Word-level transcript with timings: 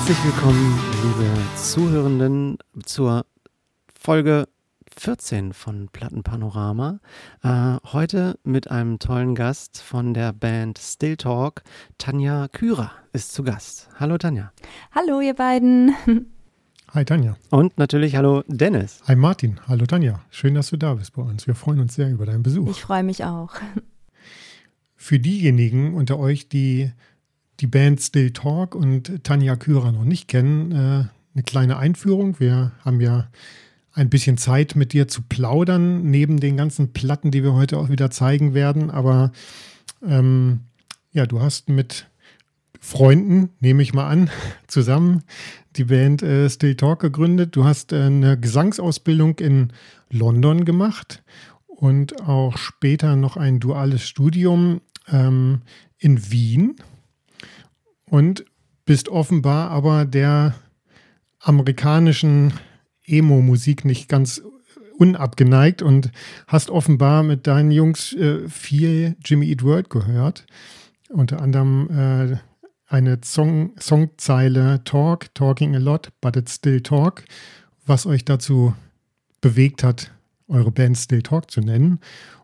Herzlich 0.00 0.24
willkommen, 0.24 0.78
liebe 1.02 1.56
Zuhörenden, 1.56 2.56
zur 2.86 3.26
Folge 3.92 4.48
14 4.96 5.52
von 5.52 5.90
Plattenpanorama. 5.92 7.00
Äh, 7.42 7.76
heute 7.92 8.38
mit 8.42 8.70
einem 8.70 8.98
tollen 8.98 9.34
Gast 9.34 9.82
von 9.82 10.14
der 10.14 10.32
Band 10.32 10.78
Still 10.78 11.18
Talk. 11.18 11.62
Tanja 11.98 12.48
Kürer 12.48 12.92
ist 13.12 13.34
zu 13.34 13.42
Gast. 13.44 13.90
Hallo 14.00 14.16
Tanja. 14.16 14.52
Hallo 14.92 15.20
ihr 15.20 15.34
beiden. 15.34 15.94
Hi 16.94 17.04
Tanja. 17.04 17.36
Und 17.50 17.76
natürlich 17.76 18.16
hallo 18.16 18.42
Dennis. 18.48 19.02
Hi 19.06 19.16
Martin. 19.16 19.60
Hallo 19.68 19.84
Tanja. 19.84 20.24
Schön, 20.30 20.54
dass 20.54 20.70
du 20.70 20.78
da 20.78 20.94
bist 20.94 21.12
bei 21.12 21.22
uns. 21.22 21.46
Wir 21.46 21.54
freuen 21.54 21.78
uns 21.78 21.94
sehr 21.94 22.10
über 22.10 22.24
deinen 22.24 22.42
Besuch. 22.42 22.70
Ich 22.70 22.80
freue 22.80 23.02
mich 23.02 23.24
auch. 23.26 23.52
Für 24.96 25.18
diejenigen 25.18 25.94
unter 25.94 26.18
euch, 26.18 26.48
die 26.48 26.90
die 27.60 27.66
Band 27.66 28.00
Still 28.00 28.32
Talk 28.32 28.74
und 28.74 29.22
Tanja 29.22 29.56
Kürer 29.56 29.92
noch 29.92 30.04
nicht 30.04 30.28
kennen, 30.28 30.72
äh, 30.72 31.04
eine 31.34 31.42
kleine 31.44 31.76
Einführung. 31.76 32.40
Wir 32.40 32.72
haben 32.84 33.00
ja 33.00 33.28
ein 33.92 34.08
bisschen 34.08 34.38
Zeit 34.38 34.76
mit 34.76 34.92
dir 34.92 35.08
zu 35.08 35.22
plaudern, 35.22 36.10
neben 36.10 36.40
den 36.40 36.56
ganzen 36.56 36.92
Platten, 36.92 37.30
die 37.30 37.42
wir 37.42 37.52
heute 37.52 37.78
auch 37.78 37.88
wieder 37.88 38.10
zeigen 38.10 38.54
werden. 38.54 38.90
Aber 38.90 39.32
ähm, 40.06 40.60
ja, 41.12 41.26
du 41.26 41.40
hast 41.40 41.68
mit 41.68 42.06
Freunden, 42.80 43.50
nehme 43.60 43.82
ich 43.82 43.92
mal 43.92 44.08
an, 44.08 44.30
zusammen 44.66 45.22
die 45.76 45.84
Band 45.84 46.22
äh, 46.22 46.48
Still 46.48 46.76
Talk 46.76 47.00
gegründet. 47.00 47.54
Du 47.56 47.64
hast 47.64 47.92
äh, 47.92 48.02
eine 48.02 48.38
Gesangsausbildung 48.38 49.38
in 49.38 49.72
London 50.10 50.64
gemacht 50.64 51.22
und 51.66 52.22
auch 52.22 52.56
später 52.56 53.16
noch 53.16 53.36
ein 53.36 53.60
duales 53.60 54.06
Studium 54.06 54.80
ähm, 55.08 55.60
in 55.98 56.30
Wien 56.30 56.76
und 58.10 58.44
bist 58.84 59.08
offenbar 59.08 59.70
aber 59.70 60.04
der 60.04 60.54
amerikanischen 61.38 62.52
Emo-Musik 63.06 63.84
nicht 63.84 64.08
ganz 64.08 64.42
unabgeneigt 64.98 65.80
und 65.80 66.10
hast 66.46 66.70
offenbar 66.70 67.22
mit 67.22 67.46
deinen 67.46 67.70
Jungs 67.70 68.12
äh, 68.12 68.46
viel 68.48 69.16
Jimmy 69.24 69.48
Eat 69.48 69.62
World 69.62 69.88
gehört. 69.88 70.44
Unter 71.08 71.40
anderem 71.40 71.88
äh, 71.90 72.36
eine 72.86 73.20
Song, 73.24 73.72
Songzeile 73.80 74.82
Talk, 74.84 75.34
Talking 75.34 75.74
a 75.74 75.78
lot, 75.78 76.10
but 76.20 76.36
it's 76.36 76.56
still 76.56 76.80
talk, 76.82 77.24
was 77.86 78.04
euch 78.04 78.24
dazu 78.24 78.74
bewegt 79.40 79.82
hat, 79.82 80.10
eure 80.48 80.70
Band 80.70 80.98
Still 80.98 81.22
Talk 81.22 81.50
zu 81.50 81.60
nennen. 81.60 82.00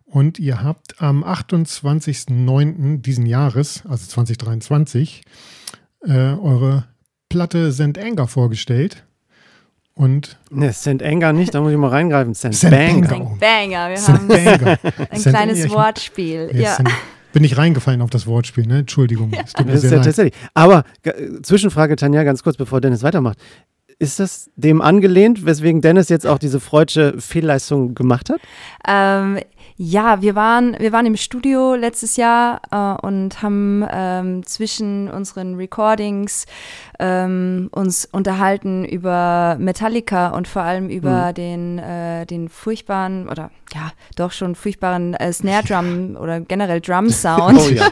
Und 0.07 0.39
ihr 0.39 0.63
habt 0.63 1.03
am 1.03 1.25
28.09. 1.25 3.03
diesen 3.03 3.27
Jahres, 3.27 3.85
also 3.87 4.07
2023, 4.07 5.23
äh, 6.07 6.35
eure 6.41 6.85
Platte 7.29 7.73
Send 7.73 7.99
Anger 7.99 8.27
vorgestellt. 8.27 9.05
Und 9.95 10.39
ne, 10.51 10.73
St. 10.75 11.03
Anger 11.03 11.33
nicht, 11.33 11.55
da 11.55 11.61
muss 11.63 11.73
ich 11.73 11.79
mal 11.79 11.89
reingreifen. 11.89 12.35
St. 12.35 12.53
St. 12.53 12.71
Banger. 12.71 13.37
Banger, 13.41 13.89
wir 13.89 14.07
haben 14.07 14.29
Banger. 14.29 14.79
ein 15.11 15.23
kleines 15.23 15.63
St. 15.63 15.71
Wortspiel. 15.71 16.51
Ja. 16.53 16.77
Bin 17.33 17.45
ich 17.45 17.57
reingefallen 17.57 18.03
auf 18.03 18.11
das 18.11 18.27
Wortspiel, 18.27 18.67
ne? 18.67 18.81
Entschuldigung. 18.81 19.33
Ja. 19.33 19.45
Das 19.65 19.85
ist 19.85 19.91
ja 19.91 20.03
tatsächlich. 20.03 20.35
Aber 20.53 20.85
Zwischenfrage, 21.43 21.97
Tanja, 21.97 22.25
ganz 22.25 22.43
kurz, 22.43 22.57
bevor 22.59 22.83
Dennis 22.83 23.03
weitermacht. 23.03 23.39
Ist 23.99 24.21
das 24.21 24.51
dem 24.57 24.83
angelehnt, 24.83 25.47
weswegen 25.47 25.81
Dennis 25.81 26.11
jetzt 26.11 26.27
auch 26.27 26.39
diese 26.39 26.61
freudsche 26.61 27.15
Fehlleistung 27.19 27.95
gemacht 27.95 28.29
hat? 28.29 28.41
Ähm, 28.87 29.39
ja, 29.79 30.23
wir 30.23 30.35
waren, 30.35 30.75
wir 30.79 30.91
waren 30.93 31.05
im 31.05 31.17
Studio 31.17 31.75
letztes 31.75 32.17
Jahr 32.17 32.63
äh, 32.71 33.07
und 33.07 33.43
haben 33.43 33.85
ähm, 33.91 34.47
zwischen 34.47 35.11
unseren 35.11 35.57
Recordings 35.57 36.47
ähm, 36.99 37.69
uns 37.73 38.09
unterhalten 38.11 38.87
über 38.87 39.57
Metallica 39.59 40.29
und 40.29 40.49
vor 40.49 40.63
allem 40.63 40.89
über 40.89 41.29
mhm. 41.29 41.35
den, 41.35 41.79
äh, 41.79 42.25
den 42.25 42.49
furchtbaren 42.49 43.29
oder 43.29 43.51
ja, 43.75 43.91
doch 44.17 44.33
schon 44.33 44.55
furchtbaren 44.55 45.13
äh, 45.15 45.31
Snare 45.33 45.65
Drum 45.65 46.17
oder 46.21 46.41
generell 46.41 46.81
Drum 46.81 47.11
Sound. 47.11 47.61
oh, 47.61 47.69
ja. 47.69 47.91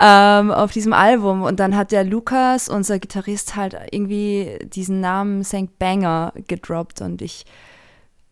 ähm, 0.40 0.50
auf 0.50 0.70
diesem 0.72 0.92
Album. 0.92 1.42
Und 1.42 1.60
dann 1.60 1.76
hat 1.76 1.92
der 1.92 2.04
Lukas, 2.04 2.68
unser 2.68 2.98
Gitarrist, 2.98 3.56
halt 3.56 3.74
irgendwie 3.90 4.58
diesen 4.64 5.00
Namen 5.00 5.44
St. 5.44 5.78
Banger 5.78 6.34
gedroppt 6.46 7.00
und 7.00 7.22
ich 7.22 7.46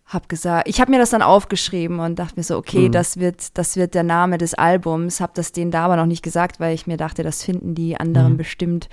habe 0.09 0.27
gesagt, 0.27 0.69
ich 0.69 0.81
habe 0.81 0.91
mir 0.91 0.99
das 0.99 1.11
dann 1.11 1.21
aufgeschrieben 1.21 2.01
und 2.01 2.19
dachte 2.19 2.35
mir 2.37 2.43
so, 2.43 2.57
okay, 2.57 2.89
mhm. 2.89 2.93
das 2.93 3.19
wird, 3.19 3.59
das 3.59 3.77
wird 3.77 3.95
der 3.95 4.05
Name 4.05 4.39
des 4.39 4.55
Albums. 4.55 5.21
Habe 5.21 5.33
das 5.35 5.53
denen 5.53 5.71
da 5.71 5.85
aber 5.85 5.97
noch 5.97 6.07
nicht 6.07 6.23
gesagt, 6.23 6.61
weil 6.61 6.75
ich 6.75 6.87
mir 6.87 6.97
dachte, 6.97 7.23
das 7.23 7.45
finden 7.45 7.75
die 7.75 7.99
anderen 7.99 8.33
mhm. 8.33 8.37
bestimmt 8.39 8.89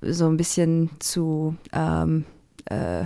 so 0.00 0.26
ein 0.26 0.38
bisschen 0.38 0.90
zu 1.00 1.56
ähm, 1.74 2.24
äh, 2.64 3.04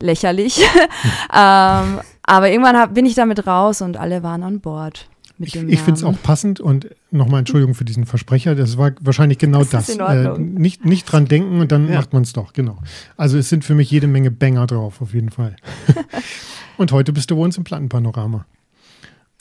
lächerlich. 0.00 0.60
ähm, 1.34 2.00
aber 2.22 2.50
irgendwann 2.50 2.76
hab, 2.76 2.94
bin 2.94 3.04
ich 3.04 3.16
damit 3.16 3.48
raus 3.48 3.82
und 3.82 3.96
alle 3.96 4.22
waren 4.22 4.44
an 4.44 4.60
Bord. 4.60 5.08
ich 5.40 5.56
ich 5.56 5.80
finde 5.80 5.98
es 5.98 6.04
auch 6.04 6.22
passend 6.22 6.60
und 6.60 6.86
nochmal 7.10 7.40
Entschuldigung 7.40 7.74
für 7.74 7.84
diesen 7.84 8.06
Versprecher, 8.06 8.54
das 8.54 8.78
war 8.78 8.92
wahrscheinlich 9.00 9.38
genau 9.38 9.64
das. 9.64 9.88
das. 9.88 9.98
Äh, 9.98 10.38
nicht, 10.38 10.84
nicht 10.84 11.06
dran 11.06 11.24
denken 11.24 11.60
und 11.60 11.72
dann 11.72 11.88
ja. 11.88 11.96
macht 11.96 12.12
man 12.12 12.22
es 12.22 12.32
doch, 12.32 12.52
genau. 12.52 12.78
Also 13.16 13.38
es 13.38 13.48
sind 13.48 13.64
für 13.64 13.74
mich 13.74 13.90
jede 13.90 14.06
Menge 14.06 14.30
Banger 14.30 14.68
drauf, 14.68 15.02
auf 15.02 15.14
jeden 15.14 15.30
Fall. 15.30 15.56
Und 16.82 16.90
heute 16.90 17.12
bist 17.12 17.30
du 17.30 17.36
bei 17.36 17.42
uns 17.42 17.56
im 17.56 17.62
Plattenpanorama. 17.62 18.44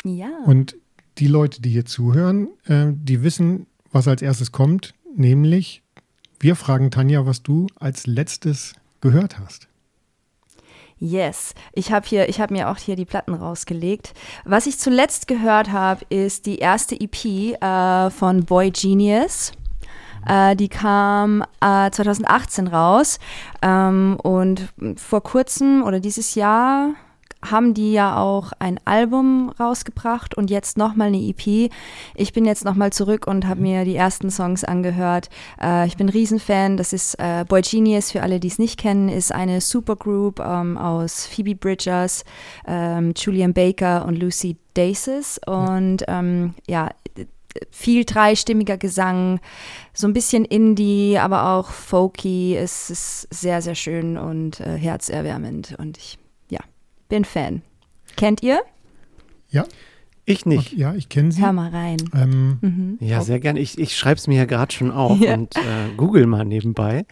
Ja. 0.03 0.29
Und 0.45 0.75
die 1.17 1.25
Leute, 1.25 1.59
die 1.59 1.71
hier 1.71 1.85
zuhören, 1.85 2.49
äh, 2.65 2.91
die 2.93 3.23
wissen, 3.23 3.65
was 3.91 4.07
als 4.07 4.21
erstes 4.21 4.51
kommt, 4.51 4.93
nämlich 5.15 5.81
wir 6.39 6.55
fragen 6.55 6.91
Tanja, 6.91 7.25
was 7.25 7.41
du 7.41 7.65
als 7.79 8.05
letztes 8.05 8.75
gehört 9.01 9.39
hast. 9.39 9.67
Yes, 10.99 11.55
ich 11.73 11.91
habe 11.91 12.07
hier, 12.07 12.29
ich 12.29 12.39
habe 12.39 12.53
mir 12.53 12.69
auch 12.69 12.77
hier 12.77 12.95
die 12.95 13.05
Platten 13.05 13.33
rausgelegt. 13.33 14.13
Was 14.45 14.67
ich 14.67 14.77
zuletzt 14.77 15.27
gehört 15.27 15.71
habe, 15.71 16.05
ist 16.09 16.45
die 16.45 16.59
erste 16.59 16.95
EP 16.95 17.25
äh, 17.59 18.11
von 18.11 18.45
Boy 18.45 18.69
Genius. 18.69 19.51
Äh, 20.27 20.55
die 20.55 20.69
kam 20.69 21.41
äh, 21.59 21.89
2018 21.89 22.67
raus 22.67 23.17
ähm, 23.63 24.19
und 24.21 24.71
vor 24.95 25.23
kurzem 25.23 25.81
oder 25.81 25.99
dieses 25.99 26.35
Jahr 26.35 26.93
haben 27.43 27.73
die 27.73 27.93
ja 27.93 28.17
auch 28.17 28.51
ein 28.59 28.79
Album 28.85 29.51
rausgebracht 29.59 30.35
und 30.35 30.49
jetzt 30.49 30.77
nochmal 30.77 31.07
eine 31.07 31.21
EP. 31.21 31.71
Ich 32.15 32.33
bin 32.33 32.45
jetzt 32.45 32.65
nochmal 32.65 32.93
zurück 32.93 33.27
und 33.27 33.47
habe 33.47 33.61
mir 33.61 33.85
die 33.85 33.95
ersten 33.95 34.29
Songs 34.29 34.63
angehört. 34.63 35.29
Äh, 35.61 35.87
ich 35.87 35.97
bin 35.97 36.09
Riesenfan. 36.09 36.77
Das 36.77 36.93
ist 36.93 37.15
äh, 37.15 37.45
Boy 37.47 37.61
Genius, 37.61 38.11
für 38.11 38.21
alle, 38.21 38.39
die 38.39 38.47
es 38.47 38.59
nicht 38.59 38.79
kennen, 38.79 39.09
ist 39.09 39.31
eine 39.31 39.61
Supergroup 39.61 40.39
ähm, 40.39 40.77
aus 40.77 41.25
Phoebe 41.25 41.55
Bridgers, 41.55 42.23
ähm, 42.67 43.13
Julian 43.15 43.53
Baker 43.53 44.05
und 44.05 44.17
Lucy 44.17 44.57
Daces. 44.73 45.39
Und 45.45 46.03
ähm, 46.07 46.53
ja, 46.67 46.89
viel 47.69 48.05
dreistimmiger 48.05 48.77
Gesang, 48.77 49.39
so 49.93 50.07
ein 50.07 50.13
bisschen 50.13 50.45
Indie, 50.45 51.17
aber 51.19 51.49
auch 51.49 51.69
folky. 51.69 52.55
Es 52.55 52.89
ist 52.89 53.27
sehr, 53.29 53.61
sehr 53.61 53.75
schön 53.75 54.17
und 54.17 54.59
äh, 54.59 54.77
herzerwärmend. 54.77 55.75
Und 55.77 55.97
ich 55.97 56.17
bin 57.11 57.25
Fan. 57.25 57.61
Kennt 58.15 58.41
ihr? 58.41 58.61
Ja. 59.49 59.65
Ich 60.23 60.45
nicht. 60.45 60.71
Ja, 60.71 60.93
ich 60.95 61.09
kenne 61.09 61.31
sie. 61.31 61.41
Hör 61.41 61.51
mal 61.51 61.69
rein. 61.69 61.97
Ähm, 62.15 62.57
mhm. 62.61 62.97
Ja, 63.01 63.21
sehr 63.21 63.41
gerne. 63.41 63.59
Ich, 63.59 63.77
ich 63.77 63.97
schreibe 63.97 64.17
es 64.17 64.27
mir 64.27 64.37
ja 64.37 64.45
gerade 64.45 64.71
schon 64.71 64.91
auf 64.91 65.19
ja. 65.19 65.33
und 65.33 65.53
äh, 65.57 65.93
google 65.97 66.25
mal 66.25 66.45
nebenbei. 66.45 67.05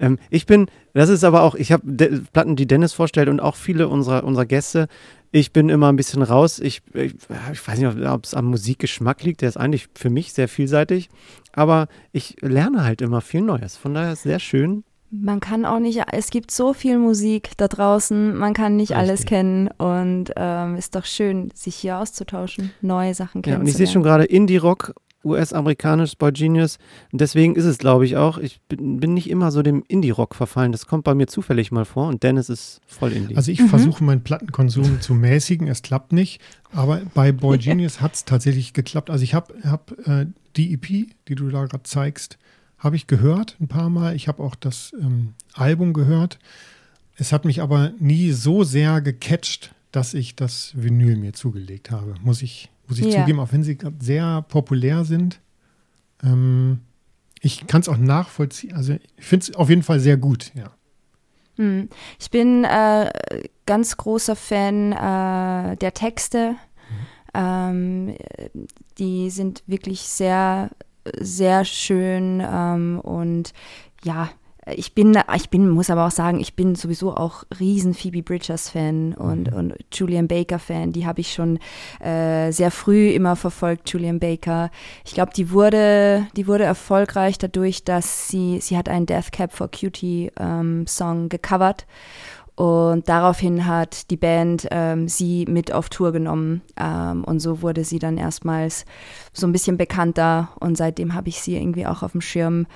Ähm, 0.00 0.18
ich 0.28 0.46
bin, 0.46 0.66
das 0.92 1.08
ist 1.08 1.22
aber 1.22 1.42
auch, 1.42 1.54
ich 1.54 1.70
habe 1.70 1.84
Platten, 2.32 2.56
die 2.56 2.66
Dennis 2.66 2.94
vorstellt 2.94 3.28
und 3.28 3.38
auch 3.38 3.54
viele 3.54 3.86
unserer, 3.86 4.24
unserer 4.24 4.46
Gäste. 4.46 4.88
Ich 5.30 5.52
bin 5.52 5.68
immer 5.68 5.88
ein 5.92 5.96
bisschen 5.96 6.22
raus. 6.22 6.58
Ich, 6.58 6.82
ich, 6.94 7.14
ich 7.52 7.68
weiß 7.68 7.78
nicht, 7.78 8.06
ob 8.08 8.24
es 8.24 8.34
am 8.34 8.46
Musikgeschmack 8.46 9.22
liegt. 9.22 9.42
Der 9.42 9.50
ist 9.50 9.56
eigentlich 9.56 9.86
für 9.94 10.10
mich 10.10 10.32
sehr 10.32 10.48
vielseitig. 10.48 11.10
Aber 11.52 11.86
ich 12.10 12.36
lerne 12.40 12.82
halt 12.82 13.02
immer 13.02 13.20
viel 13.20 13.42
Neues. 13.42 13.76
Von 13.76 13.94
daher 13.94 14.14
ist 14.14 14.20
es 14.20 14.22
sehr 14.24 14.40
schön, 14.40 14.82
man 15.10 15.40
kann 15.40 15.64
auch 15.64 15.78
nicht, 15.78 16.02
es 16.12 16.30
gibt 16.30 16.50
so 16.50 16.72
viel 16.72 16.98
Musik 16.98 17.50
da 17.56 17.68
draußen, 17.68 18.36
man 18.36 18.52
kann 18.52 18.76
nicht 18.76 18.90
Richtig. 18.90 18.96
alles 18.96 19.24
kennen 19.24 19.68
und 19.78 20.32
ähm, 20.36 20.76
ist 20.76 20.94
doch 20.94 21.04
schön, 21.04 21.50
sich 21.54 21.76
hier 21.76 21.98
auszutauschen, 21.98 22.72
neue 22.82 23.14
Sachen 23.14 23.42
kennenzulernen. 23.42 23.66
Ja, 23.66 23.68
und 23.68 23.68
ich 23.68 23.76
sehe 23.76 23.86
schon 23.86 24.02
gerade 24.02 24.24
Indie-Rock, 24.24 24.94
US-amerikanisch, 25.24 26.16
Boy 26.16 26.32
Genius. 26.32 26.78
Und 27.12 27.20
deswegen 27.20 27.56
ist 27.56 27.64
es, 27.64 27.78
glaube 27.78 28.04
ich, 28.04 28.16
auch, 28.16 28.38
ich 28.38 28.60
bin, 28.68 29.00
bin 29.00 29.14
nicht 29.14 29.28
immer 29.28 29.50
so 29.50 29.62
dem 29.62 29.82
Indie-Rock 29.88 30.34
verfallen. 30.34 30.72
Das 30.72 30.86
kommt 30.86 31.04
bei 31.04 31.14
mir 31.14 31.26
zufällig 31.26 31.72
mal 31.72 31.84
vor 31.84 32.08
und 32.08 32.22
Dennis 32.22 32.48
ist 32.48 32.80
voll 32.86 33.12
Indie. 33.12 33.36
Also 33.36 33.50
ich 33.50 33.60
mhm. 33.60 33.68
versuche 33.68 34.04
meinen 34.04 34.22
Plattenkonsum 34.22 35.00
zu 35.00 35.14
mäßigen, 35.14 35.66
es 35.68 35.82
klappt 35.82 36.12
nicht. 36.12 36.40
Aber 36.72 37.00
bei 37.14 37.32
Boy 37.32 37.58
Genius 37.58 38.00
hat 38.00 38.14
es 38.14 38.24
tatsächlich 38.24 38.72
geklappt. 38.72 39.10
Also 39.10 39.24
ich 39.24 39.34
habe 39.34 39.54
hab, 39.64 39.92
äh, 40.06 40.26
die 40.56 40.74
EP, 40.74 40.86
die 41.28 41.34
du 41.34 41.48
da 41.50 41.64
gerade 41.66 41.84
zeigst, 41.84 42.38
habe 42.78 42.96
ich 42.96 43.06
gehört 43.06 43.56
ein 43.60 43.68
paar 43.68 43.90
Mal. 43.90 44.14
Ich 44.14 44.28
habe 44.28 44.42
auch 44.42 44.54
das 44.54 44.92
ähm, 45.00 45.34
Album 45.54 45.92
gehört. 45.92 46.38
Es 47.16 47.32
hat 47.32 47.44
mich 47.44 47.60
aber 47.60 47.92
nie 47.98 48.30
so 48.32 48.64
sehr 48.64 49.00
gecatcht, 49.00 49.74
dass 49.90 50.14
ich 50.14 50.36
das 50.36 50.72
Vinyl 50.74 51.16
mir 51.16 51.32
zugelegt 51.32 51.90
habe. 51.90 52.14
Muss 52.22 52.42
ich, 52.42 52.70
muss 52.86 52.98
ich 52.98 53.06
ja. 53.06 53.20
zugeben, 53.20 53.40
auch 53.40 53.52
wenn 53.52 53.64
sie 53.64 53.76
sehr 53.98 54.42
populär 54.42 55.04
sind. 55.04 55.40
Ähm, 56.22 56.80
ich 57.40 57.66
kann 57.66 57.80
es 57.80 57.88
auch 57.88 57.96
nachvollziehen. 57.96 58.74
Also 58.74 58.96
ich 59.16 59.24
finde 59.24 59.44
es 59.44 59.54
auf 59.54 59.68
jeden 59.68 59.82
Fall 59.82 60.00
sehr 60.00 60.16
gut, 60.16 60.52
ja. 60.54 60.70
Hm. 61.56 61.88
Ich 62.20 62.30
bin 62.30 62.64
äh, 62.64 63.10
ganz 63.66 63.96
großer 63.96 64.36
Fan 64.36 64.92
äh, 64.92 65.76
der 65.76 65.92
Texte. 65.92 66.54
Mhm. 66.54 66.56
Ähm, 67.34 68.16
die 68.98 69.30
sind 69.30 69.62
wirklich 69.66 70.02
sehr, 70.02 70.70
sehr 71.18 71.64
schön 71.64 72.42
ähm, 72.44 73.00
und 73.00 73.52
ja, 74.04 74.30
ich 74.74 74.94
bin, 74.94 75.18
ich 75.34 75.50
bin, 75.50 75.68
muss 75.68 75.90
aber 75.90 76.06
auch 76.06 76.10
sagen, 76.10 76.40
ich 76.40 76.54
bin 76.54 76.74
sowieso 76.74 77.14
auch 77.14 77.44
riesen 77.58 77.94
Phoebe 77.94 78.22
Bridgers 78.22 78.68
Fan 78.70 79.14
und, 79.14 79.50
mhm. 79.50 79.56
und 79.56 79.74
Julian 79.92 80.28
Baker 80.28 80.58
Fan. 80.58 80.92
Die 80.92 81.06
habe 81.06 81.20
ich 81.20 81.32
schon 81.32 81.58
äh, 82.00 82.50
sehr 82.52 82.70
früh 82.70 83.10
immer 83.10 83.36
verfolgt, 83.36 83.90
Julian 83.90 84.18
Baker. 84.18 84.70
Ich 85.04 85.14
glaube, 85.14 85.32
die 85.34 85.50
wurde, 85.50 86.26
die 86.36 86.46
wurde 86.46 86.64
erfolgreich 86.64 87.38
dadurch, 87.38 87.84
dass 87.84 88.28
sie, 88.28 88.60
sie 88.60 88.76
hat 88.76 88.88
einen 88.88 89.06
Death 89.06 89.32
Cap 89.32 89.52
for 89.52 89.70
Cutie 89.70 90.30
ähm, 90.38 90.86
Song 90.86 91.28
gecovert 91.28 91.86
und 92.58 93.08
daraufhin 93.08 93.66
hat 93.66 94.10
die 94.10 94.16
Band 94.16 94.66
ähm, 94.72 95.06
sie 95.06 95.46
mit 95.48 95.70
auf 95.70 95.90
Tour 95.90 96.10
genommen. 96.10 96.62
Ähm, 96.76 97.22
und 97.22 97.38
so 97.38 97.62
wurde 97.62 97.84
sie 97.84 98.00
dann 98.00 98.18
erstmals 98.18 98.84
so 99.32 99.46
ein 99.46 99.52
bisschen 99.52 99.76
bekannter. 99.76 100.48
Und 100.58 100.76
seitdem 100.76 101.14
habe 101.14 101.28
ich 101.28 101.40
sie 101.40 101.54
irgendwie 101.54 101.86
auch 101.86 102.02
auf 102.02 102.10
dem 102.10 102.20
Schirm. 102.20 102.66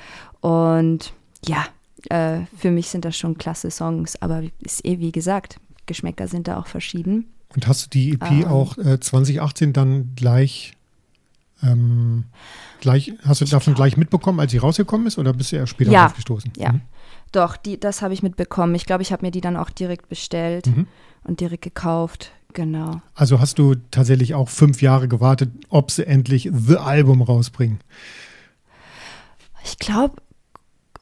Und 0.41 1.13
ja, 1.45 1.67
äh, 2.11 2.43
für 2.57 2.71
mich 2.71 2.91
sind 2.91 3.05
das 3.05 3.17
schon 3.17 3.39
klasse 3.39 3.73
Songs, 3.73 4.23
aber 4.23 4.45
ist 4.61 4.87
eh 4.87 5.01
wie 5.01 5.11
gesagt, 5.11 5.57
Geschmäcker 5.87 6.29
sind 6.29 6.47
da 6.47 6.61
auch 6.61 6.69
verschieden. 6.69 7.27
Und 7.53 7.67
hast 7.67 7.87
du 7.87 7.91
die 7.91 8.13
EP 8.13 8.31
ähm, 8.31 8.45
auch 8.45 8.79
äh, 8.79 9.01
2018 9.01 9.73
dann 9.73 10.13
gleich, 10.15 10.75
ähm, 11.61 12.27
gleich, 12.81 13.15
hast 13.25 13.41
du 13.41 13.47
davon 13.47 13.75
glaub, 13.75 13.79
gleich 13.79 13.97
mitbekommen, 13.97 14.39
als 14.39 14.53
sie 14.53 14.59
rausgekommen 14.59 15.09
ist 15.09 15.19
oder 15.19 15.33
bist 15.33 15.51
du 15.51 15.57
erst 15.57 15.71
später 15.71 15.91
ja, 15.91 16.07
aufgestoßen? 16.07 16.53
Ja, 16.57 16.71
mhm. 16.71 16.83
Doch, 17.33 17.57
die, 17.57 17.79
das 17.79 18.03
habe 18.03 18.15
ich 18.15 18.23
mitbekommen. 18.23 18.75
Ich 18.75 18.87
glaube, 18.87 19.03
ich 19.03 19.13
habe 19.13 19.25
mir 19.25 19.31
die 19.31 19.41
dann 19.41 19.57
auch 19.57 19.71
direkt 19.71 20.09
bestellt 20.09 20.67
mhm. 20.67 20.87
und 21.25 21.41
direkt 21.41 21.63
gekauft. 21.63 22.33
Genau. 22.53 23.01
Also 23.15 23.41
hast 23.41 23.59
du 23.59 23.77
tatsächlich 23.91 24.35
auch 24.35 24.49
fünf 24.49 24.83
Jahre 24.83 25.09
gewartet, 25.09 25.51
ob 25.71 25.91
sie 25.91 26.07
endlich 26.07 26.51
The 26.53 26.77
Album 26.77 27.23
rausbringen? 27.23 27.79
Ich 29.65 29.79
glaube, 29.79 30.17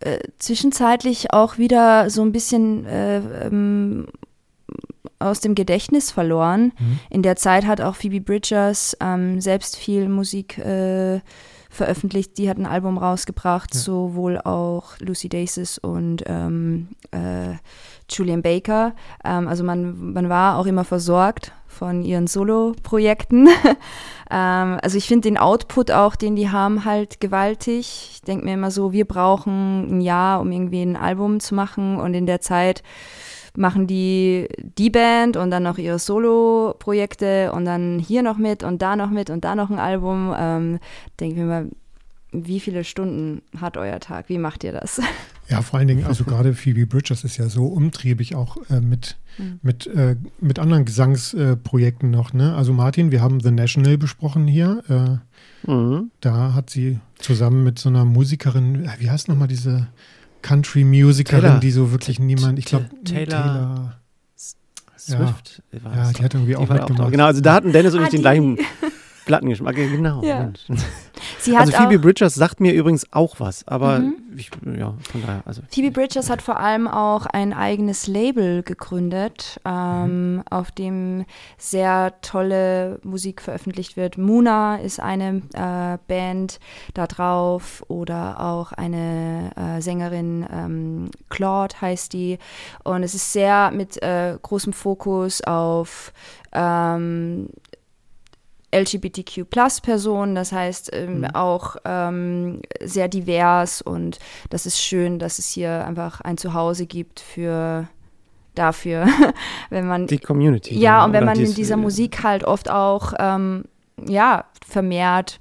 äh, 0.01 0.19
zwischenzeitlich 0.39 1.33
auch 1.33 1.59
wieder 1.59 2.09
so 2.11 2.23
ein 2.23 2.33
bisschen 2.33 2.87
äh, 2.87 3.19
ähm, 3.47 4.07
aus 5.19 5.41
dem 5.41 5.55
Gedächtnis 5.55 6.11
verloren. 6.11 6.73
Mhm. 6.79 7.01
In 7.11 7.23
der 7.23 7.37
Zeit 7.37 7.67
hat 7.67 7.81
auch 7.81 7.97
Phoebe 7.97 8.21
Bridgers 8.21 8.97
ähm, 9.01 9.41
selbst 9.41 9.77
viel 9.77 10.09
Musik 10.09 10.59
äh, 10.59 11.21
veröffentlicht. 11.71 12.37
Die 12.37 12.51
hat 12.51 12.59
ein 12.59 12.67
Album 12.67 12.99
rausgebracht, 12.99 13.75
ja. 13.75 13.81
sowohl 13.81 14.39
auch 14.39 14.99
Lucy 14.99 15.29
Daces 15.29 15.79
und 15.79 16.25
ähm, 16.27 16.89
äh, 17.13 17.55
Julian 18.11 18.43
Baker. 18.43 18.95
Ähm, 19.25 19.49
also 19.49 19.65
man, 19.65 20.13
man 20.13 20.29
war 20.29 20.59
auch 20.59 20.67
immer 20.67 20.85
versorgt 20.85 21.53
von 21.69 22.03
ihren 22.03 22.27
Solo-Projekten. 22.27 23.49
ähm, 24.31 24.79
also 24.83 24.99
ich 24.99 25.07
finde 25.07 25.29
den 25.29 25.39
Output 25.39 25.93
auch, 25.93 26.17
den 26.17 26.35
die 26.35 26.51
haben, 26.51 26.85
halt 26.85 27.21
gewaltig. 27.21 28.11
Ich 28.13 28.23
denke 28.23 28.45
mir 28.45 28.55
immer 28.55 28.73
so, 28.73 28.93
wir 28.93 29.07
brauchen 29.07 29.99
ein 29.99 30.01
Jahr, 30.01 30.41
um 30.41 30.51
irgendwie 30.51 30.83
ein 30.83 30.97
Album 30.97 31.39
zu 31.39 31.55
machen 31.55 31.99
und 31.99 32.15
in 32.15 32.27
der 32.27 32.41
Zeit 32.41 32.83
machen 33.57 33.87
die 33.87 34.49
die 34.79 34.91
Band 34.91 35.37
und 35.37 35.51
dann 35.51 35.63
noch 35.63 35.79
ihre 35.79 35.99
Solo-Projekte 35.99 37.53
und 37.53 37.65
dann 37.65 37.99
hier 37.99 38.23
noch 38.23 38.39
mit 38.39 38.63
und 38.63 38.83
da 38.83 38.97
noch 38.97 39.11
mit 39.11 39.31
und 39.31 39.45
da 39.45 39.55
noch 39.55 39.71
ein 39.71 39.79
Album. 39.79 40.35
Ähm, 40.37 40.79
denke 41.19 41.35
ich 41.35 41.41
mir 41.41 41.47
mal, 41.47 41.69
wie 42.33 42.61
viele 42.61 42.85
Stunden 42.85 43.43
hat 43.61 43.77
euer 43.77 43.99
Tag? 44.01 44.29
Wie 44.29 44.39
macht 44.39 44.65
ihr 44.65 44.73
das? 44.73 45.01
Ja, 45.51 45.63
vor 45.63 45.81
allen 45.81 45.89
Dingen, 45.89 46.05
also 46.05 46.23
gerade 46.23 46.55
Phoebe 46.55 46.87
Bridgers 46.87 47.25
ist 47.25 47.37
ja 47.37 47.49
so 47.49 47.67
umtriebig 47.67 48.37
auch 48.37 48.57
äh, 48.71 48.81
mit, 48.81 49.17
mhm. 49.37 49.59
mit, 49.63 49.89
äh, 49.89 50.15
mit 50.41 50.61
anderen 50.61 50.85
Gesangsprojekten 50.85 52.15
äh, 52.15 52.17
noch. 52.17 52.33
Ne? 52.33 52.55
Also 52.55 52.73
Martin, 52.73 53.11
wir 53.11 53.21
haben 53.21 53.41
The 53.41 53.51
National 53.51 53.99
besprochen 53.99 54.47
hier. 54.47 54.85
Äh, 55.67 55.69
mhm. 55.69 56.13
Da 56.21 56.55
hat 56.55 56.71
sie 56.71 57.01
zusammen 57.19 57.65
mit 57.65 57.81
so 57.81 57.89
einer 57.89 58.05
Musikerin, 58.05 58.85
äh, 58.85 58.91
wie 59.01 59.11
heißt 59.11 59.27
nochmal 59.27 59.49
diese 59.49 59.89
Country-Musikerin, 60.43 61.61
die 61.61 61.71
so 61.71 61.93
wirklich 61.93 62.19
niemand, 62.19 62.59
ich 62.59 62.65
glaube, 62.65 62.89
Taylor, 63.05 63.27
Taylor. 63.27 63.97
Swift. 64.99 65.63
Ja, 65.73 65.95
ja 65.95 66.13
die 66.13 66.23
hat 66.23 66.35
irgendwie 66.35 66.57
auch 66.57 66.69
mitgemacht. 66.69 67.01
Auch 67.01 67.11
genau, 67.11 67.25
also 67.25 67.41
da 67.41 67.55
hatten 67.55 67.73
Dennis 67.73 67.95
und 67.95 68.01
ah, 68.01 68.05
ich 68.05 68.11
den 68.11 68.21
gleichen 68.21 68.59
Plattengeschmack, 69.27 69.77
genau. 69.77 70.23
Ja. 70.23 70.53
Also 71.55 71.73
Phoebe 71.73 71.99
Bridgers 71.99 72.35
sagt 72.35 72.61
mir 72.61 72.73
übrigens 72.73 73.07
auch 73.13 73.41
was, 73.41 73.67
aber 73.67 73.99
mhm. 73.99 74.15
ich, 74.37 74.51
ja, 74.79 74.95
von 75.11 75.23
daher. 75.23 75.43
Also. 75.45 75.63
Phoebe 75.71 75.91
Bridgers 75.91 76.31
hat 76.31 76.43
vor 76.43 76.59
allem 76.59 76.89
auch 76.89 77.27
ein 77.27 77.53
eigenes 77.53 78.07
Label 78.07 78.63
gegründet, 78.63 79.61
ähm, 79.65 80.37
mhm. 80.37 80.43
auf 80.51 80.71
dem 80.71 81.25
sehr 81.59 82.15
tolle 82.23 83.01
Musik 83.03 83.43
veröffentlicht 83.43 83.97
wird. 83.97 84.19
Muna 84.19 84.77
ist 84.77 85.01
eine 85.01 85.43
äh, 85.55 85.99
Band 86.09 86.59
da 86.95 87.07
drauf 87.07 87.85
oder 87.89 88.41
auch 88.41 88.73
eine 88.73 89.51
äh, 89.57 89.81
Sängerin, 89.81 90.47
ähm, 90.51 91.11
Claude 91.29 91.75
heißt 91.81 92.13
die. 92.13 92.39
Und 92.85 93.03
es 93.03 93.15
ist 93.15 93.33
sehr 93.33 93.71
mit 93.71 94.03
äh, 94.03 94.37
großem 94.41 94.73
Fokus 94.73 95.43
auf 95.43 96.13
ähm, 96.53 97.49
LGBTQ-Plus-Personen, 98.73 100.35
das 100.35 100.53
heißt 100.53 100.91
ähm, 100.93 101.19
mhm. 101.19 101.25
auch 101.35 101.77
ähm, 101.85 102.61
sehr 102.83 103.09
divers 103.09 103.83
und 103.83 104.19
das 104.49 104.67
ist 104.67 104.81
schön, 104.81 105.19
dass 105.19 105.39
es 105.39 105.49
hier 105.51 105.85
einfach 105.85 106.21
ein 106.21 106.37
Zuhause 106.37 106.87
gibt 106.87 107.21
für 107.21 107.89
dafür, 108.55 109.07
wenn 109.71 109.87
man 109.87 110.07
die 110.07 110.19
Community. 110.19 110.79
Ja, 110.79 111.05
und 111.05 111.13
wenn 111.13 111.25
man 111.25 111.39
in 111.39 111.55
dieser 111.55 111.77
Musik 111.77 112.23
halt 112.23 112.45
oft 112.45 112.71
auch 112.71 113.15
ähm, 113.19 113.65
ja 114.07 114.45
vermehrt 114.67 115.39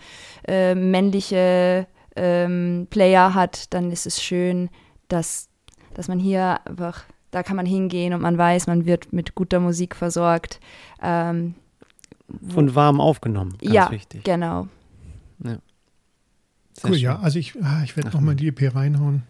äh, 0.48 0.76
männliche 0.76 1.88
ähm, 2.16 2.88
Player 2.90 3.34
hat, 3.34 3.74
dann 3.74 3.92
ist 3.92 4.06
es 4.06 4.22
schön, 4.22 4.70
dass 5.08 5.50
dass 5.94 6.08
man 6.08 6.20
hier 6.20 6.60
einfach 6.66 7.04
da 7.32 7.44
kann 7.44 7.56
man 7.56 7.66
hingehen 7.66 8.14
und 8.14 8.22
man 8.22 8.38
weiß, 8.38 8.68
man 8.68 8.86
wird 8.86 9.14
mit 9.14 9.36
guter 9.36 9.60
Musik 9.60 9.96
versorgt. 9.96 10.60
Ähm, 11.02 11.56
und 12.56 12.76
warm 12.76 13.02
aufgenommen, 13.02 13.58
ganz 13.60 13.74
ja, 13.74 13.92
wichtig. 13.92 14.24
genau. 14.24 14.68
Ja. 15.44 15.58
Cool, 16.84 16.94
schön. 16.94 17.02
ja. 17.02 17.20
Also 17.20 17.40
ich, 17.40 17.56
ah, 17.62 17.82
ich 17.84 17.96
werde 17.98 18.10
nochmal 18.10 18.36
die 18.36 18.48
EP 18.48 18.74
reinhauen. 18.74 19.24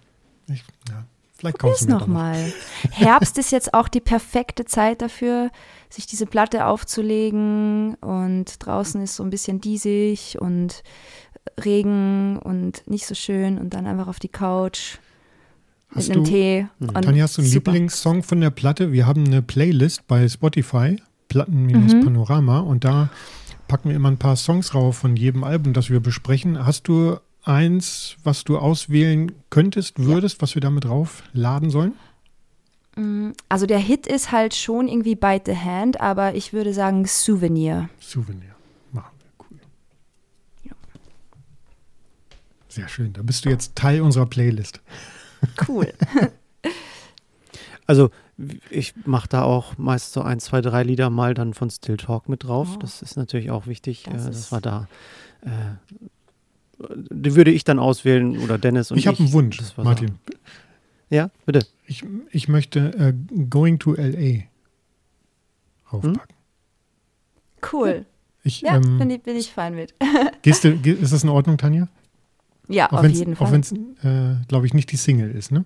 Ich, 0.47 0.63
ja, 0.89 1.05
vielleicht 1.35 1.59
kaufst 1.59 1.83
du 1.83 1.89
noch 1.89 2.07
mal. 2.07 2.51
Herbst 2.91 3.37
ist 3.37 3.51
jetzt 3.51 3.73
auch 3.73 3.87
die 3.87 4.01
perfekte 4.01 4.65
Zeit 4.65 5.01
dafür, 5.01 5.49
sich 5.89 6.05
diese 6.05 6.25
Platte 6.25 6.65
aufzulegen 6.65 7.95
und 7.95 8.65
draußen 8.65 9.01
ist 9.01 9.15
so 9.15 9.23
ein 9.23 9.29
bisschen 9.29 9.61
diesig 9.61 10.37
und 10.39 10.83
Regen 11.63 12.37
und 12.39 12.87
nicht 12.87 13.05
so 13.05 13.15
schön 13.15 13.57
und 13.57 13.73
dann 13.73 13.87
einfach 13.87 14.07
auf 14.07 14.19
die 14.19 14.29
Couch 14.29 14.97
hast 15.89 16.09
mit 16.09 16.17
einem 16.17 16.25
du, 16.25 16.31
Tee. 16.31 16.67
Mhm. 16.79 16.93
Tanja, 16.93 17.23
hast 17.23 17.37
du 17.37 17.41
einen 17.41 17.51
super. 17.51 17.71
Lieblingssong 17.71 18.23
von 18.23 18.41
der 18.41 18.51
Platte? 18.51 18.91
Wir 18.91 19.07
haben 19.07 19.25
eine 19.25 19.41
Playlist 19.41 20.07
bei 20.07 20.27
Spotify 20.27 20.97
Platten-Panorama 21.29 22.62
mhm. 22.62 22.67
und 22.67 22.83
da 22.83 23.09
packen 23.67 23.89
wir 23.89 23.95
immer 23.95 24.09
ein 24.09 24.17
paar 24.17 24.36
Songs 24.36 24.75
rauf 24.75 24.98
von 24.98 25.15
jedem 25.15 25.43
Album, 25.43 25.74
das 25.74 25.89
wir 25.89 26.01
besprechen. 26.01 26.65
Hast 26.65 26.88
du 26.88 27.17
eins, 27.43 28.17
was 28.24 28.43
du 28.43 28.57
auswählen 28.57 29.31
könntest, 29.50 30.00
würdest, 30.00 30.38
ja. 30.38 30.41
was 30.41 30.55
wir 30.55 30.62
damit 30.62 30.86
draufladen 30.86 31.69
sollen? 31.69 31.93
Mm, 32.95 33.29
also 33.48 33.65
der 33.65 33.79
Hit 33.79 34.07
ist 34.07 34.31
halt 34.31 34.55
schon 34.55 34.88
irgendwie 34.88 35.15
Bite 35.15 35.53
the 35.53 35.57
Hand, 35.57 36.01
aber 36.01 36.36
ich 36.36 36.51
würde 36.51 36.74
sagen 36.74 37.05
Souvenir. 37.05 37.89
Souvenir. 38.00 38.55
Machen 38.91 39.13
wir. 39.19 39.45
Cool. 39.50 39.59
Ja. 40.63 40.71
Sehr 42.67 42.88
schön. 42.88 43.13
Da 43.13 43.21
bist 43.21 43.45
du 43.45 43.50
jetzt 43.50 43.75
Teil 43.75 44.01
unserer 44.01 44.25
Playlist. 44.25 44.81
Cool. 45.67 45.93
also 47.88 48.09
ich 48.69 48.93
mache 49.05 49.27
da 49.27 49.43
auch 49.43 49.77
meist 49.77 50.13
so 50.13 50.22
ein, 50.22 50.39
zwei, 50.39 50.62
drei 50.62 50.84
Lieder 50.84 51.10
mal 51.10 51.34
dann 51.34 51.53
von 51.53 51.69
Still 51.69 51.98
Talk 51.98 52.29
mit 52.29 52.43
drauf. 52.43 52.69
Oh. 52.75 52.79
Das 52.79 53.01
ist 53.01 53.17
natürlich 53.17 53.51
auch 53.51 53.67
wichtig, 53.67 54.05
das 54.12 54.25
äh, 54.25 54.29
dass 54.29 54.51
wir 54.51 54.62
da. 54.62 54.88
Äh, 55.41 55.96
die 57.12 57.36
würde 57.36 57.51
ich 57.51 57.65
dann 57.65 57.77
auswählen 57.77 58.38
oder 58.39 58.58
Dennis 58.58 58.91
und 58.91 58.98
ich. 58.98 59.03
Ich 59.03 59.08
habe 59.08 59.19
einen 59.19 59.34
Wunsch, 59.34 59.60
Martin. 59.77 60.08
So. 60.08 60.38
Ja, 61.10 61.31
bitte. 61.46 61.65
Ich, 61.88 62.05
ich 62.31 62.48
möchte 62.48 62.79
äh, 62.79 63.43
Going 63.50 63.79
to 63.79 63.96
LA 63.96 64.43
raufpacken. 65.91 66.36
Hm? 66.36 67.69
Cool. 67.74 68.05
Ich, 68.43 68.62
ja, 68.62 68.75
ähm, 68.75 69.00
bin, 69.00 69.10
ich, 69.10 69.22
bin 69.22 69.36
ich 69.36 69.51
fein 69.51 69.75
mit. 69.75 69.93
gehst 70.43 70.63
du, 70.63 70.69
ist 70.69 71.12
das 71.12 71.24
in 71.24 71.29
Ordnung, 71.29 71.58
Tanja? 71.58 71.89
Ja, 72.69 72.91
auch 72.91 73.03
auf 73.03 73.08
jeden 73.08 73.36
Fall. 73.36 73.48
Auch 73.48 73.51
wenn 73.51 73.62
es, 73.62 73.72
äh, 73.72 74.46
glaube 74.48 74.65
ich, 74.67 74.74
nicht 74.74 74.91
die 74.91 74.98
Single 74.98 75.31
ist, 75.31 75.51
ne? 75.51 75.65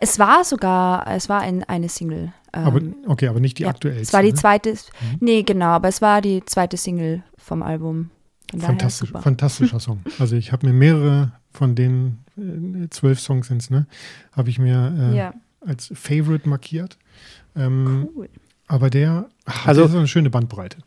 Es 0.00 0.18
war 0.18 0.44
sogar, 0.44 1.06
es 1.08 1.28
war 1.28 1.40
ein, 1.40 1.64
eine 1.64 1.88
Single. 1.88 2.32
Ähm, 2.52 2.64
aber, 2.64 2.80
okay, 3.06 3.28
aber 3.28 3.40
nicht 3.40 3.58
die 3.58 3.64
ja, 3.64 3.70
aktuellste. 3.70 4.02
Es 4.02 4.12
war 4.12 4.22
die 4.22 4.30
ne? 4.30 4.34
zweite, 4.34 4.70
mhm. 4.70 5.16
nee, 5.20 5.42
genau, 5.42 5.66
aber 5.66 5.88
es 5.88 6.00
war 6.00 6.20
die 6.20 6.44
zweite 6.44 6.76
Single 6.76 7.22
vom 7.36 7.62
Album. 7.62 8.10
Fantastisch, 8.56 9.12
fantastischer 9.12 9.80
Song. 9.80 10.00
Also 10.18 10.36
ich 10.36 10.52
habe 10.52 10.66
mir 10.66 10.72
mehrere 10.72 11.32
von 11.52 11.74
den 11.74 12.18
äh, 12.36 12.88
zwölf 12.88 13.20
Songs 13.20 13.48
sind 13.48 13.70
ne? 13.70 13.86
Habe 14.32 14.48
ich 14.48 14.58
mir 14.58 14.94
äh, 15.12 15.16
ja. 15.16 15.34
als 15.60 15.90
Favorite 15.94 16.48
markiert. 16.48 16.98
Ähm, 17.54 18.08
cool. 18.14 18.28
Aber 18.66 18.90
der, 18.90 19.28
ach, 19.46 19.66
also, 19.66 19.80
der 19.80 19.86
ist 19.86 19.92
so 19.92 19.98
eine 19.98 20.08
schöne 20.08 20.30
Bandbreite. 20.30 20.78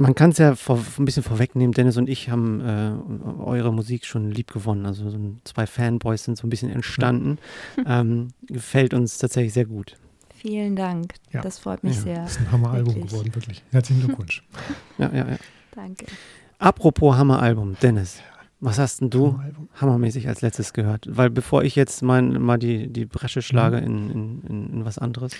Man 0.00 0.14
kann 0.14 0.30
es 0.30 0.38
ja 0.38 0.54
vor, 0.54 0.82
ein 0.98 1.04
bisschen 1.04 1.22
vorwegnehmen, 1.22 1.74
Dennis 1.74 1.98
und 1.98 2.08
ich 2.08 2.30
haben 2.30 2.62
äh, 2.62 2.92
eure 3.42 3.70
Musik 3.70 4.06
schon 4.06 4.30
lieb 4.30 4.50
gewonnen. 4.50 4.86
Also 4.86 5.10
so 5.10 5.18
zwei 5.44 5.66
Fanboys 5.66 6.24
sind 6.24 6.38
so 6.38 6.46
ein 6.46 6.50
bisschen 6.50 6.70
entstanden. 6.70 7.36
ähm, 7.86 8.28
gefällt 8.46 8.94
uns 8.94 9.18
tatsächlich 9.18 9.52
sehr 9.52 9.66
gut. 9.66 9.98
Vielen 10.34 10.74
Dank. 10.74 11.12
Ja. 11.32 11.42
Das 11.42 11.58
freut 11.58 11.84
mich 11.84 11.96
ja. 11.96 12.02
sehr. 12.02 12.22
Das 12.22 12.32
ist 12.32 12.40
ein 12.40 12.50
Hammeralbum 12.50 12.94
geworden, 12.94 13.34
wirklich. 13.34 13.62
Herzlichen 13.72 14.02
Glückwunsch. 14.02 14.42
ja, 14.98 15.10
ja, 15.12 15.28
ja. 15.32 15.36
Danke. 15.74 16.06
Apropos 16.58 17.16
Hammeralbum, 17.16 17.76
Dennis. 17.82 18.20
Was 18.58 18.78
hast 18.78 19.02
denn 19.02 19.10
du 19.10 19.38
hammermäßig 19.74 20.28
als 20.28 20.40
letztes 20.40 20.72
gehört? 20.72 21.06
Weil 21.10 21.28
bevor 21.28 21.62
ich 21.62 21.76
jetzt 21.76 22.02
mein, 22.02 22.40
mal 22.40 22.58
die, 22.58 22.88
die 22.88 23.04
Bresche 23.04 23.42
schlage 23.42 23.82
mhm. 23.82 23.86
in, 23.86 24.10
in, 24.10 24.42
in, 24.48 24.72
in 24.72 24.84
was 24.86 24.96
anderes. 24.96 25.32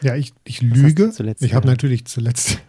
Ja, 0.00 0.14
ich, 0.14 0.32
ich 0.44 0.62
lüge. 0.62 1.12
Ich 1.40 1.54
habe 1.54 1.66
natürlich 1.66 2.06
zuletzt 2.06 2.60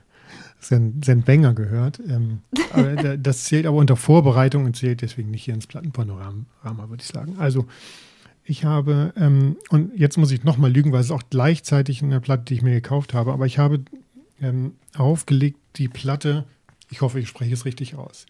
Sen, 0.59 1.01
Sen 1.03 1.23
Banger 1.23 1.53
gehört. 1.53 1.99
Ähm, 2.07 2.39
das 3.19 3.45
zählt 3.45 3.65
aber 3.65 3.77
unter 3.77 3.95
Vorbereitung 3.95 4.65
und 4.65 4.75
zählt 4.75 5.01
deswegen 5.01 5.31
nicht 5.31 5.43
hier 5.43 5.53
ins 5.53 5.67
Plattenpanorama, 5.67 6.45
würde 6.89 7.01
ich 7.01 7.07
sagen. 7.07 7.37
Also 7.39 7.65
ich 8.43 8.65
habe, 8.65 9.13
ähm, 9.15 9.57
und 9.69 9.95
jetzt 9.95 10.17
muss 10.17 10.31
ich 10.31 10.43
nochmal 10.43 10.71
lügen, 10.71 10.91
weil 10.91 11.01
es 11.01 11.11
auch 11.11 11.23
gleichzeitig 11.29 12.01
in 12.01 12.09
der 12.09 12.19
Platte, 12.19 12.45
die 12.45 12.55
ich 12.55 12.61
mir 12.61 12.73
gekauft 12.73 13.13
habe, 13.13 13.31
aber 13.31 13.45
ich 13.45 13.59
habe 13.59 13.81
ähm, 14.41 14.73
aufgelegt 14.97 15.59
die 15.75 15.87
Platte, 15.87 16.45
ich 16.89 17.01
hoffe, 17.01 17.19
ich 17.19 17.27
spreche 17.27 17.53
es 17.53 17.65
richtig 17.65 17.95
aus. 17.95 18.25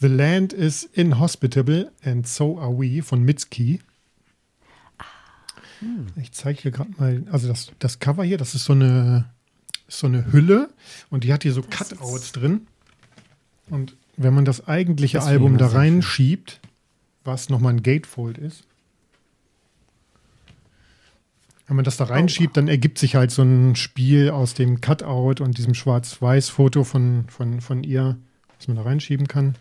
The 0.00 0.06
Land 0.06 0.52
is 0.52 0.84
Inhospitable 0.84 1.92
and 2.02 2.26
So 2.26 2.58
Are 2.58 2.78
We 2.78 3.02
von 3.02 3.22
Mitski. 3.22 3.80
Hm. 5.80 6.06
Ich 6.16 6.32
zeige 6.32 6.62
hier 6.62 6.70
gerade 6.70 6.90
mal, 6.96 7.24
also 7.30 7.48
das, 7.48 7.70
das 7.78 7.98
Cover 7.98 8.24
hier, 8.24 8.38
das 8.38 8.54
ist 8.54 8.64
so 8.64 8.72
eine 8.72 9.26
ist 9.88 9.98
so 9.98 10.06
eine 10.06 10.32
Hülle 10.32 10.70
und 11.10 11.24
die 11.24 11.32
hat 11.32 11.42
hier 11.42 11.52
so 11.52 11.62
das 11.62 11.88
Cutouts 11.88 12.30
drin. 12.32 12.68
Und 13.70 13.96
wenn 14.16 14.34
man 14.34 14.44
das 14.44 14.68
eigentliche 14.68 15.18
das 15.18 15.26
Album 15.26 15.58
da 15.58 15.68
reinschiebt, 15.68 16.60
was 17.24 17.48
nochmal 17.48 17.74
ein 17.74 17.82
Gatefold 17.82 18.38
ist, 18.38 18.64
wenn 21.66 21.76
man 21.76 21.84
das 21.84 21.98
da 21.98 22.04
reinschiebt, 22.04 22.56
dann 22.56 22.66
ergibt 22.66 22.98
sich 22.98 23.14
halt 23.14 23.30
so 23.30 23.42
ein 23.42 23.76
Spiel 23.76 24.30
aus 24.30 24.54
dem 24.54 24.80
Cutout 24.80 25.42
und 25.42 25.58
diesem 25.58 25.74
Schwarz-Weiß-Foto 25.74 26.82
von, 26.82 27.26
von, 27.28 27.60
von 27.60 27.84
ihr, 27.84 28.16
was 28.56 28.68
man 28.68 28.78
da 28.78 28.84
reinschieben 28.84 29.28
kann. 29.28 29.54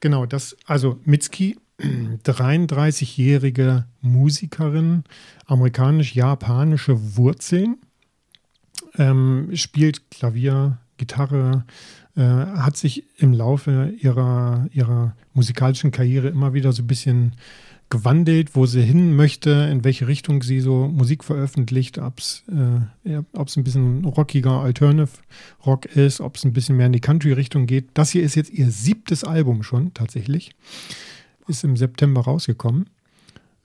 Genau, 0.00 0.24
das, 0.24 0.56
also 0.64 0.98
Mitski, 1.04 1.58
33-jährige 1.78 3.84
Musikerin, 4.00 5.04
amerikanisch-japanische 5.44 7.16
Wurzeln 7.16 7.76
ähm, 8.98 9.50
spielt 9.54 10.10
Klavier, 10.10 10.78
Gitarre, 10.96 11.64
äh, 12.16 12.20
hat 12.22 12.76
sich 12.76 13.04
im 13.16 13.32
Laufe 13.32 13.92
ihrer, 13.98 14.66
ihrer 14.72 15.16
musikalischen 15.34 15.90
Karriere 15.90 16.28
immer 16.28 16.52
wieder 16.52 16.72
so 16.72 16.82
ein 16.82 16.86
bisschen 16.86 17.32
gewandelt, 17.92 18.56
wo 18.56 18.64
sie 18.64 18.82
hin 18.82 19.14
möchte, 19.16 19.50
in 19.70 19.84
welche 19.84 20.08
Richtung 20.08 20.42
sie 20.42 20.60
so 20.60 20.88
Musik 20.88 21.22
veröffentlicht, 21.24 21.98
ob 21.98 22.20
es 22.20 22.42
äh, 22.48 23.10
ein 23.14 23.64
bisschen 23.64 24.04
rockiger 24.06 24.60
Alternative 24.62 25.18
Rock 25.66 25.84
ist, 25.84 26.22
ob 26.22 26.36
es 26.36 26.44
ein 26.44 26.54
bisschen 26.54 26.78
mehr 26.78 26.86
in 26.86 26.94
die 26.94 27.00
Country-Richtung 27.00 27.66
geht. 27.66 27.90
Das 27.92 28.10
hier 28.10 28.22
ist 28.22 28.34
jetzt 28.34 28.50
ihr 28.50 28.70
siebtes 28.70 29.24
Album 29.24 29.62
schon 29.62 29.92
tatsächlich. 29.92 30.52
Ist 31.48 31.64
im 31.64 31.76
September 31.76 32.22
rausgekommen. 32.22 32.88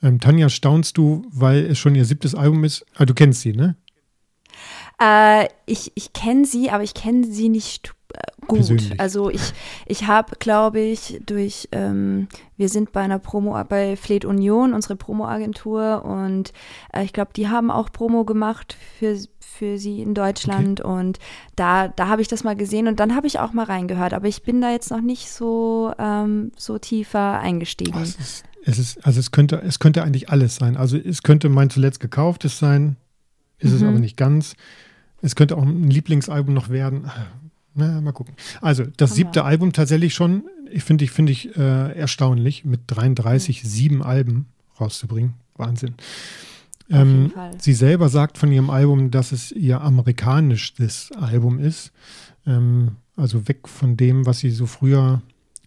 Ähm, 0.04 0.20
Tanja, 0.20 0.50
staunst 0.50 0.98
du, 0.98 1.26
weil 1.32 1.66
es 1.66 1.80
schon 1.80 1.96
ihr 1.96 2.04
siebtes 2.04 2.36
Album 2.36 2.66
ist? 2.66 2.86
Ah, 2.96 3.06
du 3.06 3.14
kennst 3.14 3.42
sie, 3.42 3.54
ne? 3.54 3.78
Äh, 5.00 5.48
ich 5.66 5.92
ich 5.96 6.14
kenne 6.14 6.46
sie, 6.46 6.70
aber 6.70 6.84
ich 6.84 6.94
kenne 6.94 7.26
sie 7.26 7.50
nicht 7.50 7.94
äh, 8.14 8.20
gut. 8.48 8.60
Persönlich. 8.60 9.00
Also 9.00 9.30
ich, 9.30 9.54
ich 9.86 10.08
habe, 10.08 10.36
glaube 10.40 10.80
ich, 10.80 11.22
durch, 11.26 11.68
ähm, 11.72 12.28
wir 12.56 12.70
sind 12.70 12.92
bei 12.92 13.02
einer 13.02 13.20
Promo, 13.20 13.62
bei 13.66 13.96
Fleet 13.96 14.26
Union, 14.26 14.74
unsere 14.74 14.96
Promo-Agentur 14.96 16.04
und 16.06 16.54
äh, 16.94 17.04
ich 17.04 17.14
glaube, 17.14 17.32
die 17.36 17.48
haben 17.48 17.70
auch 17.70 17.92
Promo 17.92 18.26
gemacht 18.26 18.78
für, 18.98 19.18
für 19.40 19.78
sie 19.78 20.02
in 20.02 20.14
Deutschland 20.14 20.82
okay. 20.84 20.90
und 20.90 21.20
da, 21.56 21.90
da 21.90 22.08
habe 22.08 22.22
ich 22.22 22.28
das 22.28 22.44
mal 22.44 22.56
gesehen 22.56 22.88
und 22.88 23.00
dann 23.00 23.16
habe 23.16 23.28
ich 23.28 23.40
auch 23.40 23.54
mal 23.54 23.66
reingehört, 23.66 24.14
aber 24.14 24.28
ich 24.28 24.44
bin 24.44 24.62
da 24.62 24.72
jetzt 24.72 24.90
noch 24.90 25.02
nicht 25.02 25.30
so, 25.30 25.94
ähm, 26.00 26.52
so 26.56 26.78
tiefer 26.78 27.40
eingestiegen. 27.40 27.94
Oh, 27.98 28.02
es, 28.02 28.16
ist, 28.16 28.46
es 28.64 28.80
ist, 28.80 29.06
also 29.06 29.20
es 29.20 29.32
könnte, 29.32 29.62
es 29.64 29.80
könnte 29.80 30.04
eigentlich 30.04 30.30
alles 30.30 30.56
sein. 30.56 30.78
Also 30.78 30.98
es 30.98 31.24
könnte 31.24 31.50
mein 31.50 31.70
zuletzt 31.70 32.00
gekauftes 32.00 32.58
sein, 32.58 32.96
ist 33.60 33.72
mhm. 33.72 33.78
es 33.78 33.84
aber 33.84 34.00
nicht 34.00 34.18
ganz. 34.18 34.56
Es 35.28 35.36
könnte 35.36 35.58
auch 35.58 35.64
ein 35.64 35.90
Lieblingsalbum 35.90 36.54
noch 36.54 36.70
werden. 36.70 37.12
Na, 37.76 38.00
mal 38.00 38.14
gucken. 38.14 38.34
Also, 38.62 38.86
das 38.96 39.14
siebte 39.14 39.44
Album 39.44 39.74
tatsächlich 39.74 40.14
schon, 40.14 40.46
ich 40.72 40.84
finde 40.84 41.04
ich, 41.04 41.12
finde 41.12 41.34
ich 41.34 41.56
äh, 41.58 41.92
erstaunlich, 41.98 42.64
mit 42.64 42.82
33, 42.88 43.62
mhm. 43.62 43.68
sieben 43.68 44.04
Alben 44.04 44.46
rauszubringen. 44.80 45.34
Wahnsinn. 45.58 45.96
Ähm, 46.90 47.34
sie 47.60 47.74
selber 47.74 48.08
sagt 48.08 48.38
von 48.38 48.54
ihrem 48.54 48.70
Album, 48.70 49.12
dass 49.12 49.34
es 49.34 49.52
ihr 49.52 49.82
amerikanischstes 49.82 51.12
Album 51.20 51.60
ist. 51.60 51.92
Ähm, 52.46 52.96
also 53.18 53.50
weg 53.50 53.68
von 53.68 53.98
dem, 53.98 54.26
was 54.26 54.40
sie 54.40 54.52
so 54.52 54.66
früher 54.66 55.22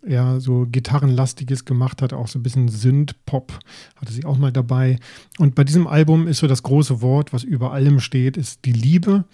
ja 0.07 0.41
so 0.41 0.67
gitarrenlastiges 0.71 1.65
gemacht 1.65 2.03
hat, 2.03 2.13
auch 2.13 2.29
so 2.29 2.39
ein 2.39 2.43
bisschen 2.43 2.69
Synth-Pop 2.69 3.53
hatte 3.97 4.13
sie 4.13 4.25
auch 4.25 4.39
mal 4.39 4.53
dabei. 4.53 4.99
Und 5.39 5.55
bei 5.55 5.65
diesem 5.65 5.87
Album 5.87 6.27
ist 6.27 6.39
so 6.39 6.47
das 6.47 6.63
große 6.63 7.03
Wort, 7.03 7.33
was 7.33 7.45
über 7.45 7.73
allem 7.73 8.01
steht, 8.01 8.37
ist 8.37 8.65
die 8.65 8.73
Liebe. 8.73 9.25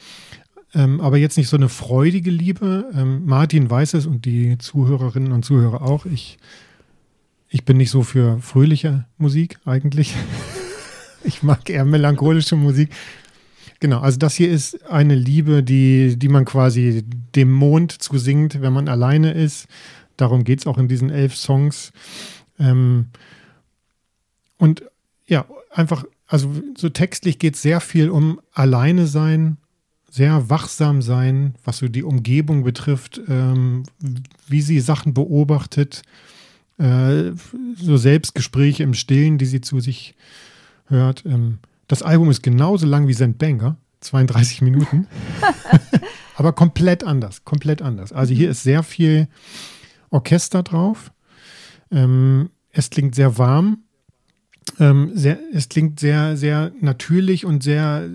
Ähm, 0.74 1.00
aber 1.00 1.16
jetzt 1.16 1.36
nicht 1.36 1.48
so 1.48 1.56
eine 1.56 1.68
freudige 1.68 2.30
Liebe. 2.30 2.90
Ähm, 2.94 3.24
Martin 3.24 3.70
weiß 3.70 3.94
es 3.94 4.06
und 4.06 4.24
die 4.24 4.58
Zuhörerinnen 4.58 5.32
und 5.32 5.44
Zuhörer 5.44 5.82
auch. 5.82 6.04
Ich, 6.06 6.38
ich 7.48 7.64
bin 7.64 7.76
nicht 7.76 7.90
so 7.90 8.02
für 8.02 8.38
fröhliche 8.40 9.06
Musik 9.18 9.58
eigentlich. 9.64 10.14
ich 11.24 11.42
mag 11.42 11.70
eher 11.70 11.84
melancholische 11.84 12.56
Musik. 12.56 12.90
Genau, 13.78 14.00
also 14.00 14.18
das 14.18 14.34
hier 14.34 14.50
ist 14.50 14.90
eine 14.90 15.14
Liebe, 15.14 15.62
die, 15.62 16.18
die 16.18 16.28
man 16.28 16.44
quasi 16.44 17.04
dem 17.34 17.52
Mond 17.52 17.92
zusingt, 17.92 18.60
wenn 18.62 18.72
man 18.72 18.88
alleine 18.88 19.32
ist 19.32 19.68
Darum 20.16 20.44
geht 20.44 20.60
es 20.60 20.66
auch 20.66 20.78
in 20.78 20.88
diesen 20.88 21.10
elf 21.10 21.36
Songs. 21.36 21.92
Ähm, 22.58 23.06
und 24.58 24.82
ja, 25.26 25.44
einfach, 25.70 26.04
also 26.26 26.50
so 26.76 26.88
textlich 26.88 27.38
geht 27.38 27.54
es 27.54 27.62
sehr 27.62 27.80
viel 27.80 28.10
um 28.10 28.40
alleine 28.52 29.06
sein, 29.06 29.58
sehr 30.10 30.48
wachsam 30.48 31.02
sein, 31.02 31.54
was 31.64 31.78
so 31.78 31.88
die 31.88 32.02
Umgebung 32.02 32.64
betrifft, 32.64 33.20
ähm, 33.28 33.82
wie 34.48 34.62
sie 34.62 34.80
Sachen 34.80 35.12
beobachtet, 35.12 36.02
äh, 36.78 37.32
so 37.76 37.96
Selbstgespräche 37.96 38.82
im 38.82 38.94
Stillen, 38.94 39.38
die 39.38 39.46
sie 39.46 39.60
zu 39.60 39.80
sich 39.80 40.14
hört. 40.86 41.24
Ähm, 41.26 41.58
das 41.88 42.02
Album 42.02 42.30
ist 42.30 42.42
genauso 42.42 42.86
lang 42.86 43.08
wie 43.08 43.14
St. 43.14 43.38
Banger, 43.38 43.76
32 44.00 44.62
Minuten, 44.62 45.06
aber 46.36 46.52
komplett 46.52 47.04
anders, 47.04 47.44
komplett 47.44 47.82
anders. 47.82 48.12
Also 48.12 48.34
hier 48.34 48.50
ist 48.50 48.62
sehr 48.62 48.82
viel 48.82 49.28
Orchester 50.16 50.62
drauf. 50.62 51.12
Ähm, 51.92 52.50
es 52.72 52.90
klingt 52.90 53.14
sehr 53.14 53.38
warm. 53.38 53.84
Ähm, 54.80 55.12
sehr, 55.14 55.38
es 55.52 55.68
klingt 55.68 56.00
sehr, 56.00 56.36
sehr 56.36 56.72
natürlich 56.80 57.44
und 57.44 57.62
sehr, 57.62 58.08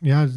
ja, 0.00 0.28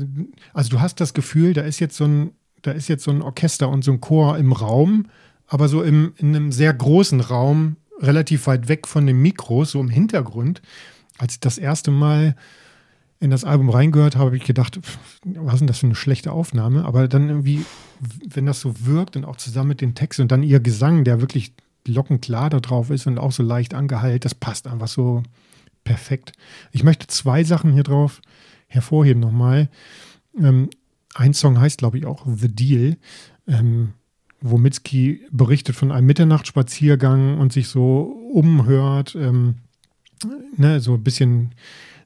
also 0.53 0.69
du 0.69 0.81
hast 0.81 0.99
das 0.99 1.13
Gefühl, 1.13 1.53
da 1.53 1.61
ist 1.61 1.79
jetzt 1.79 1.95
so 1.95 2.05
ein, 2.05 2.31
da 2.63 2.71
ist 2.71 2.87
jetzt 2.87 3.03
so 3.03 3.11
ein 3.11 3.21
Orchester 3.21 3.69
und 3.69 3.83
so 3.83 3.91
ein 3.91 4.01
Chor 4.01 4.37
im 4.37 4.51
Raum, 4.51 5.05
aber 5.45 5.67
so 5.67 5.83
im, 5.83 6.13
in 6.17 6.35
einem 6.35 6.51
sehr 6.51 6.73
großen 6.73 7.21
Raum, 7.21 7.77
relativ 7.99 8.47
weit 8.47 8.67
weg 8.67 8.87
von 8.87 9.05
dem 9.05 9.21
Mikro, 9.21 9.63
so 9.63 9.79
im 9.79 9.89
Hintergrund. 9.89 10.61
Als 11.19 11.33
ich 11.33 11.39
das 11.39 11.57
erste 11.57 11.91
Mal 11.91 12.35
in 13.19 13.31
das 13.31 13.43
Album 13.43 13.69
reingehört 13.69 14.15
habe, 14.15 14.37
ich 14.37 14.43
gedacht, 14.43 14.79
was 15.25 15.55
ist 15.55 15.59
denn 15.59 15.67
das 15.67 15.79
für 15.79 15.87
eine 15.87 15.95
schlechte 15.95 16.31
Aufnahme? 16.31 16.85
Aber 16.85 17.07
dann 17.07 17.29
irgendwie, 17.29 17.65
wenn 18.27 18.45
das 18.45 18.59
so 18.59 18.85
wirkt 18.85 19.15
und 19.15 19.25
auch 19.25 19.37
zusammen 19.37 19.69
mit 19.69 19.81
den 19.81 19.95
Texten 19.95 20.23
und 20.23 20.31
dann 20.31 20.43
ihr 20.43 20.59
Gesang, 20.59 21.03
der 21.03 21.19
wirklich 21.21 21.53
lockenklar 21.87 22.49
da 22.49 22.59
drauf 22.59 22.89
ist 22.89 23.07
und 23.07 23.17
auch 23.17 23.31
so 23.31 23.43
leicht 23.43 23.73
angeheilt, 23.73 24.25
das 24.25 24.35
passt 24.35 24.67
einfach 24.67 24.87
so 24.87 25.23
perfekt. 25.83 26.33
Ich 26.71 26.83
möchte 26.83 27.07
zwei 27.07 27.43
Sachen 27.43 27.71
hier 27.73 27.83
drauf 27.83 28.21
hervorheben 28.67 29.21
nochmal. 29.21 29.69
Ähm, 30.39 30.69
ein 31.15 31.33
Song 31.33 31.59
heißt, 31.59 31.79
glaube 31.79 31.97
ich, 31.97 32.05
auch 32.05 32.25
The 32.27 32.53
Deal, 32.53 32.97
ähm, 33.47 33.93
wo 34.41 34.57
Mitski 34.57 35.21
berichtet 35.31 35.75
von 35.75 35.91
einem 35.91 36.05
Mitternachtsspaziergang 36.05 37.39
und 37.39 37.53
sich 37.53 37.69
so 37.69 38.01
umhört, 38.33 39.15
ähm, 39.19 39.55
ne, 40.55 40.79
so 40.79 40.93
ein 40.93 41.03
bisschen 41.03 41.55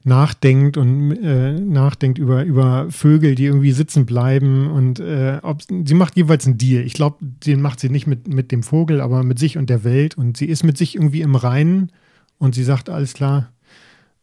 nachdenkt 0.04 0.76
und 0.76 1.12
äh, 1.12 1.52
nachdenkt 1.52 2.18
über, 2.18 2.44
über 2.44 2.90
Vögel, 2.90 3.34
die 3.34 3.44
irgendwie 3.44 3.72
sitzen 3.72 4.04
bleiben 4.04 4.70
und 4.70 4.98
äh, 5.00 5.38
ob, 5.42 5.62
sie 5.62 5.94
macht 5.94 6.16
jeweils 6.16 6.46
einen 6.46 6.58
Deal. 6.58 6.84
Ich 6.84 6.94
glaube, 6.94 7.18
den 7.20 7.60
macht 7.60 7.80
sie 7.80 7.88
nicht 7.88 8.06
mit, 8.06 8.26
mit 8.26 8.50
dem 8.50 8.62
Vogel, 8.62 9.00
aber 9.00 9.22
mit 9.22 9.38
sich 9.38 9.58
und 9.58 9.70
der 9.70 9.84
Welt 9.84 10.16
und 10.16 10.36
sie 10.36 10.46
ist 10.46 10.64
mit 10.64 10.76
sich 10.76 10.96
irgendwie 10.96 11.20
im 11.20 11.36
Reinen 11.36 11.92
und 12.38 12.54
sie 12.54 12.64
sagt, 12.64 12.90
alles 12.90 13.14
klar, 13.14 13.52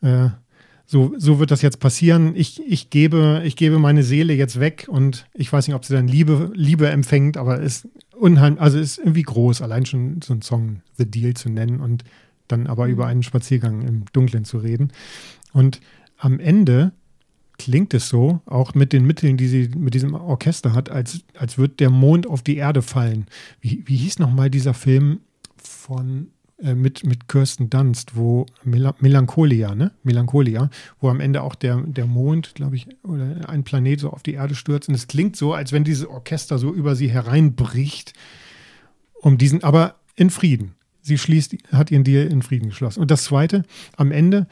äh, 0.01 0.29
so, 0.85 1.13
so 1.17 1.39
wird 1.39 1.51
das 1.51 1.61
jetzt 1.61 1.79
passieren. 1.79 2.33
Ich, 2.35 2.61
ich, 2.67 2.89
gebe, 2.89 3.43
ich 3.45 3.55
gebe 3.55 3.77
meine 3.77 4.01
Seele 4.03 4.33
jetzt 4.33 4.59
weg 4.59 4.87
und 4.89 5.27
ich 5.35 5.53
weiß 5.53 5.67
nicht, 5.67 5.75
ob 5.75 5.85
sie 5.85 5.93
dann 5.93 6.07
Liebe, 6.07 6.51
Liebe 6.55 6.89
empfängt, 6.89 7.37
aber 7.37 7.61
es 7.61 7.85
ist 7.85 7.87
unheimlich, 8.17 8.59
also 8.59 8.79
ist 8.79 8.97
irgendwie 8.97 9.21
groß, 9.21 9.61
allein 9.61 9.85
schon 9.85 10.21
so 10.23 10.33
einen 10.33 10.41
Song 10.41 10.81
The 10.97 11.09
Deal 11.09 11.35
zu 11.35 11.49
nennen 11.49 11.79
und 11.79 12.03
dann 12.47 12.67
aber 12.67 12.87
über 12.87 13.03
mhm. 13.05 13.09
einen 13.09 13.23
Spaziergang 13.23 13.87
im 13.87 14.05
Dunkeln 14.11 14.45
zu 14.45 14.57
reden. 14.57 14.91
Und 15.53 15.81
am 16.17 16.39
Ende 16.39 16.91
klingt 17.57 17.93
es 17.93 18.09
so, 18.09 18.41
auch 18.45 18.73
mit 18.73 18.93
den 18.93 19.05
Mitteln, 19.05 19.37
die 19.37 19.47
sie 19.47 19.69
mit 19.75 19.93
diesem 19.93 20.13
Orchester 20.15 20.73
hat, 20.73 20.89
als, 20.89 21.21
als 21.37 21.57
würde 21.57 21.75
der 21.75 21.89
Mond 21.89 22.27
auf 22.27 22.41
die 22.41 22.57
Erde 22.57 22.81
fallen. 22.81 23.27
Wie, 23.61 23.83
wie 23.85 23.97
hieß 23.97 24.19
nochmal 24.19 24.49
dieser 24.49 24.73
Film 24.73 25.19
von 25.57 26.27
äh, 26.61 26.75
mit, 26.75 27.05
mit 27.05 27.27
Kirsten 27.27 27.69
Dunst, 27.69 28.15
wo 28.15 28.45
Mel 28.63 28.91
Melancholia, 28.99 29.75
ne? 29.75 29.91
Melancholia, 30.03 30.69
wo 30.99 31.09
am 31.09 31.19
Ende 31.19 31.41
auch 31.41 31.55
der, 31.55 31.77
der 31.77 32.05
Mond, 32.05 32.55
glaube 32.55 32.75
ich, 32.75 32.87
oder 33.03 33.47
ein 33.47 33.63
Planet 33.63 33.99
so 33.99 34.09
auf 34.09 34.23
die 34.23 34.33
Erde 34.33 34.55
stürzt. 34.55 34.89
Und 34.89 34.95
es 34.95 35.07
klingt 35.07 35.35
so, 35.35 35.53
als 35.53 35.71
wenn 35.71 35.83
dieses 35.83 36.05
Orchester 36.05 36.57
so 36.57 36.73
über 36.73 36.95
sie 36.95 37.09
hereinbricht, 37.09 38.13
um 39.21 39.37
diesen, 39.37 39.63
aber 39.63 39.95
in 40.15 40.29
Frieden. 40.29 40.75
Sie 41.01 41.17
schließt, 41.17 41.55
hat 41.71 41.91
ihren 41.91 42.03
Deal 42.03 42.27
in 42.27 42.41
Frieden 42.41 42.69
geschlossen. 42.69 42.99
Und 42.99 43.09
das 43.09 43.23
zweite, 43.23 43.63
am 43.95 44.11
Ende 44.11 44.47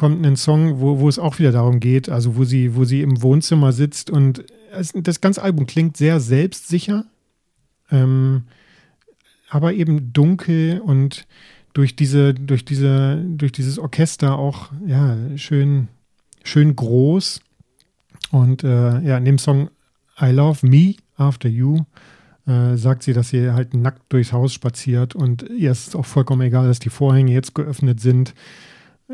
kommt 0.00 0.24
ein 0.24 0.36
Song, 0.36 0.80
wo, 0.80 0.98
wo 0.98 1.10
es 1.10 1.18
auch 1.18 1.38
wieder 1.38 1.52
darum 1.52 1.78
geht, 1.78 2.08
also 2.08 2.34
wo 2.34 2.44
sie, 2.44 2.74
wo 2.74 2.86
sie 2.86 3.02
im 3.02 3.20
Wohnzimmer 3.20 3.70
sitzt 3.70 4.08
und 4.08 4.42
es, 4.72 4.92
das 4.94 5.20
ganze 5.20 5.42
Album 5.42 5.66
klingt 5.66 5.98
sehr 5.98 6.20
selbstsicher, 6.20 7.04
ähm, 7.90 8.44
aber 9.50 9.74
eben 9.74 10.14
dunkel 10.14 10.80
und 10.80 11.26
durch 11.74 11.96
diese, 11.96 12.32
durch 12.32 12.64
diese, 12.64 13.22
durch 13.28 13.52
dieses 13.52 13.78
Orchester 13.78 14.38
auch 14.38 14.70
ja 14.86 15.18
schön, 15.36 15.88
schön 16.44 16.74
groß. 16.74 17.42
Und 18.30 18.64
äh, 18.64 19.00
ja, 19.00 19.18
in 19.18 19.26
dem 19.26 19.36
Song 19.36 19.68
I 20.18 20.30
Love 20.30 20.66
Me 20.66 20.94
After 21.18 21.50
You 21.50 21.84
äh, 22.46 22.74
sagt 22.78 23.02
sie, 23.02 23.12
dass 23.12 23.28
sie 23.28 23.50
halt 23.50 23.74
nackt 23.74 24.10
durchs 24.10 24.32
Haus 24.32 24.54
spaziert 24.54 25.14
und 25.14 25.42
ihr 25.50 25.72
ist 25.72 25.94
auch 25.94 26.06
vollkommen 26.06 26.40
egal, 26.40 26.68
dass 26.68 26.78
die 26.78 26.88
Vorhänge 26.88 27.32
jetzt 27.32 27.54
geöffnet 27.54 28.00
sind. 28.00 28.32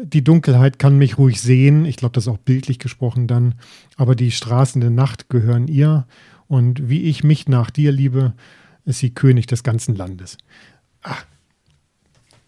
Die 0.03 0.23
Dunkelheit 0.23 0.79
kann 0.79 0.99
mich 0.99 1.17
ruhig 1.17 1.41
sehen. 1.41 1.87
Ich 1.87 1.97
glaube, 1.97 2.13
das 2.13 2.25
ist 2.25 2.29
auch 2.29 2.39
bildlich 2.39 2.79
gesprochen 2.79 3.27
dann. 3.27 3.55
Aber 3.97 4.15
die 4.15 4.31
Straßen 4.31 4.81
der 4.81 4.91
Nacht 4.91 5.31
gehören 5.31 5.69
ihr. 5.69 6.07
Und 6.49 6.91
wie 6.91 7.05
ich 7.05 7.25
mich 7.25 7.49
nach 7.49 7.71
dir 7.71 7.93
liebe, 7.93 8.35
ist 8.85 8.99
sie 8.99 9.11
König 9.11 9.47
des 9.47 9.63
ganzen 9.63 9.97
Landes. 9.97 10.37
Ach, 11.03 11.25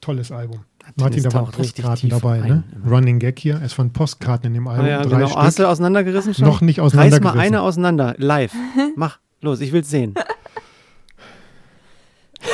tolles 0.01 0.31
Album. 0.31 0.61
Martin, 0.97 1.23
da 1.23 1.33
waren 1.33 1.51
Postkarten 1.51 2.09
dabei, 2.09 2.41
ne? 2.41 2.65
Running 2.87 3.19
Gag 3.19 3.39
hier. 3.39 3.61
Es 3.63 3.77
waren 3.79 3.93
Postkarten 3.93 4.47
in 4.49 4.55
dem 4.55 4.69
Album. 4.69 4.87
Ah, 4.87 4.89
ja, 4.89 5.03
Drei 5.03 5.17
genau. 5.17 5.29
Stück. 5.29 5.39
Hast 5.39 5.59
du 5.59 5.69
auseinandergerissen 5.69 6.35
schon? 6.35 6.47
Noch 6.47 6.61
nicht 6.61 6.81
auseinandergerissen. 6.81 7.27
Reiß 7.27 7.37
mal 7.37 7.43
eine 7.43 7.61
auseinander, 7.63 8.15
live. 8.19 8.55
Mach, 8.97 9.19
los, 9.41 9.61
ich 9.61 9.73
will's 9.73 9.91
sehen. 9.91 10.15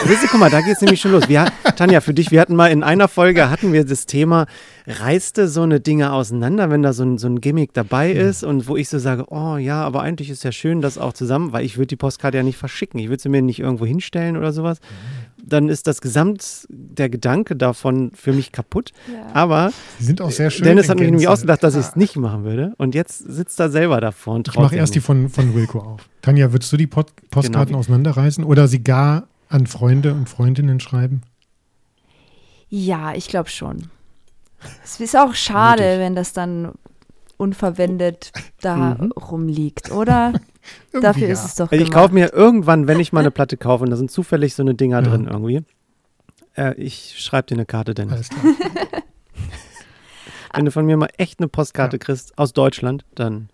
Siehst 0.06 0.22
du, 0.22 0.28
guck 0.28 0.40
mal, 0.40 0.50
da 0.50 0.60
geht 0.60 0.76
es 0.76 0.80
nämlich 0.80 1.00
schon 1.00 1.12
los. 1.12 1.28
Wir, 1.28 1.46
Tanja, 1.76 2.00
für 2.00 2.14
dich, 2.14 2.30
wir 2.30 2.40
hatten 2.40 2.56
mal 2.56 2.68
in 2.68 2.82
einer 2.82 3.08
Folge, 3.08 3.50
hatten 3.50 3.72
wir 3.72 3.84
das 3.84 4.06
Thema, 4.06 4.46
reißt 4.86 5.36
so 5.46 5.62
eine 5.62 5.80
Dinge 5.80 6.12
auseinander, 6.12 6.70
wenn 6.70 6.82
da 6.82 6.92
so 6.92 7.04
ein, 7.04 7.18
so 7.18 7.26
ein 7.26 7.40
Gimmick 7.40 7.72
dabei 7.74 8.12
mhm. 8.12 8.20
ist 8.20 8.44
und 8.44 8.66
wo 8.66 8.76
ich 8.76 8.88
so 8.88 8.98
sage, 8.98 9.26
oh 9.28 9.56
ja, 9.56 9.82
aber 9.82 10.02
eigentlich 10.02 10.30
ist 10.30 10.44
ja 10.44 10.52
schön, 10.52 10.80
das 10.80 10.98
auch 10.98 11.12
zusammen, 11.12 11.52
weil 11.52 11.64
ich 11.64 11.76
würde 11.76 11.88
die 11.88 11.96
Postkarte 11.96 12.36
ja 12.36 12.42
nicht 12.42 12.56
verschicken. 12.56 12.98
Ich 12.98 13.08
würde 13.08 13.22
sie 13.22 13.28
mir 13.28 13.42
nicht 13.42 13.60
irgendwo 13.60 13.86
hinstellen 13.86 14.36
oder 14.36 14.52
sowas. 14.52 14.80
Mhm. 14.80 15.44
Dann 15.46 15.68
ist 15.68 15.86
das 15.86 16.00
Gesamt, 16.00 16.66
der 16.70 17.10
Gedanke 17.10 17.54
davon 17.54 18.12
für 18.14 18.32
mich 18.32 18.52
kaputt. 18.52 18.92
Ja. 19.12 19.34
Aber 19.34 19.72
Sie 19.98 20.06
sind 20.06 20.22
auch 20.22 20.30
sehr 20.30 20.50
schön. 20.50 20.64
Dennis 20.64 20.88
hat 20.88 20.98
mich 20.98 21.10
nämlich 21.10 21.28
ausgedacht, 21.28 21.62
dass 21.62 21.74
ich 21.74 21.82
es 21.82 21.96
nicht 21.96 22.16
machen 22.16 22.44
würde. 22.44 22.72
Und 22.78 22.94
jetzt 22.94 23.18
sitzt 23.18 23.60
er 23.60 23.68
selber 23.68 24.00
davor 24.00 24.36
und 24.36 24.46
traut 24.46 24.56
Ich 24.56 24.62
mache 24.62 24.76
erst 24.76 24.94
die 24.94 25.00
von, 25.00 25.28
von 25.28 25.54
Wilco 25.54 25.80
auf. 25.80 26.08
Tanja, 26.22 26.52
würdest 26.52 26.72
du 26.72 26.78
die 26.78 26.86
Post 26.86 27.12
Postkarten 27.30 27.68
genau. 27.68 27.80
auseinanderreißen 27.80 28.44
oder 28.44 28.66
sie 28.68 28.82
gar 28.82 29.28
an 29.54 29.68
Freunde 29.68 30.12
und 30.12 30.28
Freundinnen 30.28 30.80
schreiben? 30.80 31.22
Ja, 32.68 33.14
ich 33.14 33.28
glaube 33.28 33.48
schon. 33.48 33.88
Es 34.82 34.98
ist 34.98 35.16
auch 35.16 35.34
schade, 35.34 36.00
wenn 36.00 36.16
das 36.16 36.32
dann 36.32 36.72
unverwendet 37.36 38.32
da 38.60 38.96
mhm. 38.96 39.12
rumliegt, 39.12 39.92
oder? 39.92 40.32
Dafür 40.92 41.28
ja. 41.28 41.32
ist 41.34 41.44
es 41.44 41.54
doch. 41.54 41.70
Also 41.70 41.84
ich 41.84 41.92
kaufe 41.92 42.12
mir 42.12 42.32
irgendwann, 42.32 42.88
wenn 42.88 42.98
ich 42.98 43.12
mal 43.12 43.20
eine 43.20 43.30
Platte 43.30 43.56
kaufe, 43.56 43.84
und 43.84 43.90
da 43.90 43.96
sind 43.96 44.10
zufällig 44.10 44.54
so 44.54 44.62
eine 44.62 44.74
Dinger 44.74 45.02
ja. 45.02 45.08
drin 45.08 45.28
irgendwie. 45.30 45.62
Äh, 46.56 46.74
ich 46.74 47.14
schreibe 47.18 47.46
dir 47.46 47.54
eine 47.54 47.66
Karte, 47.66 47.94
Dennis. 47.94 48.12
Alles 48.12 48.28
klar. 48.30 48.54
wenn 50.54 50.64
du 50.64 50.72
von 50.72 50.84
mir 50.84 50.96
mal 50.96 51.10
echt 51.16 51.38
eine 51.38 51.48
Postkarte 51.48 51.96
ja. 51.96 51.98
kriegst 51.98 52.36
aus 52.38 52.54
Deutschland, 52.54 53.04
dann 53.14 53.50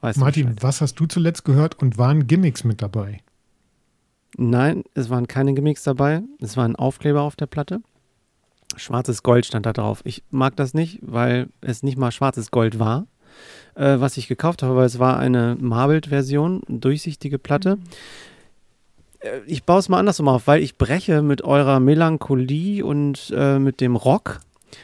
weißt 0.00 0.18
Martin, 0.18 0.42
du. 0.42 0.48
Martin, 0.48 0.62
was 0.62 0.80
hast 0.80 0.98
du 0.98 1.06
zuletzt 1.06 1.44
gehört 1.44 1.80
und 1.80 1.96
waren 1.96 2.26
Gimmicks 2.26 2.64
mit 2.64 2.82
dabei? 2.82 3.20
Nein, 4.38 4.84
es 4.94 5.08
waren 5.08 5.26
keine 5.26 5.54
Gimmicks 5.54 5.82
dabei. 5.82 6.22
Es 6.40 6.56
war 6.56 6.64
ein 6.66 6.76
Aufkleber 6.76 7.22
auf 7.22 7.36
der 7.36 7.46
Platte. 7.46 7.80
Schwarzes 8.76 9.22
Gold 9.22 9.46
stand 9.46 9.64
da 9.64 9.72
drauf. 9.72 10.02
Ich 10.04 10.22
mag 10.30 10.56
das 10.56 10.74
nicht, 10.74 10.98
weil 11.00 11.48
es 11.62 11.82
nicht 11.82 11.96
mal 11.96 12.12
schwarzes 12.12 12.50
Gold 12.50 12.78
war, 12.78 13.06
äh, 13.76 13.98
was 13.98 14.18
ich 14.18 14.28
gekauft 14.28 14.62
habe, 14.62 14.76
weil 14.76 14.84
es 14.84 14.98
war 14.98 15.18
eine 15.18 15.56
Marbled-Version, 15.58 16.62
durchsichtige 16.68 17.38
Platte. 17.38 17.76
Mhm. 17.76 17.82
Äh, 19.20 19.40
ich 19.46 19.64
baue 19.64 19.78
es 19.78 19.88
mal 19.88 19.98
andersrum 19.98 20.28
auf, 20.28 20.46
weil 20.46 20.62
ich 20.62 20.76
breche 20.76 21.22
mit 21.22 21.42
eurer 21.42 21.80
Melancholie 21.80 22.84
und 22.84 23.32
äh, 23.34 23.58
mit 23.58 23.80
dem 23.80 23.96
Rock. 23.96 24.40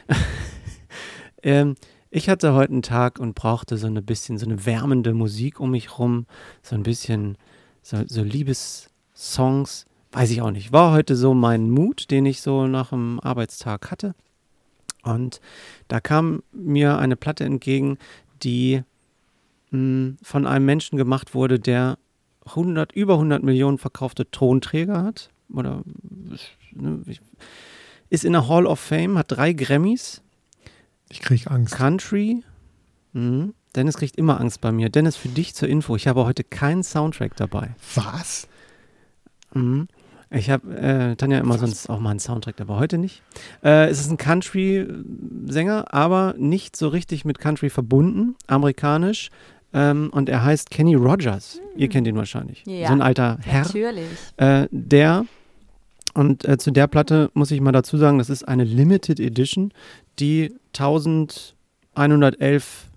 ähm, 1.43 1.75
ich 2.09 2.29
hatte 2.29 2.53
heute 2.53 2.71
einen 2.71 2.81
Tag 2.81 3.19
und 3.19 3.35
brauchte 3.35 3.77
so 3.77 3.87
ein 3.87 4.03
bisschen 4.03 4.37
so 4.37 4.45
eine 4.45 4.65
wärmende 4.65 5.13
Musik 5.13 5.59
um 5.59 5.71
mich 5.71 5.99
rum, 5.99 6.25
so 6.61 6.75
ein 6.75 6.83
bisschen 6.83 7.37
so, 7.81 7.97
so 8.07 8.23
Liebes 8.23 8.89
Songs, 9.23 9.85
weiß 10.11 10.31
ich 10.31 10.41
auch 10.41 10.51
nicht. 10.51 10.73
War 10.73 10.91
heute 10.91 11.15
so 11.15 11.33
mein 11.33 11.69
Mut, 11.69 12.11
den 12.11 12.25
ich 12.25 12.41
so 12.41 12.67
nach 12.67 12.89
dem 12.89 13.19
Arbeitstag 13.21 13.89
hatte. 13.89 14.15
Und 15.03 15.39
da 15.87 15.99
kam 15.99 16.43
mir 16.51 16.97
eine 16.97 17.15
Platte 17.15 17.45
entgegen, 17.45 17.97
die 18.43 18.83
mh, 19.71 19.77
hm, 19.77 20.17
von 20.21 20.45
einem 20.45 20.65
Menschen 20.65 20.97
gemacht 20.97 21.33
wurde, 21.33 21.59
der 21.59 21.97
100, 22.45 22.91
über 22.91 23.13
100 23.13 23.43
Millionen 23.43 23.77
verkaufte 23.77 24.29
Tonträger 24.29 25.03
hat. 25.03 25.29
Oder 25.53 25.83
ne, 26.71 27.01
ist 28.09 28.25
in 28.25 28.33
der 28.33 28.47
Hall 28.49 28.65
of 28.65 28.79
Fame, 28.79 29.17
hat 29.17 29.31
drei 29.31 29.53
Grammys. 29.53 30.21
Ich 31.09 31.21
kriege 31.21 31.49
Angst. 31.49 31.75
Country. 31.75 32.43
Mh. 33.13 33.49
Dennis 33.75 33.97
kriegt 33.97 34.17
immer 34.17 34.39
Angst 34.39 34.61
bei 34.61 34.71
mir. 34.71 34.89
Dennis, 34.89 35.15
für 35.15 35.29
dich 35.29 35.55
zur 35.55 35.67
Info, 35.67 35.95
ich 35.95 36.07
habe 36.07 36.25
heute 36.25 36.43
keinen 36.43 36.83
Soundtrack 36.83 37.35
dabei. 37.35 37.75
Was? 37.95 38.47
Mhm. 39.53 39.87
Ich 40.35 40.49
habe 40.49 40.75
äh, 40.75 41.15
Tanja 41.15 41.39
immer 41.39 41.59
sonst 41.59 41.87
auch 41.89 41.99
mal 41.99 42.09
einen 42.09 42.19
Soundtrack, 42.19 42.59
aber 42.59 42.79
heute 42.79 42.97
nicht. 42.97 43.21
Äh, 43.63 43.89
es 43.89 43.99
ist 43.99 44.09
ein 44.09 44.17
Country-Sänger, 44.17 45.93
aber 45.93 46.33
nicht 46.37 46.75
so 46.75 46.87
richtig 46.87 47.23
mit 47.23 47.37
Country 47.37 47.69
verbunden, 47.69 48.35
amerikanisch. 48.47 49.29
Ähm, 49.73 50.09
und 50.11 50.29
er 50.29 50.43
heißt 50.43 50.71
Kenny 50.71 50.95
Rogers. 50.95 51.59
Mhm. 51.59 51.79
Ihr 51.79 51.89
kennt 51.89 52.07
ihn 52.07 52.15
wahrscheinlich. 52.15 52.63
Ja, 52.65 52.87
so 52.87 52.93
ein 52.93 53.03
alter 53.03 53.37
Herr. 53.43 53.61
Natürlich. 53.61 54.07
Äh, 54.37 54.67
der, 54.71 55.27
und 56.15 56.45
äh, 56.45 56.57
zu 56.57 56.71
der 56.71 56.87
Platte 56.87 57.29
muss 57.35 57.51
ich 57.51 57.61
mal 57.61 57.71
dazu 57.71 57.97
sagen, 57.97 58.17
das 58.17 58.31
ist 58.31 58.47
eine 58.47 58.63
Limited 58.63 59.19
Edition, 59.19 59.71
die 60.19 60.55
1111 60.77 62.89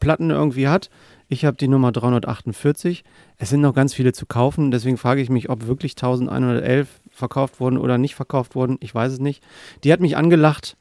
Platten 0.00 0.30
irgendwie 0.30 0.68
hat. 0.68 0.88
Ich 1.32 1.46
habe 1.46 1.56
die 1.56 1.66
Nummer 1.66 1.92
348. 1.92 3.04
Es 3.38 3.48
sind 3.48 3.62
noch 3.62 3.72
ganz 3.72 3.94
viele 3.94 4.12
zu 4.12 4.26
kaufen, 4.26 4.70
deswegen 4.70 4.98
frage 4.98 5.22
ich 5.22 5.30
mich, 5.30 5.48
ob 5.48 5.66
wirklich 5.66 5.92
1111 5.92 7.00
verkauft 7.10 7.58
wurden 7.58 7.78
oder 7.78 7.96
nicht 7.96 8.14
verkauft 8.14 8.54
wurden. 8.54 8.76
Ich 8.80 8.94
weiß 8.94 9.14
es 9.14 9.18
nicht. 9.18 9.42
Die 9.82 9.94
hat 9.94 10.00
mich 10.00 10.18
angelacht, 10.18 10.76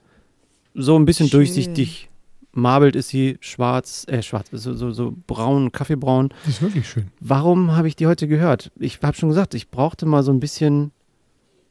so 0.73 0.99
ein 0.99 1.05
bisschen 1.05 1.29
Schön. 1.29 1.39
durchsichtig. 1.39 2.09
Marbelt 2.51 2.97
ist 2.97 3.07
sie 3.07 3.37
schwarz, 3.39 4.05
äh, 4.09 4.21
schwarz, 4.21 4.49
so, 4.51 4.73
so, 4.73 4.91
so 4.91 5.15
braun, 5.25 5.71
kaffeebraun. 5.71 6.33
Das 6.43 6.55
ist 6.55 6.61
wirklich 6.61 6.89
schön. 6.89 7.07
Warum 7.21 7.73
habe 7.77 7.87
ich 7.87 7.95
die 7.95 8.07
heute 8.07 8.27
gehört? 8.27 8.73
Ich 8.77 8.99
habe 9.01 9.15
schon 9.15 9.29
gesagt, 9.29 9.53
ich 9.53 9.69
brauchte 9.69 10.05
mal 10.05 10.21
so 10.21 10.33
ein 10.33 10.41
bisschen, 10.41 10.91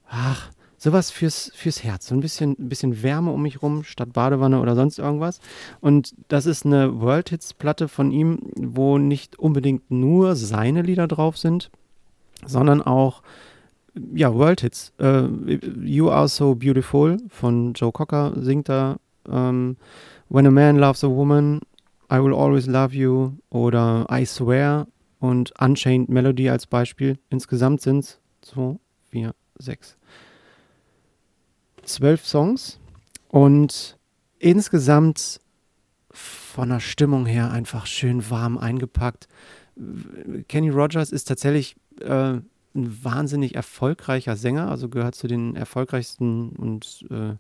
ach, 0.08 0.48
sowas 0.80 1.10
fürs, 1.10 1.52
fürs 1.54 1.84
Herz, 1.84 2.06
so 2.06 2.14
ein 2.14 2.20
bisschen, 2.20 2.56
ein 2.58 2.70
bisschen 2.70 3.02
Wärme 3.02 3.30
um 3.30 3.42
mich 3.42 3.60
rum, 3.60 3.84
statt 3.84 4.14
Badewanne 4.14 4.60
oder 4.60 4.74
sonst 4.74 4.98
irgendwas. 4.98 5.38
Und 5.80 6.14
das 6.28 6.46
ist 6.46 6.64
eine 6.64 7.00
World 7.00 7.28
Hits 7.28 7.52
Platte 7.52 7.86
von 7.86 8.10
ihm, 8.10 8.38
wo 8.56 8.96
nicht 8.96 9.38
unbedingt 9.38 9.90
nur 9.90 10.36
seine 10.36 10.80
Lieder 10.80 11.06
drauf 11.06 11.36
sind, 11.36 11.70
sondern 12.46 12.80
auch 12.80 13.22
ja, 14.14 14.32
World 14.32 14.62
Hits. 14.62 14.92
Uh, 14.98 15.28
you 15.82 16.08
Are 16.08 16.28
So 16.28 16.54
Beautiful 16.54 17.18
von 17.28 17.74
Joe 17.74 17.92
Cocker 17.92 18.32
singt 18.36 18.70
da. 18.70 18.96
Ähm, 19.28 19.76
When 20.30 20.46
a 20.46 20.50
Man 20.50 20.76
Loves 20.76 21.04
a 21.04 21.08
Woman, 21.08 21.60
I 22.10 22.22
Will 22.22 22.32
Always 22.32 22.66
Love 22.66 22.94
You 22.94 23.32
oder 23.50 24.06
I 24.10 24.24
Swear 24.24 24.86
und 25.18 25.52
Unchained 25.60 26.08
Melody 26.08 26.48
als 26.48 26.66
Beispiel. 26.66 27.18
Insgesamt 27.28 27.82
sind 27.82 27.98
es 27.98 28.20
2, 28.42 28.78
4, 29.10 29.34
6, 29.58 29.98
12 31.94 32.26
Songs 32.26 32.80
und 33.28 33.96
insgesamt 34.38 35.40
von 36.10 36.68
der 36.68 36.80
Stimmung 36.80 37.26
her 37.26 37.50
einfach 37.50 37.86
schön 37.86 38.28
warm 38.30 38.58
eingepackt. 38.58 39.28
Kenny 40.48 40.68
Rogers 40.70 41.12
ist 41.12 41.24
tatsächlich 41.24 41.76
äh, 42.00 42.38
ein 42.74 43.04
wahnsinnig 43.04 43.54
erfolgreicher 43.54 44.36
Sänger, 44.36 44.70
also 44.70 44.88
gehört 44.88 45.14
zu 45.14 45.26
den 45.26 45.56
erfolgreichsten 45.56 46.50
und 46.50 47.06
äh, 47.10 47.34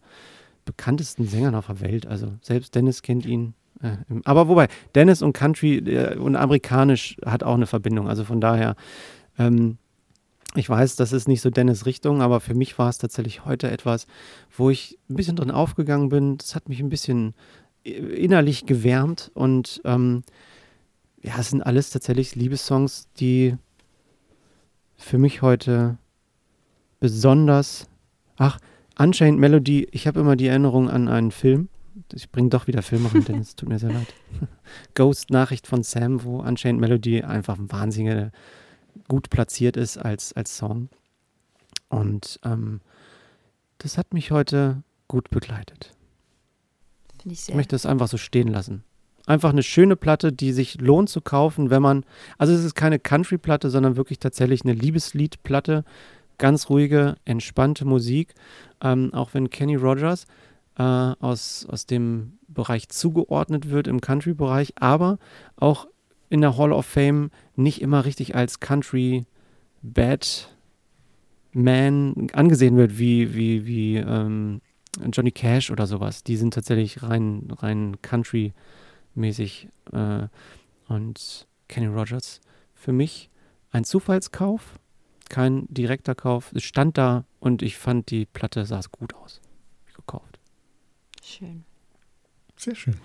bekanntesten 0.64 1.26
Sängern 1.26 1.54
auf 1.54 1.66
der 1.66 1.80
Welt. 1.80 2.06
Also 2.06 2.32
selbst 2.42 2.74
Dennis 2.74 3.02
kennt 3.02 3.26
ihn. 3.26 3.54
Äh, 3.82 3.96
aber 4.24 4.48
wobei, 4.48 4.68
Dennis 4.94 5.22
und 5.22 5.32
Country 5.32 5.78
äh, 5.78 6.16
und 6.16 6.36
amerikanisch 6.36 7.16
hat 7.24 7.42
auch 7.42 7.54
eine 7.54 7.66
Verbindung. 7.66 8.08
Also 8.08 8.24
von 8.24 8.40
daher, 8.40 8.76
ähm, 9.38 9.78
ich 10.56 10.68
weiß, 10.68 10.96
das 10.96 11.12
ist 11.12 11.28
nicht 11.28 11.40
so 11.40 11.50
Dennis 11.50 11.86
Richtung, 11.86 12.22
aber 12.22 12.40
für 12.40 12.54
mich 12.54 12.78
war 12.78 12.88
es 12.88 12.98
tatsächlich 12.98 13.44
heute 13.44 13.70
etwas, 13.70 14.06
wo 14.56 14.70
ich 14.70 14.98
ein 15.08 15.14
bisschen 15.14 15.36
drin 15.36 15.50
aufgegangen 15.50 16.08
bin. 16.08 16.38
Das 16.38 16.54
hat 16.54 16.68
mich 16.68 16.80
ein 16.80 16.88
bisschen 16.88 17.34
äh, 17.84 17.92
innerlich 17.92 18.66
gewärmt 18.66 19.30
und 19.34 19.80
ähm, 19.84 20.22
ja, 21.22 21.34
es 21.38 21.50
sind 21.50 21.62
alles 21.62 21.90
tatsächlich 21.90 22.34
Liebessongs, 22.34 23.08
die 23.18 23.56
für 24.96 25.18
mich 25.18 25.42
heute 25.42 25.98
besonders, 26.98 27.86
ach, 28.36 28.58
Unchained 28.98 29.38
Melody, 29.38 29.88
ich 29.92 30.06
habe 30.06 30.20
immer 30.20 30.36
die 30.36 30.48
Erinnerung 30.48 30.90
an 30.90 31.08
einen 31.08 31.30
Film. 31.30 31.68
Ich 32.12 32.30
bringe 32.30 32.50
doch 32.50 32.66
wieder 32.66 32.82
Filme 32.82 33.12
rein, 33.12 33.24
denn 33.24 33.38
es 33.38 33.56
tut 33.56 33.68
mir 33.68 33.78
sehr 33.78 33.92
leid. 33.92 34.14
Ghost 34.94 35.30
Nachricht 35.30 35.66
von 35.66 35.82
Sam, 35.82 36.24
wo 36.24 36.40
Unchained 36.40 36.80
Melody 36.80 37.22
einfach 37.22 37.56
wahnsinnig 37.58 38.30
gut 39.08 39.30
platziert 39.30 39.76
ist 39.76 39.98
als, 39.98 40.32
als 40.32 40.56
Song. 40.56 40.88
Und 41.88 42.40
ähm, 42.44 42.80
das 43.78 43.98
hat 43.98 44.14
mich 44.14 44.30
heute 44.30 44.82
gut 45.08 45.30
begleitet. 45.30 45.94
Finde 47.20 47.34
ich 47.34 47.40
sehr. 47.40 47.54
Ich 47.54 47.56
möchte 47.56 47.76
es 47.76 47.86
einfach 47.86 48.08
so 48.08 48.16
stehen 48.16 48.48
lassen. 48.48 48.84
Einfach 49.26 49.50
eine 49.50 49.62
schöne 49.62 49.96
Platte, 49.96 50.32
die 50.32 50.52
sich 50.52 50.80
lohnt 50.80 51.08
zu 51.08 51.20
kaufen, 51.20 51.70
wenn 51.70 51.82
man, 51.82 52.04
also 52.38 52.52
es 52.52 52.64
ist 52.64 52.74
keine 52.74 52.98
Country-Platte, 52.98 53.70
sondern 53.70 53.96
wirklich 53.96 54.18
tatsächlich 54.18 54.64
eine 54.64 54.72
Liebeslied-Platte. 54.72 55.84
Ganz 56.38 56.70
ruhige, 56.70 57.16
entspannte 57.24 57.84
Musik. 57.84 58.34
Ähm, 58.80 59.12
auch 59.12 59.34
wenn 59.34 59.50
Kenny 59.50 59.76
Rogers 59.76 60.26
äh, 60.78 60.82
aus, 60.82 61.66
aus 61.68 61.86
dem 61.86 62.38
Bereich 62.48 62.88
zugeordnet 62.88 63.70
wird 63.70 63.86
im 63.86 64.00
Country-Bereich, 64.00 64.74
aber 64.76 65.18
auch 65.56 65.86
in 66.30 66.40
der 66.40 66.56
Hall 66.56 66.72
of 66.72 66.86
Fame 66.86 67.30
nicht 67.56 67.82
immer 67.82 68.06
richtig 68.06 68.34
als 68.34 68.60
Country 68.60 69.26
Bad 69.82 70.56
Man 71.52 72.28
angesehen 72.32 72.76
wird, 72.76 72.98
wie, 72.98 73.34
wie, 73.34 73.66
wie 73.66 73.96
ähm, 73.96 74.60
Johnny 75.12 75.32
Cash 75.32 75.70
oder 75.70 75.86
sowas. 75.86 76.22
Die 76.22 76.36
sind 76.36 76.54
tatsächlich 76.54 77.02
rein, 77.02 77.48
rein 77.58 78.00
Country-mäßig. 78.00 79.68
Äh, 79.92 80.28
und 80.88 81.46
Kenny 81.68 81.86
Rogers 81.86 82.40
für 82.74 82.92
mich 82.92 83.30
ein 83.70 83.84
Zufallskauf, 83.84 84.78
kein 85.28 85.66
direkter 85.68 86.14
Kauf. 86.14 86.50
Es 86.54 86.64
stand 86.64 86.98
da 86.98 87.24
und 87.38 87.62
ich 87.62 87.76
fand, 87.78 88.10
die 88.10 88.26
Platte 88.26 88.66
sah 88.66 88.80
gut 88.90 89.14
aus. 89.14 89.40
Gekauft. 89.94 90.40
Schön. 91.22 91.64
Sehr 92.56 92.74
schön. 92.74 92.96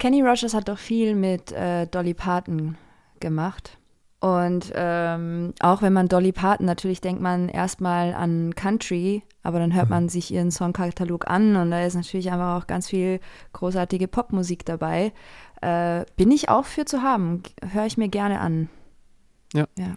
Kenny 0.00 0.22
Rogers 0.22 0.54
hat 0.54 0.68
doch 0.68 0.78
viel 0.78 1.14
mit 1.14 1.52
äh, 1.52 1.86
Dolly 1.86 2.14
Parton 2.14 2.76
gemacht. 3.20 3.76
Und 4.18 4.72
ähm, 4.74 5.54
auch 5.60 5.82
wenn 5.82 5.92
man 5.92 6.08
Dolly 6.08 6.32
Parton, 6.32 6.66
natürlich 6.66 7.00
denkt 7.00 7.22
man 7.22 7.48
erstmal 7.48 8.14
an 8.14 8.54
Country, 8.54 9.22
aber 9.42 9.58
dann 9.58 9.74
hört 9.74 9.88
man 9.88 10.08
sich 10.08 10.32
ihren 10.32 10.50
Songkatalog 10.50 11.30
an 11.30 11.56
und 11.56 11.70
da 11.70 11.84
ist 11.84 11.94
natürlich 11.94 12.30
einfach 12.30 12.62
auch 12.62 12.66
ganz 12.66 12.88
viel 12.88 13.20
großartige 13.52 14.08
Popmusik 14.08 14.66
dabei. 14.66 15.12
Äh, 15.62 16.04
bin 16.16 16.30
ich 16.30 16.48
auch 16.48 16.64
für 16.64 16.84
zu 16.84 17.02
haben, 17.02 17.42
höre 17.72 17.86
ich 17.86 17.96
mir 17.96 18.08
gerne 18.08 18.40
an. 18.40 18.68
Ja. 19.54 19.66
ja. 19.78 19.94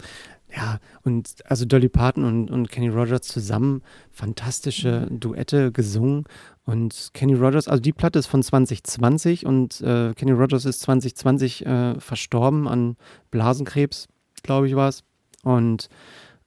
Ja, 0.55 0.79
und 1.03 1.33
also 1.45 1.65
Dolly 1.65 1.89
Parton 1.89 2.25
und, 2.25 2.51
und 2.51 2.69
Kenny 2.69 2.87
Rogers 2.87 3.23
zusammen 3.23 3.81
fantastische 4.11 5.07
Duette 5.09 5.71
gesungen. 5.71 6.25
Und 6.65 7.09
Kenny 7.13 7.33
Rogers, 7.33 7.67
also 7.67 7.81
die 7.81 7.91
Platte 7.91 8.19
ist 8.19 8.27
von 8.27 8.41
2020 8.41 9.45
und 9.45 9.81
äh, 9.81 10.13
Kenny 10.13 10.31
Rogers 10.31 10.65
ist 10.65 10.81
2020 10.81 11.65
äh, 11.65 11.99
verstorben 11.99 12.67
an 12.67 12.95
Blasenkrebs, 13.31 14.07
glaube 14.43 14.67
ich, 14.67 14.75
war 14.75 14.87
es. 14.87 15.03
Und 15.43 15.89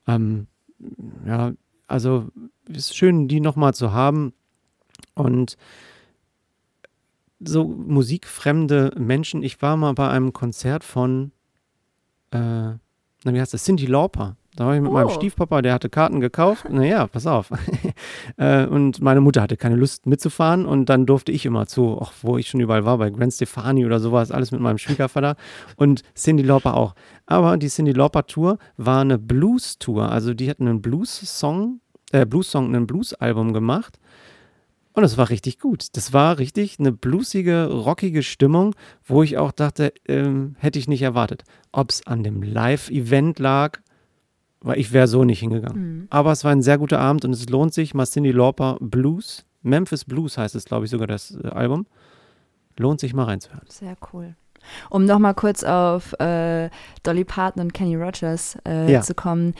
ähm, 0.07 0.47
ja, 1.27 1.53
also 1.87 2.29
ist 2.69 2.97
schön, 2.97 3.29
die 3.29 3.41
nochmal 3.41 3.75
zu 3.75 3.93
haben. 3.93 4.33
Und 5.15 5.57
so 7.39 7.65
musikfremde 7.65 8.93
Menschen, 8.97 9.43
ich 9.43 9.61
war 9.61 9.77
mal 9.77 9.93
bei 9.93 10.09
einem 10.09 10.33
Konzert 10.33 10.83
von 10.83 11.33
äh, 12.31 12.73
wie 13.35 13.41
heißt 13.41 13.55
das? 13.55 13.65
Cindy 13.65 13.87
Lauper. 13.87 14.37
Da 14.57 14.67
war 14.67 14.75
ich 14.75 14.81
mit 14.81 14.91
Oh. 14.91 14.95
meinem 14.95 15.11
Stiefpapa, 15.11 15.61
der 15.63 15.75
hatte 15.75 15.89
Karten 15.91 16.21
gekauft. 16.21 16.69
Naja, 16.71 17.07
pass 17.07 17.27
auf. 17.27 17.51
Äh, 18.39 18.67
und 18.67 19.01
meine 19.01 19.21
Mutter 19.23 19.41
hatte 19.41 19.57
keine 19.57 19.77
Lust 19.77 20.07
mitzufahren 20.07 20.67
und 20.67 20.87
dann 20.91 21.07
durfte 21.07 21.33
ich 21.33 21.47
immer 21.47 21.67
zu, 21.67 21.97
auch 21.97 22.13
wo 22.23 22.37
ich 22.37 22.49
schon 22.49 22.61
überall 22.61 22.85
war, 22.85 22.99
bei 22.99 23.09
Gwen 23.09 23.31
Stefani 23.31 23.87
oder 23.87 23.99
sowas, 24.01 24.31
alles 24.31 24.53
mit 24.53 24.61
meinem 24.61 24.77
Schwiegervater 24.79 25.37
und 25.77 26.03
Cindy 26.15 26.43
Lauper 26.43 26.75
auch. 26.77 26.95
Aber 27.27 27.57
die 27.57 27.69
Cindy 27.69 27.93
Lauper 27.93 28.27
Tour 28.27 28.59
war 28.77 29.01
eine 29.01 29.19
Blues-Tour. 29.19 30.11
Also 30.11 30.35
die 30.35 30.51
hatten 30.51 30.69
einen 30.69 30.83
Blues-Song, 30.83 31.81
äh, 32.13 32.27
Blues-Song, 32.27 32.75
ein 32.75 32.87
Blues-Album 32.87 33.53
gemacht. 33.55 33.99
Und 34.93 35.05
es 35.05 35.17
war 35.17 35.31
richtig 35.31 35.59
gut. 35.59 35.89
Das 35.97 36.13
war 36.13 36.39
richtig 36.39 36.79
eine 36.79 36.93
bluesige, 36.93 37.67
rockige 37.71 38.23
Stimmung, 38.23 38.75
wo 39.05 39.23
ich 39.23 39.39
auch 39.39 39.53
dachte, 39.53 39.93
ähm, 40.09 40.57
hätte 40.59 40.79
ich 40.79 40.89
nicht 40.89 41.03
erwartet. 41.03 41.45
Ob 41.73 41.91
es 41.91 42.07
an 42.07 42.23
dem 42.23 42.43
Live-Event 42.43 43.39
lag, 43.39 43.79
weil 44.67 44.79
ich 44.79 44.93
wäre 44.93 45.07
so 45.07 45.25
nicht 45.25 45.41
hingegangen. 45.41 46.07
Aber 46.11 46.33
es 46.33 46.45
war 46.45 46.53
ein 46.53 46.63
sehr 46.63 46.77
guter 46.79 46.99
Abend 46.99 47.25
und 47.25 47.33
es 47.33 47.49
lohnt 47.49 47.73
sich. 47.73 47.95
Mal 47.95 48.07
Cindy 48.07 48.33
Lauper 48.33 48.77
Blues, 48.81 49.45
Memphis 49.63 50.05
Blues 50.05 50.37
heißt 50.39 50.55
es, 50.55 50.65
glaube 50.65 50.85
ich, 50.85 50.91
sogar 50.91 51.07
das 51.07 51.37
äh, 51.43 51.49
Album. 51.49 51.87
Lohnt 52.79 53.01
sich 53.01 53.15
mal 53.15 53.25
reinzuhören. 53.25 53.65
Sehr 53.69 53.97
cool. 54.13 54.35
Um 54.91 55.05
nochmal 55.05 55.35
kurz 55.35 55.63
auf 55.65 56.13
äh, 56.21 56.69
Dolly 57.05 57.25
Parton 57.25 57.63
und 57.63 57.73
Kenny 57.75 57.95
Rogers 57.97 58.59
äh, 58.69 58.91
Ja. 58.93 59.01
zu 59.01 59.15
kommen. 59.15 59.55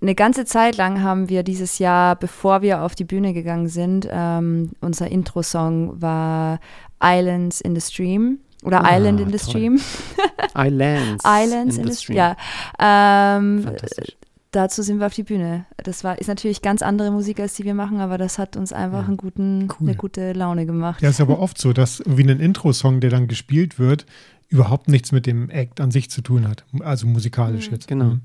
Eine 0.00 0.14
ganze 0.14 0.44
Zeit 0.44 0.76
lang 0.76 1.02
haben 1.02 1.28
wir 1.28 1.42
dieses 1.42 1.78
Jahr, 1.78 2.16
bevor 2.16 2.62
wir 2.62 2.82
auf 2.82 2.94
die 2.94 3.04
Bühne 3.04 3.32
gegangen 3.32 3.68
sind, 3.68 4.06
ähm, 4.10 4.70
unser 4.80 5.10
Intro-Song 5.10 6.00
war 6.00 6.60
Islands 7.02 7.60
in 7.60 7.74
the 7.74 7.80
Stream 7.80 8.38
oder 8.62 8.84
Ah, 8.84 8.96
Island 8.96 9.20
in 9.20 9.26
the 9.32 9.38
toll. 9.38 9.48
Stream. 9.50 9.80
Islands. 10.56 11.24
Islands 11.26 11.76
in, 11.78 11.86
the 11.88 11.94
Stream. 11.94 12.16
Ja. 12.16 12.36
Ähm, 12.78 13.62
Fantastisch. 13.64 14.16
Dazu 14.52 14.82
sind 14.82 14.98
wir 15.00 15.06
auf 15.06 15.14
die 15.14 15.22
Bühne. 15.22 15.66
Das 15.76 16.04
war, 16.04 16.18
ist 16.18 16.28
natürlich 16.28 16.62
ganz 16.62 16.82
andere 16.82 17.10
Musik, 17.10 17.40
als 17.40 17.54
die 17.54 17.64
wir 17.64 17.74
machen, 17.74 17.98
aber 18.00 18.18
das 18.18 18.38
hat 18.38 18.56
uns 18.56 18.72
einfach 18.72 19.02
Ja. 19.02 19.08
einen 19.08 19.16
guten, 19.16 19.68
Cool. 19.80 19.88
eine 19.88 19.96
gute 19.96 20.32
Laune 20.32 20.66
gemacht. 20.66 21.02
Ja, 21.02 21.08
ist 21.10 21.20
aber 21.20 21.38
oft 21.38 21.58
so, 21.58 21.72
dass 21.72 22.02
wie 22.06 22.22
ein 22.22 22.40
Intro-Song, 22.40 23.00
der 23.00 23.10
dann 23.10 23.28
gespielt 23.28 23.78
wird, 23.78 24.06
überhaupt 24.48 24.88
nichts 24.88 25.12
mit 25.12 25.26
dem 25.26 25.50
Act 25.50 25.80
an 25.80 25.90
sich 25.90 26.08
zu 26.10 26.22
tun 26.22 26.48
hat. 26.48 26.64
Also 26.80 27.06
musikalisch 27.06 27.68
Mhm. 27.68 27.74
jetzt. 27.74 27.88
Genau. 27.88 28.04
Mhm. 28.04 28.20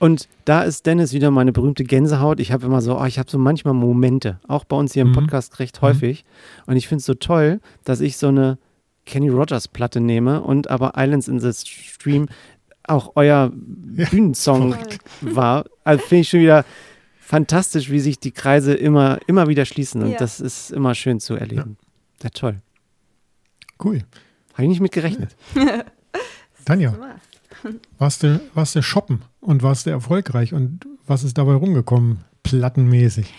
Und 0.00 0.28
da 0.44 0.62
ist 0.62 0.86
Dennis 0.86 1.12
wieder 1.12 1.30
meine 1.32 1.50
berühmte 1.52 1.82
Gänsehaut. 1.82 2.38
Ich 2.38 2.52
habe 2.52 2.64
immer 2.66 2.80
so, 2.80 3.00
oh, 3.00 3.04
ich 3.04 3.18
habe 3.18 3.28
so 3.30 3.36
manchmal 3.38 3.74
Momente, 3.74 4.38
auch 4.46 4.64
bei 4.64 4.76
uns 4.76 4.92
hier 4.92 5.02
im 5.02 5.08
Mhm. 5.10 5.14
Podcast 5.14 5.58
recht 5.58 5.82
häufig. 5.82 6.24
Und 6.66 6.76
ich 6.76 6.86
finde 6.86 7.00
es 7.00 7.06
so 7.06 7.14
toll, 7.14 7.60
dass 7.84 8.00
ich 8.00 8.16
so 8.16 8.28
eine 8.28 8.58
Kenny 9.06 9.28
Rogers 9.28 9.66
Platte 9.68 10.00
nehme 10.00 10.42
und 10.42 10.70
aber 10.70 10.92
Islands 10.96 11.26
in 11.28 11.40
the 11.40 11.52
Stream 11.52 12.28
auch 12.88 13.12
euer 13.16 13.50
Bühnensong 13.52 14.74
war. 15.20 15.64
Also 15.84 16.04
finde 16.04 16.20
ich 16.22 16.28
schon 16.28 16.40
wieder 16.40 16.64
fantastisch, 17.20 17.90
wie 17.90 18.00
sich 18.00 18.18
die 18.18 18.30
Kreise 18.32 18.74
immer, 18.74 19.18
immer 19.26 19.48
wieder 19.48 19.64
schließen. 19.64 20.02
Und 20.02 20.10
Ja. 20.12 20.18
das 20.18 20.40
ist 20.40 20.70
immer 20.70 20.94
schön 20.94 21.20
zu 21.20 21.34
erleben. 21.34 21.76
Sehr 22.20 22.30
toll. 22.30 22.56
Cool. 23.82 24.00
Habe 24.54 24.62
ich 24.64 24.68
nicht 24.70 24.80
mit 24.80 24.92
gerechnet. 24.92 25.36
Tanja, 26.64 26.94
warst 27.98 28.22
du, 28.22 28.40
warst 28.54 28.74
du 28.74 28.82
shoppen 28.82 29.22
und 29.40 29.62
warst 29.62 29.86
du 29.86 29.90
erfolgreich 29.90 30.52
und 30.52 30.86
was 31.06 31.24
ist 31.24 31.38
dabei 31.38 31.54
rumgekommen, 31.54 32.24
plattenmäßig? 32.42 33.32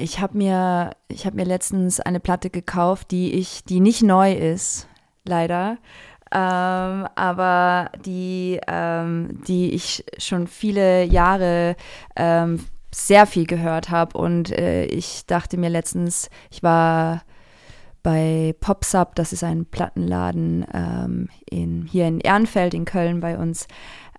Ich 0.00 0.20
habe 0.20 0.36
mir, 0.36 0.90
ich 1.08 1.26
habe 1.26 1.36
mir 1.36 1.44
letztens 1.44 1.98
eine 2.00 2.20
Platte 2.20 2.50
gekauft, 2.50 3.10
die 3.10 3.32
ich, 3.32 3.64
die 3.64 3.80
nicht 3.80 4.02
neu 4.02 4.32
ist, 4.32 4.86
leider, 5.24 5.78
ähm, 6.32 7.08
aber 7.14 7.90
die, 8.04 8.60
ähm, 8.66 9.40
die 9.46 9.70
ich 9.72 10.04
schon 10.18 10.46
viele 10.46 11.04
Jahre 11.04 11.76
ähm, 12.16 12.64
sehr 12.92 13.26
viel 13.26 13.46
gehört 13.46 13.90
habe 13.90 14.18
und 14.18 14.50
äh, 14.50 14.84
ich 14.86 15.26
dachte 15.26 15.56
mir 15.56 15.70
letztens, 15.70 16.28
ich 16.50 16.62
war 16.62 17.22
bei 18.02 18.54
Popsub, 18.60 19.14
das 19.14 19.32
ist 19.32 19.44
ein 19.44 19.66
Plattenladen 19.66 20.66
ähm, 20.72 21.28
in, 21.48 21.86
hier 21.90 22.06
in 22.06 22.20
Ehrenfeld 22.20 22.74
in 22.74 22.84
Köln 22.84 23.20
bei 23.20 23.36
uns. 23.36 23.66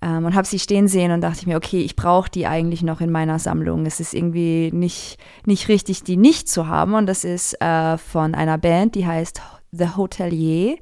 Ähm, 0.04 0.26
und 0.26 0.36
habe 0.36 0.48
sie 0.48 0.60
stehen 0.60 0.88
sehen 0.88 1.12
und 1.12 1.22
dachte 1.22 1.40
ich 1.42 1.48
mir, 1.48 1.58
okay, 1.58 1.82
ich 1.82 1.96
brauche 1.96 2.30
die 2.30 2.48
eigentlich 2.48 2.82
noch 2.82 3.02
in 3.02 3.12
meiner 3.12 3.40
Sammlung. 3.40 3.86
Es 3.86 4.00
ist 4.00 4.14
irgendwie 4.14 4.72
nicht, 4.74 5.18
nicht 5.46 5.68
richtig, 5.68 6.04
die 6.04 6.18
nicht 6.18 6.50
zu 6.50 6.68
haben. 6.68 6.96
Und 6.96 7.06
das 7.06 7.24
ist 7.24 7.60
äh, 7.62 7.98
von 7.98 8.34
einer 8.34 8.58
Band, 8.58 8.96
die 8.96 9.06
heißt 9.06 9.42
The 9.72 9.96
Hotelier. 9.96 10.78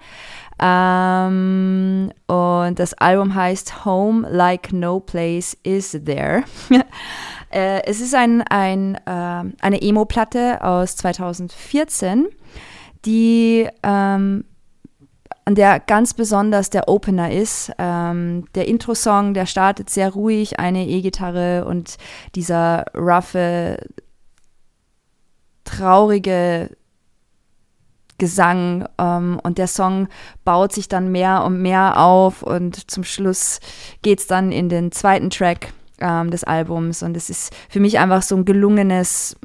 Ähm, 0.62 2.12
und 2.28 2.80
das 2.80 2.94
Album 2.96 3.34
heißt 3.34 3.86
Home 3.86 4.28
Like 4.30 4.74
No 4.74 5.00
Place 5.00 5.58
Is 5.64 5.92
There. 5.92 6.44
äh, 7.50 7.82
es 7.86 8.02
ist 8.02 8.14
ein, 8.14 8.42
ein, 8.42 8.96
äh, 8.96 9.00
eine 9.62 9.82
Emo-Platte 9.82 10.64
aus 10.64 10.96
2014, 10.98 12.28
die 13.06 13.68
ähm, 13.84 14.44
an 15.46 15.56
der 15.56 15.80
ganz 15.80 16.14
besonders 16.14 16.70
der 16.70 16.88
Opener 16.90 17.32
ist. 17.32 17.72
Ähm, 17.80 18.46
der 18.54 18.68
Intro-Song, 18.68 19.34
der 19.34 19.46
startet 19.46 19.90
sehr 19.90 20.12
ruhig, 20.12 20.60
eine 20.60 20.86
E-Gitarre 20.86 21.66
und 21.66 21.98
dieser 22.36 22.86
roughe, 22.96 23.78
traurige 25.64 26.70
Gesang 28.20 28.88
ähm, 29.00 29.40
und 29.42 29.58
der 29.58 29.68
Song 29.68 30.08
baut 30.46 30.72
sich 30.74 30.88
dann 30.88 31.12
mehr 31.12 31.44
und 31.44 31.62
mehr 31.62 31.98
auf 31.98 32.44
und 32.44 32.92
zum 32.92 33.04
Schluss 33.04 33.60
geht 34.04 34.20
es 34.20 34.28
dann 34.28 34.52
in 34.52 34.70
den 34.70 34.92
zweiten 34.92 35.32
Track 35.32 35.74
ähm, 36.00 36.32
des 36.32 36.44
Albums. 36.44 37.04
Und 37.04 37.18
es 37.18 37.30
ist 37.30 37.54
für 37.70 37.80
mich 37.80 38.00
einfach 38.00 38.22
so 38.22 38.36
ein 38.36 38.46
gelungenes 38.46 39.36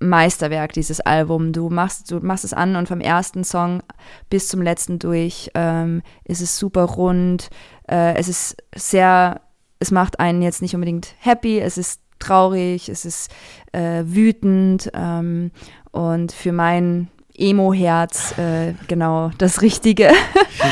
Meisterwerk, 0.00 0.72
dieses 0.72 1.00
Album. 1.00 1.52
Du 1.52 1.68
machst, 1.68 2.10
du 2.10 2.20
machst 2.20 2.44
es 2.44 2.54
an 2.54 2.76
und 2.76 2.88
vom 2.88 3.00
ersten 3.00 3.44
Song 3.44 3.82
bis 4.30 4.48
zum 4.48 4.62
letzten 4.62 4.98
durch. 4.98 5.50
Ähm, 5.54 6.02
ist 6.24 6.40
es 6.40 6.58
super 6.58 6.84
rund. 6.84 7.50
Äh, 7.88 8.14
es 8.14 8.28
ist 8.28 8.56
sehr, 8.74 9.42
es 9.78 9.90
macht 9.90 10.18
einen 10.18 10.42
jetzt 10.42 10.62
nicht 10.62 10.74
unbedingt 10.74 11.14
happy, 11.18 11.60
es 11.60 11.76
ist 11.76 12.00
traurig, 12.18 12.88
es 12.88 13.04
ist 13.04 13.30
äh, 13.72 14.02
wütend. 14.04 14.90
Ähm, 14.94 15.50
und 15.92 16.32
für 16.32 16.52
mein 16.52 17.08
Emo-Herz, 17.40 18.36
äh, 18.38 18.74
genau 18.86 19.30
das 19.38 19.62
Richtige. 19.62 20.10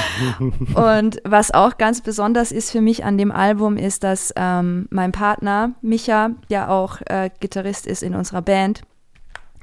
und 0.75 1.21
was 1.25 1.53
auch 1.53 1.79
ganz 1.79 2.01
besonders 2.03 2.53
ist 2.53 2.71
für 2.71 2.81
mich 2.81 3.05
an 3.05 3.19
dem 3.19 3.33
Album, 3.33 3.77
ist, 3.77 4.05
dass 4.05 4.33
ähm, 4.37 4.87
mein 4.91 5.13
Partner 5.13 5.73
Micha, 5.83 6.31
der 6.51 6.71
auch 6.71 7.01
äh, 7.07 7.31
Gitarrist 7.41 7.87
ist 7.87 8.03
in 8.03 8.15
unserer 8.15 8.43
Band, 8.43 8.83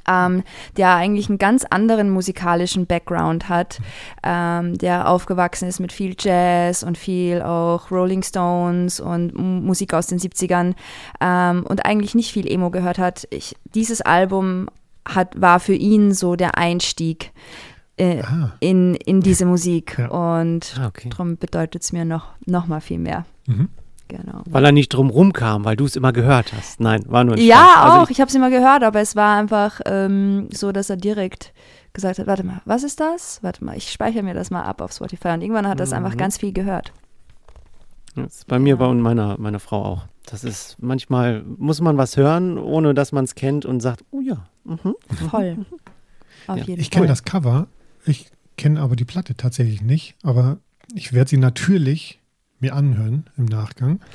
ähm, 0.07 0.43
der 0.77 0.95
eigentlich 0.95 1.29
einen 1.29 1.37
ganz 1.37 1.65
anderen 1.65 2.09
musikalischen 2.09 2.85
Background 2.85 3.49
hat, 3.49 3.79
ähm, 4.23 4.77
der 4.77 5.09
aufgewachsen 5.09 5.67
ist 5.67 5.79
mit 5.79 5.91
viel 5.91 6.15
Jazz 6.17 6.83
und 6.83 6.97
viel 6.97 7.41
auch 7.41 7.91
Rolling 7.91 8.23
Stones 8.23 8.99
und 8.99 9.35
Musik 9.35 9.93
aus 9.93 10.07
den 10.07 10.19
70ern 10.19 10.73
ähm, 11.21 11.65
und 11.67 11.85
eigentlich 11.85 12.15
nicht 12.15 12.31
viel 12.31 12.49
Emo 12.51 12.69
gehört 12.69 12.99
hat. 12.99 13.27
Ich, 13.31 13.55
dieses 13.73 14.01
Album 14.01 14.67
hat, 15.07 15.39
war 15.39 15.59
für 15.59 15.75
ihn 15.75 16.13
so 16.13 16.35
der 16.35 16.57
Einstieg 16.57 17.31
äh, 17.97 18.21
in, 18.59 18.95
in 18.95 19.21
diese 19.21 19.45
Musik. 19.45 19.97
Ja. 19.97 20.07
Und 20.09 20.75
ah, 20.79 20.87
okay. 20.87 21.09
darum 21.09 21.37
bedeutet 21.37 21.83
es 21.83 21.93
mir 21.93 22.05
noch, 22.05 22.27
noch 22.45 22.67
mal 22.67 22.81
viel 22.81 22.99
mehr. 22.99 23.25
Mhm. 23.47 23.69
Genau. 24.07 24.43
Weil 24.45 24.65
er 24.65 24.71
nicht 24.71 24.89
drum 24.89 25.33
kam, 25.33 25.65
weil 25.65 25.75
du 25.75 25.85
es 25.85 25.95
immer 25.95 26.13
gehört 26.13 26.53
hast. 26.53 26.79
Nein, 26.79 27.03
war 27.07 27.23
nur 27.23 27.35
ein 27.35 27.41
Ja, 27.41 27.55
Spaß. 27.55 27.83
Also 27.83 27.97
auch. 27.97 28.03
ich, 28.03 28.11
ich 28.11 28.21
habe 28.21 28.29
es 28.29 28.35
immer 28.35 28.51
gehört, 28.51 28.83
aber 28.83 29.01
es 29.01 29.15
war 29.15 29.37
einfach 29.37 29.81
ähm, 29.85 30.47
so, 30.51 30.71
dass 30.71 30.91
er 30.91 30.97
direkt 30.97 31.53
gesagt 31.93 32.19
hat, 32.19 32.27
warte 32.27 32.43
mal, 32.43 32.61
was 32.65 32.83
ist 32.83 32.99
das? 32.99 33.39
Warte 33.41 33.65
mal, 33.65 33.75
ich 33.75 33.91
speichere 33.91 34.21
mir 34.21 34.35
das 34.35 34.51
mal 34.51 34.61
ab 34.61 34.81
auf 34.81 34.91
Spotify. 34.91 35.29
Und 35.29 35.41
irgendwann 35.41 35.67
hat 35.67 35.79
er 35.79 35.87
mhm. 35.87 35.93
einfach 35.93 36.17
ganz 36.17 36.37
viel 36.37 36.53
gehört. 36.53 36.93
Das 38.15 38.35
ist 38.35 38.47
bei 38.47 38.59
mir 38.59 38.77
ja. 38.79 38.85
und 38.85 39.01
meiner, 39.01 39.39
meiner 39.39 39.59
Frau 39.59 39.83
auch. 39.83 40.03
Das 40.25 40.43
ist 40.43 40.77
manchmal, 40.81 41.43
muss 41.43 41.81
man 41.81 41.97
was 41.97 42.17
hören, 42.17 42.57
ohne 42.57 42.93
dass 42.93 43.11
man 43.11 43.25
es 43.25 43.35
kennt 43.35 43.65
und 43.65 43.79
sagt, 43.79 44.03
oh 44.11 44.21
ja. 44.21 44.47
Mhm. 44.63 44.95
Voll. 45.29 45.65
Auf 46.47 46.57
ja. 46.57 46.63
jeden 46.65 46.81
ich 46.81 46.91
kenne 46.91 47.07
das 47.07 47.23
Cover, 47.23 47.67
ich 48.05 48.29
kenne 48.57 48.81
aber 48.81 48.95
die 48.95 49.05
Platte 49.05 49.35
tatsächlich 49.35 49.81
nicht, 49.81 50.15
aber 50.23 50.57
ich 50.93 51.13
werde 51.13 51.29
sie 51.29 51.37
natürlich 51.37 52.19
mir 52.59 52.73
anhören 52.75 53.29
im 53.37 53.45
Nachgang. 53.45 53.99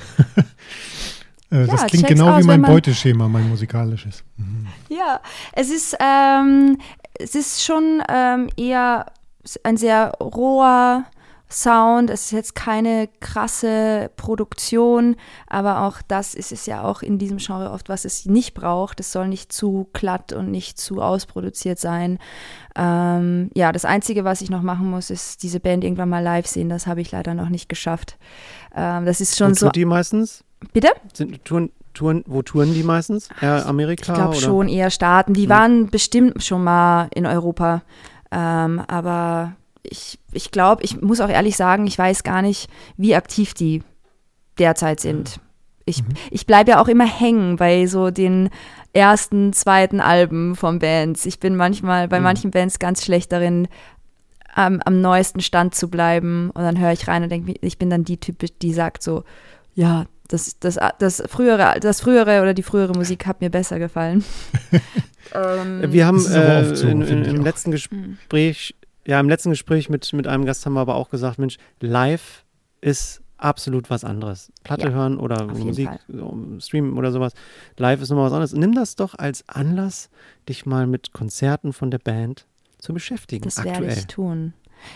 Äh, 1.52 1.66
das 1.66 1.80
ja, 1.80 1.86
klingt 1.88 2.06
genau 2.06 2.30
aus, 2.30 2.44
wie 2.44 2.46
mein 2.46 2.62
Beuteschema, 2.62 3.26
mein 3.26 3.48
musikalisches. 3.48 4.22
Mhm. 4.36 4.68
Ja, 4.88 5.20
es 5.52 5.68
ist, 5.68 5.96
ähm, 5.98 6.78
es 7.18 7.34
ist 7.34 7.64
schon 7.64 8.00
ähm, 8.08 8.48
eher 8.56 9.06
ein 9.64 9.76
sehr 9.76 10.12
roher, 10.20 11.06
Sound. 11.52 12.10
Es 12.10 12.26
ist 12.26 12.30
jetzt 12.32 12.54
keine 12.54 13.08
krasse 13.20 14.10
Produktion, 14.16 15.16
aber 15.46 15.82
auch 15.82 16.02
das 16.06 16.34
ist 16.34 16.52
es 16.52 16.66
ja 16.66 16.82
auch 16.82 17.02
in 17.02 17.18
diesem 17.18 17.38
Genre 17.38 17.70
oft, 17.70 17.88
was 17.88 18.04
es 18.04 18.26
nicht 18.26 18.54
braucht. 18.54 19.00
Es 19.00 19.12
soll 19.12 19.28
nicht 19.28 19.52
zu 19.52 19.88
glatt 19.92 20.32
und 20.32 20.50
nicht 20.50 20.78
zu 20.78 21.02
ausproduziert 21.02 21.78
sein. 21.78 22.18
Ähm, 22.76 23.50
ja, 23.54 23.72
das 23.72 23.84
Einzige, 23.84 24.24
was 24.24 24.40
ich 24.40 24.50
noch 24.50 24.62
machen 24.62 24.88
muss, 24.90 25.10
ist 25.10 25.42
diese 25.42 25.60
Band 25.60 25.84
irgendwann 25.84 26.08
mal 26.08 26.22
live 26.22 26.46
sehen. 26.46 26.68
Das 26.68 26.86
habe 26.86 27.00
ich 27.00 27.10
leider 27.10 27.34
noch 27.34 27.48
nicht 27.48 27.68
geschafft. 27.68 28.16
Ähm, 28.74 29.04
das 29.04 29.20
ist 29.20 29.36
schon 29.36 29.50
Wo 29.50 29.54
so. 29.54 29.68
die 29.70 29.84
meistens? 29.84 30.44
Bitte? 30.72 30.88
Sind 31.12 31.44
Touren, 31.44 31.70
Touren, 31.94 32.22
wo 32.26 32.42
touren 32.42 32.74
die 32.74 32.82
meistens? 32.82 33.28
Eher 33.40 33.66
Amerika? 33.66 34.12
Ich 34.12 34.18
glaube 34.18 34.36
schon 34.36 34.68
eher 34.68 34.90
Staaten. 34.90 35.34
Die 35.34 35.44
hm. 35.44 35.48
waren 35.48 35.86
bestimmt 35.88 36.42
schon 36.42 36.62
mal 36.62 37.08
in 37.14 37.26
Europa. 37.26 37.82
Ähm, 38.30 38.80
aber 38.86 39.56
ich, 39.82 40.18
ich 40.32 40.50
glaube, 40.50 40.82
ich 40.82 41.00
muss 41.00 41.20
auch 41.20 41.28
ehrlich 41.28 41.56
sagen, 41.56 41.86
ich 41.86 41.98
weiß 41.98 42.22
gar 42.22 42.42
nicht, 42.42 42.68
wie 42.96 43.14
aktiv 43.14 43.54
die 43.54 43.82
derzeit 44.58 45.00
sind. 45.00 45.40
Ich, 45.86 46.02
mhm. 46.02 46.08
ich 46.30 46.46
bleibe 46.46 46.72
ja 46.72 46.80
auch 46.82 46.88
immer 46.88 47.06
hängen 47.06 47.56
bei 47.56 47.86
so 47.86 48.10
den 48.10 48.50
ersten, 48.92 49.52
zweiten 49.52 50.00
Alben 50.00 50.56
von 50.56 50.78
Bands. 50.78 51.26
Ich 51.26 51.40
bin 51.40 51.56
manchmal 51.56 52.08
bei 52.08 52.18
mhm. 52.18 52.24
manchen 52.24 52.50
Bands 52.50 52.78
ganz 52.78 53.04
schlecht 53.04 53.32
darin, 53.32 53.68
am, 54.54 54.80
am 54.84 55.00
neuesten 55.00 55.40
Stand 55.40 55.74
zu 55.74 55.88
bleiben. 55.88 56.50
Und 56.50 56.62
dann 56.62 56.78
höre 56.78 56.92
ich 56.92 57.08
rein 57.08 57.22
und 57.22 57.30
denke, 57.30 57.54
ich 57.60 57.78
bin 57.78 57.90
dann 57.90 58.04
die 58.04 58.18
Typ, 58.18 58.44
die 58.60 58.72
sagt 58.72 59.02
so, 59.02 59.24
ja, 59.74 60.06
das, 60.28 60.58
das, 60.60 60.78
das, 60.98 61.22
frühere, 61.26 61.80
das 61.80 62.00
frühere 62.00 62.42
oder 62.42 62.54
die 62.54 62.62
frühere 62.62 62.92
Musik 62.92 63.26
hat 63.26 63.40
mir 63.40 63.50
besser 63.50 63.78
gefallen. 63.78 64.24
ähm, 65.34 65.92
Wir 65.92 66.06
haben 66.06 66.24
äh, 66.26 66.74
so, 66.74 66.86
in, 66.86 67.02
in, 67.02 67.24
im 67.24 67.42
letzten 67.42 67.72
Gespräch 67.72 68.76
ja, 69.10 69.18
im 69.18 69.28
letzten 69.28 69.50
Gespräch 69.50 69.88
mit, 69.88 70.12
mit 70.12 70.28
einem 70.28 70.44
Gast 70.44 70.64
haben 70.64 70.74
wir 70.74 70.80
aber 70.80 70.94
auch 70.94 71.10
gesagt, 71.10 71.40
Mensch, 71.40 71.56
live 71.80 72.44
ist 72.80 73.22
absolut 73.38 73.90
was 73.90 74.04
anderes. 74.04 74.52
Platte 74.62 74.86
ja, 74.86 74.90
hören 74.90 75.18
oder 75.18 75.46
Musik 75.46 75.88
streamen 76.60 76.96
oder 76.96 77.10
sowas. 77.10 77.32
Live 77.76 78.00
ist 78.02 78.10
nochmal 78.10 78.26
was 78.26 78.32
anderes. 78.32 78.52
Nimm 78.52 78.72
das 78.72 78.94
doch 78.94 79.18
als 79.18 79.48
Anlass, 79.48 80.10
dich 80.48 80.64
mal 80.64 80.86
mit 80.86 81.12
Konzerten 81.12 81.72
von 81.72 81.90
der 81.90 81.98
Band 81.98 82.46
zu 82.78 82.94
beschäftigen. 82.94 83.42
Das 83.42 83.58
aktuell. 83.58 83.80
werde 83.80 83.98
ich 83.98 84.06
tun. 84.06 84.52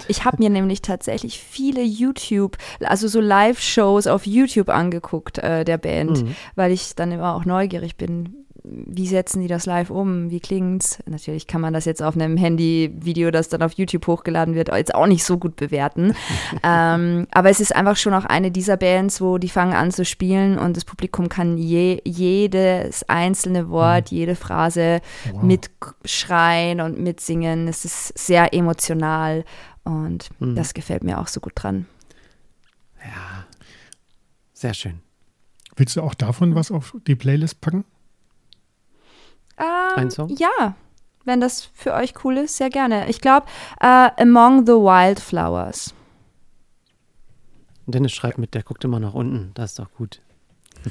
Ich 0.07 0.25
habe 0.25 0.37
mir 0.41 0.49
nämlich 0.49 0.81
tatsächlich 0.81 1.41
viele 1.41 1.83
YouTube, 1.83 2.57
also 2.81 3.09
so 3.09 3.21
Live-Shows 3.21 4.07
auf 4.07 4.27
YouTube 4.27 4.69
angeguckt 4.69 5.39
äh, 5.39 5.65
der 5.65 5.79
Band, 5.79 6.23
mhm. 6.23 6.37
weil 6.55 6.71
ich 6.71 6.95
dann 6.95 7.11
immer 7.11 7.35
auch 7.35 7.45
neugierig 7.45 7.97
bin, 7.97 8.44
wie 8.67 9.07
setzen 9.07 9.43
die 9.43 9.47
das 9.47 9.67
live 9.67 9.91
um? 9.91 10.31
Wie 10.31 10.41
klingt's? 10.41 10.99
Natürlich 11.05 11.47
kann 11.47 11.61
man 11.61 11.75
das 11.75 11.85
jetzt 11.85 12.03
auf 12.03 12.15
einem 12.15 12.39
Handy-Video, 12.39 13.31
das 13.31 13.51
dann 13.51 13.63
auf 13.63 13.75
YouTube 13.75 14.07
hochgeladen 14.07 14.55
wird, 14.55 14.69
jetzt 14.69 14.95
auch 14.95 15.07
nicht 15.07 15.23
so 15.23 15.37
gut 15.37 15.57
bewerten. 15.57 16.15
ähm, 16.63 17.27
aber 17.31 17.51
es 17.51 17.61
ist 17.61 17.77
einfach 17.77 17.97
schon 17.97 18.15
auch 18.15 18.25
eine 18.25 18.51
dieser 18.51 18.79
Bands, 18.79 19.21
wo 19.21 19.37
die 19.37 19.51
fangen 19.51 19.75
an 19.75 19.91
zu 19.91 20.07
spielen 20.07 20.59
und 20.59 20.79
das 20.79 20.87
Publikum 20.87 21.29
kann 21.29 21.59
je, 21.59 22.01
jedes 22.05 23.07
einzelne 23.07 23.69
Wort, 23.69 24.11
mhm. 24.11 24.19
jede 24.19 24.35
Phrase 24.35 25.03
wow. 25.31 25.43
mitschreien 25.43 26.81
und 26.81 26.99
mitsingen. 26.99 27.69
Es 27.69 27.85
ist 27.85 28.19
sehr 28.19 28.55
emotional 28.55 29.45
und 29.85 30.31
mhm. 30.41 30.55
das 30.55 30.73
gefällt 30.73 31.05
mir 31.05 31.21
auch 31.21 31.29
so 31.29 31.41
gut 31.41 31.53
dran. 31.55 31.87
Ja, 33.05 33.45
sehr 34.55 34.73
schön. 34.73 35.01
Willst 35.77 35.97
du 35.97 36.03
auch 36.03 36.15
davon 36.15 36.55
was 36.55 36.71
auf 36.71 36.97
die 37.07 37.15
Playlist 37.15 37.61
packen? 37.61 37.85
Ähm, 39.59 39.97
Ein 39.97 40.11
Song? 40.11 40.29
Ja, 40.29 40.75
wenn 41.25 41.41
das 41.41 41.69
für 41.75 41.95
euch 41.95 42.15
cool 42.25 42.39
ist, 42.39 42.57
sehr 42.57 42.71
gerne. 42.71 43.09
Ich 43.09 43.21
glaube, 43.21 43.47
uh, 43.83 44.09
Among 44.19 44.67
the 44.67 44.73
Wildflowers. 44.73 45.95
Dennis 47.87 48.13
schreibt 48.13 48.39
mit, 48.39 48.55
der 48.55 48.63
guckt 48.63 48.85
immer 48.85 49.01
nach 49.01 49.15
unten. 49.15 49.53
Das 49.55 49.73
ist 49.73 49.79
doch 49.79 49.93
gut. 49.93 50.21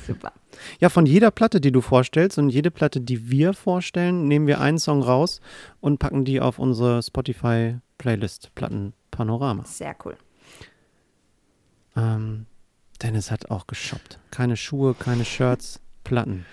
Super. 0.07 0.31
Ja, 0.79 0.89
von 0.89 1.05
jeder 1.05 1.31
Platte, 1.31 1.61
die 1.61 1.71
du 1.71 1.81
vorstellst 1.81 2.37
und 2.37 2.49
jede 2.49 2.71
Platte, 2.71 3.01
die 3.01 3.29
wir 3.29 3.53
vorstellen, 3.53 4.27
nehmen 4.27 4.47
wir 4.47 4.59
einen 4.59 4.79
Song 4.79 5.01
raus 5.03 5.39
und 5.81 5.99
packen 5.99 6.25
die 6.25 6.41
auf 6.41 6.59
unsere 6.59 7.01
Spotify-Playlist 7.01 8.53
Platten 8.55 8.93
Panorama. 9.11 9.65
Sehr 9.65 9.95
cool. 10.05 10.17
Ähm, 11.95 12.45
Dennis 13.01 13.29
hat 13.29 13.51
auch 13.51 13.67
geshoppt. 13.67 14.19
Keine 14.31 14.57
Schuhe, 14.57 14.93
keine 14.93 15.25
Shirts, 15.25 15.79
Platten. 16.03 16.45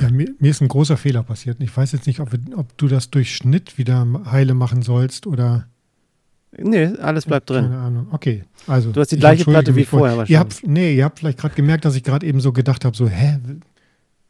Ja, 0.00 0.10
mir, 0.10 0.34
mir, 0.38 0.50
ist 0.50 0.60
ein 0.60 0.68
großer 0.68 0.96
Fehler 0.96 1.22
passiert. 1.22 1.58
Ich 1.60 1.76
weiß 1.76 1.92
jetzt 1.92 2.06
nicht, 2.06 2.20
ob, 2.20 2.30
ob, 2.56 2.76
du 2.78 2.88
das 2.88 3.10
durch 3.10 3.34
Schnitt 3.34 3.78
wieder 3.78 4.06
heile 4.30 4.54
machen 4.54 4.82
sollst 4.82 5.26
oder. 5.26 5.68
Nee, 6.56 6.86
alles 6.98 7.26
bleibt 7.26 7.50
drin. 7.50 7.64
Keine 7.64 7.78
Ahnung. 7.78 8.06
Okay, 8.10 8.44
also. 8.66 8.92
Du 8.92 9.00
hast 9.00 9.12
die 9.12 9.18
gleiche 9.18 9.44
Platte 9.44 9.74
wie 9.76 9.84
vorher 9.84 10.16
wahrscheinlich. 10.16 10.30
Ihr 10.30 10.38
habt, 10.38 10.66
nee, 10.66 10.96
ihr 10.96 11.04
habt 11.04 11.18
vielleicht 11.18 11.38
gerade 11.38 11.54
gemerkt, 11.54 11.84
dass 11.84 11.96
ich 11.96 12.02
gerade 12.02 12.26
eben 12.26 12.40
so 12.40 12.52
gedacht 12.52 12.84
habe: 12.84 12.96
so, 12.96 13.08
hä? 13.08 13.38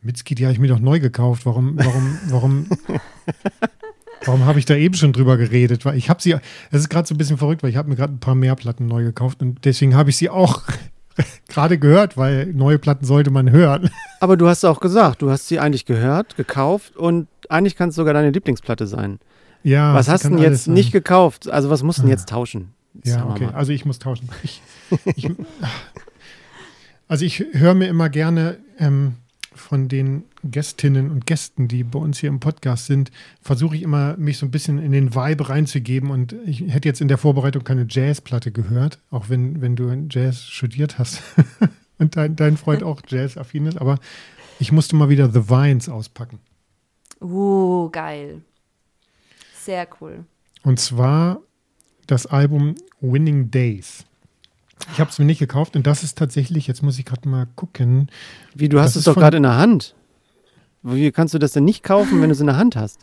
Mitski, 0.05 0.35
die 0.35 0.45
habe 0.45 0.53
ich 0.53 0.59
mir 0.59 0.69
doch 0.69 0.81
neu 0.81 1.01
gekauft. 1.01 1.47
Warum, 1.47 1.79
warum, 1.79 2.19
warum, 2.29 2.67
warum 4.25 4.45
habe 4.45 4.59
ich 4.59 4.67
da 4.67 4.75
eben 4.75 4.95
schon 4.95 5.15
drüber 5.15 5.39
geredet? 5.39 5.87
Weil 5.87 5.97
ich 5.97 6.11
habe 6.11 6.21
sie, 6.21 6.37
es 6.71 6.81
ist 6.81 6.91
gerade 6.91 7.09
so 7.09 7.15
ein 7.15 7.19
bisschen 7.19 7.39
verrückt, 7.39 7.63
weil 7.63 7.71
ich 7.71 7.77
habe 7.77 7.89
mir 7.89 7.97
gerade 7.97 8.13
ein 8.13 8.21
paar 8.21 8.35
mehr 8.35 8.55
Platten 8.55 8.87
neu 8.87 9.03
gekauft 9.03 9.41
und 9.41 9.65
deswegen 9.65 9.95
habe 9.95 10.11
ich 10.11 10.19
sie 10.19 10.29
auch 10.29 10.63
gerade 11.49 11.79
gehört, 11.79 12.17
weil 12.17 12.47
neue 12.47 12.79
Platten 12.79 13.05
sollte 13.05 13.31
man 13.31 13.51
hören. 13.51 13.91
Aber 14.21 14.37
du 14.37 14.49
hast 14.49 14.65
auch 14.65 14.81
gesagt, 14.81 15.23
du 15.23 15.31
hast 15.31 15.49
sie 15.49 15.59
eigentlich 15.59 15.85
gehört, 15.85 16.37
gekauft 16.37 16.97
und 16.97 17.29
eigentlich 17.49 17.77
kann 17.77 17.91
es 17.91 17.95
sogar 17.95 18.15
deine 18.15 18.31
Lieblingsplatte 18.31 18.87
sein. 18.87 19.19
Ja. 19.63 19.95
Was 19.95 20.09
hast 20.09 20.25
du 20.25 20.31
denn 20.31 20.39
jetzt 20.39 20.69
nicht 20.69 20.93
gekauft? 20.93 21.49
Also 21.49 21.71
was 21.71 21.83
musst 21.83 21.99
du 21.99 22.03
denn 22.03 22.11
jetzt 22.11 22.29
tauschen? 22.29 22.75
ja, 23.03 23.27
okay. 23.27 23.49
Also 23.53 23.73
ich 23.73 23.85
muss 23.85 23.99
tauschen. 23.99 24.29
Ich, 24.43 24.63
ich, 25.17 25.29
also 27.09 27.25
ich 27.25 27.45
höre 27.53 27.75
mir 27.75 27.89
immer 27.89 28.09
gerne 28.09 28.59
ähm, 28.79 29.15
von 29.55 29.89
den 29.89 30.25
Gästinnen 30.43 31.11
und 31.11 31.27
Gästen, 31.27 31.69
die 31.69 31.85
bei 31.85 31.99
uns 31.99 32.19
hier 32.19 32.29
im 32.29 32.41
Podcast 32.41 32.87
sind, 32.87 33.11
versuche 33.41 33.77
ich 33.77 33.83
immer, 33.83 34.17
mich 34.17 34.39
so 34.39 34.47
ein 34.47 34.51
bisschen 34.51 34.79
in 34.79 34.93
den 34.93 35.15
Vibe 35.15 35.49
reinzugeben. 35.49 36.11
Und 36.11 36.35
ich 36.45 36.61
hätte 36.63 36.89
jetzt 36.89 37.01
in 37.01 37.09
der 37.09 37.19
Vorbereitung 37.19 37.65
keine 37.65 37.87
Jazzplatte 37.89 38.53
gehört, 38.53 38.99
auch 39.11 39.29
wenn, 39.29 39.61
wenn 39.61 39.77
du 39.77 39.91
Jazz 40.11 40.43
studiert 40.43 40.99
hast 40.99 41.23
und 41.99 42.17
dein, 42.17 42.37
dein 42.37 42.57
Freund 42.57 42.83
auch 42.83 43.03
Jazz-affin 43.07 43.67
ist. 43.67 43.79
Aber 43.79 43.99
ich 44.59 44.73
musste 44.73 44.97
mal 44.97 45.09
wieder 45.09 45.31
The 45.31 45.49
Vines 45.49 45.89
auspacken. 45.89 46.41
Uh, 47.21 47.89
geil. 47.91 48.43
Sehr 49.61 49.89
cool. 50.01 50.25
Und 50.63 50.79
zwar 50.79 51.41
das 52.07 52.27
Album 52.27 52.75
Winning 53.01 53.51
Days. 53.51 54.05
Ich 54.93 55.01
habe 55.01 55.11
es 55.11 55.19
mir 55.19 55.25
nicht 55.25 55.39
gekauft 55.39 55.77
und 55.77 55.87
das 55.87 56.03
ist 56.03 56.19
tatsächlich, 56.19 56.67
jetzt 56.67 56.83
muss 56.83 56.99
ich 56.99 57.05
gerade 57.05 57.29
mal 57.29 57.47
gucken. 57.57 58.11
Wie, 58.55 58.69
du 58.69 58.81
hast 58.81 58.97
es 58.97 59.05
doch 59.05 59.15
gerade 59.15 59.37
in 59.37 59.45
der 59.45 59.57
Hand. 59.57 59.95
Wie 60.83 61.11
kannst 61.13 61.33
du 61.35 61.39
das 61.39 61.53
denn 61.53 61.65
nicht 61.65 61.83
kaufen, 61.83 62.21
wenn 62.21 62.29
du 62.29 62.35
es 62.35 62.41
in 62.41 62.47
der 62.47 62.57
Hand 62.57 62.77
hast? 62.77 63.01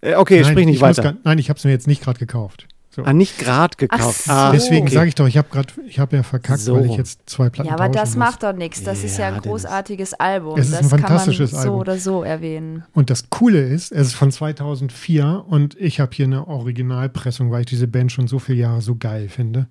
Äh, 0.00 0.14
okay, 0.14 0.40
nein, 0.40 0.50
sprich 0.50 0.66
nicht 0.66 0.80
weiter. 0.80 1.02
Grad, 1.02 1.24
nein, 1.24 1.38
ich 1.38 1.50
habe 1.50 1.58
es 1.58 1.64
mir 1.64 1.70
jetzt 1.70 1.86
nicht 1.86 2.02
gerade 2.02 2.18
gekauft. 2.18 2.66
So. 2.92 3.04
Ah, 3.04 3.12
nicht 3.12 3.38
gerade 3.38 3.76
gekauft. 3.76 4.24
So. 4.24 4.32
Ah, 4.32 4.50
Deswegen 4.50 4.86
okay. 4.86 4.94
sage 4.94 5.08
ich 5.08 5.14
doch, 5.14 5.28
ich 5.28 5.36
habe 5.36 5.48
gerade, 5.48 5.72
ich 5.86 6.00
habe 6.00 6.16
ja 6.16 6.22
verkackt, 6.24 6.58
so. 6.58 6.74
weil 6.74 6.86
ich 6.86 6.96
jetzt 6.96 7.20
zwei 7.26 7.48
Platten 7.48 7.68
Ja, 7.68 7.74
aber 7.74 7.88
das 7.88 8.10
muss. 8.10 8.16
macht 8.16 8.42
doch 8.42 8.52
nichts. 8.52 8.82
Das 8.82 9.02
ja, 9.02 9.06
ist 9.06 9.18
ja 9.18 9.28
ein 9.28 9.40
großartiges 9.40 10.14
Album. 10.14 10.58
Es 10.58 10.66
ist 10.70 10.74
das 10.74 10.92
ein 10.92 11.00
fantastisches 11.00 11.52
kann 11.52 11.58
man 11.58 11.66
Album. 11.66 11.76
so 11.76 11.80
oder 11.80 11.98
so 11.98 12.22
erwähnen. 12.24 12.84
Und 12.92 13.10
das 13.10 13.30
Coole 13.30 13.60
ist, 13.60 13.92
es 13.92 14.08
ist 14.08 14.14
von 14.14 14.32
2004 14.32 15.44
und 15.46 15.76
ich 15.78 16.00
habe 16.00 16.10
hier 16.12 16.26
eine 16.26 16.48
Originalpressung, 16.48 17.52
weil 17.52 17.60
ich 17.60 17.66
diese 17.66 17.86
Band 17.86 18.10
schon 18.10 18.26
so 18.26 18.40
viele 18.40 18.58
Jahre 18.58 18.80
so 18.82 18.96
geil 18.96 19.28
finde. 19.28 19.68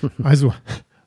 Also, 0.22 0.52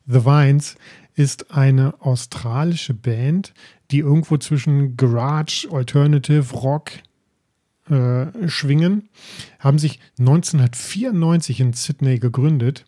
The 0.06 0.24
Vines 0.24 0.76
ist 1.14 1.50
eine 1.50 1.94
australische 2.00 2.94
Band, 2.94 3.52
die 3.90 3.98
irgendwo 3.98 4.36
zwischen 4.38 4.96
Garage, 4.96 5.68
Alternative, 5.70 6.54
Rock, 6.54 6.92
äh, 7.90 8.48
schwingen, 8.48 9.08
haben 9.58 9.78
sich 9.78 10.00
1994 10.18 11.60
in 11.60 11.72
Sydney 11.72 12.18
gegründet, 12.18 12.84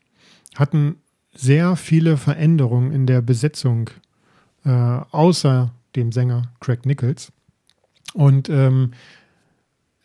hatten 0.56 0.96
sehr 1.34 1.76
viele 1.76 2.16
Veränderungen 2.16 2.92
in 2.92 3.06
der 3.06 3.20
Besetzung, 3.22 3.90
äh, 4.64 4.70
außer 4.70 5.72
dem 5.94 6.12
Sänger 6.12 6.50
Craig 6.60 6.84
Nichols. 6.84 7.32
Und 8.14 8.48
ähm, 8.48 8.92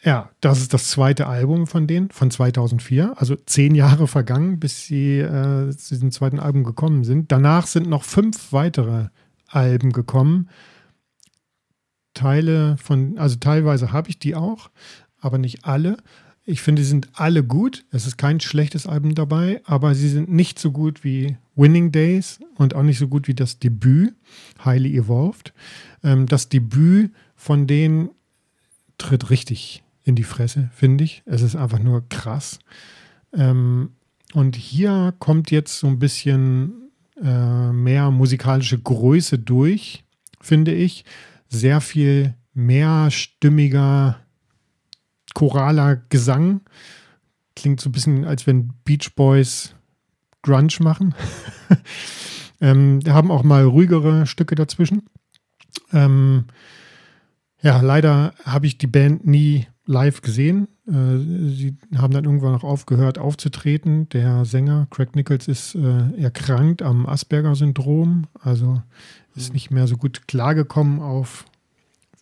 ja, 0.03 0.29
das 0.41 0.60
ist 0.60 0.73
das 0.73 0.89
zweite 0.89 1.27
Album 1.27 1.65
von 1.65 1.88
denen, 1.88 2.10
von 2.10 2.29
2004. 2.29 3.13
Also 3.15 3.36
zehn 3.36 3.73
Jahre 3.73 4.08
vergangen, 4.08 4.60
bis 4.60 4.86
sie 4.86 5.19
äh, 5.19 5.71
zu 5.71 5.95
diesem 5.95 6.12
zweiten 6.12 6.39
Album 6.39 6.63
gekommen 6.65 7.06
sind. 7.06 7.32
Danach 7.32 7.67
sind 7.67 7.88
noch 7.88 8.03
fünf 8.03 8.51
weitere 8.51 9.08
Alben 9.47 9.93
gekommen. 9.93 10.49
Teile 12.13 12.78
von, 12.78 13.17
also 13.17 13.38
teilweise 13.38 13.91
habe 13.91 14.10
ich 14.10 14.19
die 14.19 14.36
auch, 14.36 14.69
aber 15.19 15.38
nicht 15.38 15.65
alle. 15.65 15.97
Ich 16.45 16.62
finde, 16.62 16.82
sie 16.82 16.89
sind 16.89 17.08
alle 17.13 17.43
gut. 17.43 17.86
Es 17.91 18.06
ist 18.06 18.17
kein 18.17 18.39
schlechtes 18.39 18.86
Album 18.86 19.15
dabei, 19.15 19.62
aber 19.65 19.95
sie 19.95 20.10
sind 20.10 20.30
nicht 20.30 20.60
so 20.60 20.71
gut 20.71 21.04
wie 21.04 21.38
Winning 21.56 21.91
Days 21.91 22.39
und 22.56 22.76
auch 22.76 22.84
nicht 22.84 22.99
so 22.99 23.08
gut 23.08 23.28
wie 23.28 23.34
das 23.34 23.60
Debüt, 23.60 24.13
Highly 24.63 24.97
Evolved. 24.97 25.54
Ähm, 26.04 26.26
das 26.26 26.49
Debüt 26.49 27.12
von 27.36 27.65
denen 27.65 28.10
tritt 28.97 29.30
richtig 29.30 29.84
in 30.04 30.15
die 30.15 30.23
Fresse, 30.23 30.69
finde 30.73 31.06
ich. 31.06 31.23
Es 31.26 31.41
ist 31.41 31.56
einfach 31.56 31.80
nur 31.80 32.08
krass. 32.10 32.60
Ähm, 33.34 33.91
und 34.34 34.56
hier 34.56 35.13
kommt 35.19 35.49
jetzt 35.49 35.80
so 35.80 35.88
ein 35.88 35.99
bisschen 35.99 36.91
äh, 37.21 37.71
mehr 37.71 38.12
musikalische 38.12 38.80
Größe 38.80 39.39
durch, 39.39 40.04
finde 40.41 40.73
ich 40.73 41.06
sehr 41.54 41.82
viel 41.82 42.36
mehrstimmiger 42.54 44.20
choraler 45.34 45.98
Gesang. 46.10 46.62
Klingt 47.56 47.82
so 47.82 47.89
ein 47.89 47.92
bisschen, 47.92 48.26
als 48.26 48.48
wenn 48.48 48.74
Beach 48.84 49.16
Boys 49.16 49.76
Grunge 50.42 50.76
machen. 50.80 51.16
ähm, 52.62 53.00
haben 53.08 53.32
auch 53.32 53.44
mal 53.44 53.63
ruhigere 53.63 54.26
Stücke 54.26 54.56
dazwischen. 54.56 55.04
Ähm, 55.92 56.46
ja, 57.62 57.80
leider 57.82 58.34
habe 58.44 58.68
ich 58.68 58.78
die 58.78 58.88
Band 58.88 59.26
nie 59.26 59.68
live 59.86 60.22
gesehen. 60.22 60.68
Äh, 60.88 61.17
sie 61.17 61.76
haben 61.96 62.13
dann 62.13 62.26
irgendwann 62.26 62.52
noch 62.52 62.63
aufgehört 62.63 63.17
aufzutreten. 63.17 64.10
Der 64.10 64.46
Sänger 64.46 64.88
Craig 64.89 65.15
Nichols 65.15 65.48
ist 65.48 65.76
äh, 65.76 66.22
erkrankt 66.22 66.82
am 66.82 67.06
Asperger-Syndrom, 67.06 68.28
also 68.39 68.82
ist 69.36 69.54
nicht 69.54 69.72
mehr 69.72 69.88
so 69.88 69.98
gut 69.98 70.28
klargekommen 70.28 71.02
auf 71.02 71.46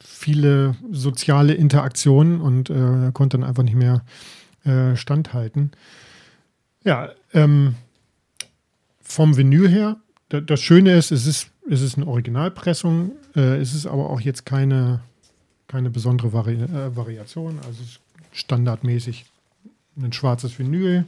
viele 0.04 0.76
soziale 0.92 1.54
Interaktionen 1.54 2.42
und 2.42 2.70
äh, 2.70 3.12
konnte 3.14 3.38
dann 3.38 3.48
einfach 3.48 3.64
nicht 3.64 3.76
mehr 3.76 4.04
äh, 4.64 4.96
standhalten. 4.96 5.72
Ja, 6.84 7.10
ähm, 7.34 7.76
vom 9.02 9.38
Vinyl 9.38 9.68
her, 9.68 9.98
das 10.30 10.62
Schöne 10.62 10.94
ist, 10.94 11.12
es 11.12 11.28
ist, 11.28 11.52
es 11.70 11.82
ist 11.82 11.98
eine 11.98 12.08
Originalpressung, 12.08 13.12
äh, 13.36 13.58
es 13.58 13.74
ist 13.74 13.86
aber 13.86 14.10
auch 14.10 14.22
jetzt 14.22 14.46
keine, 14.46 15.02
keine 15.68 15.90
besondere 15.90 16.34
Vari 16.34 16.56
äh, 16.56 16.96
Variation, 16.96 17.60
also 17.66 17.84
standardmäßig 18.32 19.26
ein 20.02 20.14
schwarzes 20.14 20.58
Vinyl, 20.58 21.06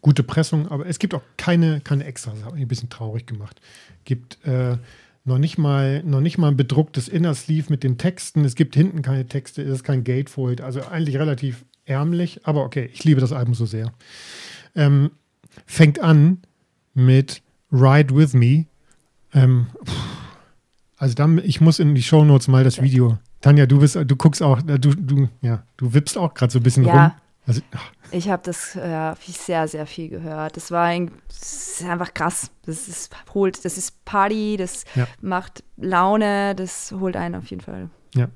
gute 0.00 0.22
Pressung, 0.22 0.68
aber 0.68 0.86
es 0.86 0.98
gibt 0.98 1.14
auch 1.14 1.22
keine, 1.36 1.80
keine 1.80 2.04
Extras, 2.04 2.34
das 2.36 2.44
hat 2.44 2.52
mich 2.54 2.62
ein 2.62 2.68
bisschen 2.68 2.90
traurig 2.90 3.26
gemacht. 3.26 3.60
Gibt 4.04 4.38
äh, 4.44 4.76
noch 5.24 5.38
nicht 5.38 5.58
mal, 5.58 6.02
noch 6.02 6.20
nicht 6.20 6.38
mal 6.38 6.48
ein 6.48 6.56
bedrucktes 6.56 7.08
Inner 7.08 7.34
Sleeve 7.34 7.66
mit 7.70 7.82
den 7.82 7.96
Texten. 7.96 8.44
Es 8.44 8.54
gibt 8.54 8.74
hinten 8.74 9.02
keine 9.02 9.26
Texte, 9.26 9.62
es 9.62 9.70
ist 9.70 9.84
kein 9.84 10.04
Gatefold. 10.04 10.60
Also 10.60 10.82
eigentlich 10.82 11.16
relativ 11.16 11.64
ärmlich, 11.86 12.40
aber 12.44 12.64
okay, 12.64 12.90
ich 12.92 13.04
liebe 13.04 13.20
das 13.20 13.32
Album 13.32 13.54
so 13.54 13.66
sehr. 13.66 13.92
Ähm, 14.74 15.10
fängt 15.66 15.98
an 16.00 16.42
mit 16.92 17.42
Ride 17.72 18.14
With 18.14 18.34
Me. 18.34 18.66
Ähm, 19.32 19.66
also 20.98 21.14
dann, 21.14 21.38
ich 21.38 21.60
muss 21.60 21.78
in 21.78 21.94
die 21.94 22.02
Show 22.02 22.24
Notes 22.24 22.48
mal 22.48 22.64
das 22.64 22.82
Video. 22.82 23.18
Tanja, 23.44 23.66
du 23.66 23.78
bist, 23.78 23.94
du 23.94 24.16
guckst 24.16 24.42
auch, 24.42 24.62
du, 24.62 24.78
du, 24.78 25.28
ja, 25.42 25.64
du 25.76 25.92
wippst 25.92 26.16
auch 26.16 26.32
gerade 26.32 26.50
so 26.50 26.60
ein 26.60 26.62
bisschen 26.62 26.84
ja. 26.84 26.92
rum. 26.92 27.12
Also, 27.46 27.60
ich 28.10 28.30
habe 28.30 28.42
das 28.42 28.74
äh, 28.74 29.14
sehr, 29.20 29.68
sehr 29.68 29.86
viel 29.86 30.08
gehört. 30.08 30.56
Das 30.56 30.70
war 30.70 30.84
ein, 30.84 31.10
das 31.28 31.80
ist 31.80 31.84
einfach 31.84 32.14
krass. 32.14 32.50
Das 32.64 32.88
ist 32.88 33.14
holt, 33.34 33.62
das 33.62 33.76
ist 33.76 34.02
Party, 34.06 34.56
das 34.56 34.86
ja. 34.94 35.06
macht 35.20 35.62
Laune, 35.76 36.54
das 36.54 36.92
holt 36.98 37.16
einen 37.16 37.34
auf 37.34 37.44
jeden 37.48 37.60
Fall 37.60 37.90
ja. 38.14 38.28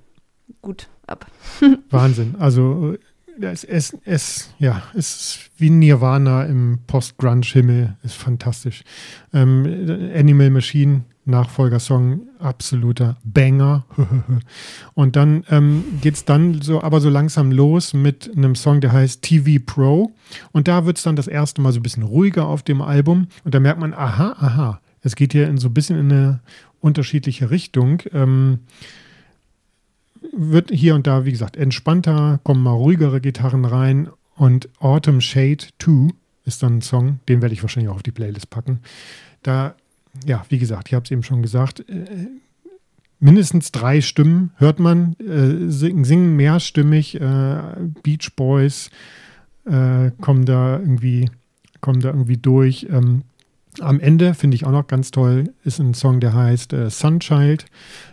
gut 0.60 0.88
ab. 1.06 1.24
Wahnsinn. 1.90 2.34
Also 2.38 2.98
es, 3.40 3.64
es, 3.64 3.96
es, 4.04 4.54
ja, 4.58 4.82
es 4.92 5.16
ist 5.16 5.50
wie 5.56 5.70
Nirvana 5.70 6.44
im 6.44 6.80
Post-Grunge-Himmel. 6.86 7.96
Ist 8.02 8.16
fantastisch. 8.16 8.84
Ähm, 9.32 10.12
Animal 10.14 10.50
Machine 10.50 11.04
Nachfolgersong, 11.28 12.22
absoluter 12.38 13.16
Banger. 13.22 13.84
Und 14.94 15.16
dann 15.16 15.44
ähm, 15.50 15.84
geht 16.00 16.14
es 16.14 16.24
dann 16.24 16.60
so, 16.62 16.82
aber 16.82 17.00
so 17.00 17.10
langsam 17.10 17.52
los 17.52 17.94
mit 17.94 18.30
einem 18.36 18.54
Song, 18.54 18.80
der 18.80 18.92
heißt 18.92 19.22
TV 19.22 19.62
Pro. 19.64 20.12
Und 20.52 20.68
da 20.68 20.86
wird 20.86 20.98
es 20.98 21.04
dann 21.04 21.16
das 21.16 21.28
erste 21.28 21.60
Mal 21.60 21.72
so 21.72 21.80
ein 21.80 21.82
bisschen 21.82 22.02
ruhiger 22.02 22.46
auf 22.46 22.62
dem 22.62 22.80
Album. 22.80 23.28
Und 23.44 23.54
da 23.54 23.60
merkt 23.60 23.80
man, 23.80 23.94
aha, 23.94 24.36
aha, 24.38 24.80
es 25.02 25.14
geht 25.14 25.32
hier 25.32 25.48
in 25.48 25.58
so 25.58 25.68
ein 25.68 25.74
bisschen 25.74 25.98
in 25.98 26.10
eine 26.10 26.40
unterschiedliche 26.80 27.50
Richtung. 27.50 28.02
Ähm, 28.12 28.60
wird 30.32 30.70
hier 30.70 30.94
und 30.94 31.06
da, 31.06 31.24
wie 31.24 31.30
gesagt, 31.30 31.56
entspannter, 31.56 32.40
kommen 32.42 32.62
mal 32.62 32.72
ruhigere 32.72 33.20
Gitarren 33.20 33.64
rein. 33.64 34.08
Und 34.34 34.68
Autumn 34.78 35.20
Shade 35.20 35.64
2 35.78 36.10
ist 36.44 36.62
dann 36.62 36.78
ein 36.78 36.82
Song, 36.82 37.20
den 37.28 37.42
werde 37.42 37.52
ich 37.52 37.62
wahrscheinlich 37.62 37.90
auch 37.90 37.96
auf 37.96 38.02
die 38.02 38.12
Playlist 38.12 38.50
packen. 38.50 38.80
Da 39.42 39.74
ja, 40.26 40.44
wie 40.48 40.58
gesagt, 40.58 40.88
ich 40.88 40.94
habe 40.94 41.04
es 41.04 41.10
eben 41.10 41.22
schon 41.22 41.42
gesagt, 41.42 41.80
äh, 41.88 42.28
mindestens 43.20 43.72
drei 43.72 44.00
Stimmen 44.00 44.52
hört 44.56 44.78
man, 44.78 45.14
äh, 45.20 45.70
singen 45.70 46.36
mehrstimmig. 46.36 47.20
Äh, 47.20 47.60
Beach 48.02 48.34
Boys 48.36 48.90
äh, 49.64 50.10
kommen 50.20 50.44
da 50.44 50.78
irgendwie, 50.78 51.30
kommen 51.80 52.00
da 52.00 52.08
irgendwie 52.08 52.36
durch. 52.36 52.86
Ähm, 52.90 53.22
am 53.80 54.00
Ende 54.00 54.34
finde 54.34 54.56
ich 54.56 54.64
auch 54.66 54.72
noch 54.72 54.86
ganz 54.86 55.10
toll, 55.10 55.52
ist 55.64 55.78
ein 55.78 55.94
Song, 55.94 56.20
der 56.20 56.34
heißt 56.34 56.72
äh, 56.72 56.90
Sunchild. 56.90 57.66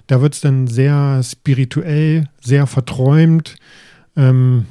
Da 0.08 0.22
wird 0.22 0.36
es 0.36 0.42
dann 0.42 0.68
sehr 0.68 1.22
spirituell, 1.24 2.30
sehr 2.42 2.68
verträumt. 2.68 3.56
Ähm, 4.16 4.66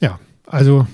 ja, 0.00 0.18
also 0.46 0.86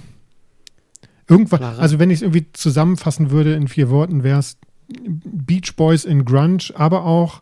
irgendwann, 1.29 1.63
also 1.63 1.99
wenn 1.99 2.11
ich 2.11 2.19
es 2.19 2.23
irgendwie 2.23 2.47
zusammenfassen 2.53 3.31
würde 3.31 3.55
in 3.55 3.69
vier 3.69 3.91
Worten, 3.91 4.23
wäre 4.23 4.39
es 4.39 4.59
Beach 4.91 5.77
Boys 5.77 6.05
in 6.05 6.25
Grunge, 6.25 6.71
aber 6.75 7.05
auch 7.05 7.41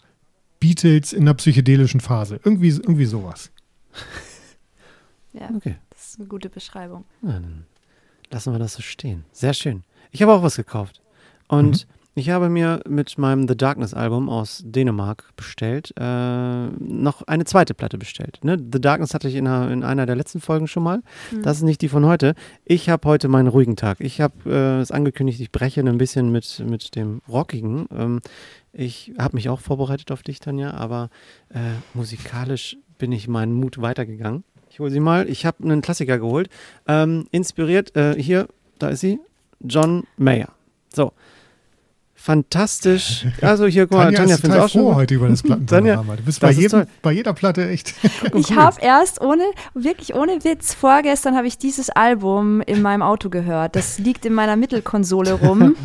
Beatles 0.60 1.12
in 1.12 1.24
der 1.24 1.34
psychedelischen 1.34 2.00
Phase. 2.00 2.40
Irgendwie, 2.44 2.68
irgendwie 2.68 3.04
sowas. 3.04 3.50
ja, 5.32 5.50
okay. 5.54 5.76
das 5.90 6.10
ist 6.10 6.18
eine 6.18 6.28
gute 6.28 6.48
Beschreibung. 6.48 7.04
Ja, 7.22 7.32
dann 7.32 7.66
lassen 8.30 8.52
wir 8.52 8.58
das 8.58 8.74
so 8.74 8.82
stehen. 8.82 9.24
Sehr 9.32 9.54
schön. 9.54 9.84
Ich 10.10 10.22
habe 10.22 10.32
auch 10.32 10.42
was 10.42 10.56
gekauft. 10.56 11.00
Und 11.48 11.86
mhm. 11.86 11.92
Ich 12.18 12.30
habe 12.30 12.48
mir 12.48 12.80
mit 12.88 13.18
meinem 13.18 13.48
The 13.48 13.56
Darkness 13.56 13.94
Album 13.94 14.28
aus 14.28 14.62
Dänemark 14.64 15.30
bestellt, 15.36 15.92
äh, 15.98 16.66
noch 16.78 17.22
eine 17.22 17.44
zweite 17.44 17.74
Platte 17.74 17.98
bestellt. 17.98 18.40
Ne? 18.42 18.58
The 18.58 18.80
Darkness 18.80 19.14
hatte 19.14 19.28
ich 19.28 19.34
in 19.34 19.46
einer, 19.46 19.70
in 19.70 19.82
einer 19.82 20.06
der 20.06 20.16
letzten 20.16 20.40
Folgen 20.40 20.66
schon 20.66 20.82
mal. 20.82 21.02
Mhm. 21.30 21.42
Das 21.42 21.58
ist 21.58 21.62
nicht 21.62 21.80
die 21.80 21.88
von 21.88 22.04
heute. 22.06 22.34
Ich 22.64 22.88
habe 22.88 23.08
heute 23.08 23.28
meinen 23.28 23.48
ruhigen 23.48 23.76
Tag. 23.76 24.00
Ich 24.00 24.20
habe 24.20 24.34
äh, 24.46 24.80
es 24.80 24.90
angekündigt, 24.90 25.40
ich 25.40 25.52
breche 25.52 25.80
ein 25.80 25.98
bisschen 25.98 26.30
mit, 26.30 26.62
mit 26.66 26.96
dem 26.96 27.22
Rockigen. 27.28 27.86
Ähm, 27.94 28.20
ich 28.72 29.12
habe 29.18 29.36
mich 29.36 29.48
auch 29.48 29.60
vorbereitet 29.60 30.10
auf 30.12 30.22
dich, 30.22 30.40
Tanja, 30.40 30.72
aber 30.72 31.10
äh, 31.50 31.58
musikalisch 31.94 32.76
bin 32.98 33.12
ich 33.12 33.28
meinen 33.28 33.52
Mut 33.52 33.80
weitergegangen. 33.80 34.44
Ich 34.70 34.80
hole 34.80 34.90
sie 34.90 35.00
mal. 35.00 35.28
Ich 35.28 35.46
habe 35.46 35.64
einen 35.64 35.82
Klassiker 35.82 36.18
geholt. 36.18 36.48
Ähm, 36.86 37.26
inspiriert, 37.30 37.96
äh, 37.96 38.14
hier, 38.20 38.48
da 38.78 38.88
ist 38.88 39.00
sie, 39.00 39.18
John 39.60 40.04
Mayer. 40.16 40.52
So, 40.94 41.12
fantastisch. 42.18 43.26
Also 43.40 43.66
hier, 43.66 43.86
guck 43.86 43.98
mal, 43.98 44.12
Tanja, 44.12 44.36
Tanja 44.36 44.56
ist 44.56 44.62
auch 44.62 44.68
schon. 44.68 44.94
heute 44.94 45.14
über 45.14 45.28
das 45.28 45.42
Plattenpanorama. 45.44 46.16
Du 46.16 46.22
bist 46.24 46.40
bei, 46.40 46.50
jedem, 46.50 46.86
bei, 47.02 47.12
jeder 47.12 47.32
Platte 47.32 47.68
echt. 47.68 47.94
ich 48.34 48.54
habe 48.54 48.80
erst 48.80 49.20
ohne, 49.20 49.44
wirklich 49.74 50.14
ohne 50.14 50.44
Witz, 50.44 50.74
vorgestern 50.74 51.36
habe 51.36 51.46
ich 51.46 51.56
dieses 51.56 51.88
Album 51.90 52.60
in 52.62 52.82
meinem 52.82 53.02
Auto 53.02 53.30
gehört. 53.30 53.76
Das 53.76 53.98
liegt 53.98 54.26
in 54.26 54.34
meiner 54.34 54.56
Mittelkonsole 54.56 55.34
rum. 55.34 55.76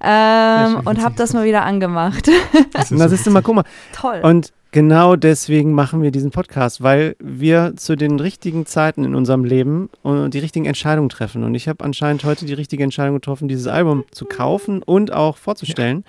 ähm, 0.00 0.80
und 0.84 1.02
habe 1.02 1.14
das 1.16 1.34
mal 1.34 1.44
wieder 1.44 1.64
angemacht. 1.64 2.28
Das 2.72 2.90
ist, 2.90 2.98
das 2.98 3.12
ist 3.12 3.26
immer, 3.26 3.42
guck 3.42 3.56
mal. 3.56 3.64
Toll. 3.92 4.20
Und 4.22 4.52
genau 4.76 5.16
deswegen 5.16 5.72
machen 5.72 6.02
wir 6.02 6.10
diesen 6.10 6.32
Podcast, 6.32 6.82
weil 6.82 7.16
wir 7.18 7.76
zu 7.76 7.96
den 7.96 8.20
richtigen 8.20 8.66
Zeiten 8.66 9.04
in 9.04 9.14
unserem 9.14 9.42
Leben 9.42 9.88
äh, 10.04 10.28
die 10.28 10.38
richtigen 10.38 10.66
Entscheidungen 10.66 11.08
treffen. 11.08 11.44
Und 11.44 11.54
ich 11.54 11.66
habe 11.66 11.82
anscheinend 11.82 12.24
heute 12.24 12.44
die 12.44 12.52
richtige 12.52 12.84
Entscheidung 12.84 13.14
getroffen, 13.14 13.48
dieses 13.48 13.68
Album 13.68 14.04
zu 14.10 14.26
kaufen 14.26 14.82
und 14.82 15.14
auch 15.14 15.38
vorzustellen. 15.38 16.04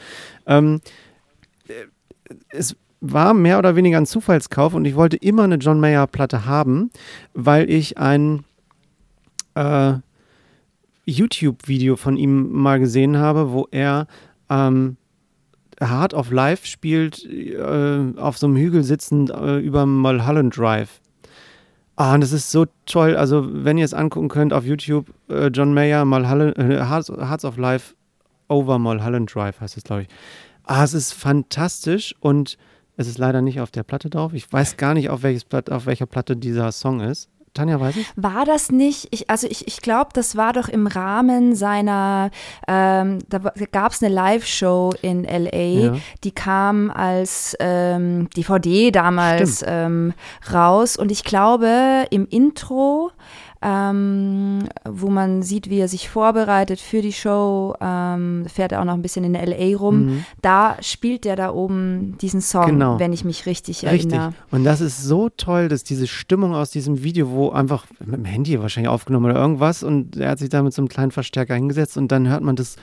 Ja. 0.46 0.58
Ähm, 0.58 0.82
äh, 1.70 2.34
es 2.50 2.76
war 3.00 3.34
mehr 3.34 3.58
oder 3.58 3.78
weniger 3.78 4.00
ein 4.00 4.06
Zufallskauf 4.06 4.74
und 4.74 4.84
ich 4.84 4.96
wollte 4.96 5.16
immer 5.16 5.44
eine 5.44 5.56
John 5.56 5.80
Mayer 5.80 6.06
Platte 6.06 6.46
haben, 6.46 6.90
weil 7.34 7.70
ich 7.70 7.98
ein 7.98 8.44
äh, 9.56 9.94
YouTube-Video 11.06 11.96
von 11.96 12.18
ihm 12.18 12.52
mal 12.52 12.82
gesehen 12.82 13.16
habe, 13.16 13.54
wo 13.54 13.70
er 13.72 14.08
ähm, 14.50 14.98
Heart 15.82 16.14
of 16.14 16.32
Life 16.32 16.66
spielt, 16.66 17.24
äh, 17.26 18.14
auf 18.18 18.38
so 18.38 18.48
einem 18.48 18.58
Hügel 18.58 18.84
sitzend 18.84 19.30
äh, 19.30 19.60
über 19.60 19.86
Mulholland 19.86 20.58
Drive. 20.58 21.02
Ah, 21.96 22.14
und 22.14 22.22
das 22.22 22.32
ist 22.32 22.52
so 22.52 22.66
toll. 22.86 23.16
Also, 23.16 23.48
wenn 23.64 23.78
ihr 23.78 23.86
es 23.86 23.94
angucken 23.94 24.30
könnt 24.30 24.54
auf 24.54 24.66
YouTube, 24.66 25.14
äh, 25.30 25.48
John 25.48 25.74
Mayer, 25.74 26.06
Mulholland, 26.06 26.58
äh, 26.58 26.86
Hearts, 26.86 27.10
Hearts 27.10 27.46
of 27.46 27.58
Life 27.58 27.96
over 28.50 28.80
Mulholland 28.80 29.34
Drive 29.34 29.60
heißt 29.60 29.78
es, 29.78 29.84
glaube 29.84 30.04
ich. 30.04 30.08
Ah, 30.64 30.84
es 30.84 30.94
ist 30.94 31.14
fantastisch 31.14 32.16
und 32.20 32.58
es 32.98 33.08
ist 33.08 33.18
leider 33.18 33.42
nicht 33.42 33.62
auf 33.62 33.72
der 33.72 33.84
Platte 33.84 34.10
drauf. 34.10 34.34
Ich 34.34 34.52
weiß 34.52 34.78
gar 34.78 34.94
nicht, 34.94 35.10
auf, 35.10 35.24
welches 35.24 35.46
Platt, 35.46 35.70
auf 35.72 35.86
welcher 35.86 36.06
Platte 36.06 36.36
dieser 36.36 36.72
Song 36.72 37.00
ist. 37.00 37.30
Tanja, 37.58 37.80
weiß 37.80 37.98
ich? 37.98 38.08
War 38.16 38.46
das 38.46 38.72
nicht, 38.72 39.08
ich, 39.12 39.30
also 39.30 39.48
ich, 39.48 39.68
ich 39.68 39.82
glaube, 39.82 40.10
das 40.14 40.36
war 40.36 40.54
doch 40.54 40.70
im 40.70 40.88
Rahmen 40.88 41.56
seiner, 41.56 42.32
ähm, 42.68 43.20
da 43.30 43.40
gab 43.72 43.92
es 43.92 44.02
eine 44.02 44.14
Live-Show 44.14 44.94
in 45.02 45.26
L.A., 45.26 45.58
ja. 45.58 45.96
die 46.24 46.32
kam 46.32 46.90
als 46.90 47.56
ähm, 47.60 48.30
DVD 48.36 48.92
damals 48.92 49.64
ähm, 49.68 50.14
raus 50.54 50.98
und 50.98 51.12
ich 51.12 51.24
glaube, 51.24 52.06
im 52.10 52.28
Intro 52.28 53.12
ähm, 53.62 54.68
wo 54.88 55.10
man 55.10 55.42
sieht, 55.42 55.70
wie 55.70 55.80
er 55.80 55.88
sich 55.88 56.10
vorbereitet 56.10 56.80
für 56.80 57.02
die 57.02 57.14
Show. 57.14 57.76
Ähm, 57.82 58.46
fährt 58.48 58.72
er 58.72 58.82
auch 58.82 58.86
noch 58.86 58.94
ein 58.94 59.02
bisschen 59.02 59.24
in 59.24 59.34
LA 59.34 59.78
rum. 59.78 60.06
Mhm. 60.06 60.26
Da 60.42 60.78
spielt 60.82 61.26
er 61.26 61.36
da 61.36 61.52
oben 61.52 62.18
diesen 62.20 62.42
Song, 62.42 62.68
genau. 62.68 63.00
wenn 63.00 63.14
ich 63.14 63.26
mich 63.26 63.46
richtig 63.46 63.84
erinnere. 63.84 64.28
Richtig. 64.28 64.44
Und 64.52 64.64
das 64.64 64.82
ist 64.82 65.04
so 65.04 65.30
toll, 65.30 65.68
dass 65.70 65.84
diese 65.84 66.08
Stimmung 66.08 66.54
aus 66.54 66.70
diesem 66.72 67.04
Video, 67.04 67.30
wo 67.30 67.50
einfach 67.50 67.86
mit 68.00 68.16
dem 68.16 68.26
Handy 68.26 68.60
wahrscheinlich 68.60 68.90
aufgenommen 68.90 69.26
oder 69.26 69.40
irgendwas 69.40 69.84
und 69.84 70.18
er 70.18 70.32
hat 70.32 70.40
sich 70.40 70.50
da 70.50 70.62
mit 70.62 70.74
so 70.74 70.82
einem 70.82 70.90
kleinen 70.90 71.12
Verstärker 71.12 71.56
hingesetzt 71.56 71.98
und 71.98 72.12
dann 72.12 72.28
hört 72.28 72.44
man 72.44 72.56
das 72.56 72.76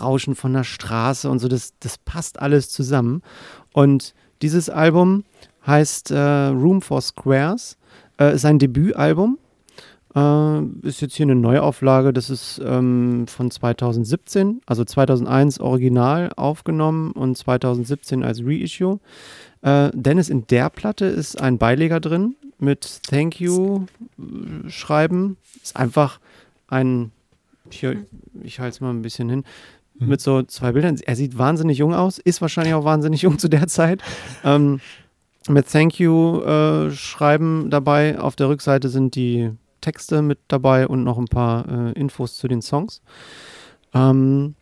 Rauschen 0.00 0.34
von 0.34 0.52
der 0.52 0.64
Straße 0.64 1.28
und 1.28 1.38
so, 1.38 1.48
das, 1.48 1.74
das 1.80 1.98
passt 1.98 2.40
alles 2.40 2.70
zusammen. 2.70 3.22
Und 3.72 4.14
dieses 4.40 4.70
Album 4.70 5.24
heißt 5.66 6.10
äh, 6.10 6.18
Room 6.18 6.82
for 6.82 7.00
Squares, 7.00 7.76
äh, 8.18 8.34
ist 8.34 8.44
ein 8.44 8.58
Debütalbum 8.58 9.38
äh, 10.14 10.62
ist 10.82 11.00
jetzt 11.00 11.14
hier 11.14 11.24
eine 11.24 11.34
Neuauflage, 11.34 12.12
das 12.12 12.30
ist 12.30 12.60
ähm, 12.64 13.26
von 13.26 13.50
2017, 13.50 14.60
also 14.66 14.84
2001 14.84 15.60
original 15.60 16.32
aufgenommen 16.36 17.12
und 17.12 17.36
2017 17.36 18.22
als 18.22 18.42
Reissue. 18.44 19.00
Äh, 19.62 19.90
Dennis, 19.94 20.28
in 20.28 20.46
der 20.48 20.70
Platte 20.70 21.06
ist 21.06 21.40
ein 21.40 21.58
Beileger 21.58 22.00
drin 22.00 22.36
mit 22.58 23.02
Thank 23.08 23.40
You 23.40 23.86
äh, 24.18 24.68
schreiben. 24.68 25.36
Ist 25.62 25.76
einfach 25.76 26.20
ein, 26.68 27.10
hier, 27.70 28.04
ich 28.42 28.60
halte 28.60 28.74
es 28.74 28.80
mal 28.80 28.90
ein 28.90 29.02
bisschen 29.02 29.30
hin, 29.30 29.44
mhm. 29.98 30.08
mit 30.08 30.20
so 30.20 30.42
zwei 30.42 30.72
Bildern. 30.72 30.98
Er 31.04 31.16
sieht 31.16 31.38
wahnsinnig 31.38 31.78
jung 31.78 31.94
aus, 31.94 32.18
ist 32.18 32.42
wahrscheinlich 32.42 32.74
auch 32.74 32.84
wahnsinnig 32.84 33.22
jung 33.22 33.38
zu 33.38 33.48
der 33.48 33.66
Zeit. 33.66 34.02
Ähm, 34.44 34.80
mit 35.48 35.70
Thank 35.70 35.98
You 35.98 36.40
äh, 36.42 36.90
schreiben 36.92 37.70
dabei. 37.70 38.20
Auf 38.20 38.36
der 38.36 38.48
Rückseite 38.48 38.88
sind 38.88 39.14
die 39.14 39.50
Texte 39.82 40.22
mit 40.22 40.38
dabei 40.48 40.88
und 40.88 41.04
noch 41.04 41.18
ein 41.18 41.26
paar 41.26 41.68
äh, 41.68 41.92
Infos 41.92 42.38
zu 42.38 42.48
den 42.48 42.62
Songs. 42.62 43.02
Ähm, 43.92 44.54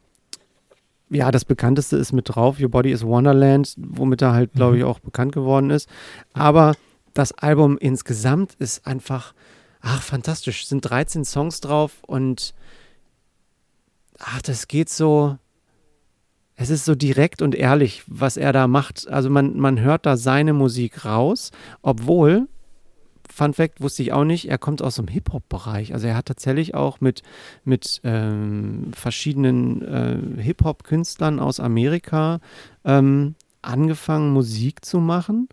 ja, 1.11 1.31
das 1.31 1.45
bekannteste 1.45 1.97
ist 1.97 2.13
mit 2.13 2.29
drauf, 2.29 2.61
Your 2.61 2.71
Body 2.71 2.91
is 2.91 3.05
Wonderland, 3.05 3.75
womit 3.77 4.23
er 4.23 4.33
halt, 4.33 4.53
glaube 4.53 4.77
ich, 4.77 4.83
mhm. 4.83 4.89
auch 4.89 5.01
bekannt 5.01 5.33
geworden 5.33 5.71
ist. 5.71 5.89
Aber 6.33 6.75
das 7.15 7.33
Album 7.33 7.79
insgesamt 7.79 8.55
ist 8.55 8.87
einfach, 8.87 9.35
ach, 9.81 10.03
fantastisch. 10.03 10.63
Es 10.63 10.69
sind 10.69 10.83
13 10.83 11.25
Songs 11.25 11.61
drauf 11.61 11.99
und 12.07 12.55
ach, 14.19 14.43
das 14.43 14.69
geht 14.69 14.89
so, 14.89 15.37
es 16.55 16.71
ist 16.71 16.85
so 16.85 16.95
direkt 16.95 17.43
und 17.43 17.55
ehrlich, 17.55 18.05
was 18.07 18.37
er 18.37 18.53
da 18.53 18.69
macht. 18.69 19.09
Also 19.09 19.31
man, 19.31 19.59
man 19.59 19.81
hört 19.81 20.07
da 20.07 20.17
seine 20.17 20.53
Musik 20.53 21.05
raus, 21.05 21.51
obwohl 21.83 22.49
Fun 23.33 23.55
Fact 23.55 23.81
wusste 23.81 24.03
ich 24.03 24.13
auch 24.13 24.25
nicht, 24.25 24.49
er 24.49 24.59
kommt 24.59 24.83
aus 24.83 24.97
dem 24.97 25.09
Hip-Hop-Bereich. 25.09 25.95
Also 25.95 26.07
er 26.07 26.17
hat 26.17 26.27
tatsächlich 26.27 26.75
auch 26.75 27.01
mit, 27.01 27.23
mit 27.65 28.01
ähm, 28.05 28.91
verschiedenen 28.93 29.83
äh, 29.83 30.43
Hip-Hop-Künstlern 30.43 31.39
aus 31.39 31.61
Amerika 31.61 32.41
ähm, 32.85 33.37
angefangen, 33.63 34.33
Musik 34.33 34.85
zu 34.85 34.99
machen. 34.99 35.49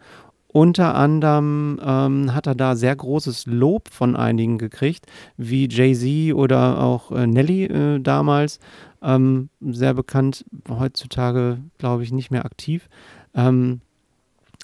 Unter 0.48 0.96
anderem 0.96 1.80
ähm, 1.84 2.34
hat 2.34 2.48
er 2.48 2.56
da 2.56 2.76
sehr 2.76 2.96
großes 2.96 3.46
Lob 3.46 3.90
von 3.90 4.16
einigen 4.16 4.58
gekriegt, 4.58 5.06
wie 5.36 5.70
Jay-Z 5.70 6.34
oder 6.34 6.82
auch 6.82 7.12
äh, 7.12 7.28
Nelly 7.28 7.66
äh, 7.66 8.00
damals. 8.00 8.60
Ähm, 9.04 9.50
sehr 9.62 9.94
bekannt, 9.94 10.46
heutzutage 10.68 11.60
glaube 11.78 12.04
ich 12.04 12.12
nicht 12.12 12.32
mehr 12.32 12.46
aktiv. 12.46 12.90
Ähm, 13.36 13.82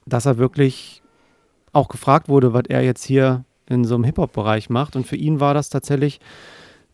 dass 0.05 0.25
er 0.25 0.37
wirklich 0.37 1.02
auch 1.73 1.89
gefragt 1.89 2.29
wurde, 2.29 2.53
was 2.53 2.63
er 2.69 2.81
jetzt 2.81 3.03
hier 3.03 3.43
in 3.67 3.83
so 3.83 3.95
einem 3.95 4.03
Hip-Hop-Bereich 4.03 4.69
macht. 4.69 4.95
Und 4.95 5.05
für 5.05 5.15
ihn 5.15 5.39
war 5.39 5.53
das 5.53 5.69
tatsächlich, 5.69 6.19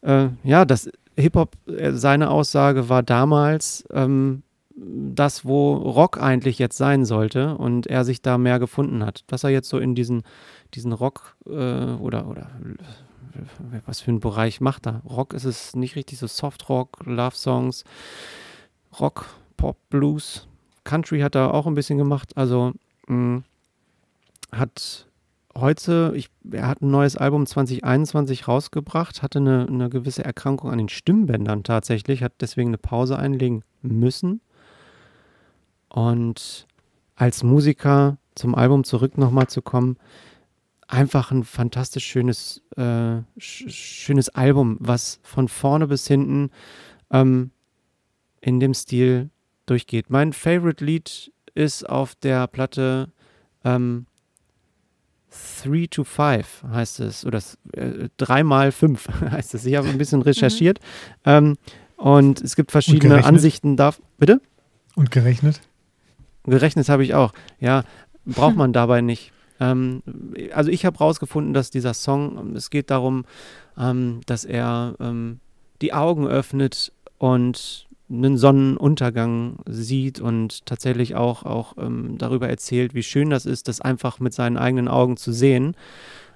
äh, 0.01 0.29
ja, 0.43 0.65
das 0.65 0.89
Hip-Hop, 1.17 1.55
äh, 1.67 1.91
seine 1.91 2.29
Aussage 2.29 2.89
war 2.89 3.03
damals 3.03 3.85
ähm, 3.91 4.43
das, 4.75 5.45
wo 5.45 5.73
Rock 5.73 6.21
eigentlich 6.21 6.57
jetzt 6.57 6.77
sein 6.77 7.03
sollte 7.03 7.57
und 7.57 7.87
er 7.87 8.05
sich 8.05 8.21
da 8.21 8.37
mehr 8.37 8.59
gefunden 8.59 9.05
hat. 9.05 9.23
Dass 9.27 9.43
er 9.43 9.49
jetzt 9.49 9.69
so 9.69 9.77
in 9.77 9.93
diesen, 9.93 10.23
diesen 10.73 10.93
Rock 10.93 11.35
äh, 11.45 11.49
oder, 11.49 12.27
oder 12.27 12.49
was 13.85 14.01
für 14.01 14.11
einen 14.11 14.21
Bereich 14.21 14.61
macht 14.61 14.87
er? 14.87 15.01
Rock 15.05 15.33
ist 15.33 15.45
es 15.45 15.75
nicht 15.75 15.95
richtig, 15.95 16.17
so 16.19 16.27
Soft-Rock, 16.27 16.99
Love-Songs, 17.05 17.83
Rock, 18.99 19.25
Pop, 19.57 19.77
Blues, 19.89 20.47
Country 20.85 21.19
hat 21.19 21.35
er 21.35 21.53
auch 21.53 21.67
ein 21.67 21.75
bisschen 21.75 21.97
gemacht. 21.97 22.35
Also 22.35 22.73
mh, 23.07 23.43
hat 24.51 25.07
heute, 25.55 26.13
ich, 26.15 26.29
er 26.51 26.67
hat 26.67 26.81
ein 26.81 26.91
neues 26.91 27.15
Album 27.15 27.45
2021 27.45 28.47
rausgebracht, 28.47 29.21
hatte 29.21 29.39
eine, 29.39 29.67
eine 29.67 29.89
gewisse 29.89 30.23
Erkrankung 30.23 30.71
an 30.71 30.77
den 30.77 30.89
Stimmbändern 30.89 31.63
tatsächlich, 31.63 32.23
hat 32.23 32.33
deswegen 32.39 32.69
eine 32.69 32.77
Pause 32.77 33.17
einlegen 33.17 33.63
müssen. 33.81 34.41
Und 35.89 36.67
als 37.15 37.43
Musiker 37.43 38.17
zum 38.35 38.55
Album 38.55 38.83
zurück 38.83 39.17
nochmal 39.17 39.47
zu 39.47 39.61
kommen, 39.61 39.97
einfach 40.87 41.31
ein 41.31 41.43
fantastisch 41.43 42.05
schönes, 42.05 42.61
äh, 42.75 43.21
sch 43.37 43.69
schönes 43.69 44.29
Album, 44.29 44.77
was 44.79 45.19
von 45.23 45.47
vorne 45.47 45.87
bis 45.87 46.07
hinten 46.07 46.49
ähm, 47.11 47.51
in 48.41 48.59
dem 48.59 48.73
Stil 48.73 49.29
durchgeht. 49.65 50.09
Mein 50.09 50.33
Favorite 50.33 50.83
Lied 50.83 51.31
ist 51.53 51.87
auf 51.87 52.15
der 52.15 52.47
Platte 52.47 53.11
ähm, 53.63 54.07
3 55.63 55.87
to 55.89 56.03
5 56.03 56.63
heißt 56.71 56.99
es, 57.01 57.25
oder 57.25 57.39
äh, 57.73 58.09
3 58.17 58.43
mal 58.43 58.71
5 58.71 59.07
heißt 59.31 59.53
es. 59.53 59.65
Ich 59.65 59.75
habe 59.75 59.87
ein 59.87 59.97
bisschen 59.97 60.21
recherchiert. 60.21 60.79
Mhm. 61.25 61.31
Ähm, 61.31 61.57
und 61.97 62.41
es 62.41 62.55
gibt 62.55 62.71
verschiedene 62.71 63.25
Ansichten 63.25 63.75
da. 63.75 63.93
Bitte? 64.17 64.41
Und 64.95 65.11
gerechnet? 65.11 65.61
Gerechnet 66.45 66.87
habe 66.89 67.03
ich 67.03 67.13
auch. 67.13 67.33
Ja, 67.59 67.83
braucht 68.25 68.55
man 68.57 68.73
dabei 68.73 69.01
nicht. 69.01 69.31
Ähm, 69.59 70.01
also 70.53 70.71
ich 70.71 70.85
habe 70.85 70.97
rausgefunden, 70.97 71.53
dass 71.53 71.69
dieser 71.69 71.93
Song, 71.93 72.55
es 72.55 72.69
geht 72.69 72.89
darum, 72.89 73.25
ähm, 73.77 74.21
dass 74.25 74.45
er 74.45 74.95
ähm, 74.99 75.39
die 75.81 75.93
Augen 75.93 76.27
öffnet 76.27 76.93
und 77.17 77.88
einen 78.11 78.37
Sonnenuntergang 78.37 79.57
sieht 79.67 80.19
und 80.19 80.65
tatsächlich 80.65 81.15
auch, 81.15 81.43
auch 81.43 81.75
ähm, 81.77 82.17
darüber 82.17 82.49
erzählt, 82.49 82.93
wie 82.93 83.03
schön 83.03 83.29
das 83.29 83.45
ist, 83.45 83.67
das 83.67 83.81
einfach 83.81 84.19
mit 84.19 84.33
seinen 84.33 84.57
eigenen 84.57 84.87
Augen 84.87 85.15
zu 85.15 85.31
sehen, 85.31 85.75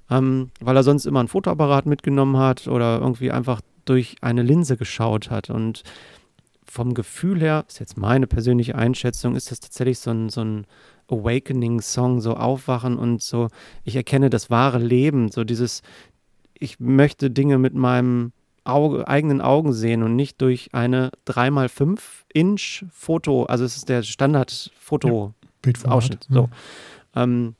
ähm, 0.10 0.52
weil 0.60 0.76
er 0.76 0.84
sonst 0.84 1.06
immer 1.06 1.22
ein 1.22 1.28
Fotoapparat 1.28 1.86
mitgenommen 1.86 2.38
hat 2.38 2.68
oder 2.68 3.00
irgendwie 3.00 3.32
einfach 3.32 3.62
durch 3.86 4.16
eine 4.22 4.44
Linse 4.44 4.78
geschaut 4.78 5.32
hat. 5.32 5.50
Und 5.50 5.84
vom 6.66 6.94
Gefühl 6.94 7.42
her, 7.42 7.66
ist 7.68 7.80
jetzt 7.80 7.98
meine 7.98 8.28
persönliche 8.28 8.76
Einschätzung, 8.76 9.36
ist 9.36 9.52
das 9.52 9.60
tatsächlich 9.60 10.00
so 10.00 10.12
ein, 10.12 10.30
so 10.30 10.42
ein 10.42 10.66
Awakening-Song, 11.08 12.22
so 12.22 12.36
Aufwachen 12.36 12.98
und 12.98 13.22
so, 13.22 13.50
ich 13.84 13.96
erkenne 13.96 14.30
das 14.30 14.50
wahre 14.50 14.80
Leben, 14.80 15.30
so 15.30 15.44
dieses, 15.44 15.82
ich 16.54 16.80
möchte 16.80 17.30
Dinge 17.30 17.58
mit 17.58 17.74
meinem 17.74 18.32
Auge, 18.64 19.08
eigenen 19.08 19.42
Augen 19.42 19.74
sehen 19.74 20.04
und 20.04 20.16
nicht 20.16 20.40
durch 20.42 20.70
eine 20.74 21.12
3x5 21.28 22.00
Inch 22.34 22.86
Foto, 22.92 23.46
also 23.46 23.66
es 23.66 23.78
ist 23.78 23.90
der 23.90 24.04
Standard-Foto-Ausschnitt. 24.04 26.28
Ja, 26.30 26.36
so. 26.36 26.50
Ähm, 27.16 27.56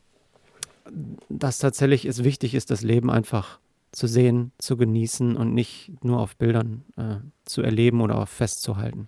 dass 1.30 1.60
tatsächlich 1.60 2.06
es 2.06 2.24
wichtig 2.24 2.56
ist, 2.56 2.72
das 2.72 2.82
Leben 2.82 3.10
einfach 3.10 3.60
zu 3.92 4.08
sehen, 4.08 4.52
zu 4.58 4.78
genießen 4.78 5.36
und 5.36 5.54
nicht 5.54 5.92
nur 6.04 6.20
auf 6.20 6.36
Bildern 6.36 6.84
äh, 6.98 7.18
zu 7.46 7.62
erleben 7.62 8.02
oder 8.02 8.26
festzuhalten. 8.26 9.08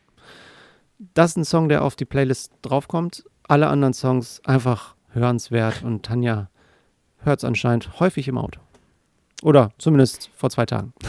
Das 1.14 1.32
ist 1.32 1.38
ein 1.38 1.46
Song, 1.46 1.70
der 1.70 1.84
auf 1.84 1.96
die 1.96 2.06
Playlist 2.06 2.54
draufkommt. 2.62 3.26
Alle 3.44 3.68
anderen 3.68 3.94
Songs 3.94 4.42
einfach 4.46 4.96
hörenswert 5.10 5.84
und 5.84 6.04
Tanja 6.04 6.50
hört 7.20 7.40
es 7.40 7.46
anscheinend 7.46 8.00
häufig 8.00 8.28
im 8.28 8.38
Auto. 8.38 8.60
Oder 9.42 9.72
zumindest 9.78 10.30
vor 10.36 10.50
zwei 10.50 10.66
Tagen. 10.66 10.94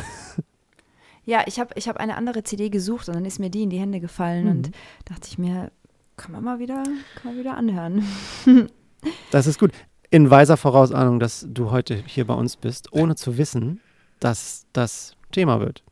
Ja, 1.27 1.43
ich 1.47 1.59
habe 1.59 1.74
ich 1.74 1.89
hab 1.89 1.97
eine 1.99 2.16
andere 2.16 2.45
CD 2.45 2.70
gesucht 2.70 3.09
und 3.09 3.16
dann 3.16 3.24
ist 3.24 3.41
mir 3.41 3.51
die 3.51 3.64
in 3.64 3.70
die 3.70 3.79
Hände 3.79 4.01
gefallen 4.01 4.45
mhm. 4.45 4.51
und 4.51 4.70
dachte 5.05 5.29
ich 5.29 5.39
mir, 5.39 5.72
kann 6.16 6.33
man 6.33 6.43
mal 6.43 6.59
wieder, 6.61 6.85
kann 7.16 7.33
man 7.33 7.39
wieder 7.39 7.57
anhören. 7.57 8.07
das 9.33 9.47
ist 9.47 9.59
gut. 9.59 9.72
In 10.09 10.31
weiser 10.31 10.57
Vorausahnung, 10.57 11.18
dass 11.18 11.45
du 11.49 11.72
heute 11.72 11.97
hier 12.07 12.27
bei 12.27 12.35
uns 12.35 12.57
bist, 12.57 12.93
ohne 12.93 13.16
zu 13.16 13.37
wissen, 13.37 13.81
dass 14.20 14.66
das 14.72 15.16
Thema 15.33 15.59
wird. 15.59 15.83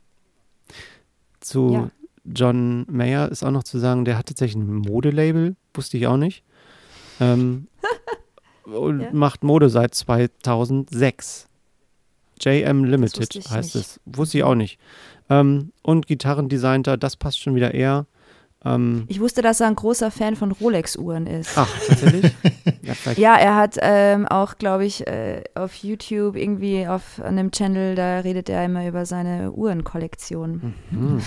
Zu 1.41 1.73
ja. 1.73 1.91
John 2.25 2.87
Mayer 2.89 3.29
ist 3.31 3.43
auch 3.43 3.51
noch 3.51 3.65
zu 3.65 3.79
sagen, 3.79 4.05
der 4.05 4.17
hat 4.17 4.27
tatsächlich 4.27 4.63
ein 4.63 4.77
Modelabel, 4.77 5.57
wusste 5.75 5.97
ich 5.97 6.07
auch 6.07 6.17
nicht. 6.17 6.45
Ähm, 7.21 7.67
und 8.65 9.01
ja. 9.01 9.13
macht 9.13 9.43
Mode 9.43 9.69
seit 9.69 9.95
2006. 9.95 11.49
JM 12.41 12.85
Limited 12.85 13.35
heißt 13.51 13.75
nicht. 13.75 13.87
es. 13.87 14.01
Wusste 14.05 14.39
ich 14.39 14.45
auch 14.45 14.55
nicht. 14.55 14.79
Ähm, 15.31 15.73
und 15.83 16.07
Gitarrendesigner, 16.07 16.97
das 16.97 17.17
passt 17.17 17.41
schon 17.41 17.55
wieder 17.55 17.75
eher. 17.75 18.07
Ähm, 18.65 19.05
ich 19.09 19.21
wusste, 19.21 19.43
dass 19.43 19.61
er 19.61 19.69
ein 19.69 19.75
großer 19.75 20.11
Fan 20.11 20.37
von 20.37 20.53
Rolex-Uhren 20.53 21.27
ist. 21.27 21.57
Ach, 21.57 21.69
tatsächlich? 21.87 22.33
ja, 22.83 23.13
ja, 23.17 23.37
er 23.37 23.57
hat 23.57 23.77
ähm, 23.81 24.27
auch, 24.27 24.57
glaube 24.57 24.87
ich, 24.87 25.07
äh, 25.07 25.45
auf 25.55 25.75
YouTube 25.77 26.37
irgendwie 26.37 26.87
auf 26.87 27.21
einem 27.21 27.51
Channel, 27.51 27.95
da 27.95 28.21
redet 28.21 28.49
er 28.49 28.65
immer 28.65 28.87
über 28.87 29.07
seine 29.07 29.53
Uhrenkollektion. 29.53 30.75
Mhm. 30.91 31.21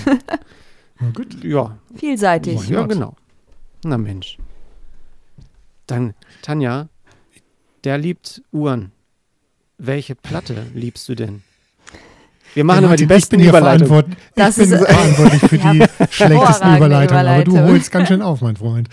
Na 1.00 1.10
gut. 1.12 1.43
Ja. 1.43 1.78
Vielseitig. 1.95 2.70
Ja, 2.70 2.86
genau. 2.88 3.16
Na 3.84 3.98
Mensch. 3.98 4.38
Dann, 5.86 6.16
Tanja, 6.41 6.89
der 7.84 7.98
liebt 7.98 8.41
Uhren. 8.52 8.91
Welche 9.78 10.16
Platte 10.16 10.66
liebst 10.74 11.08
du 11.08 11.14
denn? 11.14 11.43
Wir 12.58 12.64
machen 12.64 12.82
ja, 12.82 12.88
immer 12.88 12.95
die 12.95 13.05
besten 13.05 13.39
Überleitungen. 13.39 14.16
Ich 14.36 14.55
bin 14.55 14.68
verantwortlich 14.80 15.41
für 15.41 15.58
die 15.60 15.86
schlechtesten 16.10 16.76
Überleitungen, 16.76 17.28
aber 17.28 17.43
du 17.43 17.60
holst 17.60 17.91
ganz 17.91 18.08
schön 18.08 18.22
auf, 18.24 18.41
mein 18.41 18.55
Freund. 18.55 18.89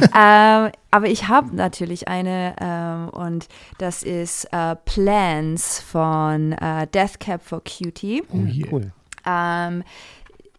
ähm, 0.00 0.70
aber 0.90 1.06
ich 1.08 1.28
habe 1.28 1.54
natürlich 1.54 2.08
eine 2.08 2.56
ähm, 2.58 3.10
und 3.10 3.48
das 3.76 4.02
ist 4.02 4.46
äh, 4.52 4.74
Plans 4.86 5.80
von 5.80 6.52
äh, 6.52 6.86
Death 6.86 7.20
Cab 7.20 7.42
for 7.44 7.60
Cutie. 7.62 8.22
Oh, 8.32 8.38
yeah. 8.38 8.66
cool. 8.72 8.90
Ähm, 9.26 9.84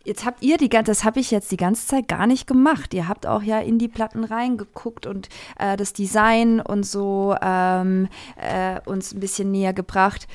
Jetzt 0.06 0.26
habt 0.26 0.42
ihr 0.42 0.58
die 0.58 0.70
ganze, 0.70 0.92
das 0.92 1.04
habe 1.04 1.20
ich 1.20 1.30
jetzt 1.30 1.52
die 1.52 1.58
ganze 1.58 1.86
Zeit 1.86 2.08
gar 2.08 2.26
nicht 2.26 2.48
gemacht. 2.48 2.96
Ihr 2.96 3.08
habt 3.08 3.28
auch 3.28 3.44
ja 3.44 3.60
in 3.60 3.78
die 3.78 3.90
Platten 3.90 4.24
reingeguckt 4.24 5.06
und 5.06 5.30
äh, 5.60 5.78
das 5.78 5.94
Design 5.94 6.62
und 6.62 6.84
so 6.84 7.36
ähm, 7.42 8.08
äh, 8.38 8.80
uns 8.86 9.14
ein 9.14 9.20
bisschen 9.20 9.52
näher 9.52 9.74
gebracht 9.74 10.28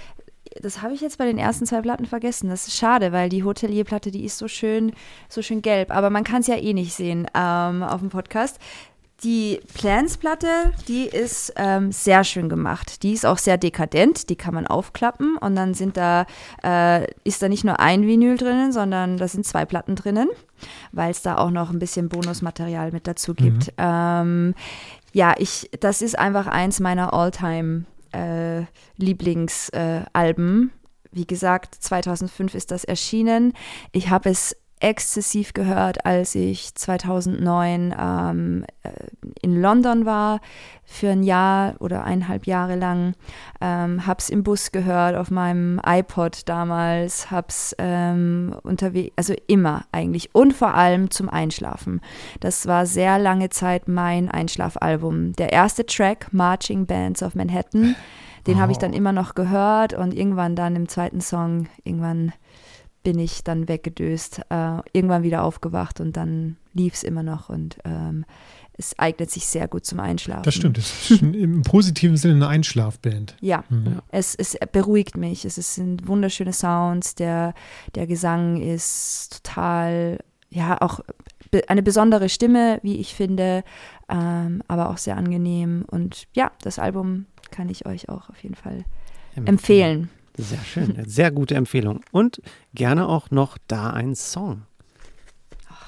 das 0.60 0.82
habe 0.82 0.94
ich 0.94 1.00
jetzt 1.00 1.18
bei 1.18 1.26
den 1.26 1.38
ersten 1.38 1.66
zwei 1.66 1.80
Platten 1.80 2.06
vergessen. 2.06 2.48
Das 2.48 2.66
ist 2.66 2.76
schade, 2.76 3.12
weil 3.12 3.28
die 3.28 3.44
Hotelierplatte, 3.44 4.10
die 4.10 4.24
ist 4.24 4.38
so 4.38 4.48
schön, 4.48 4.92
so 5.28 5.42
schön 5.42 5.62
gelb. 5.62 5.90
Aber 5.90 6.10
man 6.10 6.24
kann 6.24 6.40
es 6.40 6.46
ja 6.46 6.56
eh 6.56 6.72
nicht 6.72 6.94
sehen 6.94 7.26
ähm, 7.34 7.82
auf 7.82 8.00
dem 8.00 8.10
Podcast. 8.10 8.58
Die 9.22 9.60
Plans-Platte, 9.74 10.48
die 10.86 11.06
ist 11.06 11.54
ähm, 11.56 11.92
sehr 11.92 12.24
schön 12.24 12.48
gemacht. 12.48 13.02
Die 13.02 13.12
ist 13.12 13.24
auch 13.24 13.38
sehr 13.38 13.56
dekadent. 13.56 14.28
Die 14.28 14.36
kann 14.36 14.52
man 14.52 14.66
aufklappen 14.66 15.38
und 15.38 15.56
dann 15.56 15.72
sind 15.72 15.96
da, 15.96 16.26
äh, 16.62 17.06
ist 17.22 17.40
da 17.40 17.48
nicht 17.48 17.64
nur 17.64 17.80
ein 17.80 18.06
Vinyl 18.06 18.36
drinnen, 18.36 18.72
sondern 18.72 19.16
da 19.16 19.26
sind 19.28 19.46
zwei 19.46 19.64
Platten 19.64 19.94
drinnen, 19.94 20.28
weil 20.92 21.10
es 21.10 21.22
da 21.22 21.38
auch 21.38 21.50
noch 21.50 21.70
ein 21.70 21.78
bisschen 21.78 22.08
Bonusmaterial 22.08 22.92
mit 22.92 23.06
dazu 23.06 23.34
gibt. 23.34 23.68
Mhm. 23.68 23.72
Ähm, 23.78 24.54
ja, 25.12 25.34
ich, 25.38 25.70
das 25.80 26.02
ist 26.02 26.18
einfach 26.18 26.46
eins 26.46 26.80
meiner 26.80 27.14
All-Time 27.14 27.84
äh, 28.14 28.64
Lieblingsalben. 28.96 30.72
Wie 31.10 31.26
gesagt, 31.26 31.74
2005 31.76 32.54
ist 32.54 32.70
das 32.70 32.84
erschienen. 32.84 33.52
Ich 33.92 34.10
habe 34.10 34.30
es 34.30 34.56
exzessiv 34.84 35.54
gehört, 35.54 36.04
als 36.04 36.34
ich 36.34 36.74
2009 36.74 37.94
ähm, 37.98 38.66
äh, 38.82 38.90
in 39.40 39.58
London 39.58 40.04
war 40.04 40.40
für 40.84 41.08
ein 41.08 41.22
Jahr 41.22 41.76
oder 41.80 42.04
eineinhalb 42.04 42.46
Jahre 42.46 42.76
lang. 42.76 43.14
Ähm, 43.62 44.06
hab's 44.06 44.28
im 44.28 44.42
Bus 44.42 44.72
gehört, 44.72 45.16
auf 45.16 45.30
meinem 45.30 45.80
iPod 45.86 46.46
damals, 46.50 47.30
hab's 47.30 47.74
ähm, 47.78 48.54
unterwegs, 48.62 49.14
also 49.16 49.34
immer 49.46 49.86
eigentlich 49.90 50.34
und 50.34 50.52
vor 50.52 50.74
allem 50.74 51.10
zum 51.10 51.30
Einschlafen. 51.30 52.02
Das 52.40 52.66
war 52.66 52.84
sehr 52.84 53.18
lange 53.18 53.48
Zeit 53.48 53.88
mein 53.88 54.30
Einschlafalbum. 54.30 55.32
Der 55.32 55.50
erste 55.50 55.86
Track, 55.86 56.28
Marching 56.32 56.84
Bands 56.84 57.22
of 57.22 57.34
Manhattan, 57.34 57.96
den 58.46 58.58
oh. 58.58 58.60
habe 58.60 58.72
ich 58.72 58.78
dann 58.78 58.92
immer 58.92 59.12
noch 59.12 59.34
gehört 59.34 59.94
und 59.94 60.12
irgendwann 60.12 60.56
dann 60.56 60.76
im 60.76 60.88
zweiten 60.88 61.22
Song, 61.22 61.68
irgendwann 61.84 62.34
bin 63.04 63.18
ich 63.18 63.44
dann 63.44 63.68
weggedöst, 63.68 64.40
äh, 64.50 64.78
irgendwann 64.92 65.22
wieder 65.22 65.44
aufgewacht 65.44 66.00
und 66.00 66.16
dann 66.16 66.56
lief 66.72 66.94
es 66.94 67.04
immer 67.04 67.22
noch 67.22 67.48
und 67.50 67.78
ähm, 67.84 68.24
es 68.76 68.98
eignet 68.98 69.30
sich 69.30 69.46
sehr 69.46 69.68
gut 69.68 69.84
zum 69.84 70.00
Einschlafen. 70.00 70.42
Das 70.42 70.54
stimmt, 70.54 70.78
es 70.78 71.10
ist 71.10 71.22
im 71.22 71.62
positiven 71.62 72.16
Sinne 72.16 72.34
eine 72.34 72.48
Einschlafband. 72.48 73.36
Ja, 73.40 73.62
mhm. 73.68 74.00
es, 74.08 74.34
es 74.34 74.56
beruhigt 74.72 75.16
mich. 75.16 75.44
Es 75.44 75.54
sind 75.54 76.08
wunderschöne 76.08 76.52
Sounds, 76.52 77.14
der, 77.14 77.54
der 77.94 78.08
Gesang 78.08 78.60
ist 78.60 79.44
total, 79.44 80.18
ja, 80.50 80.80
auch 80.80 81.00
eine 81.68 81.84
besondere 81.84 82.28
Stimme, 82.28 82.80
wie 82.82 82.96
ich 82.96 83.14
finde, 83.14 83.62
ähm, 84.08 84.62
aber 84.66 84.90
auch 84.90 84.98
sehr 84.98 85.16
angenehm. 85.16 85.84
Und 85.88 86.26
ja, 86.34 86.50
das 86.62 86.80
Album 86.80 87.26
kann 87.52 87.68
ich 87.68 87.86
euch 87.86 88.08
auch 88.08 88.28
auf 88.28 88.42
jeden 88.42 88.56
Fall 88.56 88.84
empfehlen. 89.36 89.46
empfehlen. 89.46 90.10
Sehr 90.36 90.64
schön, 90.64 91.02
sehr 91.06 91.30
gute 91.30 91.54
Empfehlung. 91.54 92.00
Und 92.10 92.42
gerne 92.74 93.08
auch 93.08 93.30
noch 93.30 93.56
da 93.68 93.90
ein 93.90 94.14
Song. 94.14 94.62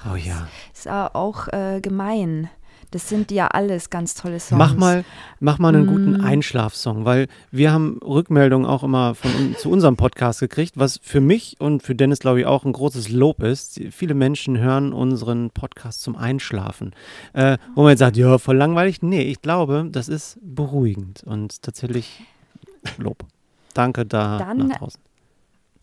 Oh 0.09 0.15
ja. 0.15 0.47
Ist 0.73 0.87
auch 0.87 1.47
äh, 1.49 1.81
gemein. 1.81 2.49
Das 2.91 3.09
sind 3.09 3.31
ja 3.31 3.47
alles 3.47 3.89
ganz 3.89 4.15
tolle 4.15 4.39
Songs. 4.39 4.57
Mach 4.57 4.75
mal, 4.75 5.03
mach 5.41 5.59
mal 5.59 5.75
einen 5.75 5.85
mm. 5.85 5.89
guten 5.89 6.21
Einschlafsong, 6.21 7.03
weil 7.03 7.27
wir 7.51 7.73
haben 7.73 7.99
Rückmeldungen 8.01 8.65
auch 8.65 8.83
immer 8.83 9.13
von 9.13 9.55
zu 9.57 9.69
unserem 9.69 9.97
Podcast 9.97 10.39
gekriegt, 10.39 10.77
was 10.77 10.97
für 11.03 11.19
mich 11.19 11.57
und 11.59 11.83
für 11.83 11.95
Dennis, 11.95 12.19
glaube 12.19 12.39
ich, 12.39 12.45
auch 12.45 12.63
ein 12.63 12.71
großes 12.71 13.09
Lob 13.09 13.43
ist. 13.43 13.81
Viele 13.91 14.13
Menschen 14.13 14.57
hören 14.57 14.93
unseren 14.93 15.49
Podcast 15.49 16.01
zum 16.01 16.15
Einschlafen. 16.15 16.95
Äh, 17.33 17.57
wo 17.75 17.81
man 17.81 17.89
jetzt 17.89 17.99
sagt, 17.99 18.15
ja, 18.15 18.37
voll 18.37 18.55
langweilig. 18.55 19.01
Nee, 19.01 19.23
ich 19.23 19.41
glaube, 19.41 19.89
das 19.91 20.07
ist 20.07 20.39
beruhigend 20.41 21.23
und 21.25 21.61
tatsächlich 21.61 22.21
Lob. 22.97 23.25
Danke 23.77 24.05
da 24.05 24.37
Dann, 24.37 24.57
nach 24.57 24.77
draußen. 24.77 25.01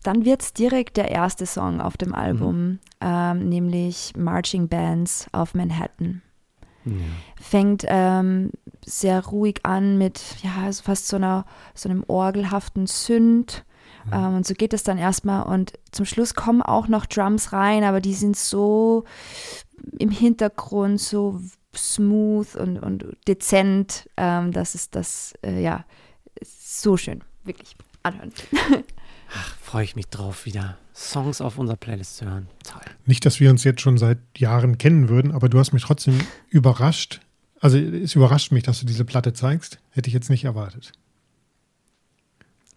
Dann 0.03 0.25
wird 0.25 0.41
es 0.41 0.53
direkt 0.53 0.97
der 0.97 1.09
erste 1.09 1.45
Song 1.45 1.81
auf 1.81 1.97
dem 1.97 2.13
Album, 2.13 2.67
mhm. 2.67 2.79
ähm, 3.01 3.49
nämlich 3.49 4.13
Marching 4.17 4.67
Bands 4.67 5.27
auf 5.31 5.55
Manhattan. 5.55 6.21
Ja. 6.85 6.91
Fängt 7.41 7.83
ähm, 7.87 8.51
sehr 8.85 9.25
ruhig 9.25 9.61
an 9.63 9.97
mit 9.97 10.21
ja, 10.43 10.71
fast 10.71 11.07
so, 11.07 11.15
einer, 11.15 11.45
so 11.73 11.89
einem 11.89 12.03
orgelhaften 12.07 12.85
Synth. 12.85 13.65
Mhm. 14.05 14.13
Ähm, 14.13 14.35
und 14.35 14.45
so 14.45 14.53
geht 14.53 14.73
es 14.73 14.83
dann 14.83 14.97
erstmal. 14.97 15.43
Und 15.43 15.73
zum 15.91 16.05
Schluss 16.05 16.35
kommen 16.35 16.61
auch 16.61 16.87
noch 16.87 17.05
Drums 17.05 17.53
rein, 17.53 17.83
aber 17.83 18.01
die 18.01 18.13
sind 18.13 18.37
so 18.37 19.05
im 19.97 20.11
Hintergrund, 20.11 21.01
so 21.01 21.41
smooth 21.75 22.55
und, 22.55 22.77
und 22.77 23.05
dezent. 23.27 24.07
Ähm, 24.17 24.51
das 24.51 24.75
ist 24.75 24.95
das, 24.95 25.33
äh, 25.43 25.61
ja, 25.61 25.85
so 26.43 26.97
schön. 26.97 27.23
Wirklich 27.43 27.75
anhören. 28.05 28.31
Ach, 29.33 29.55
freue 29.57 29.83
ich 29.83 29.95
mich 29.95 30.07
drauf, 30.07 30.45
wieder 30.45 30.77
Songs 30.93 31.41
auf 31.41 31.57
unserer 31.57 31.77
Playlist 31.77 32.17
zu 32.17 32.25
hören. 32.25 32.47
Toll. 32.63 32.81
Nicht, 33.05 33.25
dass 33.25 33.39
wir 33.39 33.49
uns 33.49 33.63
jetzt 33.63 33.81
schon 33.81 33.97
seit 33.97 34.19
Jahren 34.37 34.77
kennen 34.77 35.09
würden, 35.09 35.31
aber 35.31 35.49
du 35.49 35.59
hast 35.59 35.73
mich 35.73 35.83
trotzdem 35.83 36.19
überrascht. 36.49 37.21
Also 37.59 37.77
es 37.77 38.15
überrascht 38.15 38.51
mich, 38.51 38.63
dass 38.63 38.79
du 38.79 38.85
diese 38.85 39.05
Platte 39.05 39.33
zeigst. 39.33 39.79
Hätte 39.91 40.07
ich 40.07 40.13
jetzt 40.13 40.29
nicht 40.29 40.45
erwartet. 40.45 40.91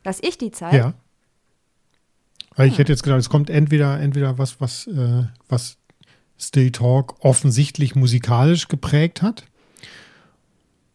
Dass 0.02 0.20
ich 0.22 0.38
die 0.38 0.50
zeige? 0.50 0.76
Ja. 0.76 0.94
Weil 2.56 2.66
hm. 2.66 2.72
ich 2.72 2.78
hätte 2.78 2.92
jetzt 2.92 3.02
gedacht, 3.02 3.20
es 3.20 3.28
kommt 3.28 3.50
entweder, 3.50 4.00
entweder 4.00 4.38
was, 4.38 4.60
was, 4.60 4.86
äh, 4.86 5.24
was 5.48 5.76
Still 6.38 6.72
Talk 6.72 7.16
offensichtlich 7.24 7.94
musikalisch 7.94 8.68
geprägt 8.68 9.22
hat. 9.22 9.44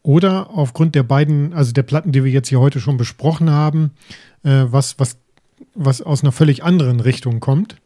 Oder 0.04 0.50
aufgrund 0.52 0.96
der 0.96 1.04
beiden, 1.04 1.54
also 1.54 1.72
der 1.72 1.84
Platten, 1.84 2.12
die 2.12 2.24
wir 2.24 2.32
jetzt 2.32 2.50
hier 2.50 2.60
heute 2.60 2.82
schon 2.82 2.98
besprochen 2.98 3.50
haben, 3.50 3.92
äh, 4.44 4.66
was, 4.66 5.00
was, 5.00 5.18
was 5.74 6.02
aus 6.02 6.24
einer 6.24 6.34
völlig 6.34 6.64
anderen 6.64 7.00
Richtung 7.00 7.40
kommt. 7.40 7.78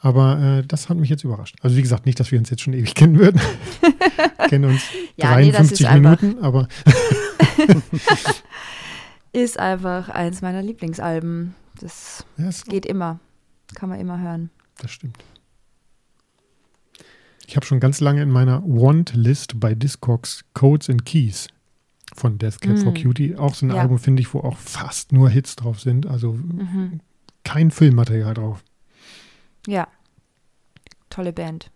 Aber 0.00 0.38
äh, 0.38 0.66
das 0.66 0.88
hat 0.88 0.98
mich 0.98 1.08
jetzt 1.08 1.24
überrascht. 1.24 1.56
Also 1.62 1.76
wie 1.76 1.82
gesagt, 1.82 2.06
nicht, 2.06 2.18
dass 2.20 2.30
wir 2.32 2.38
uns 2.38 2.50
jetzt 2.50 2.60
schon 2.60 2.74
ewig 2.74 2.94
kennen 2.96 3.18
würden. 3.18 3.40
kennen 4.48 4.64
uns 4.66 4.82
ja, 5.16 5.32
53 5.32 5.88
nee, 5.88 6.00
Minuten, 6.00 6.38
aber 6.40 6.68
ist 9.32 9.58
einfach 9.58 10.08
eins 10.08 10.42
meiner 10.42 10.60
Lieblingsalben. 10.60 11.54
Das 11.80 12.26
ja, 12.36 12.50
geht 12.68 12.84
immer. 12.84 13.20
Kann 13.74 13.88
man 13.88 14.00
immer 14.00 14.20
hören. 14.20 14.50
Das 14.78 14.90
stimmt. 14.90 15.18
Ich 17.54 17.56
habe 17.56 17.66
schon 17.66 17.78
ganz 17.78 18.00
lange 18.00 18.20
in 18.20 18.32
meiner 18.32 18.64
Want-List 18.64 19.60
bei 19.60 19.76
Discogs 19.76 20.44
Codes 20.54 20.90
and 20.90 21.06
Keys 21.06 21.46
von 22.12 22.36
Death 22.36 22.60
Cab 22.60 22.72
mm. 22.72 22.78
for 22.78 22.94
Cutie 22.94 23.36
auch 23.36 23.54
so 23.54 23.64
ein 23.64 23.70
ja. 23.70 23.76
Album, 23.76 24.00
finde 24.00 24.22
ich, 24.22 24.34
wo 24.34 24.40
auch 24.40 24.56
fast 24.56 25.12
nur 25.12 25.30
Hits 25.30 25.54
drauf 25.54 25.78
sind. 25.78 26.04
Also 26.04 26.32
mhm. 26.32 26.98
kein 27.44 27.70
Filmmaterial 27.70 28.34
drauf. 28.34 28.64
Ja, 29.68 29.86
tolle 31.10 31.32
Band. 31.32 31.70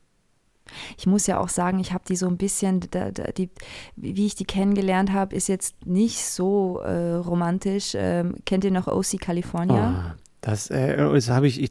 Ich 0.96 1.06
muss 1.06 1.28
ja 1.28 1.38
auch 1.38 1.48
sagen, 1.48 1.78
ich 1.78 1.92
habe 1.92 2.02
die 2.08 2.16
so 2.16 2.26
ein 2.26 2.38
bisschen, 2.38 2.80
da, 2.90 3.12
da, 3.12 3.30
die, 3.30 3.48
wie 3.94 4.26
ich 4.26 4.34
die 4.34 4.46
kennengelernt 4.46 5.12
habe, 5.12 5.36
ist 5.36 5.46
jetzt 5.46 5.86
nicht 5.86 6.24
so 6.24 6.80
äh, 6.80 7.14
romantisch. 7.14 7.92
Ähm, 7.94 8.34
kennt 8.46 8.64
ihr 8.64 8.72
noch 8.72 8.88
OC 8.88 9.20
California? 9.20 10.16
Oh, 10.16 10.22
das, 10.40 10.70
äh, 10.70 10.96
das 10.96 11.30
habe 11.30 11.48
ich, 11.48 11.60
ich 11.60 11.70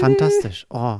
Fantastisch. 0.00 0.66
Oh, 0.70 0.98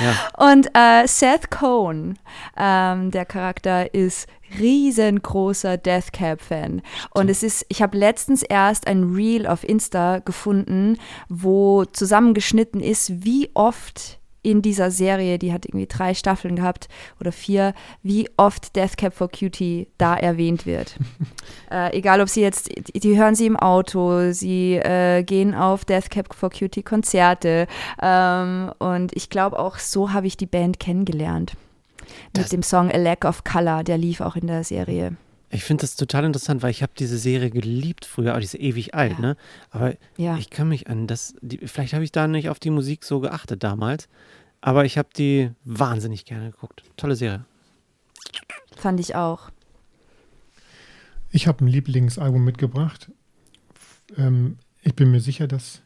ja. 0.00 0.14
Und 0.38 0.68
äh, 0.74 1.06
Seth 1.06 1.50
Cohn, 1.50 2.18
ähm, 2.56 3.10
der 3.10 3.24
Charakter, 3.24 3.92
ist 3.92 4.28
riesengroßer 4.58 5.76
Death 5.76 6.12
Cab 6.12 6.40
Fan. 6.40 6.82
Und 7.12 7.28
es 7.28 7.42
ist, 7.42 7.66
ich 7.68 7.82
habe 7.82 7.98
letztens 7.98 8.42
erst 8.42 8.86
ein 8.86 9.14
Reel 9.14 9.46
auf 9.46 9.68
Insta 9.68 10.20
gefunden, 10.20 10.96
wo 11.28 11.84
zusammengeschnitten 11.84 12.80
ist, 12.80 13.24
wie 13.24 13.50
oft 13.54 14.19
in 14.42 14.62
dieser 14.62 14.90
Serie, 14.90 15.38
die 15.38 15.52
hat 15.52 15.66
irgendwie 15.66 15.86
drei 15.86 16.14
Staffeln 16.14 16.56
gehabt 16.56 16.88
oder 17.20 17.32
vier, 17.32 17.74
wie 18.02 18.28
oft 18.36 18.74
Death 18.76 18.96
Cab 18.96 19.14
for 19.14 19.28
Cutie 19.28 19.88
da 19.98 20.16
erwähnt 20.16 20.66
wird. 20.66 20.96
äh, 21.70 21.96
egal, 21.96 22.20
ob 22.20 22.28
sie 22.28 22.40
jetzt, 22.40 22.70
die 22.94 23.18
hören 23.18 23.34
sie 23.34 23.46
im 23.46 23.56
Auto, 23.56 24.32
sie 24.32 24.76
äh, 24.76 25.22
gehen 25.22 25.54
auf 25.54 25.84
Death 25.84 26.10
Cab 26.10 26.34
for 26.34 26.50
Cutie 26.50 26.82
Konzerte. 26.82 27.66
Ähm, 28.00 28.72
und 28.78 29.14
ich 29.14 29.30
glaube 29.30 29.58
auch, 29.58 29.78
so 29.78 30.12
habe 30.12 30.26
ich 30.26 30.36
die 30.36 30.46
Band 30.46 30.80
kennengelernt. 30.80 31.54
Das 32.32 32.44
Mit 32.44 32.52
dem 32.52 32.62
Song 32.62 32.90
A 32.90 32.96
Lack 32.96 33.24
of 33.24 33.44
Color, 33.44 33.84
der 33.84 33.98
lief 33.98 34.20
auch 34.20 34.36
in 34.36 34.46
der 34.46 34.64
Serie. 34.64 35.16
Ich 35.52 35.64
finde 35.64 35.80
das 35.80 35.96
total 35.96 36.24
interessant, 36.24 36.62
weil 36.62 36.70
ich 36.70 36.82
habe 36.82 36.92
diese 36.96 37.18
Serie 37.18 37.50
geliebt 37.50 38.04
früher, 38.04 38.34
auch 38.34 38.38
die 38.38 38.44
ist 38.44 38.54
ewig 38.54 38.94
alt, 38.94 39.14
ja. 39.14 39.20
ne? 39.20 39.36
Aber 39.70 39.94
ja. 40.16 40.36
ich 40.36 40.48
kann 40.48 40.68
mich 40.68 40.88
an 40.88 41.08
das, 41.08 41.34
die, 41.40 41.58
vielleicht 41.58 41.92
habe 41.92 42.04
ich 42.04 42.12
da 42.12 42.28
nicht 42.28 42.48
auf 42.48 42.60
die 42.60 42.70
Musik 42.70 43.04
so 43.04 43.18
geachtet 43.18 43.64
damals, 43.64 44.08
aber 44.60 44.84
ich 44.84 44.96
habe 44.96 45.08
die 45.16 45.50
wahnsinnig 45.64 46.24
gerne 46.24 46.52
geguckt. 46.52 46.84
Tolle 46.96 47.16
Serie. 47.16 47.44
Fand 48.76 49.00
ich 49.00 49.16
auch. 49.16 49.50
Ich 51.30 51.48
habe 51.48 51.64
ein 51.64 51.68
Lieblingsalbum 51.68 52.44
mitgebracht. 52.44 53.10
Ähm, 54.16 54.58
ich 54.82 54.94
bin 54.94 55.10
mir 55.10 55.20
sicher, 55.20 55.48
dass 55.48 55.82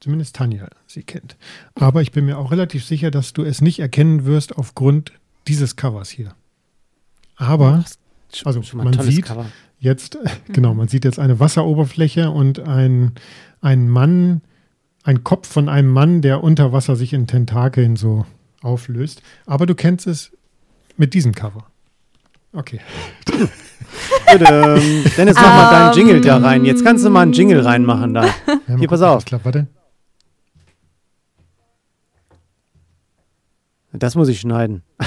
zumindest 0.00 0.36
Tanja 0.36 0.68
sie 0.86 1.02
kennt. 1.02 1.36
Aber 1.74 2.02
ich 2.02 2.12
bin 2.12 2.26
mir 2.26 2.38
auch 2.38 2.50
relativ 2.50 2.84
sicher, 2.84 3.10
dass 3.10 3.32
du 3.32 3.42
es 3.42 3.62
nicht 3.62 3.78
erkennen 3.78 4.26
wirst 4.26 4.56
aufgrund 4.56 5.12
dieses 5.48 5.76
Covers 5.76 6.10
hier. 6.10 6.34
Aber 7.36 7.84
also 8.44 8.60
man 8.76 8.92
sieht 9.00 9.26
Cover. 9.26 9.46
jetzt, 9.78 10.18
genau, 10.48 10.74
man 10.74 10.88
sieht 10.88 11.04
jetzt 11.04 11.18
eine 11.18 11.40
Wasseroberfläche 11.40 12.30
und 12.30 12.60
ein, 12.60 13.12
ein 13.60 13.88
Mann, 13.88 14.42
ein 15.02 15.24
Kopf 15.24 15.48
von 15.48 15.68
einem 15.68 15.90
Mann, 15.90 16.22
der 16.22 16.42
unter 16.42 16.72
Wasser 16.72 16.96
sich 16.96 17.12
in 17.12 17.26
Tentakeln 17.26 17.96
so 17.96 18.24
auflöst. 18.62 19.22
Aber 19.46 19.66
du 19.66 19.74
kennst 19.74 20.06
es 20.06 20.32
mit 20.96 21.14
diesem 21.14 21.34
Cover. 21.34 21.66
Okay. 22.52 22.80
Dennis, 24.38 25.36
mach 25.36 25.42
mal 25.42 25.70
deinen 25.70 25.96
Jingle 25.96 26.20
da 26.20 26.38
rein. 26.38 26.64
Jetzt 26.64 26.84
kannst 26.84 27.04
du 27.04 27.10
mal 27.10 27.22
einen 27.22 27.32
Jingle 27.32 27.60
reinmachen 27.60 28.14
da. 28.14 28.26
Ja, 28.66 28.76
Hier, 28.78 28.88
pass 28.88 29.02
auf. 29.02 29.24
Klappt, 29.24 29.44
warte. 29.44 29.66
Das 33.92 34.16
muss 34.16 34.28
ich 34.28 34.40
schneiden. 34.40 34.82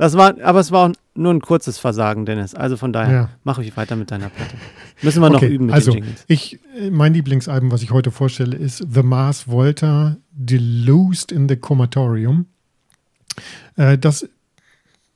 Das 0.00 0.16
war, 0.16 0.40
aber 0.42 0.60
es 0.60 0.72
war 0.72 0.92
nur 1.14 1.34
ein 1.34 1.42
kurzes 1.42 1.76
Versagen, 1.76 2.24
Dennis. 2.24 2.54
Also 2.54 2.78
von 2.78 2.90
daher, 2.90 3.12
ja. 3.14 3.28
mache 3.44 3.62
ich 3.62 3.76
weiter 3.76 3.96
mit 3.96 4.10
deiner 4.10 4.30
Platte. 4.30 4.56
Müssen 5.02 5.20
wir 5.20 5.28
noch 5.28 5.42
okay, 5.42 5.52
üben 5.52 5.66
mit 5.66 5.74
also, 5.74 5.90
den 5.92 6.04
Jingles. 6.04 6.24
Ich, 6.26 6.58
mein 6.90 7.12
Lieblingsalbum, 7.12 7.70
was 7.70 7.82
ich 7.82 7.90
heute 7.90 8.10
vorstelle, 8.10 8.56
ist 8.56 8.82
The 8.90 9.02
Mars 9.02 9.46
Volta 9.46 10.16
Delused 10.32 11.32
in 11.32 11.50
the 11.50 11.56
Comatorium. 11.56 12.46
Äh, 13.76 13.98
das 13.98 14.26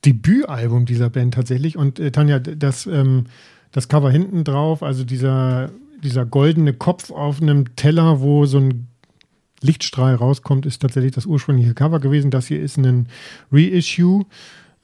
Debütalbum 0.05 0.85
dieser 0.85 1.09
Band 1.09 1.33
tatsächlich. 1.33 1.77
Und 1.77 1.99
äh, 1.99 2.11
Tanja, 2.11 2.37
das, 2.37 2.85
ähm, 2.85 3.23
das 3.71 3.87
Cover 3.87 4.11
hinten 4.11 4.43
drauf, 4.43 4.83
also 4.83 5.03
dieser, 5.03 5.71
dieser 6.03 6.27
goldene 6.27 6.73
Kopf 6.73 7.09
auf 7.09 7.41
einem 7.41 7.75
Teller, 7.75 8.21
wo 8.21 8.45
so 8.45 8.59
ein 8.59 8.87
Lichtstrahl 9.61 10.13
rauskommt, 10.13 10.67
ist 10.67 10.83
tatsächlich 10.83 11.13
das 11.13 11.25
ursprüngliche 11.25 11.73
Cover 11.73 11.99
gewesen. 11.99 12.29
Das 12.29 12.45
hier 12.45 12.61
ist 12.61 12.77
ein 12.77 13.07
Reissue. 13.51 14.25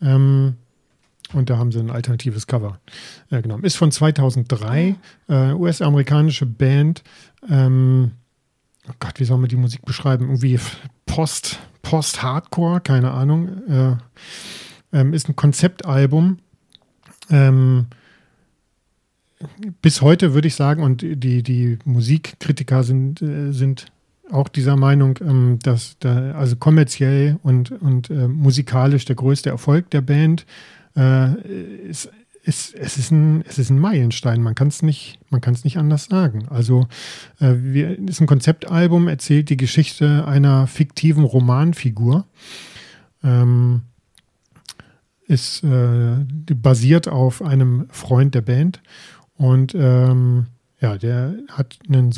Ähm, 0.01 0.55
und 1.33 1.49
da 1.49 1.57
haben 1.57 1.71
sie 1.71 1.79
ein 1.79 1.91
alternatives 1.91 2.47
Cover 2.47 2.79
äh, 3.29 3.41
genommen. 3.41 3.63
Ist 3.63 3.77
von 3.77 3.91
2003, 3.91 4.95
äh, 5.29 5.53
US-amerikanische 5.53 6.45
Band. 6.45 7.03
Ähm, 7.49 8.11
oh 8.89 8.93
Gott, 8.99 9.19
wie 9.19 9.25
soll 9.25 9.37
man 9.37 9.49
die 9.49 9.55
Musik 9.55 9.85
beschreiben? 9.85 10.25
Irgendwie 10.25 10.59
Post, 11.05 11.59
Post-Hardcore, 11.83 12.81
keine 12.81 13.11
Ahnung. 13.11 13.67
Äh, 13.67 13.95
ähm, 14.93 15.13
ist 15.13 15.29
ein 15.29 15.35
Konzeptalbum. 15.35 16.39
Ähm, 17.29 17.87
bis 19.81 20.01
heute 20.01 20.33
würde 20.33 20.47
ich 20.47 20.55
sagen, 20.55 20.83
und 20.83 21.01
die, 21.01 21.43
die 21.43 21.79
Musikkritiker 21.85 22.83
sind, 22.83 23.21
äh, 23.21 23.51
sind 23.51 23.91
auch 24.31 24.47
dieser 24.47 24.75
Meinung, 24.75 25.17
ähm, 25.21 25.59
dass 25.61 25.97
da, 25.99 26.31
also 26.31 26.55
kommerziell 26.55 27.37
und, 27.43 27.71
und 27.71 28.09
äh, 28.09 28.27
musikalisch 28.27 29.05
der 29.05 29.15
größte 29.15 29.49
Erfolg 29.49 29.89
der 29.91 30.01
Band 30.01 30.45
äh, 30.95 31.33
ist, 31.87 32.11
ist, 32.43 32.73
es, 32.75 32.97
ist 32.97 33.11
ein, 33.11 33.43
es 33.47 33.59
ist 33.59 33.69
ein 33.69 33.79
Meilenstein. 33.79 34.41
Man 34.41 34.55
kann 34.55 34.67
es 34.69 34.81
nicht, 34.81 35.19
nicht 35.63 35.77
anders 35.77 36.05
sagen. 36.05 36.47
Also 36.49 36.87
äh, 37.39 37.53
wir, 37.57 37.99
ist 37.99 38.19
ein 38.19 38.27
Konzeptalbum, 38.27 39.07
erzählt 39.07 39.49
die 39.49 39.57
Geschichte 39.57 40.25
einer 40.25 40.67
fiktiven 40.67 41.23
Romanfigur. 41.23 42.25
Ähm, 43.23 43.81
ist 45.27 45.63
äh, 45.63 46.25
basiert 46.53 47.07
auf 47.07 47.41
einem 47.41 47.85
Freund 47.89 48.35
der 48.35 48.41
Band 48.41 48.81
und 49.35 49.73
ähm, 49.75 50.47
ja, 50.81 50.97
der 50.97 51.35
hat 51.49 51.79
einen 51.87 52.11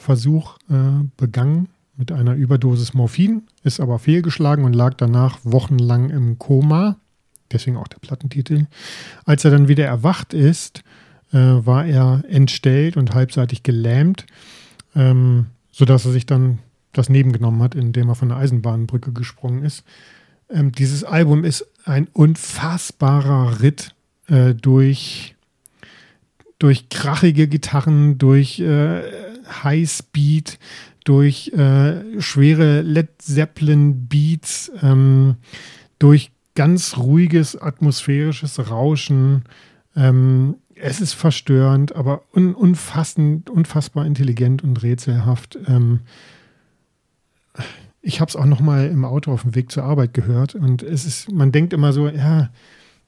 Suizidversuch 0.00 0.58
äh, 0.70 1.04
begangen 1.16 1.68
mit 1.96 2.12
einer 2.12 2.34
Überdosis 2.34 2.94
Morphin, 2.94 3.42
ist 3.62 3.80
aber 3.80 3.98
fehlgeschlagen 3.98 4.64
und 4.64 4.72
lag 4.72 4.94
danach 4.94 5.38
wochenlang 5.44 6.10
im 6.10 6.38
Koma. 6.38 6.96
Deswegen 7.52 7.76
auch 7.76 7.88
der 7.88 7.98
Plattentitel. 7.98 8.66
Als 9.24 9.44
er 9.44 9.50
dann 9.50 9.68
wieder 9.68 9.84
erwacht 9.84 10.32
ist, 10.32 10.82
äh, 11.32 11.36
war 11.38 11.84
er 11.84 12.22
entstellt 12.28 12.96
und 12.96 13.14
halbseitig 13.14 13.62
gelähmt, 13.62 14.24
ähm, 14.94 15.46
sodass 15.70 16.06
er 16.06 16.12
sich 16.12 16.26
dann 16.26 16.60
das 16.92 17.08
Leben 17.08 17.32
genommen 17.32 17.62
hat, 17.62 17.74
indem 17.74 18.08
er 18.08 18.14
von 18.14 18.28
der 18.28 18.38
Eisenbahnbrücke 18.38 19.12
gesprungen 19.12 19.62
ist. 19.62 19.84
Ähm, 20.48 20.72
dieses 20.72 21.04
Album 21.04 21.44
ist 21.44 21.66
ein 21.84 22.08
unfassbarer 22.12 23.60
Ritt 23.60 23.94
äh, 24.28 24.54
durch, 24.54 25.34
durch 26.60 26.90
krachige 26.90 27.48
Gitarren, 27.48 28.18
durch 28.18 28.60
äh, 28.60 29.02
Highspeed, 29.64 30.60
durch 31.04 31.48
äh, 31.48 32.20
schwere 32.20 32.82
Led 32.82 33.20
Zeppelin 33.20 34.06
Beats, 34.06 34.70
ähm, 34.82 35.36
durch 35.98 36.30
ganz 36.54 36.98
ruhiges 36.98 37.60
atmosphärisches 37.60 38.70
Rauschen. 38.70 39.44
Ähm, 39.96 40.56
es 40.74 41.00
ist 41.00 41.14
verstörend, 41.14 41.96
aber 41.96 42.22
un 42.34 42.54
unfassend, 42.54 43.48
unfassbar 43.48 44.04
intelligent 44.04 44.62
und 44.62 44.82
rätselhaft. 44.82 45.58
Ähm, 45.66 46.00
ich 48.02 48.20
habe 48.20 48.28
es 48.28 48.36
auch 48.36 48.46
noch 48.46 48.60
mal 48.60 48.86
im 48.86 49.06
Auto 49.06 49.32
auf 49.32 49.42
dem 49.42 49.54
Weg 49.54 49.72
zur 49.72 49.84
Arbeit 49.84 50.12
gehört 50.12 50.54
und 50.54 50.82
es 50.82 51.06
ist, 51.06 51.32
man 51.32 51.52
denkt 51.52 51.72
immer 51.72 51.94
so, 51.94 52.06
ja, 52.08 52.50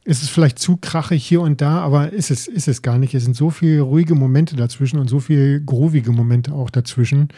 es 0.05 0.23
ist 0.23 0.31
vielleicht 0.31 0.59
zu 0.59 0.77
krachig 0.77 1.25
hier 1.25 1.41
und 1.41 1.61
da, 1.61 1.81
aber 1.81 2.13
ist 2.13 2.31
es, 2.31 2.49
ist 2.49 2.69
es 2.69 2.83
gar 2.83 2.99
nicht. 2.99 3.15
Es 3.15 3.25
sind 3.25 3.37
so 3.37 3.51
viele 3.51 3.83
ruhige 3.83 4.15
Momente 4.15 4.57
dazwischen 4.57 4.99
und 4.99 5.09
so 5.09 5.21
viele 5.21 5.63
groovige 5.63 6.13
Momente 6.13 6.53
auch 6.53 6.71
dazwischen. 6.71 7.29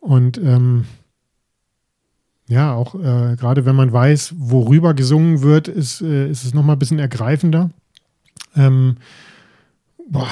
Und 0.00 0.38
ähm, 0.38 0.86
ja, 2.48 2.74
auch 2.74 2.94
äh, 2.94 3.36
gerade 3.36 3.66
wenn 3.66 3.76
man 3.76 3.92
weiß, 3.92 4.34
worüber 4.38 4.94
gesungen 4.94 5.42
wird, 5.42 5.68
ist, 5.68 6.00
äh, 6.00 6.30
ist 6.30 6.44
es 6.44 6.54
nochmal 6.54 6.76
ein 6.76 6.78
bisschen 6.78 6.98
ergreifender. 6.98 7.70
Ähm, 8.56 8.96
boah, 10.10 10.28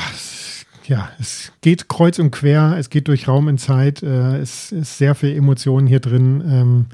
ja, 0.87 1.11
es 1.21 1.53
geht 1.61 1.89
kreuz 1.89 2.19
und 2.19 2.31
quer, 2.31 2.77
es 2.79 2.91
geht 2.91 3.09
durch 3.09 3.29
Raum 3.29 3.47
und 3.47 3.59
Zeit, 3.59 4.03
äh, 4.03 4.39
es 4.39 4.73
ist 4.73 4.99
sehr 4.99 5.15
viel 5.15 5.37
Emotionen 5.37 5.87
hier 5.87 6.01
drin. 6.01 6.43
Ähm, 6.45 6.87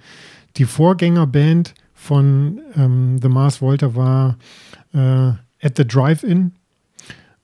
die 0.57 0.65
Vorgängerband 0.65 1.75
von 1.97 2.61
ähm, 2.77 3.19
The 3.21 3.29
Mars 3.29 3.61
Volta 3.61 3.97
war 3.97 4.37
äh, 4.93 5.33
At 5.63 5.77
the 5.77 5.87
Drive-In, 5.87 6.53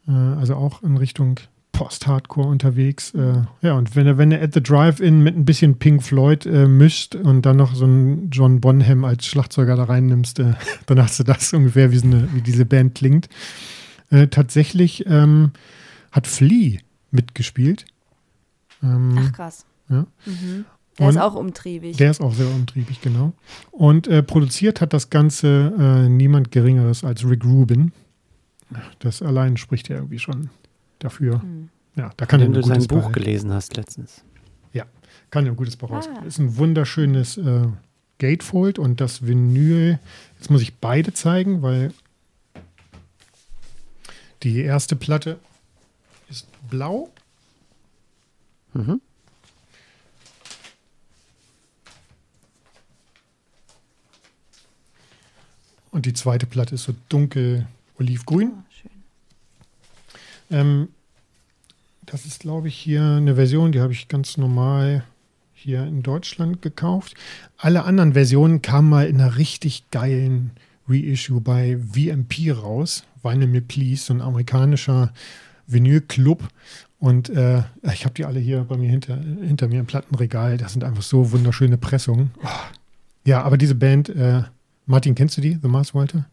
äh, 0.07 0.13
also 0.13 0.55
auch 0.55 0.83
in 0.83 0.97
Richtung 0.97 1.41
Post-Hardcore 1.73 2.47
unterwegs. 2.47 3.15
Äh, 3.15 3.43
ja, 3.63 3.73
und 3.73 3.97
wenn 3.97 4.07
er, 4.07 4.19
wenn 4.19 4.31
er 4.31 4.43
At 4.43 4.55
the 4.55 4.63
Drive-In 4.63 5.23
mit 5.23 5.37
ein 5.37 5.45
bisschen 5.45 5.79
Pink 5.79 6.03
Floyd 6.03 6.47
äh, 6.47 6.69
mischt 6.69 7.15
und 7.15 7.47
dann 7.47 7.57
noch 7.57 7.75
so 7.75 7.85
einen 7.85 8.31
John 8.31 8.61
Bonham 8.61 9.05
als 9.05 9.27
Schlagzeuger 9.27 9.75
da 9.75 9.85
reinnimmst, 9.85 10.39
äh, 10.39 10.53
dann 10.87 11.03
hast 11.03 11.19
du 11.19 11.25
das 11.25 11.53
ungefähr, 11.53 11.91
wie, 11.91 11.99
so 11.99 12.07
eine, 12.07 12.29
wie 12.35 12.43
diese 12.43 12.67
Band 12.67 12.95
klingt. 12.95 13.29
Äh, 14.11 14.29
tatsächlich 14.29 15.07
ähm, 15.07 15.53
hat 16.13 16.27
Flea 16.27 16.79
mitgespielt. 17.11 17.87
Ähm, 18.83 19.17
Ach 19.19 19.33
krass. 19.33 19.65
Ja. 19.89 20.07
Mhm. 20.27 20.67
Der 20.99 21.07
und 21.07 21.15
ist 21.15 21.21
auch 21.21 21.35
umtriebig. 21.35 21.97
Der 21.97 22.11
ist 22.11 22.21
auch 22.21 22.35
sehr 22.35 22.49
umtriebig, 22.49 23.01
genau. 23.01 23.33
Und 23.71 24.09
äh, 24.09 24.23
produziert 24.23 24.81
hat 24.81 24.93
das 24.93 25.11
Ganze 25.11 25.73
äh, 25.79 26.09
niemand 26.09 26.51
Geringeres 26.51 27.03
als 27.03 27.27
Rick 27.29 27.45
Rubin. 27.45 27.93
Das 28.99 29.23
allein 29.23 29.57
spricht 29.57 29.89
ja 29.89 29.97
irgendwie 29.97 30.19
schon 30.19 30.51
dafür. 30.99 31.39
Mhm. 31.39 31.69
Ja, 31.97 32.11
da 32.17 32.27
kann 32.27 32.41
Wenn 32.41 32.53
du 32.53 32.63
sein 32.63 32.87
Buch 32.87 33.05
Ball. 33.05 33.13
gelesen 33.13 33.53
hast 33.53 33.77
letztens. 33.77 34.25
Ja, 34.73 34.85
kann 35.31 35.45
ja 35.45 35.53
ein 35.53 35.57
gutes 35.57 35.77
Buch 35.77 35.91
ah. 35.91 35.97
raus. 35.97 36.09
Ist 36.27 36.39
ein 36.39 36.57
wunderschönes 36.57 37.37
äh, 37.37 37.67
Gatefold 38.19 38.79
und 38.79 39.01
das 39.01 39.27
Vinyl. 39.27 39.99
Jetzt 40.39 40.51
muss 40.51 40.63
ich 40.63 40.75
beide 40.77 41.13
zeigen, 41.13 41.63
weil 41.63 41.93
die 44.43 44.61
erste 44.61 44.97
Platte 44.97 45.39
ist 46.29 46.47
blau. 46.69 47.11
Mhm. 48.75 49.01
Und 55.93 56.07
die 56.07 56.15
zweite 56.15 56.47
Platte 56.47 56.75
ist 56.75 56.85
so 56.85 56.95
dunkel 57.09 57.67
olivgrün. 57.99 58.53
Oh, 58.53 58.63
schön. 58.71 58.91
Ähm, 60.51 60.89
das 62.07 62.27
ist, 62.27 62.41
glaube 62.41 62.69
ich, 62.69 62.75
hier 62.75 63.03
eine 63.03 63.37
Version, 63.37 63.71
die 63.71 63.81
habe 63.81 63.93
ich 63.93 64.09
ganz 64.09 64.37
normal 64.37 65.05
hier 65.55 65.85
in 65.85 66.03
Deutschland 66.03 66.61
gekauft. 66.61 67.15
Alle 67.57 67.85
anderen 67.85 68.15
Versionen 68.15 68.63
kamen 68.63 68.89
mal 68.89 69.07
in 69.07 69.21
einer 69.21 69.37
richtig 69.37 69.85
geilen 69.91 70.51
Reissue 70.89 71.41
bei 71.41 71.79
VMP 71.79 72.51
raus. 72.51 73.05
Vinyl 73.23 73.47
Me 73.47 73.61
Please, 73.61 74.05
so 74.05 74.15
ein 74.15 74.21
amerikanischer 74.21 75.13
Vinylclub. 75.69 76.49
Und 76.99 77.31
äh, 77.31 77.63
ich 77.93 78.05
habe 78.05 78.15
die 78.15 78.25
alle 78.25 78.41
hier 78.41 78.65
bei 78.65 78.77
mir 78.77 78.91
hinter, 78.91 79.17
hinter 79.17 79.69
mir 79.69 79.81
im 79.81 79.87
Plattenregal. 79.87 80.57
Das 80.57 80.73
sind 80.73 80.85
einfach 80.85 81.03
so 81.03 81.33
wunderschöne 81.33 81.79
Pressungen. 81.79 82.31
Oh. 82.43 82.49
Ja, 83.25 83.43
aber 83.43 83.57
diese 83.57 83.77
Band, 83.77 84.09
äh, 84.09 84.43
Martin, 84.93 85.15
kennst 85.15 85.39
du 85.39 85.41
die, 85.41 85.59
The 85.61 85.69
Mars 85.69 85.95
Walter? 85.95 86.27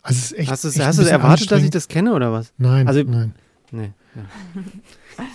Also 0.00 0.18
es 0.18 0.32
ist 0.32 0.38
echt, 0.38 0.50
hast 0.50 0.64
du, 0.64 0.68
echt 0.68 0.80
hast 0.80 0.98
du 0.98 1.02
erwartet, 1.02 1.50
dass 1.50 1.62
ich 1.62 1.68
das 1.68 1.86
kenne 1.86 2.14
oder 2.14 2.32
was? 2.32 2.54
Nein, 2.56 2.88
also, 2.88 3.02
nein. 3.02 3.34
Nee, 3.70 3.90
ja. 4.16 5.26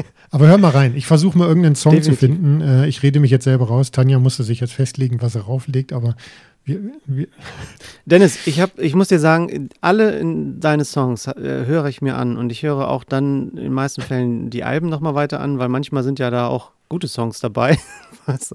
Aber 0.32 0.48
hör 0.48 0.58
mal 0.58 0.72
rein. 0.72 0.96
Ich 0.96 1.06
versuche 1.06 1.38
mal 1.38 1.46
irgendeinen 1.46 1.76
Song 1.76 1.92
Definitiv. 1.92 2.18
zu 2.18 2.26
finden. 2.26 2.60
Äh, 2.60 2.88
ich 2.88 3.04
rede 3.04 3.20
mich 3.20 3.30
jetzt 3.30 3.44
selber 3.44 3.68
raus. 3.68 3.92
Tanja 3.92 4.18
musste 4.18 4.42
sich 4.42 4.58
jetzt 4.58 4.72
festlegen, 4.72 5.22
was 5.22 5.36
er 5.36 5.42
rauflegt, 5.42 5.92
aber 5.92 6.16
wir, 6.64 6.80
wir 7.06 7.28
Dennis, 8.06 8.44
ich, 8.48 8.60
hab, 8.60 8.76
ich 8.80 8.96
muss 8.96 9.06
dir 9.06 9.20
sagen, 9.20 9.68
alle 9.80 10.20
deine 10.58 10.84
Songs 10.84 11.28
äh, 11.28 11.64
höre 11.64 11.86
ich 11.86 12.02
mir 12.02 12.16
an 12.16 12.36
und 12.36 12.50
ich 12.50 12.64
höre 12.64 12.88
auch 12.88 13.04
dann 13.04 13.50
in 13.50 13.62
den 13.62 13.72
meisten 13.72 14.02
Fällen 14.02 14.50
die 14.50 14.64
Alben 14.64 14.88
nochmal 14.88 15.14
weiter 15.14 15.38
an, 15.38 15.60
weil 15.60 15.68
manchmal 15.68 16.02
sind 16.02 16.18
ja 16.18 16.30
da 16.30 16.48
auch 16.48 16.72
gute 16.88 17.06
Songs 17.06 17.38
dabei. 17.38 17.78
Was? 18.26 18.52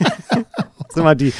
Also 0.00 0.88
ist 0.88 0.96
immer 0.96 1.14
die, 1.14 1.32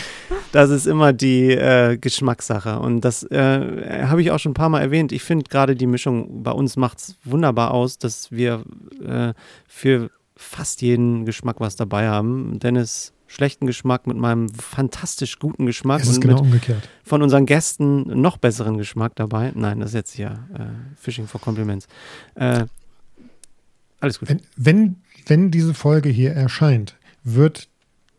das 0.52 0.70
ist 0.70 0.86
immer 0.86 1.12
die 1.12 1.50
äh, 1.50 1.96
Geschmackssache. 1.96 2.78
Und 2.78 3.00
das 3.00 3.22
äh, 3.24 4.04
habe 4.04 4.20
ich 4.20 4.30
auch 4.30 4.38
schon 4.38 4.52
ein 4.52 4.54
paar 4.54 4.68
Mal 4.68 4.80
erwähnt. 4.80 5.12
Ich 5.12 5.22
finde 5.22 5.44
gerade 5.48 5.74
die 5.74 5.86
Mischung 5.86 6.42
bei 6.42 6.50
uns 6.50 6.76
macht 6.76 6.98
es 6.98 7.16
wunderbar 7.24 7.72
aus, 7.72 7.98
dass 7.98 8.30
wir 8.30 8.62
äh, 9.04 9.32
für 9.66 10.10
fast 10.36 10.82
jeden 10.82 11.24
Geschmack 11.24 11.56
was 11.60 11.76
dabei 11.76 12.08
haben. 12.08 12.58
Dennis 12.60 13.12
schlechten 13.26 13.66
Geschmack 13.66 14.06
mit 14.06 14.16
meinem 14.16 14.48
fantastisch 14.48 15.38
guten 15.38 15.66
Geschmack. 15.66 16.00
Es 16.00 16.08
ist 16.08 16.20
genau 16.20 16.40
umgekehrt. 16.40 16.88
Von 17.04 17.22
unseren 17.22 17.46
Gästen 17.46 18.20
noch 18.20 18.38
besseren 18.38 18.78
Geschmack 18.78 19.16
dabei. 19.16 19.52
Nein, 19.54 19.80
das 19.80 19.90
ist 19.90 19.94
jetzt 19.94 20.18
ja 20.18 20.32
äh, 20.54 20.66
Fishing 20.96 21.26
for 21.26 21.40
Compliments. 21.40 21.86
Äh, 22.34 22.64
alles 24.00 24.18
gut. 24.18 24.28
Wenn, 24.28 24.40
wenn, 24.56 24.96
wenn 25.26 25.50
diese 25.50 25.74
Folge 25.74 26.08
hier 26.08 26.32
erscheint, 26.32 26.96
wird 27.22 27.68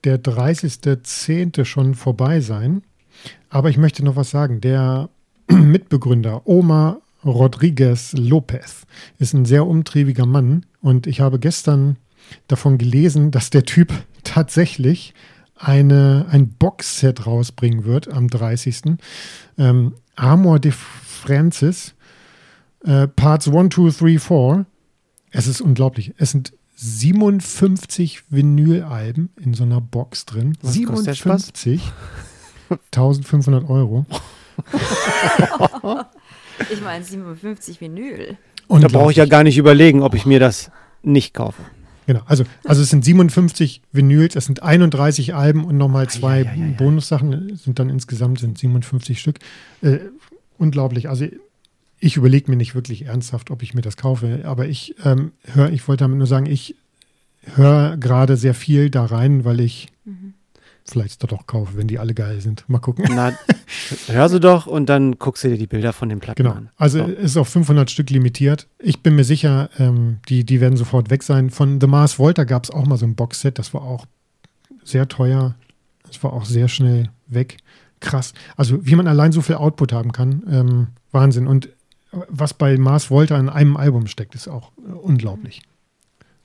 der 0.04 0.22
30.10. 0.22 1.66
schon 1.66 1.96
vorbei 1.96 2.40
sein. 2.42 2.84
Aber 3.50 3.70
ich 3.70 3.78
möchte 3.78 4.04
noch 4.04 4.16
was 4.16 4.30
sagen. 4.30 4.62
Der 4.62 5.10
Mitbegründer 5.48 6.48
Omar 6.48 7.02
Rodriguez 7.26 8.14
Lopez 8.14 8.86
ist 9.18 9.34
ein 9.34 9.46
sehr 9.46 9.66
umtriebiger 9.68 10.26
Mann 10.26 10.66
und 10.82 11.06
ich 11.06 11.20
habe 11.20 11.40
gestern 11.40 11.98
davon 12.48 12.78
gelesen, 12.78 13.32
dass 13.32 13.50
der 13.50 13.66
Typ 13.66 13.92
tatsächlich 14.24 15.14
eine, 15.56 16.28
ein 16.30 16.50
Boxset 16.50 17.26
rausbringen 17.26 17.84
wird 17.84 18.12
am 18.12 18.30
30. 18.30 18.98
Ähm, 19.58 19.96
Amor 20.16 20.60
de 20.60 20.72
Francis, 20.72 21.96
äh, 22.86 23.08
Parts 23.08 23.50
1, 23.50 23.76
2, 23.76 23.90
3, 23.90 24.20
4. 24.20 24.66
Es 25.32 25.48
ist 25.48 25.60
unglaublich. 25.60 26.14
Es 26.18 26.32
sind 26.32 26.54
57 26.82 28.24
Vinylalben 28.30 29.30
in 29.42 29.54
so 29.54 29.64
einer 29.64 29.82
Box 29.82 30.26
drin. 30.26 30.58
Was 30.62 30.74
57. 30.74 31.82
1500 32.70 33.70
Euro. 33.70 34.06
ich 36.72 36.82
meine 36.82 37.04
57 37.04 37.82
Vinyl. 37.82 38.38
Und 38.68 38.84
da 38.84 38.88
brauche 38.88 39.12
ich 39.12 39.18
ja 39.18 39.26
gar 39.26 39.44
nicht 39.44 39.58
überlegen, 39.58 40.02
ob 40.04 40.14
ich 40.14 40.26
mir 40.26 40.40
das 40.40 40.72
nicht 41.04 41.34
kaufe. 41.34 41.62
Genau, 42.08 42.22
also, 42.26 42.46
also 42.64 42.82
es 42.82 42.90
sind 42.90 43.04
57 43.04 43.82
Vinyls, 43.92 44.38
es 44.38 44.46
sind 44.46 44.64
31 44.64 45.36
Alben 45.36 45.66
und 45.66 45.76
nochmal 45.78 46.10
zwei 46.10 46.44
ja, 46.44 46.54
ja, 46.54 46.66
ja, 46.66 46.78
Bonussachen, 46.78 47.58
sind 47.58 47.78
dann 47.78 47.90
insgesamt 47.90 48.40
sind 48.40 48.58
57 48.58 49.20
Stück. 49.20 49.40
Äh, 49.82 50.00
unglaublich. 50.58 51.10
Also 51.10 51.26
ich 52.00 52.18
überlege 52.18 52.50
mir 52.50 52.58
nicht 52.58 52.76
wirklich 52.76 53.06
ernsthaft, 53.06 53.52
ob 53.52 53.62
ich 53.64 53.74
mir 53.74 53.82
das 53.82 53.98
kaufe, 53.98 54.42
aber 54.46 54.68
ich 54.68 54.96
ähm, 55.04 55.32
höre, 55.54 55.72
ich 55.72 55.88
wollte 55.88 56.04
damit 56.04 56.18
nur 56.18 56.28
sagen, 56.28 56.46
ich 56.46 56.76
höre 57.56 57.98
gerade 57.98 58.38
sehr 58.38 58.54
viel 58.54 58.90
da 58.90 59.06
rein, 59.06 59.46
weil 59.46 59.60
ich. 59.60 59.90
Mhm. 60.06 60.34
vielleicht 60.90 61.30
doch 61.32 61.46
kaufe, 61.46 61.78
wenn 61.78 61.88
die 61.88 62.00
alle 62.00 62.14
geil 62.14 62.42
sind. 62.42 62.68
Mal 62.68 62.80
gucken. 62.80 63.06
Na, 63.10 63.34
hör 64.08 64.30
sie 64.30 64.40
doch 64.40 64.66
und 64.66 64.88
dann 64.88 65.20
guckst 65.20 65.44
du 65.44 65.50
dir 65.50 65.58
die 65.58 65.68
Bilder 65.68 65.94
von 65.94 66.10
den 66.10 66.20
Platten 66.20 66.44
genau. 66.44 66.56
an. 66.56 66.70
Also 66.78 67.00
So. 67.00 67.06
ist 67.06 67.38
auf 67.38 67.50
500 67.50 67.92
Stück 67.92 68.10
limitiert. 68.10 68.68
Ich 68.80 69.02
bin 69.02 69.16
mir 69.16 69.24
sicher, 69.24 69.70
ähm, 69.78 70.18
die, 70.30 70.46
die 70.46 70.62
werden 70.62 70.78
sofort 70.78 71.10
weg 71.10 71.24
sein. 71.24 71.50
Von 71.50 71.80
The 71.80 71.88
Mars 71.88 72.18
Volta 72.18 72.44
gab 72.44 72.64
es 72.64 72.72
auch 72.72 72.88
mal 72.88 72.98
so 72.98 73.06
ein 73.06 73.16
Boxset, 73.16 73.60
das 73.60 73.74
war 73.74 73.84
auch 73.84 74.06
sehr 74.84 75.08
teuer. 75.08 75.56
Das 76.08 76.24
war 76.24 76.34
auch 76.34 76.46
sehr 76.46 76.68
schnell 76.68 77.10
weg. 77.28 77.58
Krass. 78.00 78.34
Also 78.56 78.86
wie 78.86 78.96
man 78.96 79.08
allein 79.08 79.32
so 79.32 79.42
viel 79.42 79.56
Output 79.56 79.94
haben 79.94 80.12
kann, 80.12 80.44
ähm, 80.50 80.88
Wahnsinn. 81.12 81.46
Und 81.48 81.70
was 82.12 82.54
bei 82.54 82.78
Mars 82.78 83.10
Volta 83.12 83.38
in 83.40 83.50
einem 83.50 83.78
Album 83.78 84.08
steckt, 84.08 84.36
ist 84.36 84.48
auch 84.48 84.72
äh, 84.88 84.92
unglaublich. 84.92 85.62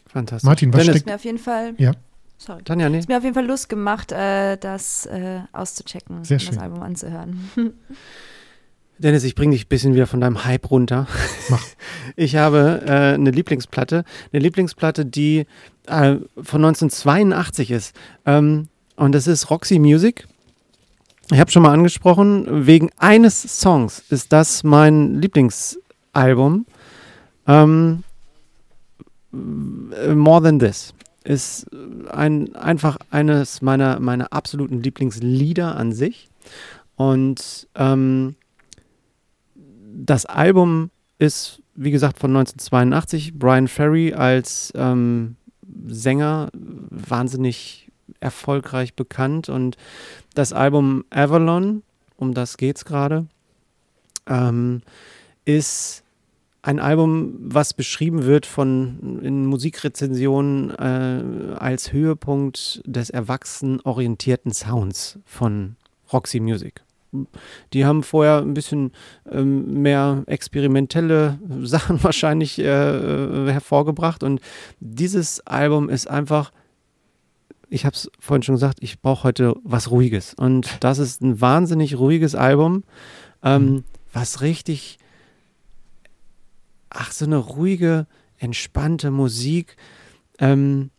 Fantastisch. 0.06 0.46
Martin, 0.46 0.72
was 0.72 0.80
Dennis, 0.80 0.96
steckt- 0.96 1.06
Mir 1.06 1.14
auf 1.16 1.24
jeden 1.24 1.38
Fall. 1.38 1.74
Ja. 1.78 1.92
Sorry. 2.36 2.62
Tanja, 2.64 2.88
nee. 2.88 2.98
Ist 2.98 3.08
mir 3.08 3.16
auf 3.16 3.22
jeden 3.24 3.34
Fall 3.34 3.46
Lust 3.46 3.68
gemacht, 3.68 4.12
äh, 4.12 4.56
das 4.58 5.06
äh, 5.06 5.40
auszuchecken, 5.52 6.24
Sehr 6.24 6.38
das 6.38 6.46
schön. 6.46 6.58
Album 6.58 6.82
anzuhören. 6.82 7.48
Dennis, 8.98 9.24
ich 9.24 9.34
bringe 9.34 9.52
dich 9.52 9.64
ein 9.64 9.68
bisschen 9.68 9.94
wieder 9.94 10.06
von 10.06 10.20
deinem 10.20 10.44
Hype 10.44 10.70
runter. 10.70 11.06
Mach. 11.48 11.62
Ich 12.16 12.36
habe 12.36 12.82
äh, 12.86 13.14
eine 13.14 13.30
Lieblingsplatte, 13.30 14.04
eine 14.32 14.42
Lieblingsplatte, 14.42 15.04
die 15.06 15.46
äh, 15.86 16.16
von 16.40 16.64
1982 16.64 17.70
ist. 17.72 17.96
Ähm, 18.26 18.68
und 18.96 19.12
das 19.12 19.26
ist 19.26 19.50
Roxy 19.50 19.78
Music. 19.80 20.28
Ich 21.30 21.40
habe 21.40 21.50
schon 21.50 21.62
mal 21.62 21.72
angesprochen, 21.72 22.66
wegen 22.66 22.90
eines 22.98 23.60
Songs 23.60 24.04
ist 24.10 24.32
das 24.32 24.62
mein 24.62 25.20
Lieblingsalbum. 25.20 26.66
Ähm, 27.46 28.04
äh, 29.32 30.14
More 30.14 30.42
Than 30.42 30.58
This 30.58 30.92
ist 31.24 31.66
ein, 32.10 32.54
einfach 32.54 32.98
eines 33.10 33.62
meiner, 33.62 34.00
meiner 34.00 34.32
absoluten 34.34 34.82
Lieblingslieder 34.82 35.76
an 35.76 35.92
sich. 35.92 36.28
Und 36.96 37.68
ähm, 37.74 38.36
das 39.94 40.26
Album 40.26 40.90
ist, 41.18 41.62
wie 41.74 41.90
gesagt, 41.90 42.18
von 42.18 42.36
1982. 42.36 43.38
Brian 43.38 43.68
Ferry 43.68 44.12
als 44.12 44.72
ähm, 44.76 45.36
Sänger 45.86 46.50
wahnsinnig 46.52 47.83
erfolgreich 48.20 48.94
bekannt. 48.94 49.48
Und 49.48 49.76
das 50.34 50.52
Album 50.52 51.04
Avalon, 51.10 51.82
um 52.16 52.34
das 52.34 52.56
geht's 52.56 52.84
gerade, 52.84 53.26
ähm, 54.26 54.82
ist 55.44 56.04
ein 56.62 56.80
Album, 56.80 57.34
was 57.40 57.74
beschrieben 57.74 58.24
wird 58.24 58.46
von 58.46 59.20
in 59.22 59.44
Musikrezensionen 59.44 60.70
äh, 60.70 61.54
als 61.56 61.92
Höhepunkt 61.92 62.80
des 62.86 63.10
erwachsenorientierten 63.10 64.52
Sounds 64.52 65.18
von 65.26 65.76
Roxy 66.10 66.40
Music. 66.40 66.82
Die 67.72 67.84
haben 67.84 68.02
vorher 68.02 68.38
ein 68.38 68.54
bisschen 68.54 68.92
ähm, 69.30 69.82
mehr 69.82 70.24
experimentelle 70.26 71.38
Sachen 71.62 72.02
wahrscheinlich 72.02 72.58
äh, 72.58 72.64
äh, 72.64 73.52
hervorgebracht 73.52 74.22
und 74.22 74.40
dieses 74.80 75.46
Album 75.46 75.88
ist 75.90 76.08
einfach, 76.08 76.50
ich 77.70 77.84
habe 77.84 77.94
es 77.94 78.10
vorhin 78.18 78.42
schon 78.42 78.54
gesagt, 78.54 78.78
ich 78.80 79.00
brauche 79.00 79.24
heute 79.24 79.54
was 79.64 79.90
Ruhiges. 79.90 80.34
Und 80.34 80.78
das 80.80 80.98
ist 80.98 81.22
ein 81.22 81.40
wahnsinnig 81.40 81.98
ruhiges 81.98 82.34
Album, 82.34 82.84
ähm, 83.42 83.84
was 84.12 84.40
richtig, 84.40 84.98
ach 86.90 87.12
so 87.12 87.24
eine 87.24 87.36
ruhige, 87.36 88.06
entspannte 88.38 89.10
Musik 89.10 89.76
ähm, 90.38 90.90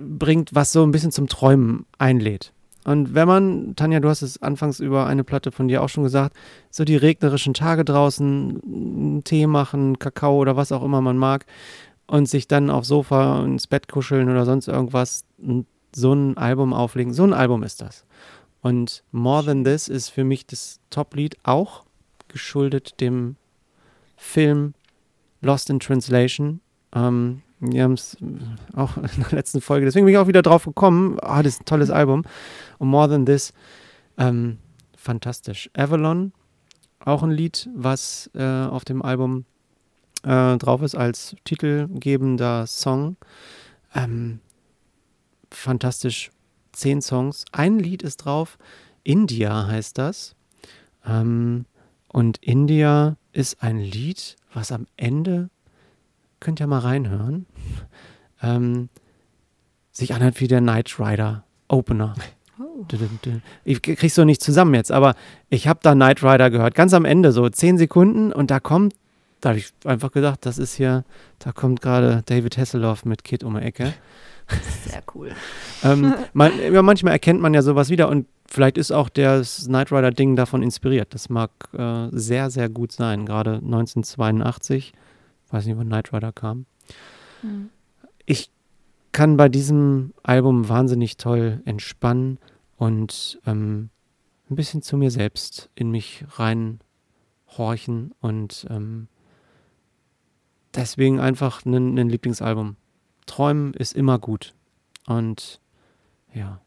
bringt, 0.00 0.54
was 0.54 0.72
so 0.72 0.82
ein 0.82 0.92
bisschen 0.92 1.12
zum 1.12 1.26
Träumen 1.26 1.86
einlädt. 1.98 2.52
Und 2.84 3.14
wenn 3.14 3.28
man, 3.28 3.76
Tanja, 3.76 4.00
du 4.00 4.08
hast 4.08 4.22
es 4.22 4.40
anfangs 4.40 4.80
über 4.80 5.06
eine 5.06 5.24
Platte 5.24 5.52
von 5.52 5.68
dir 5.68 5.82
auch 5.82 5.88
schon 5.88 6.04
gesagt, 6.04 6.34
so 6.70 6.84
die 6.84 6.96
regnerischen 6.96 7.52
Tage 7.52 7.84
draußen, 7.84 8.62
einen 8.64 9.24
Tee 9.24 9.46
machen, 9.46 9.98
Kakao 9.98 10.38
oder 10.38 10.56
was 10.56 10.72
auch 10.72 10.82
immer 10.82 11.02
man 11.02 11.18
mag 11.18 11.44
und 12.08 12.28
sich 12.28 12.48
dann 12.48 12.70
aufs 12.70 12.88
Sofa 12.88 13.44
ins 13.44 13.66
Bett 13.66 13.88
kuscheln 13.88 14.28
oder 14.28 14.44
sonst 14.44 14.66
irgendwas 14.66 15.24
und 15.38 15.66
so 15.94 16.12
ein 16.12 16.36
Album 16.36 16.72
auflegen, 16.72 17.12
so 17.14 17.24
ein 17.24 17.32
Album 17.32 17.62
ist 17.62 17.80
das. 17.80 18.04
Und 18.60 19.04
More 19.12 19.44
Than 19.44 19.64
This 19.64 19.88
ist 19.88 20.08
für 20.08 20.24
mich 20.24 20.46
das 20.46 20.80
Top-Lied, 20.90 21.36
auch 21.44 21.84
geschuldet 22.26 23.00
dem 23.00 23.36
Film 24.16 24.74
Lost 25.40 25.70
in 25.70 25.80
Translation. 25.80 26.60
Ähm, 26.92 27.42
wir 27.60 27.84
haben 27.84 27.92
es 27.92 28.16
auch 28.74 28.96
in 28.96 29.22
der 29.22 29.32
letzten 29.32 29.60
Folge, 29.60 29.86
deswegen 29.86 30.06
bin 30.06 30.14
ich 30.14 30.18
auch 30.18 30.26
wieder 30.26 30.42
drauf 30.42 30.64
gekommen. 30.64 31.18
Ah, 31.20 31.42
das 31.42 31.54
ist 31.54 31.62
ein 31.62 31.66
tolles 31.66 31.90
Album. 31.90 32.24
Und 32.78 32.88
More 32.88 33.08
Than 33.08 33.26
This, 33.26 33.52
ähm, 34.16 34.58
fantastisch. 34.96 35.70
Avalon, 35.74 36.32
auch 37.04 37.22
ein 37.22 37.30
Lied, 37.30 37.68
was 37.74 38.30
äh, 38.34 38.42
auf 38.42 38.84
dem 38.84 39.02
Album 39.02 39.44
äh, 40.28 40.58
drauf 40.58 40.82
ist 40.82 40.94
als 40.94 41.34
titelgebender 41.44 42.66
Song. 42.66 43.16
Ähm, 43.94 44.40
fantastisch. 45.50 46.30
Zehn 46.72 47.00
Songs. 47.00 47.46
Ein 47.50 47.78
Lied 47.78 48.02
ist 48.02 48.18
drauf. 48.18 48.58
India 49.04 49.66
heißt 49.66 49.96
das. 49.96 50.36
Ähm, 51.06 51.64
und 52.08 52.38
India 52.38 53.16
ist 53.32 53.62
ein 53.62 53.78
Lied, 53.78 54.36
was 54.52 54.70
am 54.70 54.86
Ende, 54.96 55.48
könnt 56.40 56.60
ihr 56.60 56.66
mal 56.66 56.80
reinhören, 56.80 57.46
ähm, 58.42 58.90
sich 59.90 60.14
anhört 60.14 60.40
wie 60.40 60.48
der 60.48 60.60
Knight 60.60 61.00
Rider 61.00 61.44
Opener. 61.68 62.14
Oh. 62.60 62.84
Ich 63.64 63.82
krieg's 63.82 64.14
so 64.14 64.24
nicht 64.24 64.42
zusammen 64.42 64.74
jetzt, 64.74 64.92
aber 64.92 65.14
ich 65.48 65.68
habe 65.68 65.80
da 65.82 65.94
Knight 65.94 66.22
Rider 66.22 66.50
gehört, 66.50 66.74
ganz 66.74 66.92
am 66.92 67.04
Ende, 67.04 67.32
so 67.32 67.48
zehn 67.48 67.78
Sekunden 67.78 68.32
und 68.32 68.50
da 68.50 68.60
kommt, 68.60 68.94
da 69.40 69.50
habe 69.50 69.58
ich 69.58 69.72
einfach 69.84 70.12
gedacht, 70.12 70.44
das 70.46 70.58
ist 70.58 70.74
hier, 70.74 71.04
da 71.38 71.52
kommt 71.52 71.80
gerade 71.80 72.22
David 72.26 72.58
Hasselhoff 72.58 73.04
mit 73.04 73.24
Kid 73.24 73.44
um 73.44 73.54
die 73.54 73.62
Ecke. 73.62 73.94
Sehr 74.86 75.02
cool. 75.14 75.32
ähm, 75.84 76.14
man, 76.32 76.52
ja, 76.60 76.82
manchmal 76.82 77.12
erkennt 77.12 77.40
man 77.40 77.54
ja 77.54 77.62
sowas 77.62 77.90
wieder 77.90 78.08
und 78.08 78.26
vielleicht 78.46 78.78
ist 78.78 78.92
auch 78.92 79.08
das 79.08 79.66
Knight 79.66 79.92
Rider 79.92 80.10
Ding 80.10 80.36
davon 80.36 80.62
inspiriert. 80.62 81.14
Das 81.14 81.28
mag 81.28 81.50
äh, 81.72 82.08
sehr, 82.12 82.50
sehr 82.50 82.68
gut 82.68 82.92
sein, 82.92 83.26
gerade 83.26 83.56
1982. 83.56 84.92
Weiß 85.50 85.66
nicht, 85.66 85.76
wann 85.78 85.86
Knight 85.88 86.12
Rider 86.12 86.32
kam. 86.32 86.66
Mhm. 87.42 87.68
Ich 88.24 88.50
kann 89.12 89.36
bei 89.36 89.48
diesem 89.48 90.14
Album 90.22 90.68
wahnsinnig 90.68 91.16
toll 91.16 91.60
entspannen 91.64 92.38
und 92.76 93.40
ähm, 93.46 93.90
ein 94.50 94.56
bisschen 94.56 94.82
zu 94.82 94.96
mir 94.96 95.10
selbst 95.10 95.70
in 95.74 95.90
mich 95.90 96.24
reinhorchen 96.36 98.12
und 98.20 98.66
ähm, 98.70 99.08
deswegen 100.74 101.20
einfach 101.20 101.64
ein, 101.64 101.98
ein 101.98 102.08
Lieblingsalbum. 102.08 102.76
Träumen 103.26 103.74
ist 103.74 103.94
immer 103.94 104.18
gut. 104.18 104.54
Und 105.06 105.60
ja. 106.34 106.60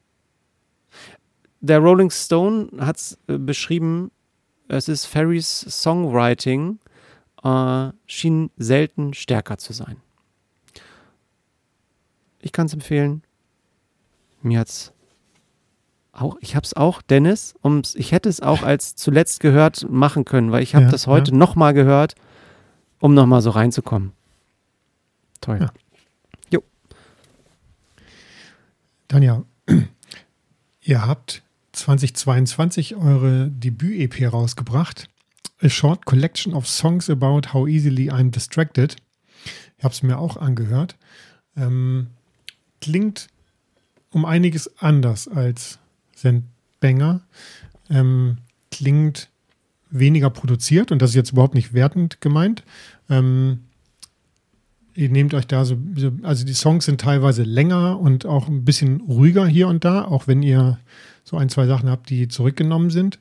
Der 1.59 1.79
Rolling 1.79 2.09
Stone 2.09 2.69
hat 2.79 2.97
es 2.97 3.17
äh, 3.27 3.37
beschrieben, 3.37 4.11
es 4.67 4.87
ist 4.87 5.05
Ferrys 5.05 5.61
Songwriting 5.61 6.79
äh, 7.43 7.89
schien 8.05 8.51
selten 8.57 9.13
stärker 9.13 9.57
zu 9.57 9.73
sein. 9.73 9.97
Ich 12.39 12.51
kann 12.51 12.65
es 12.65 12.73
empfehlen. 12.73 13.23
Mir 14.41 14.59
hat's 14.59 14.93
auch, 16.13 16.37
ich 16.41 16.55
habe 16.55 16.65
es 16.65 16.75
auch, 16.75 17.01
Dennis, 17.01 17.55
ums, 17.63 17.95
ich 17.95 18.11
hätte 18.11 18.27
es 18.27 18.41
auch 18.41 18.63
als 18.63 18.95
zuletzt 18.95 19.39
gehört 19.39 19.89
machen 19.89 20.25
können, 20.25 20.51
weil 20.51 20.63
ich 20.63 20.75
habe 20.75 20.85
Ja, 20.85 20.91
das 20.91 21.07
heute 21.07 21.31
ja. 21.31 21.37
nochmal 21.37 21.73
gehört, 21.73 22.15
um 23.01 23.13
nochmal 23.13 23.41
so 23.41 23.49
reinzukommen. 23.49 24.13
Toll. 25.41 25.59
Ja. 25.59 25.71
Tanja, 29.11 29.43
ihr 30.83 31.05
habt 31.05 31.43
2022 31.73 32.95
eure 32.95 33.49
Debüt-EP 33.49 34.31
rausgebracht. 34.31 35.09
A 35.61 35.67
Short 35.67 36.05
Collection 36.05 36.53
of 36.53 36.65
Songs 36.65 37.09
About 37.09 37.51
How 37.51 37.67
Easily 37.67 38.09
I'm 38.09 38.31
Distracted. 38.31 38.95
Ich 39.77 39.83
habe 39.83 39.93
es 39.93 40.01
mir 40.01 40.17
auch 40.17 40.37
angehört. 40.37 40.95
Ähm, 41.57 42.07
klingt 42.79 43.27
um 44.11 44.23
einiges 44.23 44.79
anders 44.81 45.27
als 45.27 45.77
St. 46.15 46.43
Banger. 46.79 47.19
Ähm, 47.89 48.37
klingt 48.71 49.27
weniger 49.91 50.29
produziert 50.29 50.91
und 50.91 51.01
das 51.01 51.11
ist 51.11 51.15
jetzt 51.15 51.31
überhaupt 51.31 51.53
nicht 51.53 51.73
wertend 51.73 52.21
gemeint. 52.21 52.63
Ähm, 53.09 53.59
ihr 54.95 55.09
nehmt 55.09 55.33
euch 55.33 55.47
da 55.47 55.65
so, 55.65 55.77
so, 55.95 56.11
also 56.23 56.45
die 56.45 56.53
Songs 56.53 56.85
sind 56.85 57.01
teilweise 57.01 57.43
länger 57.43 57.99
und 57.99 58.25
auch 58.25 58.47
ein 58.47 58.65
bisschen 58.65 59.01
ruhiger 59.01 59.45
hier 59.45 59.67
und 59.67 59.85
da, 59.85 60.05
auch 60.05 60.27
wenn 60.27 60.41
ihr 60.41 60.79
so 61.23 61.37
ein, 61.37 61.49
zwei 61.49 61.67
Sachen 61.67 61.89
habt, 61.89 62.09
die 62.09 62.27
zurückgenommen 62.27 62.89
sind. 62.89 63.19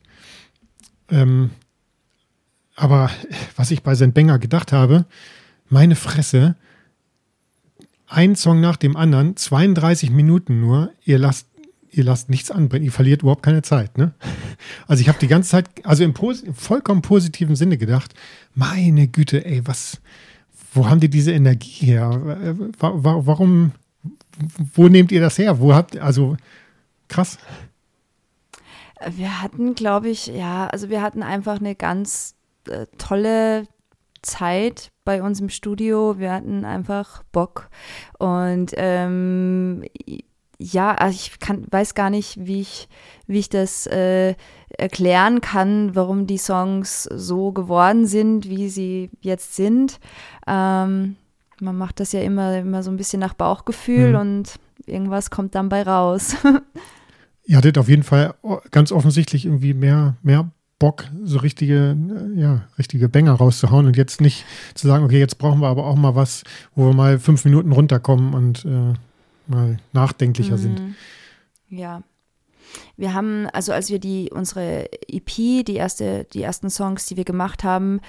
Ähm, 1.10 1.50
aber 2.76 3.10
was 3.56 3.70
ich 3.70 3.82
bei 3.82 3.94
St. 3.94 4.14
Banger 4.14 4.38
gedacht 4.38 4.72
habe, 4.72 5.04
meine 5.68 5.96
Fresse, 5.96 6.56
ein 8.06 8.34
Song 8.34 8.60
nach 8.60 8.76
dem 8.76 8.96
anderen, 8.96 9.36
32 9.36 10.10
Minuten 10.10 10.60
nur, 10.60 10.92
ihr 11.04 11.18
lasst 11.18 11.46
ihr 11.92 12.04
lasst 12.04 12.30
nichts 12.30 12.50
anbrennen, 12.50 12.84
ihr 12.84 12.92
verliert 12.92 13.22
überhaupt 13.22 13.42
keine 13.42 13.62
Zeit, 13.62 13.98
ne? 13.98 14.12
Also 14.86 15.00
ich 15.00 15.08
habe 15.08 15.18
die 15.18 15.26
ganze 15.26 15.50
Zeit, 15.50 15.66
also 15.84 16.04
im 16.04 16.14
Pos 16.14 16.44
vollkommen 16.54 17.02
positiven 17.02 17.56
Sinne 17.56 17.78
gedacht, 17.78 18.14
meine 18.54 19.08
Güte, 19.08 19.44
ey, 19.44 19.66
was, 19.66 20.00
wo 20.72 20.88
haben 20.88 21.00
die 21.00 21.10
diese 21.10 21.32
Energie 21.32 21.86
her? 21.86 22.10
Warum, 22.78 23.72
wo 24.74 24.88
nehmt 24.88 25.12
ihr 25.12 25.20
das 25.20 25.38
her? 25.38 25.60
Wo 25.60 25.74
habt, 25.74 25.96
also 25.98 26.36
krass. 27.08 27.38
Wir 29.10 29.42
hatten, 29.42 29.74
glaube 29.74 30.10
ich, 30.10 30.26
ja, 30.26 30.66
also 30.66 30.90
wir 30.90 31.02
hatten 31.02 31.22
einfach 31.22 31.58
eine 31.58 31.74
ganz 31.74 32.34
äh, 32.68 32.86
tolle 32.98 33.66
Zeit 34.22 34.90
bei 35.04 35.22
uns 35.22 35.40
im 35.40 35.48
Studio. 35.48 36.18
Wir 36.18 36.32
hatten 36.32 36.64
einfach 36.64 37.22
Bock. 37.32 37.70
Und 38.18 38.72
ähm, 38.76 39.84
ja, 40.60 40.94
also 40.94 41.14
ich 41.14 41.40
kann, 41.40 41.64
weiß 41.70 41.94
gar 41.94 42.10
nicht, 42.10 42.36
wie 42.38 42.60
ich, 42.60 42.88
wie 43.26 43.38
ich 43.38 43.48
das 43.48 43.86
äh, 43.86 44.34
erklären 44.76 45.40
kann, 45.40 45.94
warum 45.94 46.26
die 46.26 46.36
Songs 46.36 47.04
so 47.04 47.50
geworden 47.50 48.06
sind, 48.06 48.48
wie 48.48 48.68
sie 48.68 49.10
jetzt 49.22 49.56
sind. 49.56 49.98
Ähm, 50.46 51.16
man 51.60 51.78
macht 51.78 51.98
das 51.98 52.12
ja 52.12 52.20
immer, 52.20 52.58
immer 52.58 52.82
so 52.82 52.90
ein 52.90 52.98
bisschen 52.98 53.20
nach 53.20 53.32
Bauchgefühl 53.32 54.10
mhm. 54.10 54.20
und 54.20 54.54
irgendwas 54.84 55.30
kommt 55.30 55.54
dann 55.54 55.70
bei 55.70 55.82
raus. 55.82 56.36
Ihr 57.44 57.56
hattet 57.56 57.78
auf 57.78 57.88
jeden 57.88 58.02
Fall 58.02 58.34
ganz 58.70 58.92
offensichtlich 58.92 59.46
irgendwie 59.46 59.72
mehr, 59.72 60.16
mehr 60.22 60.50
Bock, 60.78 61.04
so 61.24 61.38
richtige, 61.38 61.96
ja, 62.36 62.66
richtige 62.78 63.08
Banger 63.08 63.32
rauszuhauen 63.32 63.86
und 63.86 63.96
jetzt 63.96 64.20
nicht 64.20 64.44
zu 64.74 64.86
sagen, 64.86 65.04
okay, 65.04 65.18
jetzt 65.18 65.38
brauchen 65.38 65.60
wir 65.60 65.68
aber 65.68 65.86
auch 65.86 65.96
mal 65.96 66.14
was, 66.14 66.44
wo 66.74 66.86
wir 66.86 66.94
mal 66.94 67.18
fünf 67.18 67.44
Minuten 67.46 67.72
runterkommen 67.72 68.34
und 68.34 68.64
äh, 68.66 68.94
mal 69.50 69.78
nachdenklicher 69.92 70.56
mhm. 70.56 70.60
sind. 70.60 70.94
Ja. 71.68 72.02
Wir 72.96 73.14
haben, 73.14 73.48
also 73.52 73.72
als 73.72 73.90
wir 73.90 73.98
die, 73.98 74.30
unsere 74.32 74.86
EP, 75.08 75.64
die 75.64 75.74
erste, 75.74 76.24
die 76.32 76.42
ersten 76.42 76.70
Songs, 76.70 77.06
die 77.06 77.16
wir 77.16 77.24
gemacht 77.24 77.64
haben, 77.64 78.00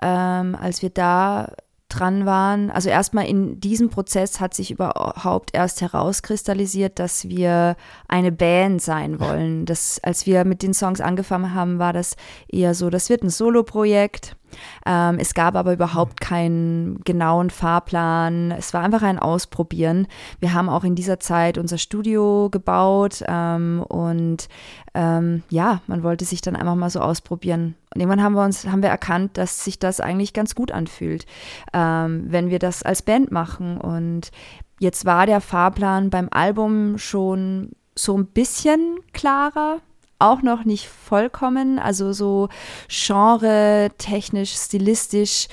ähm, 0.00 0.54
als 0.54 0.80
wir 0.80 0.90
da 0.90 1.52
dran 1.88 2.26
waren. 2.26 2.70
Also 2.70 2.88
erstmal 2.88 3.26
in 3.26 3.60
diesem 3.60 3.90
Prozess 3.90 4.40
hat 4.40 4.54
sich 4.54 4.70
überhaupt 4.70 5.50
erst 5.54 5.80
herauskristallisiert, 5.80 6.98
dass 6.98 7.28
wir 7.28 7.76
eine 8.08 8.32
Band 8.32 8.82
sein 8.82 9.20
wollen. 9.20 9.66
Das, 9.66 10.00
als 10.02 10.26
wir 10.26 10.44
mit 10.44 10.62
den 10.62 10.74
Songs 10.74 11.00
angefangen 11.00 11.54
haben, 11.54 11.78
war 11.78 11.92
das 11.92 12.16
eher 12.48 12.74
so, 12.74 12.90
das 12.90 13.08
wird 13.08 13.22
ein 13.22 13.30
Solo-Projekt. 13.30 14.36
Ähm, 14.84 15.18
es 15.18 15.34
gab 15.34 15.56
aber 15.56 15.72
überhaupt 15.72 16.20
keinen 16.20 17.00
genauen 17.04 17.50
Fahrplan. 17.50 18.52
Es 18.52 18.72
war 18.74 18.82
einfach 18.82 19.02
ein 19.02 19.18
Ausprobieren. 19.18 20.06
Wir 20.40 20.54
haben 20.54 20.68
auch 20.68 20.84
in 20.84 20.94
dieser 20.94 21.20
Zeit 21.20 21.58
unser 21.58 21.78
Studio 21.78 22.48
gebaut 22.50 23.22
ähm, 23.26 23.82
und 23.88 24.48
ähm, 24.94 25.42
ja, 25.50 25.80
man 25.86 26.02
wollte 26.02 26.24
sich 26.24 26.40
dann 26.40 26.56
einfach 26.56 26.74
mal 26.74 26.90
so 26.90 27.00
ausprobieren. 27.00 27.74
Und 27.94 28.00
irgendwann 28.00 28.22
haben 28.22 28.34
wir 28.34 28.44
uns, 28.44 28.66
haben 28.66 28.82
wir 28.82 28.90
erkannt, 28.90 29.36
dass 29.36 29.64
sich 29.64 29.78
das 29.78 30.00
eigentlich 30.00 30.32
ganz 30.32 30.54
gut 30.54 30.72
anfühlt, 30.72 31.26
ähm, 31.72 32.24
wenn 32.28 32.50
wir 32.50 32.58
das 32.58 32.82
als 32.82 33.02
Band 33.02 33.30
machen. 33.30 33.78
Und 33.78 34.30
jetzt 34.78 35.04
war 35.04 35.26
der 35.26 35.40
Fahrplan 35.40 36.10
beim 36.10 36.28
Album 36.30 36.98
schon 36.98 37.72
so 37.94 38.16
ein 38.16 38.26
bisschen 38.26 38.98
klarer 39.12 39.80
auch 40.18 40.42
noch 40.42 40.64
nicht 40.64 40.88
vollkommen. 40.88 41.78
Also 41.78 42.12
so 42.12 42.48
genre, 42.88 43.90
technisch, 43.98 44.54
stilistisch 44.54 45.48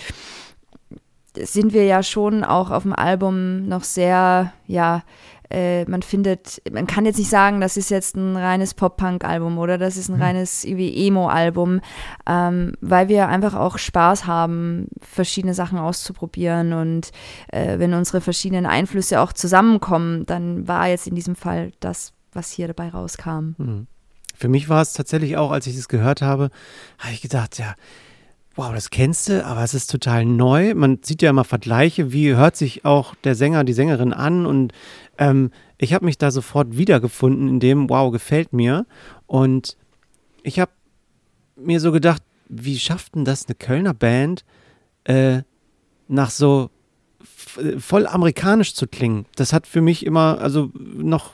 sind 1.35 1.73
wir 1.73 1.85
ja 1.85 2.03
schon 2.03 2.43
auch 2.43 2.69
auf 2.69 2.83
dem 2.83 2.93
Album 2.93 3.67
noch 3.67 3.83
sehr, 3.83 4.53
ja, 4.67 5.03
äh, 5.49 5.85
man 5.85 6.01
findet, 6.01 6.61
man 6.71 6.87
kann 6.87 7.05
jetzt 7.05 7.19
nicht 7.19 7.29
sagen, 7.29 7.61
das 7.61 7.77
ist 7.77 7.89
jetzt 7.89 8.15
ein 8.15 8.35
reines 8.35 8.73
Pop-Punk-Album 8.73 9.57
oder 9.57 9.77
das 9.77 9.97
ist 9.97 10.09
ein 10.09 10.15
mhm. 10.15 10.21
reines 10.21 10.65
Emo-Album, 10.65 11.81
ähm, 12.27 12.73
weil 12.81 13.07
wir 13.07 13.27
einfach 13.27 13.53
auch 13.53 13.77
Spaß 13.77 14.25
haben, 14.25 14.87
verschiedene 15.01 15.53
Sachen 15.53 15.77
auszuprobieren 15.77 16.73
und 16.73 17.11
äh, 17.51 17.77
wenn 17.77 17.93
unsere 17.93 18.21
verschiedenen 18.21 18.65
Einflüsse 18.65 19.21
auch 19.21 19.33
zusammenkommen, 19.33 20.25
dann 20.25 20.67
war 20.67 20.87
jetzt 20.87 21.07
in 21.07 21.15
diesem 21.15 21.35
Fall 21.35 21.71
das, 21.79 22.13
was 22.31 22.51
hier 22.51 22.67
dabei 22.67 22.89
rauskam. 22.89 23.53
Mhm. 23.57 23.87
Für 24.33 24.47
mich 24.47 24.69
war 24.69 24.81
es 24.81 24.93
tatsächlich 24.93 25.37
auch, 25.37 25.51
als 25.51 25.67
ich 25.67 25.75
das 25.75 25.87
gehört 25.87 26.21
habe, 26.21 26.49
habe 26.99 27.13
ich 27.13 27.21
gedacht, 27.21 27.57
ja, 27.59 27.75
wow, 28.55 28.73
das 28.73 28.89
kennst 28.89 29.29
du, 29.29 29.45
aber 29.45 29.63
es 29.63 29.73
ist 29.73 29.89
total 29.89 30.25
neu. 30.25 30.75
Man 30.75 30.99
sieht 31.01 31.21
ja 31.21 31.29
immer 31.29 31.43
Vergleiche, 31.43 32.11
wie 32.11 32.35
hört 32.35 32.55
sich 32.55 32.85
auch 32.85 33.15
der 33.15 33.35
Sänger, 33.35 33.63
die 33.63 33.73
Sängerin 33.73 34.13
an 34.13 34.45
und 34.45 34.73
ähm, 35.17 35.51
ich 35.77 35.93
habe 35.93 36.05
mich 36.05 36.17
da 36.17 36.31
sofort 36.31 36.77
wiedergefunden 36.77 37.49
in 37.49 37.59
dem, 37.59 37.89
wow, 37.89 38.11
gefällt 38.11 38.53
mir. 38.53 38.85
Und 39.27 39.75
ich 40.43 40.59
habe 40.59 40.71
mir 41.57 41.79
so 41.79 41.91
gedacht, 41.91 42.21
wie 42.47 42.79
schafft 42.79 43.15
denn 43.15 43.25
das 43.25 43.47
eine 43.47 43.55
Kölner 43.55 43.93
Band 43.93 44.45
äh, 45.03 45.41
nach 46.07 46.29
so 46.29 46.69
voll 47.79 48.07
amerikanisch 48.07 48.75
zu 48.75 48.87
klingen? 48.87 49.25
Das 49.35 49.51
hat 49.51 49.67
für 49.67 49.81
mich 49.81 50.05
immer, 50.05 50.39
also 50.39 50.71
noch 50.75 51.33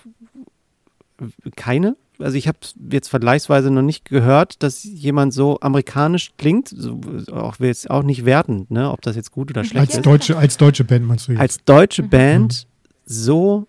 keine 1.56 1.96
also 2.20 2.38
ich 2.38 2.48
habe 2.48 2.58
jetzt 2.92 3.08
vergleichsweise 3.08 3.72
noch 3.72 3.82
nicht 3.82 4.06
gehört, 4.06 4.62
dass 4.62 4.84
jemand 4.84 5.34
so 5.34 5.60
amerikanisch 5.62 6.32
klingt, 6.38 6.70
so, 6.70 7.00
auch 7.32 7.60
jetzt 7.60 7.90
auch 7.90 8.04
nicht 8.04 8.26
wertend, 8.26 8.70
ne, 8.72 8.92
ob 8.92 9.02
das 9.02 9.16
jetzt 9.16 9.32
gut 9.32 9.50
oder 9.50 9.64
schlecht 9.64 9.88
als 9.88 9.96
ist. 9.96 10.06
Deutsche, 10.06 10.38
als 10.38 10.58
deutsche 10.58 10.84
Band 10.84 11.06
meinst 11.06 11.28
du 11.28 11.32
jetzt? 11.32 11.42
Als 11.42 11.64
deutsche 11.64 12.04
mhm. 12.04 12.10
Band 12.10 12.68
mhm. 12.68 12.90
so, 13.06 13.68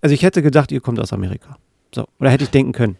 also 0.00 0.14
ich 0.14 0.22
hätte 0.22 0.42
gedacht, 0.42 0.72
ihr 0.72 0.80
kommt 0.80 1.00
aus 1.00 1.12
Amerika. 1.12 1.56
So, 1.94 2.06
oder 2.18 2.30
hätte 2.30 2.44
ich 2.44 2.50
denken 2.50 2.72
können. 2.72 2.96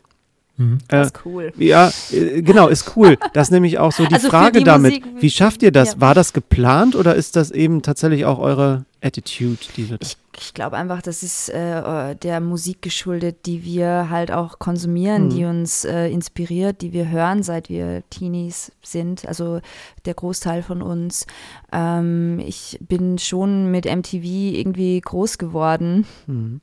Mhm. 0.57 0.78
Das 0.86 1.09
ist 1.09 1.26
cool. 1.26 1.52
Ja, 1.59 1.90
äh, 2.12 2.42
genau, 2.42 2.68
ist 2.68 2.96
cool. 2.96 3.16
Das 3.32 3.48
ist 3.48 3.52
nämlich 3.52 3.80
auch 3.80 3.90
so 3.90 4.07
die 4.07 4.14
also 4.14 4.28
Frage 4.28 4.61
die 4.61 4.64
damit. 4.64 5.05
Musik, 5.05 5.22
wie 5.22 5.30
schafft 5.30 5.64
ihr 5.64 5.72
das? 5.72 5.94
Ja. 5.94 6.00
War 6.00 6.14
das 6.14 6.32
geplant 6.32 6.94
oder 6.94 7.16
ist 7.16 7.34
das 7.34 7.50
eben 7.50 7.82
tatsächlich 7.82 8.24
auch 8.24 8.38
eure 8.38 8.84
Attitude? 9.02 9.59
Diese 9.76 9.98
ich 10.00 10.16
ich 10.39 10.55
glaube 10.55 10.76
einfach, 10.76 11.03
das 11.03 11.22
ist 11.22 11.49
äh, 11.49 12.14
der 12.16 12.41
Musik 12.41 12.82
geschuldet, 12.82 13.47
die 13.47 13.64
wir 13.64 14.09
halt 14.11 14.30
auch 14.30 14.59
konsumieren, 14.59 15.24
mhm. 15.24 15.30
die 15.30 15.45
uns 15.45 15.85
äh, 15.85 16.09
inspiriert, 16.09 16.80
die 16.82 16.93
wir 16.93 17.11
hören, 17.11 17.43
seit 17.43 17.68
wir 17.68 18.03
Teenies 18.11 18.72
sind. 18.82 19.26
Also 19.26 19.61
der 20.05 20.14
Großteil 20.14 20.62
von 20.62 20.82
uns. 20.82 21.26
Ähm, 21.72 22.41
ich 22.41 22.78
bin 22.80 23.18
schon 23.18 23.70
mit 23.70 23.85
MTV 23.87 24.24
irgendwie 24.24 25.01
groß 25.01 25.39
geworden. 25.39 26.07
Mhm 26.26 26.61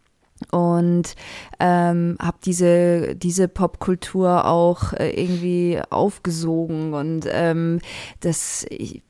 und 0.49 1.15
ähm, 1.59 2.17
habe 2.19 2.38
diese, 2.43 3.15
diese 3.15 3.47
Popkultur 3.47 4.45
auch 4.45 4.93
äh, 4.93 5.11
irgendwie 5.11 5.80
aufgesogen 5.89 6.93
und 6.93 7.28
ähm, 7.30 7.80
das 8.22 8.65
ich, 8.69 9.03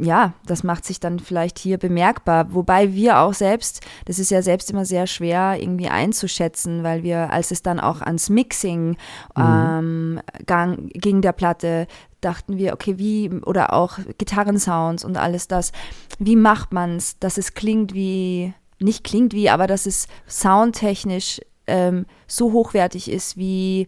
ja, 0.00 0.34
das 0.46 0.62
macht 0.62 0.84
sich 0.84 1.00
dann 1.00 1.18
vielleicht 1.18 1.58
hier 1.58 1.78
bemerkbar. 1.78 2.52
Wobei 2.54 2.92
wir 2.94 3.20
auch 3.20 3.34
selbst, 3.34 3.80
das 4.04 4.18
ist 4.18 4.30
ja 4.30 4.42
selbst 4.42 4.70
immer 4.70 4.84
sehr 4.84 5.06
schwer 5.06 5.56
irgendwie 5.60 5.88
einzuschätzen, 5.88 6.82
weil 6.82 7.02
wir, 7.02 7.32
als 7.32 7.50
es 7.50 7.62
dann 7.62 7.80
auch 7.80 8.00
ans 8.00 8.28
Mixing 8.28 8.90
mhm. 8.90 8.96
ähm, 9.36 10.20
gang, 10.46 10.90
ging 10.92 11.22
der 11.22 11.32
Platte, 11.32 11.86
dachten 12.20 12.56
wir, 12.56 12.72
okay, 12.72 12.98
wie, 12.98 13.30
oder 13.44 13.72
auch 13.72 13.98
Gitarrensounds 14.18 15.04
und 15.04 15.16
alles 15.16 15.48
das, 15.48 15.72
wie 16.18 16.36
macht 16.36 16.72
man 16.72 16.96
es, 16.96 17.18
dass 17.18 17.38
es 17.38 17.54
klingt 17.54 17.94
wie 17.94 18.54
nicht 18.78 19.04
klingt 19.04 19.32
wie, 19.32 19.48
aber 19.48 19.66
dass 19.66 19.86
es 19.86 20.06
soundtechnisch 20.28 21.40
ähm, 21.66 22.06
so 22.26 22.52
hochwertig 22.52 23.10
ist 23.10 23.36
wie 23.36 23.86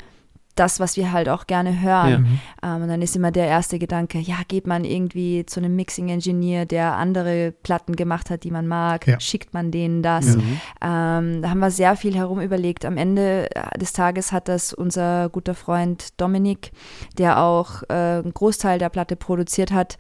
das, 0.59 0.81
was 0.81 0.97
wir 0.97 1.13
halt 1.13 1.29
auch 1.29 1.47
gerne 1.47 1.81
hören. 1.81 2.11
Ja. 2.11 2.19
Mhm. 2.19 2.41
Ähm, 2.63 2.83
und 2.83 2.89
dann 2.89 3.03
ist 3.03 3.17
immer 3.17 3.31
der 3.31 3.47
erste 3.47 3.79
Gedanke, 3.79 4.19
ja, 4.19 4.37
geht 4.47 4.67
man 4.67 4.85
irgendwie 4.85 5.45
zu 5.47 5.61
einem 5.61 5.77
Mixing-Engineer, 5.77 6.67
der 6.67 6.97
andere 6.97 7.53
Platten 7.63 7.97
gemacht 7.97 8.31
hat, 8.31 8.45
die 8.45 8.51
man 8.51 8.67
mag, 8.67 9.07
ja. 9.07 9.21
schickt 9.21 9.55
man 9.55 9.71
denen 9.71 10.03
das. 10.03 10.37
Mhm. 10.37 10.61
Ähm, 10.83 11.43
da 11.43 11.51
haben 11.51 11.59
wir 11.61 11.71
sehr 11.71 11.97
viel 11.97 12.15
herum 12.15 12.41
überlegt. 12.41 12.85
Am 12.85 12.97
Ende 12.97 13.49
des 13.81 13.93
Tages 13.93 14.33
hat 14.33 14.49
das 14.49 14.73
unser 14.73 15.29
guter 15.29 15.55
Freund 15.55 16.21
Dominik, 16.21 16.73
der 17.17 17.41
auch 17.41 17.83
äh, 17.89 17.95
einen 17.95 18.35
Großteil 18.35 18.79
der 18.79 18.89
Platte 18.89 19.17
produziert 19.17 19.73
hat, 19.73 19.99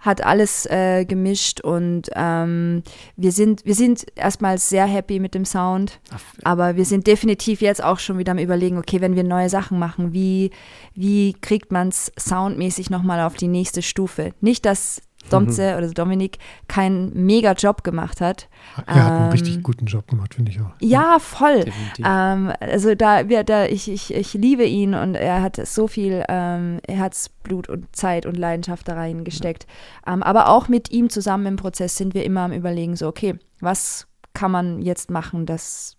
hat 0.00 0.24
alles 0.24 0.66
äh, 0.66 1.04
gemischt 1.04 1.60
und 1.60 2.10
ähm, 2.14 2.82
wir 3.16 3.32
sind 3.32 3.64
wir 3.64 3.74
sind 3.74 4.06
erstmal 4.16 4.58
sehr 4.58 4.86
happy 4.86 5.20
mit 5.20 5.34
dem 5.34 5.44
Sound, 5.44 6.00
aber 6.42 6.76
wir 6.76 6.86
sind 6.86 7.06
definitiv 7.06 7.60
jetzt 7.60 7.84
auch 7.84 7.98
schon 7.98 8.18
wieder 8.18 8.32
am 8.32 8.38
überlegen, 8.38 8.78
okay, 8.78 9.00
wenn 9.00 9.14
wir 9.14 9.24
neue 9.24 9.50
Sachen 9.50 9.78
machen, 9.78 10.12
wie 10.12 10.50
wie 10.94 11.34
kriegt 11.34 11.70
man 11.70 11.88
es 11.88 12.12
soundmäßig 12.18 12.88
nochmal 12.90 13.20
auf 13.20 13.34
die 13.34 13.48
nächste 13.48 13.82
Stufe? 13.82 14.32
Nicht, 14.40 14.64
dass 14.64 15.02
Domze 15.32 15.72
mhm. 15.72 15.78
oder 15.78 15.90
Dominik 15.90 16.38
keinen 16.68 17.26
mega 17.26 17.52
Job 17.52 17.82
gemacht 17.84 18.20
hat. 18.20 18.48
Er 18.86 19.04
hat 19.04 19.12
einen 19.12 19.24
ähm, 19.24 19.30
richtig 19.30 19.62
guten 19.62 19.86
Job 19.86 20.06
gemacht, 20.08 20.34
finde 20.34 20.52
ich 20.52 20.60
auch. 20.60 20.70
Ja, 20.80 21.18
voll. 21.18 21.64
Ähm, 22.04 22.52
also 22.60 22.94
da, 22.94 23.28
wir, 23.28 23.44
da 23.44 23.66
ich, 23.66 23.90
ich, 23.90 24.14
ich 24.14 24.34
liebe 24.34 24.64
ihn 24.64 24.94
und 24.94 25.14
er 25.14 25.42
hat 25.42 25.56
so 25.66 25.86
viel 25.86 26.24
ähm, 26.28 26.80
Herzblut 26.88 27.68
und 27.68 27.94
Zeit 27.94 28.26
und 28.26 28.36
Leidenschaft 28.36 28.88
da 28.88 28.94
reingesteckt. 28.94 29.66
Ja. 30.06 30.14
Ähm, 30.14 30.22
aber 30.22 30.48
auch 30.48 30.68
mit 30.68 30.90
ihm 30.90 31.10
zusammen 31.10 31.46
im 31.46 31.56
Prozess 31.56 31.96
sind 31.96 32.14
wir 32.14 32.24
immer 32.24 32.42
am 32.42 32.52
überlegen, 32.52 32.96
so, 32.96 33.08
okay, 33.08 33.38
was 33.60 34.06
kann 34.34 34.50
man 34.50 34.80
jetzt 34.82 35.10
machen, 35.10 35.46
dass, 35.46 35.96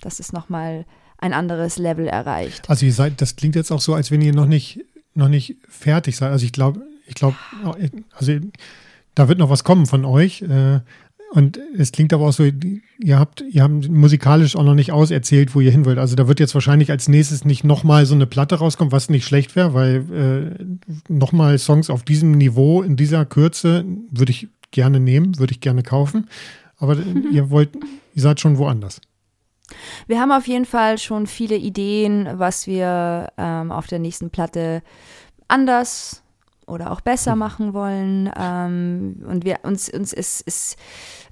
dass 0.00 0.20
es 0.20 0.32
nochmal 0.32 0.86
ein 1.18 1.32
anderes 1.32 1.78
Level 1.78 2.06
erreicht. 2.06 2.68
Also 2.68 2.86
ihr 2.86 2.92
seid, 2.92 3.20
das 3.20 3.36
klingt 3.36 3.54
jetzt 3.54 3.70
auch 3.70 3.80
so, 3.80 3.94
als 3.94 4.10
wenn 4.10 4.20
ihr 4.20 4.34
noch 4.34 4.46
nicht, 4.46 4.80
noch 5.14 5.28
nicht 5.28 5.56
fertig 5.68 6.16
seid. 6.16 6.30
Also 6.30 6.44
ich 6.44 6.52
glaube, 6.52 6.82
ich 7.06 7.14
glaube, 7.14 7.36
also 8.14 8.32
da 9.14 9.28
wird 9.28 9.38
noch 9.38 9.50
was 9.50 9.64
kommen 9.64 9.86
von 9.86 10.04
euch. 10.04 10.42
Äh, 10.42 10.80
und 11.34 11.58
es 11.76 11.90
klingt 11.90 12.12
aber 12.12 12.28
auch 12.28 12.32
so, 12.32 12.44
ihr 12.44 13.18
habt, 13.18 13.42
ihr 13.50 13.64
habt 13.64 13.88
musikalisch 13.88 14.54
auch 14.54 14.62
noch 14.62 14.74
nicht 14.74 14.92
auserzählt, 14.92 15.54
wo 15.56 15.60
ihr 15.60 15.72
hin 15.72 15.84
wollt. 15.84 15.98
Also 15.98 16.14
da 16.14 16.28
wird 16.28 16.38
jetzt 16.38 16.54
wahrscheinlich 16.54 16.92
als 16.92 17.08
nächstes 17.08 17.44
nicht 17.44 17.64
nochmal 17.64 18.06
so 18.06 18.14
eine 18.14 18.26
Platte 18.26 18.54
rauskommen, 18.56 18.92
was 18.92 19.10
nicht 19.10 19.26
schlecht 19.26 19.56
wäre, 19.56 19.74
weil 19.74 20.56
äh, 20.60 21.12
nochmal 21.12 21.58
Songs 21.58 21.90
auf 21.90 22.04
diesem 22.04 22.32
Niveau, 22.32 22.82
in 22.82 22.94
dieser 22.94 23.24
Kürze, 23.24 23.84
würde 24.12 24.30
ich 24.30 24.46
gerne 24.70 25.00
nehmen, 25.00 25.38
würde 25.38 25.52
ich 25.52 25.60
gerne 25.60 25.82
kaufen. 25.82 26.28
Aber 26.76 26.96
ihr 27.32 27.50
wollt, 27.50 27.70
ihr 28.14 28.22
seid 28.22 28.38
schon 28.38 28.56
woanders. 28.58 29.00
Wir 30.06 30.20
haben 30.20 30.30
auf 30.30 30.46
jeden 30.46 30.66
Fall 30.66 30.98
schon 30.98 31.26
viele 31.26 31.56
Ideen, 31.56 32.28
was 32.34 32.68
wir 32.68 33.32
ähm, 33.38 33.72
auf 33.72 33.88
der 33.88 33.98
nächsten 33.98 34.30
Platte 34.30 34.82
anders 35.48 36.23
oder 36.66 36.90
auch 36.90 37.00
besser 37.00 37.32
hm. 37.32 37.38
machen 37.38 37.74
wollen. 37.74 38.30
Ähm, 38.38 39.24
und 39.28 39.44
wir 39.44 39.58
uns, 39.62 39.88
uns 39.88 40.12
ist, 40.12 40.40
ist 40.42 40.76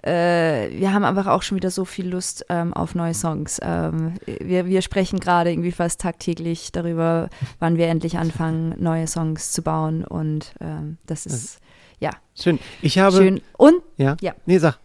äh, 0.03 0.71
wir 0.71 0.93
haben 0.93 1.05
einfach 1.05 1.27
auch 1.27 1.43
schon 1.43 1.57
wieder 1.57 1.71
so 1.71 1.85
viel 1.85 2.09
Lust 2.09 2.45
ähm, 2.49 2.75
auf 2.75 2.95
neue 2.95 3.15
Songs. 3.15 3.59
Ähm, 3.63 4.15
wir, 4.27 4.67
wir 4.67 4.83
sprechen 4.83 5.21
gerade 5.21 5.51
irgendwie 5.51 5.73
fast 5.73 6.01
tagtäglich 6.01 6.73
darüber, 6.73 7.29
wann 7.59 7.77
wir 7.77 7.89
endlich 7.89 8.19
anfangen, 8.19 8.75
neue 8.79 9.07
Songs 9.07 9.53
zu 9.53 9.63
bauen. 9.63 10.05
Und 10.05 10.55
ähm, 10.61 10.99
das 11.07 11.27
ist 11.27 11.59
ja. 12.03 12.11
Schön. 12.35 12.59
Ich 12.83 12.99
habe. 12.99 13.17
Schön. 13.17 13.41
Und 13.57 13.81
ja. 13.97 14.17
ja. 14.21 14.35
Nee, 14.45 14.59
sag. 14.59 14.79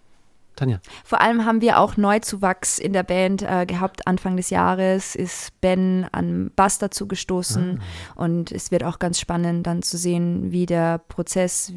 Tanja. 0.58 0.82
Vor 1.06 1.22
allem 1.22 1.46
haben 1.46 1.62
wir 1.62 1.80
auch 1.80 1.96
Neuzuwachs 1.96 2.78
in 2.80 2.92
der 2.92 3.04
Band 3.04 3.42
äh, 3.44 3.66
gehabt. 3.66 4.06
Anfang 4.08 4.36
des 4.36 4.50
Jahres 4.50 5.16
ist 5.16 5.60
Ben 5.62 6.06
an 6.12 6.52
Bass 6.56 6.80
dazu 6.80 7.08
gestoßen 7.08 7.80
ah. 7.80 8.22
und 8.22 8.52
es 8.52 8.72
wird 8.72 8.84
auch 8.84 9.00
ganz 9.00 9.20
spannend 9.20 9.66
dann 9.66 9.82
zu 9.82 9.98
sehen, 9.98 10.52
wie 10.52 10.66
der 10.66 10.98
Prozess 10.98 11.72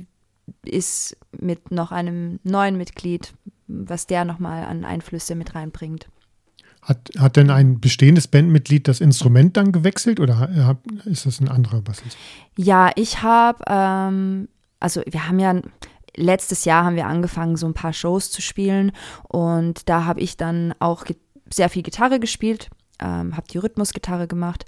ist 0.65 1.17
mit 1.39 1.71
noch 1.71 1.93
einem 1.93 2.41
neuen 2.43 2.77
Mitglied, 2.77 3.35
was 3.69 4.07
der 4.07 4.25
nochmal 4.25 4.65
an 4.65 4.85
Einflüsse 4.85 5.35
mit 5.35 5.55
reinbringt. 5.55 6.09
Hat, 6.83 7.11
hat 7.19 7.37
denn 7.37 7.51
ein 7.51 7.79
bestehendes 7.79 8.27
Bandmitglied 8.27 8.89
das 8.89 9.01
Instrument 9.01 9.57
dann 9.57 9.71
gewechselt 9.71 10.19
oder 10.19 10.79
ist 11.05 11.27
das 11.27 11.41
ein 11.41 11.49
anderer 11.49 11.83
Bassist? 11.83 12.17
Ja, 12.57 12.91
ich 12.97 13.23
habe, 13.23 13.63
ähm, 13.69 14.49
also 14.81 15.03
wir 15.07 15.29
haben 15.29 15.39
ja, 15.39 15.61
letztes 16.21 16.65
Jahr 16.65 16.85
haben 16.85 16.97
wir 16.97 17.07
angefangen, 17.07 17.57
so 17.57 17.67
ein 17.67 17.75
paar 17.75 17.93
Shows 17.93 18.31
zu 18.31 18.43
spielen 18.43 18.93
und 19.29 19.89
da 19.89 20.05
habe 20.05 20.21
ich 20.21 20.37
dann 20.37 20.75
auch 20.79 21.05
sehr 21.53 21.69
viel 21.69 21.83
Gitarre 21.83 22.21
gespielt, 22.21 22.71
ähm, 23.01 23.37
habe 23.37 23.49
die 23.51 23.59
Rhythmusgitarre 23.59 24.29
gemacht 24.29 24.65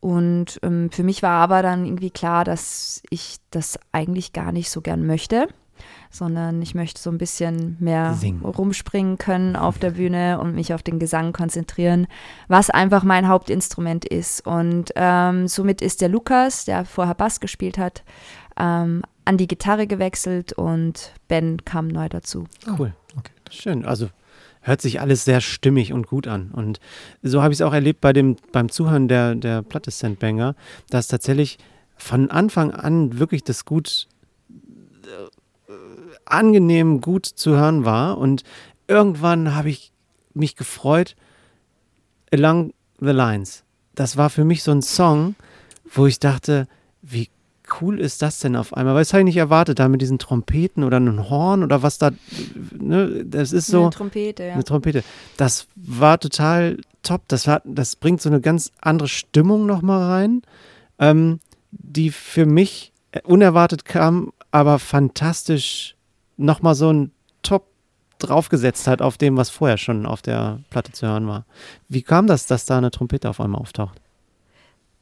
und 0.00 0.58
ähm, 0.62 0.90
für 0.90 1.02
mich 1.04 1.22
war 1.22 1.40
aber 1.42 1.62
dann 1.62 1.84
irgendwie 1.84 2.10
klar, 2.10 2.44
dass 2.44 3.02
ich 3.10 3.36
das 3.50 3.78
eigentlich 3.92 4.32
gar 4.32 4.52
nicht 4.52 4.70
so 4.70 4.80
gern 4.80 5.06
möchte 5.06 5.48
sondern 6.10 6.62
ich 6.62 6.74
möchte 6.74 7.00
so 7.00 7.10
ein 7.10 7.18
bisschen 7.18 7.76
mehr 7.80 8.14
Singen. 8.14 8.44
rumspringen 8.44 9.18
können 9.18 9.56
auf 9.56 9.78
der 9.78 9.90
Bühne 9.92 10.38
und 10.40 10.54
mich 10.54 10.72
auf 10.72 10.82
den 10.82 10.98
Gesang 10.98 11.32
konzentrieren, 11.32 12.06
was 12.48 12.70
einfach 12.70 13.02
mein 13.02 13.28
Hauptinstrument 13.28 14.04
ist. 14.04 14.46
Und 14.46 14.92
ähm, 14.94 15.48
somit 15.48 15.82
ist 15.82 16.00
der 16.00 16.08
Lukas, 16.08 16.64
der 16.64 16.84
vorher 16.84 17.14
Bass 17.14 17.40
gespielt 17.40 17.78
hat, 17.78 18.04
ähm, 18.58 19.02
an 19.24 19.36
die 19.36 19.46
Gitarre 19.46 19.86
gewechselt 19.86 20.52
und 20.52 21.12
Ben 21.28 21.64
kam 21.64 21.88
neu 21.88 22.08
dazu. 22.08 22.46
Cool. 22.66 22.94
Okay. 23.16 23.32
Schön. 23.50 23.84
Also 23.84 24.08
hört 24.60 24.80
sich 24.80 25.00
alles 25.00 25.24
sehr 25.24 25.40
stimmig 25.40 25.92
und 25.92 26.06
gut 26.06 26.26
an. 26.26 26.50
Und 26.52 26.80
so 27.22 27.42
habe 27.42 27.52
ich 27.52 27.58
es 27.58 27.62
auch 27.62 27.72
erlebt 27.72 28.00
bei 28.00 28.12
dem, 28.12 28.36
beim 28.52 28.70
Zuhören 28.70 29.08
der, 29.08 29.34
der 29.34 29.62
Platte 29.62 29.90
Sandbanger, 29.90 30.56
dass 30.90 31.06
tatsächlich 31.06 31.58
von 31.96 32.30
Anfang 32.30 32.72
an 32.72 33.18
wirklich 33.18 33.44
das 33.44 33.64
gut 33.64 34.08
äh, 35.04 35.72
angenehm 36.24 37.00
gut 37.00 37.26
zu 37.26 37.56
hören 37.56 37.84
war. 37.84 38.18
Und 38.18 38.42
irgendwann 38.88 39.54
habe 39.54 39.70
ich 39.70 39.92
mich 40.32 40.56
gefreut, 40.56 41.14
Along 42.32 42.72
the 43.00 43.12
Lines. 43.12 43.64
Das 43.94 44.16
war 44.16 44.28
für 44.28 44.44
mich 44.44 44.62
so 44.62 44.72
ein 44.72 44.82
Song, 44.82 45.36
wo 45.84 46.06
ich 46.06 46.18
dachte, 46.18 46.66
wie 47.02 47.28
cool 47.80 48.00
ist 48.00 48.22
das 48.22 48.38
denn 48.38 48.56
auf 48.56 48.74
einmal? 48.74 48.94
Weil 48.94 49.02
das 49.02 49.12
habe 49.12 49.22
ich 49.22 49.26
nicht 49.26 49.36
erwartet, 49.36 49.78
da 49.78 49.88
mit 49.88 50.00
diesen 50.02 50.18
Trompeten 50.18 50.84
oder 50.84 50.96
einem 50.96 51.28
Horn 51.28 51.62
oder 51.62 51.82
was 51.82 51.98
da, 51.98 52.10
ne, 52.78 53.24
das 53.24 53.52
ist 53.52 53.66
so. 53.66 53.82
Eine 53.82 53.90
Trompete, 53.90 54.44
ja. 54.44 54.54
Eine 54.54 54.64
Trompete. 54.64 55.04
Das 55.36 55.66
war 55.74 56.18
total 56.18 56.78
top. 57.02 57.22
Das, 57.28 57.46
hat, 57.46 57.62
das 57.64 57.96
bringt 57.96 58.20
so 58.20 58.28
eine 58.28 58.40
ganz 58.40 58.72
andere 58.80 59.08
Stimmung 59.08 59.66
nochmal 59.66 60.02
rein, 60.02 60.42
ähm, 60.98 61.40
die 61.70 62.10
für 62.10 62.46
mich 62.46 62.92
unerwartet 63.24 63.84
kam, 63.84 64.32
aber 64.50 64.78
fantastisch 64.78 65.96
nochmal 66.36 66.74
so 66.74 66.92
ein 66.92 67.12
Top 67.42 67.68
draufgesetzt 68.18 68.86
hat 68.86 69.02
auf 69.02 69.18
dem, 69.18 69.36
was 69.36 69.50
vorher 69.50 69.78
schon 69.78 70.06
auf 70.06 70.22
der 70.22 70.60
Platte 70.70 70.92
zu 70.92 71.06
hören 71.06 71.26
war. 71.26 71.44
Wie 71.88 72.02
kam 72.02 72.26
das, 72.26 72.46
dass 72.46 72.64
da 72.64 72.78
eine 72.78 72.90
Trompete 72.90 73.28
auf 73.28 73.40
einmal 73.40 73.60
auftaucht? 73.60 74.00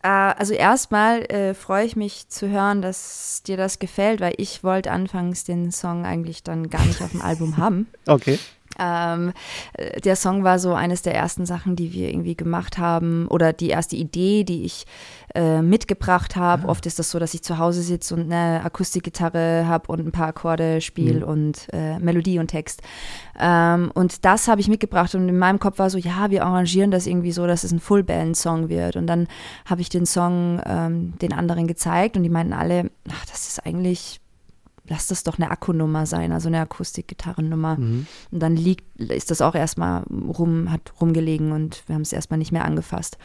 Äh, 0.03 0.09
also 0.09 0.53
erstmal 0.53 1.23
äh, 1.31 1.55
freue 1.55 1.85
ich 1.87 1.97
mich 1.97 2.29
zu 2.29 2.49
hören, 2.49 2.83
dass 2.83 3.43
dir 3.45 3.57
das 3.57 3.79
gefällt, 3.79 4.21
weil 4.21 4.35
ich 4.37 4.65
wollte 4.65 4.91
anfangs 4.91 5.45
den 5.45 5.71
Song 5.71 6.05
eigentlich 6.05 6.43
dann 6.43 6.71
gar 6.71 6.85
nicht 6.85 7.03
auf 7.03 7.13
dem 7.13 7.23
Album 7.23 7.57
haben. 7.57 7.87
Okay. 8.07 8.39
Ähm, 8.79 9.33
äh, 9.75 10.01
der 10.01 10.17
Song 10.17 10.45
war 10.45 10.59
so 10.59 10.75
eines 10.75 11.03
der 11.03 11.15
ersten 11.15 11.47
Sachen, 11.47 11.77
die 11.77 11.93
wir 11.93 12.09
irgendwie 12.09 12.37
gemacht 12.37 12.79
haben 12.79 13.27
oder 13.29 13.53
die 13.53 13.69
erste 13.69 13.97
Idee, 13.97 14.45
die 14.45 14.65
ich 14.65 14.87
äh, 15.35 15.63
mitgebracht 15.63 16.37
habe. 16.37 16.63
Ja. 16.63 16.69
Oft 16.69 16.87
ist 16.87 16.99
das 16.99 17.11
so, 17.11 17.19
dass 17.19 17.35
ich 17.35 17.43
zu 17.43 17.59
Hause 17.59 17.83
sitze 17.83 18.15
und 18.15 18.33
eine 18.33 18.65
Akustikgitarre 18.65 19.67
habe 19.67 19.91
und 19.91 20.01
ein 20.01 20.13
paar 20.13 20.29
Akkorde 20.29 20.81
spiele 20.81 21.21
mhm. 21.21 21.33
und 21.33 21.67
äh, 21.73 21.99
Melodie 21.99 22.39
und 22.39 22.49
Text. 22.49 22.83
Ähm, 23.39 23.91
und 23.95 24.25
das 24.25 24.49
habe 24.49 24.61
ich 24.61 24.69
mitgebracht 24.69 25.15
und 25.15 25.29
in 25.29 25.39
meinem 25.39 25.59
Kopf 25.59 25.79
war 25.79 25.91
so, 25.91 25.99
ja, 25.99 26.31
wir 26.31 26.45
arrangieren 26.45 26.91
das 26.91 27.07
irgendwie 27.07 27.33
so, 27.33 27.47
dass 27.47 27.65
es 27.65 27.73
ein 27.73 27.81
Fullband-Song 27.81 28.69
wird. 28.69 28.97
Und 28.97 29.07
dann 29.07 29.29
habe 29.65 29.81
ich 29.81 29.89
den 29.89 30.07
Song 30.07 30.61
ähm, 30.67 31.15
den 31.21 31.33
anderen 31.33 31.67
gezeigt 31.67 32.17
und 32.17 32.23
die 32.23 32.29
meinten 32.29 32.53
alle, 32.53 32.91
ach, 33.11 33.27
das 33.27 33.49
ist 33.49 33.67
eigentlich 33.67 34.22
lass 34.89 35.07
das 35.07 35.23
doch 35.23 35.39
eine 35.39 35.51
Akkunummer 35.51 36.07
sein, 36.07 36.33
also 36.33 36.49
eine 36.49 36.61
Akustikgitarrennummer. 36.61 37.77
Mhm. 37.77 38.07
Und 38.31 38.41
dann 38.41 38.57
liegt, 38.57 39.01
ist 39.01 39.31
das 39.31 39.41
auch 39.41 39.55
erstmal 39.55 40.03
rum, 40.11 40.71
hat 40.71 40.93
rumgelegen 41.01 41.53
und 41.53 41.83
wir 41.87 41.95
haben 41.95 42.03
es 42.03 42.13
erstmal 42.13 42.39
nicht 42.39 42.53
mehr 42.53 42.65
angefasst. 42.65 43.19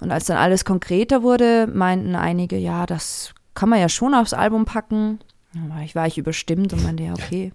Und 0.00 0.10
als 0.10 0.26
dann 0.26 0.36
alles 0.36 0.64
konkreter 0.64 1.22
wurde, 1.22 1.68
meinten 1.72 2.14
einige, 2.14 2.56
ja, 2.56 2.86
das 2.86 3.34
kann 3.54 3.68
man 3.68 3.80
ja 3.80 3.88
schon 3.88 4.14
aufs 4.14 4.32
Album 4.32 4.64
packen. 4.64 5.18
Ich, 5.84 5.94
war 5.94 6.06
ich 6.06 6.18
überstimmt 6.18 6.72
und 6.72 6.82
meinte, 6.82 7.02
ja, 7.02 7.12
okay, 7.12 7.52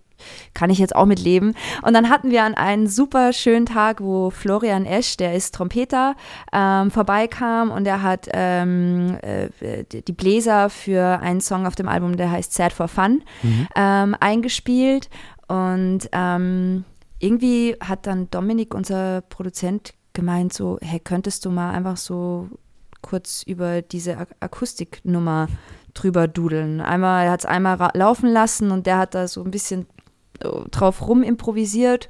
kann 0.53 0.69
ich 0.69 0.79
jetzt 0.79 0.95
auch 0.95 1.05
mit 1.05 1.19
leben. 1.19 1.53
Und 1.81 1.93
dann 1.93 2.09
hatten 2.09 2.31
wir 2.31 2.43
an 2.43 2.55
einen 2.55 2.87
super 2.87 3.33
schönen 3.33 3.65
Tag, 3.65 4.01
wo 4.01 4.29
Florian 4.29 4.85
Esch, 4.85 5.17
der 5.17 5.35
ist 5.35 5.55
Trompeter, 5.55 6.15
ähm, 6.53 6.91
vorbeikam 6.91 7.71
und 7.71 7.87
er 7.87 8.01
hat 8.01 8.27
ähm, 8.33 9.17
äh, 9.21 9.83
die 9.89 10.13
Bläser 10.13 10.69
für 10.69 11.19
einen 11.19 11.41
Song 11.41 11.65
auf 11.65 11.75
dem 11.75 11.87
Album, 11.87 12.17
der 12.17 12.31
heißt 12.31 12.53
Sad 12.53 12.73
for 12.73 12.87
Fun, 12.87 13.23
mhm. 13.43 13.67
ähm, 13.75 14.15
eingespielt. 14.19 15.09
Und 15.47 16.09
ähm, 16.11 16.83
irgendwie 17.19 17.75
hat 17.79 18.05
dann 18.05 18.29
Dominik, 18.29 18.73
unser 18.73 19.21
Produzent, 19.21 19.93
gemeint 20.13 20.51
so, 20.51 20.77
hey, 20.81 20.99
könntest 20.99 21.45
du 21.45 21.51
mal 21.51 21.71
einfach 21.71 21.97
so 21.97 22.49
kurz 23.01 23.43
über 23.43 23.81
diese 23.81 24.17
Ak 24.17 24.29
Akustiknummer 24.39 25.47
drüber 25.93 26.27
dudeln. 26.27 26.81
Einmal, 26.81 27.25
er 27.25 27.31
hat 27.31 27.41
es 27.41 27.45
einmal 27.45 27.91
laufen 27.93 28.29
lassen 28.29 28.71
und 28.71 28.85
der 28.85 28.97
hat 28.97 29.15
da 29.15 29.27
so 29.27 29.43
ein 29.43 29.51
bisschen 29.51 29.87
drauf 30.71 31.07
rum 31.07 31.23
improvisiert. 31.23 32.09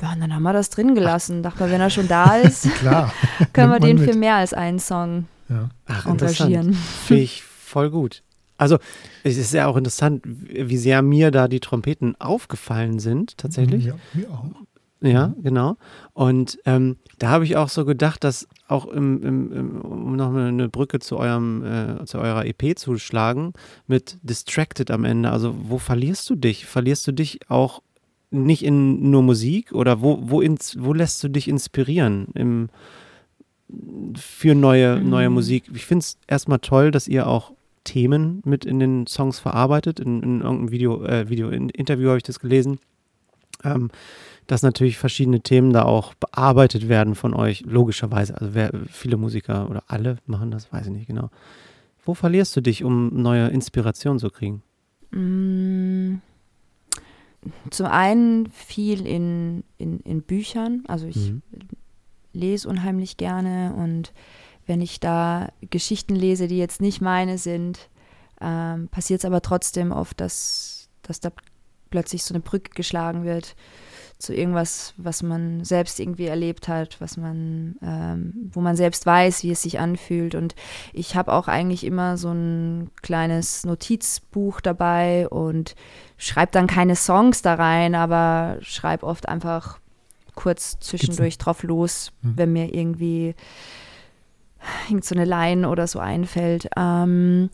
Ja, 0.00 0.12
und 0.12 0.20
dann 0.20 0.34
haben 0.34 0.42
wir 0.42 0.52
das 0.52 0.70
drin 0.70 0.94
gelassen. 0.94 1.42
Dachte 1.42 1.60
mal, 1.60 1.70
wenn 1.70 1.80
er 1.80 1.90
schon 1.90 2.08
da 2.08 2.36
ist, 2.36 2.68
können 3.52 3.72
wir 3.72 3.80
den 3.80 3.98
mit. 3.98 4.10
für 4.10 4.16
mehr 4.16 4.36
als 4.36 4.52
einen 4.52 4.78
Song 4.78 5.26
ja. 5.48 5.68
Ach, 5.86 6.06
engagieren. 6.06 6.74
Finde 6.74 7.22
ich 7.22 7.42
voll 7.42 7.90
gut. 7.90 8.22
Also, 8.58 8.78
es 9.22 9.36
ist 9.36 9.52
ja 9.52 9.66
auch 9.66 9.76
interessant, 9.76 10.22
wie 10.24 10.78
sehr 10.78 11.02
mir 11.02 11.30
da 11.30 11.46
die 11.46 11.60
Trompeten 11.60 12.18
aufgefallen 12.18 12.98
sind, 12.98 13.36
tatsächlich. 13.36 13.84
Ja, 13.84 13.94
mir 14.14 14.30
auch. 14.30 14.44
Ja, 15.06 15.34
genau. 15.42 15.76
Und 16.14 16.58
ähm, 16.64 16.96
da 17.18 17.28
habe 17.28 17.44
ich 17.44 17.56
auch 17.56 17.68
so 17.68 17.84
gedacht, 17.84 18.24
dass 18.24 18.48
auch 18.66 18.86
im, 18.86 19.22
im, 19.22 19.52
im, 19.52 19.80
um 19.80 20.16
noch 20.16 20.34
eine 20.34 20.68
Brücke 20.68 20.98
zu 20.98 21.16
eurem, 21.18 21.64
äh, 21.64 22.04
zu 22.06 22.18
eurer 22.18 22.44
EP 22.44 22.76
zu 22.76 22.98
schlagen, 22.98 23.52
mit 23.86 24.18
Distracted 24.22 24.90
am 24.90 25.04
Ende. 25.04 25.30
Also 25.30 25.54
wo 25.58 25.78
verlierst 25.78 26.28
du 26.28 26.34
dich? 26.34 26.66
Verlierst 26.66 27.06
du 27.06 27.12
dich 27.12 27.40
auch 27.48 27.82
nicht 28.30 28.64
in 28.64 29.10
nur 29.10 29.22
Musik 29.22 29.72
oder 29.72 30.00
wo, 30.00 30.18
wo, 30.22 30.40
ins, 30.40 30.76
wo 30.80 30.92
lässt 30.92 31.22
du 31.22 31.28
dich 31.28 31.46
inspirieren 31.46 32.28
im, 32.34 32.68
für 34.16 34.54
neue, 34.54 34.96
mhm. 34.96 35.08
neue 35.08 35.30
Musik? 35.30 35.70
Ich 35.72 35.86
finde 35.86 36.02
es 36.02 36.18
erstmal 36.26 36.58
toll, 36.58 36.90
dass 36.90 37.06
ihr 37.06 37.28
auch 37.28 37.52
Themen 37.84 38.42
mit 38.44 38.64
in 38.64 38.80
den 38.80 39.06
Songs 39.06 39.38
verarbeitet. 39.38 40.00
In, 40.00 40.22
in 40.22 40.40
irgendeinem 40.40 40.72
Video, 40.72 41.04
äh, 41.04 41.28
Video 41.28 41.50
in 41.50 41.68
Interview 41.68 42.08
habe 42.08 42.16
ich 42.16 42.24
das 42.24 42.40
gelesen. 42.40 42.80
Ähm, 43.64 43.90
dass 44.46 44.62
natürlich 44.62 44.96
verschiedene 44.96 45.40
Themen 45.40 45.72
da 45.72 45.84
auch 45.84 46.14
bearbeitet 46.14 46.88
werden 46.88 47.14
von 47.14 47.34
euch, 47.34 47.62
logischerweise. 47.62 48.34
Also 48.34 48.54
wer, 48.54 48.70
viele 48.90 49.16
Musiker 49.16 49.68
oder 49.68 49.84
alle 49.88 50.18
machen 50.26 50.50
das, 50.50 50.72
weiß 50.72 50.86
ich 50.86 50.92
nicht 50.92 51.06
genau. 51.06 51.30
Wo 52.04 52.14
verlierst 52.14 52.54
du 52.56 52.60
dich, 52.60 52.84
um 52.84 53.20
neue 53.20 53.48
Inspiration 53.48 54.18
zu 54.18 54.30
kriegen? 54.30 54.62
Mm, 55.10 56.16
zum 57.70 57.86
einen 57.86 58.48
viel 58.50 59.06
in, 59.06 59.64
in, 59.78 60.00
in 60.00 60.22
Büchern. 60.22 60.84
Also 60.86 61.06
ich 61.06 61.32
mhm. 61.32 61.42
lese 62.32 62.68
unheimlich 62.68 63.16
gerne 63.16 63.74
und 63.76 64.12
wenn 64.66 64.80
ich 64.80 65.00
da 65.00 65.48
Geschichten 65.70 66.14
lese, 66.14 66.48
die 66.48 66.58
jetzt 66.58 66.80
nicht 66.80 67.00
meine 67.00 67.38
sind, 67.38 67.88
ähm, 68.40 68.88
passiert 68.88 69.20
es 69.20 69.24
aber 69.24 69.42
trotzdem 69.42 69.92
oft, 69.92 70.20
dass, 70.20 70.88
dass 71.02 71.20
da 71.20 71.30
plötzlich 71.90 72.24
so 72.24 72.34
eine 72.34 72.42
Brücke 72.42 72.70
geschlagen 72.74 73.24
wird 73.24 73.56
zu 74.18 74.34
irgendwas, 74.34 74.94
was 74.96 75.22
man 75.22 75.64
selbst 75.64 76.00
irgendwie 76.00 76.26
erlebt 76.26 76.68
hat, 76.68 77.00
was 77.00 77.16
man, 77.16 77.76
ähm, 77.82 78.50
wo 78.52 78.60
man 78.60 78.74
selbst 78.74 79.04
weiß, 79.04 79.42
wie 79.42 79.50
es 79.50 79.62
sich 79.62 79.78
anfühlt. 79.78 80.34
Und 80.34 80.54
ich 80.92 81.16
habe 81.16 81.32
auch 81.32 81.48
eigentlich 81.48 81.84
immer 81.84 82.16
so 82.16 82.30
ein 82.30 82.90
kleines 83.02 83.64
Notizbuch 83.64 84.60
dabei 84.60 85.28
und 85.28 85.74
schreibe 86.16 86.52
dann 86.52 86.66
keine 86.66 86.96
Songs 86.96 87.42
da 87.42 87.54
rein, 87.54 87.94
aber 87.94 88.56
schreibe 88.62 89.06
oft 89.06 89.28
einfach 89.28 89.80
kurz 90.34 90.78
zwischendurch 90.80 91.36
drauf 91.36 91.62
los, 91.62 92.12
hm. 92.22 92.34
wenn 92.36 92.52
mir 92.52 92.74
irgendwie 92.74 93.34
irgend 94.88 95.04
so 95.04 95.14
eine 95.14 95.26
Line 95.26 95.68
oder 95.68 95.86
so 95.86 95.98
einfällt. 95.98 96.68
Ähm, 96.76 97.50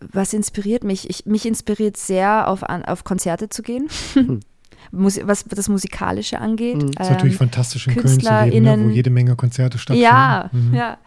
was 0.00 0.34
inspiriert 0.34 0.84
mich? 0.84 1.08
Ich, 1.08 1.24
mich 1.24 1.46
inspiriert 1.46 1.96
sehr, 1.96 2.48
auf, 2.48 2.62
auf 2.62 3.04
Konzerte 3.04 3.48
zu 3.48 3.62
gehen. 3.62 3.88
Hm. 4.12 4.40
was 4.90 5.44
das 5.44 5.68
Musikalische 5.68 6.40
angeht. 6.40 6.76
Mhm. 6.76 6.92
Das 6.92 7.08
ist 7.08 7.12
natürlich 7.12 7.34
ähm, 7.34 7.38
fantastisch 7.38 7.86
in 7.86 7.94
Köln 7.94 8.20
zu 8.20 8.44
leben, 8.44 8.64
ne, 8.64 8.84
wo 8.84 8.88
jede 8.90 9.10
Menge 9.10 9.36
Konzerte 9.36 9.78
stattfinden. 9.78 10.02
Ja, 10.02 10.50
mhm. 10.52 10.74
ja. 10.74 10.98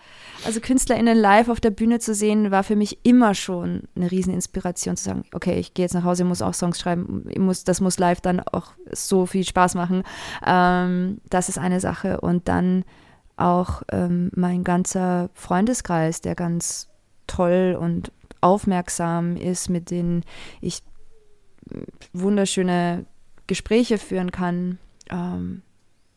Also 0.44 0.60
KünstlerInnen 0.60 1.18
live 1.18 1.49
auf 1.49 1.60
der 1.60 1.70
Bühne 1.70 1.99
zu 1.99 2.16
sehen, 2.16 2.49
war 2.49 2.64
für 2.64 2.76
mich 2.76 2.99
immer 3.03 3.36
schon 3.36 3.84
eine 3.95 4.10
Rieseninspiration 4.10 4.98
zu 4.98 5.03
sagen, 5.03 5.24
okay, 5.34 5.60
ich 5.60 5.74
gehe 5.74 5.86
jetzt 5.86 5.94
nach 5.94 6.03
Hause, 6.03 6.24
muss 6.24 6.41
auch 6.41 6.56
Songs 6.56 6.80
schreiben, 6.80 7.26
muss, 7.38 7.64
das 7.64 7.80
muss 7.80 7.99
live 7.99 8.22
dann 8.22 8.40
auch 8.40 8.72
so 8.91 9.28
viel 9.28 9.44
Spaß 9.44 9.76
machen. 9.76 10.03
Ähm, 10.45 11.22
das 11.30 11.48
ist 11.48 11.60
eine 11.60 11.80
Sache. 11.80 12.22
Und 12.22 12.48
dann 12.48 12.86
auch 13.38 13.84
ähm, 13.91 14.32
mein 14.36 14.64
ganzer 14.64 15.30
Freundeskreis, 15.34 16.22
der 16.22 16.36
ganz 16.36 16.90
toll 17.28 17.78
und 17.80 18.12
aufmerksam 18.41 19.38
ist, 19.38 19.70
mit 19.70 19.91
denen 19.91 20.24
ich 20.60 20.82
wunderschöne 22.14 23.06
Gespräche 23.47 23.97
führen 23.97 24.31
kann. 24.31 24.77
Ähm, 25.09 25.61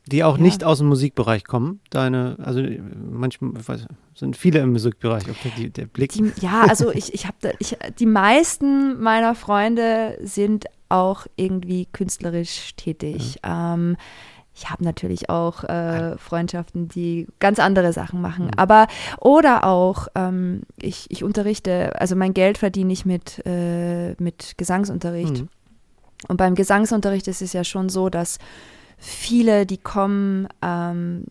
die 0.07 0.23
auch 0.23 0.37
ja. 0.37 0.43
nicht 0.43 0.65
aus 0.65 0.79
dem 0.79 0.89
Musikbereich 0.89 1.45
kommen. 1.45 1.81
Deine, 1.89 2.37
also 2.43 2.61
manchmal 3.11 3.53
weiß, 3.67 3.87
sind 4.15 4.37
viele 4.37 4.61
im 4.61 4.73
Musikbereich. 4.73 5.25
Okay, 5.29 5.53
die, 5.57 5.71
der 5.71 5.87
Blick. 5.87 6.13
Die, 6.13 6.31
ja, 6.41 6.67
also 6.69 6.91
ich, 6.91 7.15
ich 7.15 7.27
habe, 7.27 7.55
ich, 7.59 7.77
die 7.99 8.07
meisten 8.07 9.01
meiner 9.01 9.35
Freunde 9.35 10.19
sind 10.23 10.67
auch 10.91 11.27
irgendwie 11.37 11.87
künstlerisch 11.87 12.75
tätig. 12.77 13.37
Ja. 13.43 13.75
Ähm, 13.75 13.97
ich 14.55 14.71
habe 14.71 14.85
natürlich 14.85 15.31
auch 15.31 15.65
äh, 15.65 16.17
Freundschaften, 16.17 16.89
die 16.89 17.27
ganz 17.41 17.59
andere 17.59 17.93
Sachen 17.93 18.21
machen. 18.21 18.47
Mhm. 18.47 18.53
Aber 18.57 18.87
oder 19.21 19.65
auch, 19.65 20.07
ähm, 20.15 20.63
ich, 20.81 21.11
ich 21.11 21.25
unterrichte, 21.25 21.99
also 22.01 22.15
mein 22.15 22.35
Geld 22.35 22.59
verdiene 22.59 22.93
ich 22.93 23.05
mit, 23.05 23.45
äh, 23.47 24.15
mit 24.23 24.57
Gesangsunterricht. 24.57 25.41
Mhm. 25.41 25.49
Und 26.29 26.37
beim 26.37 26.55
Gesangsunterricht 26.55 27.29
ist 27.29 27.43
es 27.43 27.53
ja 27.53 27.65
schon 27.65 27.89
so, 27.89 28.09
dass 28.09 28.39
viele, 28.99 29.67
die 29.67 29.79
kommen, 29.79 30.49
ähm, 30.63 31.25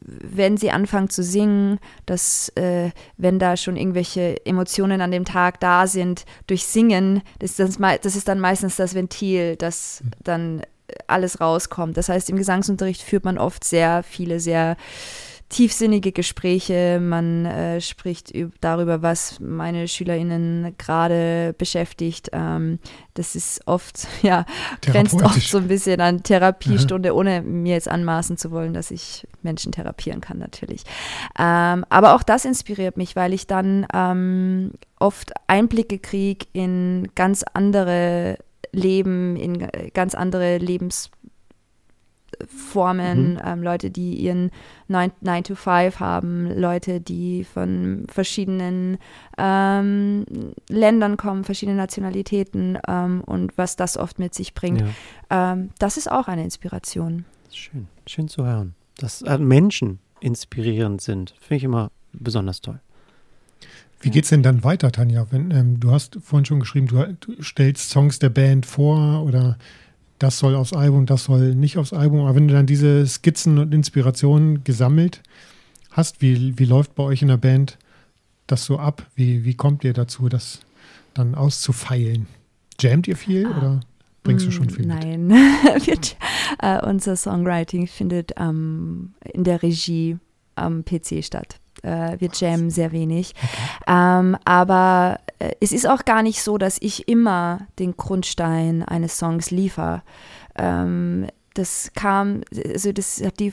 wenn 0.00 0.56
sie 0.56 0.70
anfangen 0.70 1.10
zu 1.10 1.22
singen, 1.22 1.80
dass 2.04 2.50
äh, 2.50 2.90
wenn 3.16 3.38
da 3.38 3.56
schon 3.56 3.76
irgendwelche 3.76 4.44
Emotionen 4.46 5.00
an 5.00 5.10
dem 5.10 5.24
Tag 5.24 5.58
da 5.58 5.86
sind, 5.86 6.24
durch 6.46 6.64
Singen, 6.64 7.22
das 7.40 7.58
ist, 7.58 7.80
das, 7.80 8.00
das 8.02 8.16
ist 8.16 8.28
dann 8.28 8.38
meistens 8.38 8.76
das 8.76 8.94
Ventil, 8.94 9.56
das 9.56 10.04
dann 10.22 10.62
alles 11.08 11.40
rauskommt. 11.40 11.96
Das 11.96 12.08
heißt, 12.08 12.30
im 12.30 12.36
Gesangsunterricht 12.36 13.02
führt 13.02 13.24
man 13.24 13.38
oft 13.38 13.64
sehr 13.64 14.02
viele, 14.04 14.38
sehr 14.38 14.76
tiefsinnige 15.48 16.12
Gespräche. 16.12 16.98
Man 17.00 17.46
äh, 17.46 17.80
spricht 17.80 18.32
darüber, 18.60 19.02
was 19.02 19.38
meine 19.38 19.86
SchülerInnen 19.86 20.74
gerade 20.78 21.54
beschäftigt. 21.56 22.30
Ähm, 22.32 22.78
das 23.14 23.36
ist 23.36 23.66
oft, 23.66 24.06
ja, 24.22 24.44
grenzt 24.82 25.22
oft 25.22 25.42
so 25.42 25.58
ein 25.58 25.68
bisschen 25.68 26.00
an 26.00 26.22
Therapiestunde, 26.22 27.14
ohne 27.14 27.42
mir 27.42 27.74
jetzt 27.74 27.88
anmaßen 27.88 28.36
zu 28.36 28.50
wollen, 28.50 28.74
dass 28.74 28.90
ich 28.90 29.26
Menschen 29.42 29.72
therapieren 29.72 30.20
kann, 30.20 30.38
natürlich. 30.38 30.82
Ähm, 31.38 31.84
aber 31.88 32.14
auch 32.14 32.22
das 32.22 32.44
inspiriert 32.44 32.96
mich, 32.96 33.14
weil 33.14 33.32
ich 33.32 33.46
dann 33.46 33.86
ähm, 33.94 34.72
oft 34.98 35.32
Einblicke 35.46 35.98
kriege 35.98 36.46
in 36.52 37.08
ganz 37.14 37.44
andere 37.54 38.38
Leben, 38.72 39.36
in 39.36 39.66
ganz 39.94 40.14
andere 40.14 40.58
Lebens 40.58 41.10
Formen, 42.46 43.34
mhm. 43.34 43.40
ähm, 43.44 43.62
Leute, 43.62 43.90
die 43.90 44.14
ihren 44.14 44.50
9, 44.88 45.12
to 45.44 45.54
5 45.54 46.00
haben, 46.00 46.58
Leute, 46.58 47.00
die 47.00 47.44
von 47.44 48.06
verschiedenen 48.08 48.98
ähm, 49.38 50.24
Ländern 50.68 51.16
kommen, 51.16 51.44
verschiedene 51.44 51.76
Nationalitäten 51.76 52.78
ähm, 52.86 53.22
und 53.24 53.56
was 53.56 53.76
das 53.76 53.96
oft 53.96 54.18
mit 54.18 54.34
sich 54.34 54.54
bringt. 54.54 54.82
Ja. 55.30 55.52
Ähm, 55.52 55.70
das 55.78 55.96
ist 55.96 56.10
auch 56.10 56.28
eine 56.28 56.44
Inspiration. 56.44 57.24
Schön, 57.52 57.88
schön 58.06 58.28
zu 58.28 58.44
hören. 58.44 58.74
Dass 58.98 59.22
äh, 59.22 59.38
Menschen 59.38 59.98
inspirierend 60.20 61.00
sind, 61.00 61.34
finde 61.40 61.56
ich 61.56 61.64
immer 61.64 61.90
besonders 62.12 62.60
toll. 62.60 62.80
Wie 64.00 64.10
geht 64.10 64.24
es 64.24 64.30
denn 64.30 64.42
dann 64.42 64.62
weiter, 64.62 64.92
Tanja? 64.92 65.26
Wenn, 65.30 65.50
ähm, 65.50 65.80
du 65.80 65.90
hast 65.90 66.18
vorhin 66.22 66.44
schon 66.44 66.60
geschrieben, 66.60 66.86
du, 66.86 67.16
du 67.20 67.42
stellst 67.42 67.90
Songs 67.90 68.18
der 68.18 68.28
Band 68.28 68.66
vor 68.66 69.24
oder 69.24 69.56
das 70.18 70.38
soll 70.38 70.54
aufs 70.54 70.72
Album, 70.72 71.06
das 71.06 71.24
soll 71.24 71.54
nicht 71.54 71.78
aufs 71.78 71.92
Album. 71.92 72.20
Aber 72.20 72.34
wenn 72.34 72.48
du 72.48 72.54
dann 72.54 72.66
diese 72.66 73.06
Skizzen 73.06 73.58
und 73.58 73.74
Inspirationen 73.74 74.64
gesammelt 74.64 75.22
hast, 75.90 76.22
wie, 76.22 76.58
wie 76.58 76.64
läuft 76.64 76.94
bei 76.94 77.02
euch 77.02 77.22
in 77.22 77.28
der 77.28 77.36
Band 77.36 77.78
das 78.46 78.64
so 78.64 78.78
ab? 78.78 79.06
Wie, 79.14 79.44
wie 79.44 79.54
kommt 79.54 79.84
ihr 79.84 79.92
dazu, 79.92 80.28
das 80.28 80.60
dann 81.14 81.34
auszufeilen? 81.34 82.26
Jammt 82.80 83.08
ihr 83.08 83.16
viel 83.16 83.46
ah, 83.46 83.58
oder 83.58 83.80
bringst 84.22 84.46
du 84.46 84.50
schon 84.50 84.70
viel 84.70 84.86
Nein, 84.86 85.26
mit? 85.86 86.16
uh, 86.62 86.86
unser 86.86 87.16
Songwriting 87.16 87.86
findet 87.86 88.32
ähm, 88.36 89.14
in 89.24 89.44
der 89.44 89.62
Regie 89.62 90.18
am 90.54 90.84
PC 90.84 91.24
statt. 91.24 91.58
Uh, 91.86 92.16
wir 92.18 92.30
jammen 92.32 92.70
sehr 92.70 92.90
wenig. 92.90 93.32
Ähm, 93.86 94.36
aber 94.44 95.20
äh, 95.38 95.52
es 95.60 95.70
ist 95.70 95.88
auch 95.88 96.04
gar 96.04 96.22
nicht 96.24 96.42
so, 96.42 96.58
dass 96.58 96.78
ich 96.80 97.06
immer 97.06 97.60
den 97.78 97.96
Grundstein 97.96 98.82
eines 98.82 99.18
Songs 99.18 99.52
liefere. 99.52 100.02
Ähm, 100.56 101.28
das 101.54 101.92
kam, 101.94 102.42
also 102.52 102.92
das 102.92 103.22
hat 103.24 103.38
die, 103.38 103.52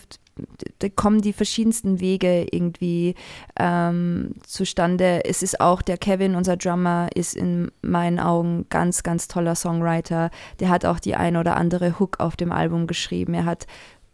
da 0.79 0.89
kommen 0.89 1.21
die 1.21 1.31
verschiedensten 1.31 1.99
Wege 1.99 2.47
irgendwie 2.51 3.15
ähm, 3.57 4.31
zustande. 4.45 5.23
Es 5.25 5.43
ist 5.43 5.61
auch 5.61 5.81
der 5.81 5.97
Kevin, 5.97 6.35
unser 6.35 6.57
Drummer, 6.57 7.09
ist 7.13 7.35
in 7.35 7.71
meinen 7.81 8.19
Augen 8.19 8.65
ganz, 8.69 9.03
ganz 9.03 9.27
toller 9.27 9.55
Songwriter. 9.55 10.31
Der 10.59 10.69
hat 10.69 10.85
auch 10.85 10.99
die 10.99 11.15
ein 11.15 11.37
oder 11.37 11.55
andere 11.55 11.99
Hook 11.99 12.19
auf 12.19 12.35
dem 12.35 12.51
Album 12.51 12.87
geschrieben. 12.87 13.33
Er 13.35 13.45
hat 13.45 13.67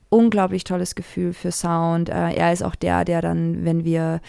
unglaublich 0.09 0.63
tolles 0.63 0.95
Gefühl 0.95 1.33
für 1.33 1.51
Sound. 1.51 2.09
Äh, 2.09 2.33
er 2.33 2.51
ist 2.51 2.63
auch 2.63 2.75
der, 2.75 3.05
der 3.05 3.21
dann, 3.21 3.63
wenn 3.63 3.85
wir 3.85 4.21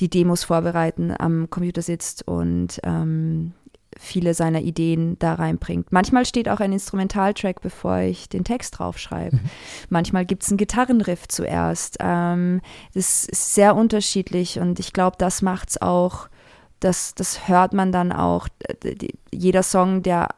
die 0.00 0.10
Demos 0.10 0.44
vorbereiten, 0.44 1.14
am 1.16 1.48
Computer 1.50 1.82
sitzt 1.82 2.26
und 2.26 2.80
ähm, 2.82 3.52
viele 3.98 4.34
seiner 4.34 4.60
Ideen 4.60 5.18
da 5.18 5.34
reinbringt. 5.34 5.92
Manchmal 5.92 6.24
steht 6.24 6.48
auch 6.48 6.60
ein 6.60 6.72
Instrumentaltrack, 6.72 7.60
bevor 7.60 7.98
ich 7.98 8.28
den 8.28 8.44
Text 8.44 8.78
draufschreibe. 8.78 9.36
Mhm. 9.36 9.40
Manchmal 9.88 10.24
gibt 10.24 10.42
es 10.42 10.48
einen 10.48 10.58
Gitarrenriff 10.58 11.28
zuerst. 11.28 11.96
Ähm, 12.00 12.60
das 12.94 13.24
ist 13.24 13.54
sehr 13.54 13.76
unterschiedlich 13.76 14.58
und 14.58 14.78
ich 14.80 14.92
glaube, 14.92 15.16
das 15.18 15.42
macht 15.42 15.70
es 15.70 15.82
auch, 15.82 16.28
das, 16.80 17.14
das 17.14 17.46
hört 17.48 17.72
man 17.72 17.92
dann 17.92 18.10
auch. 18.10 18.48
Jeder 19.32 19.62
Song, 19.62 20.02
der 20.02 20.28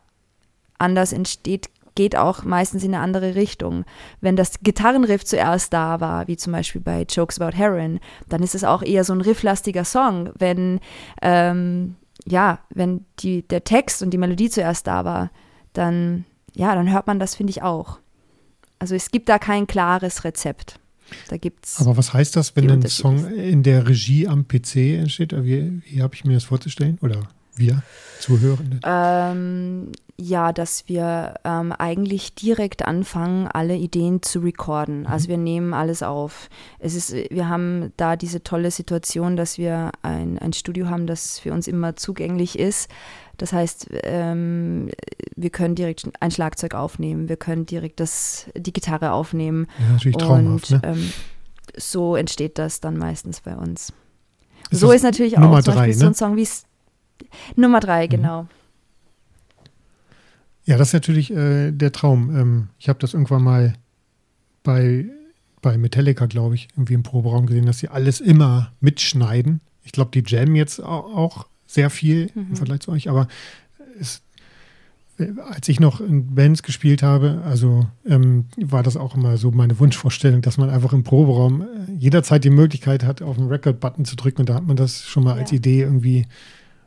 anders 0.78 1.12
entsteht, 1.12 1.70
geht 1.94 2.16
auch 2.16 2.44
meistens 2.44 2.84
in 2.84 2.94
eine 2.94 3.02
andere 3.02 3.34
Richtung. 3.34 3.84
Wenn 4.20 4.36
das 4.36 4.60
Gitarrenriff 4.62 5.24
zuerst 5.24 5.72
da 5.72 6.00
war, 6.00 6.28
wie 6.28 6.36
zum 6.36 6.52
Beispiel 6.52 6.80
bei 6.80 7.02
Jokes 7.02 7.40
About 7.40 7.56
Heroin, 7.56 8.00
dann 8.28 8.42
ist 8.42 8.54
es 8.54 8.64
auch 8.64 8.82
eher 8.82 9.04
so 9.04 9.12
ein 9.12 9.20
rifflastiger 9.20 9.84
Song. 9.84 10.30
Wenn, 10.38 10.80
ähm, 11.20 11.96
ja, 12.26 12.60
wenn 12.70 13.04
die, 13.20 13.42
der 13.42 13.64
Text 13.64 14.02
und 14.02 14.10
die 14.10 14.18
Melodie 14.18 14.50
zuerst 14.50 14.86
da 14.86 15.04
war, 15.04 15.30
dann, 15.72 16.24
ja, 16.54 16.74
dann 16.74 16.90
hört 16.92 17.06
man 17.06 17.18
das, 17.18 17.34
finde 17.34 17.50
ich 17.50 17.62
auch. 17.62 17.98
Also 18.78 18.94
es 18.94 19.10
gibt 19.10 19.28
da 19.28 19.38
kein 19.38 19.66
klares 19.66 20.24
Rezept. 20.24 20.78
Da 21.28 21.36
gibt's 21.36 21.80
Aber 21.80 21.96
was 21.96 22.12
heißt 22.12 22.36
das, 22.36 22.56
wenn 22.56 22.70
ein 22.70 22.86
Song 22.86 23.26
in 23.28 23.62
der 23.62 23.86
Regie 23.86 24.26
am 24.26 24.48
PC 24.48 24.76
entsteht? 24.98 25.32
Wie, 25.44 25.82
wie 25.84 26.02
habe 26.02 26.14
ich 26.14 26.24
mir 26.24 26.34
das 26.34 26.44
vorzustellen? 26.44 26.98
Oder 27.02 27.28
wir 27.54 27.82
Zuhörende? 28.20 28.80
Ähm, 28.84 29.92
ja, 30.16 30.52
dass 30.52 30.88
wir 30.88 31.34
ähm, 31.44 31.72
eigentlich 31.72 32.34
direkt 32.34 32.84
anfangen, 32.84 33.48
alle 33.48 33.76
Ideen 33.76 34.22
zu 34.22 34.40
recorden. 34.40 35.00
Mhm. 35.00 35.06
Also 35.06 35.28
wir 35.28 35.36
nehmen 35.36 35.74
alles 35.74 36.02
auf. 36.02 36.48
Es 36.78 36.94
ist, 36.94 37.12
wir 37.12 37.48
haben 37.48 37.92
da 37.96 38.16
diese 38.16 38.42
tolle 38.42 38.70
Situation, 38.70 39.36
dass 39.36 39.58
wir 39.58 39.90
ein, 40.02 40.38
ein 40.38 40.52
Studio 40.52 40.88
haben, 40.88 41.06
das 41.06 41.38
für 41.40 41.52
uns 41.52 41.66
immer 41.66 41.96
zugänglich 41.96 42.58
ist. 42.58 42.88
Das 43.38 43.52
heißt, 43.52 43.88
ähm, 44.04 44.90
wir 45.34 45.50
können 45.50 45.74
direkt 45.74 46.08
ein 46.20 46.30
Schlagzeug 46.30 46.74
aufnehmen, 46.74 47.28
wir 47.28 47.36
können 47.36 47.66
direkt 47.66 47.98
das, 47.98 48.46
die 48.54 48.72
Gitarre 48.72 49.12
aufnehmen. 49.12 49.66
Ja, 49.80 49.92
natürlich 49.94 50.16
traumhaft, 50.16 50.70
und 50.70 50.82
ne? 50.82 50.88
ähm, 50.88 51.12
so 51.76 52.14
entsteht 52.14 52.58
das 52.58 52.80
dann 52.80 52.96
meistens 52.98 53.40
bei 53.40 53.56
uns. 53.56 53.92
Ist 54.70 54.80
so 54.80 54.92
ist 54.92 55.02
natürlich 55.02 55.36
auch 55.38 55.42
Nummer 55.42 55.62
zum 55.62 55.74
drei, 55.74 55.86
Beispiel 55.86 55.94
ne? 55.94 56.00
so 56.00 56.06
ein 56.06 56.14
Song 56.14 56.36
wie 56.36 56.46
Nummer 57.56 57.80
drei, 57.80 58.06
Mhm. 58.06 58.10
genau. 58.10 58.46
Ja, 60.64 60.76
das 60.78 60.88
ist 60.88 60.94
natürlich 60.94 61.30
äh, 61.32 61.72
der 61.72 61.92
Traum. 61.92 62.34
Ähm, 62.36 62.68
ich 62.78 62.88
habe 62.88 62.98
das 63.00 63.14
irgendwann 63.14 63.42
mal 63.42 63.72
bei, 64.62 65.06
bei 65.60 65.76
Metallica, 65.76 66.26
glaube 66.26 66.54
ich, 66.54 66.68
irgendwie 66.76 66.94
im 66.94 67.02
Proberaum 67.02 67.46
gesehen, 67.46 67.66
dass 67.66 67.78
sie 67.78 67.88
alles 67.88 68.20
immer 68.20 68.72
mitschneiden. 68.80 69.60
Ich 69.82 69.90
glaube, 69.92 70.10
die 70.12 70.22
jammen 70.24 70.54
jetzt 70.54 70.80
au- 70.80 70.86
auch 71.16 71.46
sehr 71.66 71.90
viel 71.90 72.30
im 72.36 72.50
Mhm. 72.50 72.56
Vergleich 72.56 72.80
zu 72.80 72.92
euch, 72.92 73.08
aber 73.08 73.26
es, 73.98 74.22
äh, 75.18 75.32
als 75.50 75.68
ich 75.68 75.80
noch 75.80 76.00
in 76.00 76.32
Bands 76.36 76.62
gespielt 76.62 77.02
habe, 77.02 77.42
also 77.44 77.88
ähm, 78.06 78.44
war 78.56 78.84
das 78.84 78.96
auch 78.96 79.16
immer 79.16 79.36
so 79.38 79.50
meine 79.50 79.80
Wunschvorstellung, 79.80 80.42
dass 80.42 80.58
man 80.58 80.70
einfach 80.70 80.92
im 80.92 81.02
Proberaum 81.02 81.62
äh, 81.62 81.66
jederzeit 81.98 82.44
die 82.44 82.50
Möglichkeit 82.50 83.02
hat, 83.02 83.20
auf 83.20 83.36
den 83.36 83.48
Record-Button 83.48 84.04
zu 84.04 84.14
drücken 84.14 84.42
und 84.42 84.48
da 84.48 84.54
hat 84.54 84.66
man 84.66 84.76
das 84.76 85.02
schon 85.04 85.24
mal 85.24 85.36
als 85.36 85.50
Ja. 85.50 85.56
Idee 85.56 85.80
irgendwie 85.80 86.26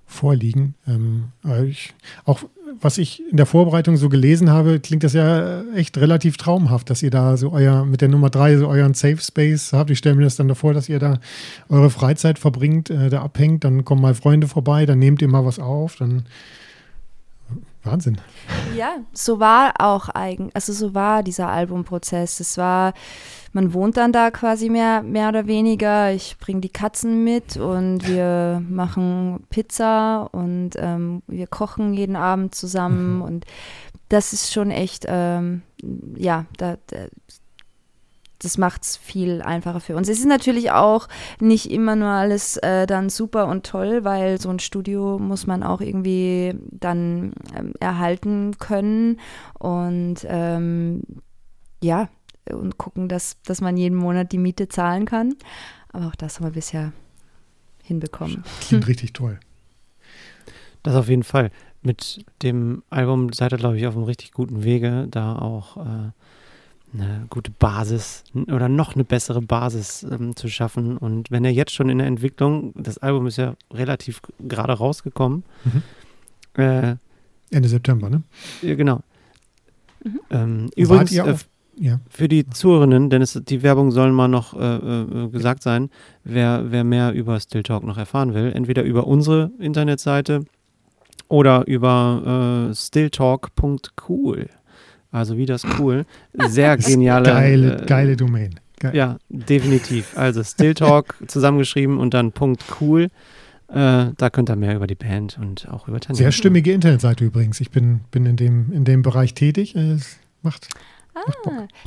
vorliegen. 0.05 0.75
Ähm, 0.87 1.25
ich, 1.65 1.93
auch 2.25 2.43
was 2.81 2.97
ich 2.97 3.21
in 3.29 3.37
der 3.37 3.45
Vorbereitung 3.45 3.97
so 3.97 4.09
gelesen 4.09 4.49
habe, 4.49 4.79
klingt 4.79 5.03
das 5.03 5.13
ja 5.13 5.63
echt 5.73 5.97
relativ 5.97 6.37
traumhaft, 6.37 6.89
dass 6.89 7.03
ihr 7.03 7.11
da 7.11 7.37
so 7.37 7.51
euer, 7.51 7.85
mit 7.85 8.01
der 8.01 8.09
Nummer 8.09 8.29
drei 8.29 8.57
so 8.57 8.67
euren 8.67 8.93
Safe 8.93 9.17
Space 9.17 9.73
habt. 9.73 9.89
Ich 9.89 9.97
stelle 9.97 10.15
mir 10.15 10.23
das 10.23 10.35
dann 10.35 10.47
davor, 10.47 10.73
dass 10.73 10.89
ihr 10.89 10.99
da 10.99 11.19
eure 11.69 11.89
Freizeit 11.89 12.39
verbringt, 12.39 12.89
äh, 12.89 13.09
da 13.09 13.21
abhängt, 13.21 13.63
dann 13.63 13.85
kommen 13.85 14.01
mal 14.01 14.15
Freunde 14.15 14.47
vorbei, 14.47 14.85
dann 14.85 14.99
nehmt 14.99 15.21
ihr 15.21 15.27
mal 15.27 15.45
was 15.45 15.59
auf, 15.59 15.95
dann 15.97 16.23
Wahnsinn. 17.85 18.19
Ja, 18.75 18.97
so 19.13 19.39
war 19.39 19.73
auch 19.79 20.09
eigen, 20.09 20.49
also 20.53 20.73
so 20.73 20.93
war 20.93 21.23
dieser 21.23 21.49
Albumprozess. 21.49 22.39
Es 22.39 22.57
war, 22.57 22.93
man 23.53 23.73
wohnt 23.73 23.97
dann 23.97 24.11
da 24.11 24.31
quasi 24.31 24.69
mehr, 24.69 25.01
mehr 25.01 25.29
oder 25.29 25.47
weniger. 25.47 26.11
Ich 26.11 26.37
bringe 26.39 26.61
die 26.61 26.69
Katzen 26.69 27.23
mit 27.23 27.57
und 27.57 28.07
wir 28.07 28.61
machen 28.67 29.45
Pizza 29.49 30.29
und 30.31 30.71
ähm, 30.77 31.21
wir 31.27 31.47
kochen 31.47 31.93
jeden 31.93 32.15
Abend 32.15 32.55
zusammen 32.55 33.21
und 33.21 33.45
das 34.09 34.33
ist 34.33 34.53
schon 34.53 34.71
echt, 34.71 35.05
ähm, 35.07 35.63
ja, 36.15 36.45
da, 36.57 36.77
da, 36.87 37.07
das 38.39 38.57
macht 38.57 38.83
es 38.83 38.97
viel 38.97 39.41
einfacher 39.41 39.79
für 39.79 39.95
uns. 39.95 40.09
Es 40.09 40.19
ist 40.19 40.27
natürlich 40.27 40.71
auch 40.71 41.07
nicht 41.39 41.71
immer 41.71 41.95
nur 41.95 42.09
alles 42.09 42.57
äh, 42.57 42.85
dann 42.85 43.09
super 43.09 43.47
und 43.47 43.65
toll, 43.65 44.03
weil 44.03 44.39
so 44.39 44.49
ein 44.49 44.59
Studio 44.59 45.17
muss 45.19 45.47
man 45.47 45.63
auch 45.63 45.81
irgendwie 45.81 46.55
dann 46.71 47.33
ähm, 47.55 47.73
erhalten 47.79 48.57
können 48.59 49.19
und 49.57 50.25
ähm, 50.27 51.01
ja, 51.81 52.09
und 52.51 52.77
gucken, 52.77 53.07
dass, 53.07 53.41
dass 53.43 53.61
man 53.61 53.77
jeden 53.77 53.97
Monat 53.97 54.31
die 54.31 54.37
Miete 54.37 54.67
zahlen 54.67 55.05
kann. 55.05 55.35
Aber 55.91 56.07
auch 56.07 56.15
das 56.15 56.39
haben 56.39 56.47
wir 56.47 56.51
bisher 56.51 56.93
hinbekommen. 57.83 58.43
Klingt 58.61 58.87
richtig 58.87 59.13
toll. 59.13 59.39
Das 60.83 60.95
auf 60.95 61.09
jeden 61.09 61.23
Fall. 61.23 61.51
Mit 61.81 62.25
dem 62.41 62.83
Album 62.89 63.31
seid 63.31 63.53
ihr, 63.53 63.57
glaube 63.57 63.77
ich, 63.77 63.87
auf 63.87 63.95
einem 63.95 64.05
richtig 64.05 64.31
guten 64.31 64.63
Wege, 64.63 65.07
da 65.09 65.37
auch 65.37 65.77
äh, 65.77 66.11
eine 66.97 67.25
gute 67.29 67.51
Basis 67.51 68.23
oder 68.47 68.69
noch 68.69 68.95
eine 68.95 69.03
bessere 69.03 69.41
Basis 69.41 70.03
ähm, 70.09 70.35
zu 70.35 70.47
schaffen. 70.47 70.97
Und 70.97 71.31
wenn 71.31 71.43
ihr 71.45 71.53
jetzt 71.53 71.73
schon 71.73 71.89
in 71.89 71.97
der 71.99 72.07
Entwicklung, 72.07 72.73
das 72.75 72.97
Album 72.97 73.27
ist 73.27 73.37
ja 73.37 73.55
relativ 73.73 74.21
gerade 74.39 74.73
rausgekommen, 74.73 75.43
Mhm. 75.65 76.61
äh, 76.61 76.95
Ende 77.51 77.69
September, 77.69 78.09
ne? 78.09 78.23
ja, 78.61 78.75
genau. 78.75 79.01
Mhm. 80.03 80.19
Ähm, 80.31 80.61
Wart 80.63 80.73
übrigens, 80.77 81.11
ihr 81.11 81.25
äh, 81.25 81.31
auf- 81.31 81.45
Ja. 81.77 81.99
für 82.09 82.27
die 82.27 82.47
Zuhörerinnen, 82.49 83.09
denn 83.09 83.21
es, 83.21 83.39
die 83.47 83.61
Werbung 83.63 83.91
soll 83.91 84.11
mal 84.11 84.27
noch 84.27 84.53
äh, 84.53 84.75
äh, 84.77 85.27
gesagt 85.29 85.61
sein, 85.63 85.89
wer, 86.23 86.71
wer 86.71 86.83
mehr 86.83 87.11
über 87.13 87.39
Still 87.39 87.63
Talk 87.63 87.83
noch 87.83 87.97
erfahren 87.97 88.33
will, 88.33 88.51
entweder 88.53 88.83
über 88.83 89.07
unsere 89.07 89.51
Internetseite 89.59 90.45
oder 91.27 91.67
über 91.67 92.69
äh, 92.71 92.75
stilltalk.cool. 92.75 94.49
Also 95.15 95.37
wie 95.37 95.45
das 95.45 95.63
cool. 95.79 96.05
Sehr 96.47 96.75
geniale. 96.77 97.25
Geile, 97.29 97.81
äh, 97.81 97.85
geile 97.85 98.17
Domain. 98.17 98.59
Geil. 98.79 98.95
Ja, 98.95 99.17
definitiv. 99.29 100.17
Also 100.17 100.43
Stilltalk 100.43 101.15
zusammengeschrieben 101.27 101.97
und 101.97 102.13
dann 102.13 102.31
Punkt 102.33 102.63
cool. 102.81 103.09
Äh, 103.69 104.07
da 104.17 104.29
könnt 104.29 104.49
ihr 104.49 104.55
mehr 104.57 104.75
über 104.75 104.87
die 104.87 104.95
Band 104.95 105.37
und 105.41 105.67
auch 105.69 105.87
über 105.87 105.99
Tanja. 105.99 106.17
Sehr 106.17 106.31
stimmige 106.31 106.71
Internetseite 106.73 107.23
übrigens. 107.25 107.59
Ich 107.61 107.71
bin, 107.71 108.01
bin 108.11 108.25
in, 108.25 108.35
dem, 108.35 108.71
in 108.73 108.83
dem 108.83 109.01
Bereich 109.01 109.33
tätig. 109.33 109.75
Äh, 109.75 109.93
Es 109.93 110.17
macht. 110.43 110.67
Ah, 111.15 111.21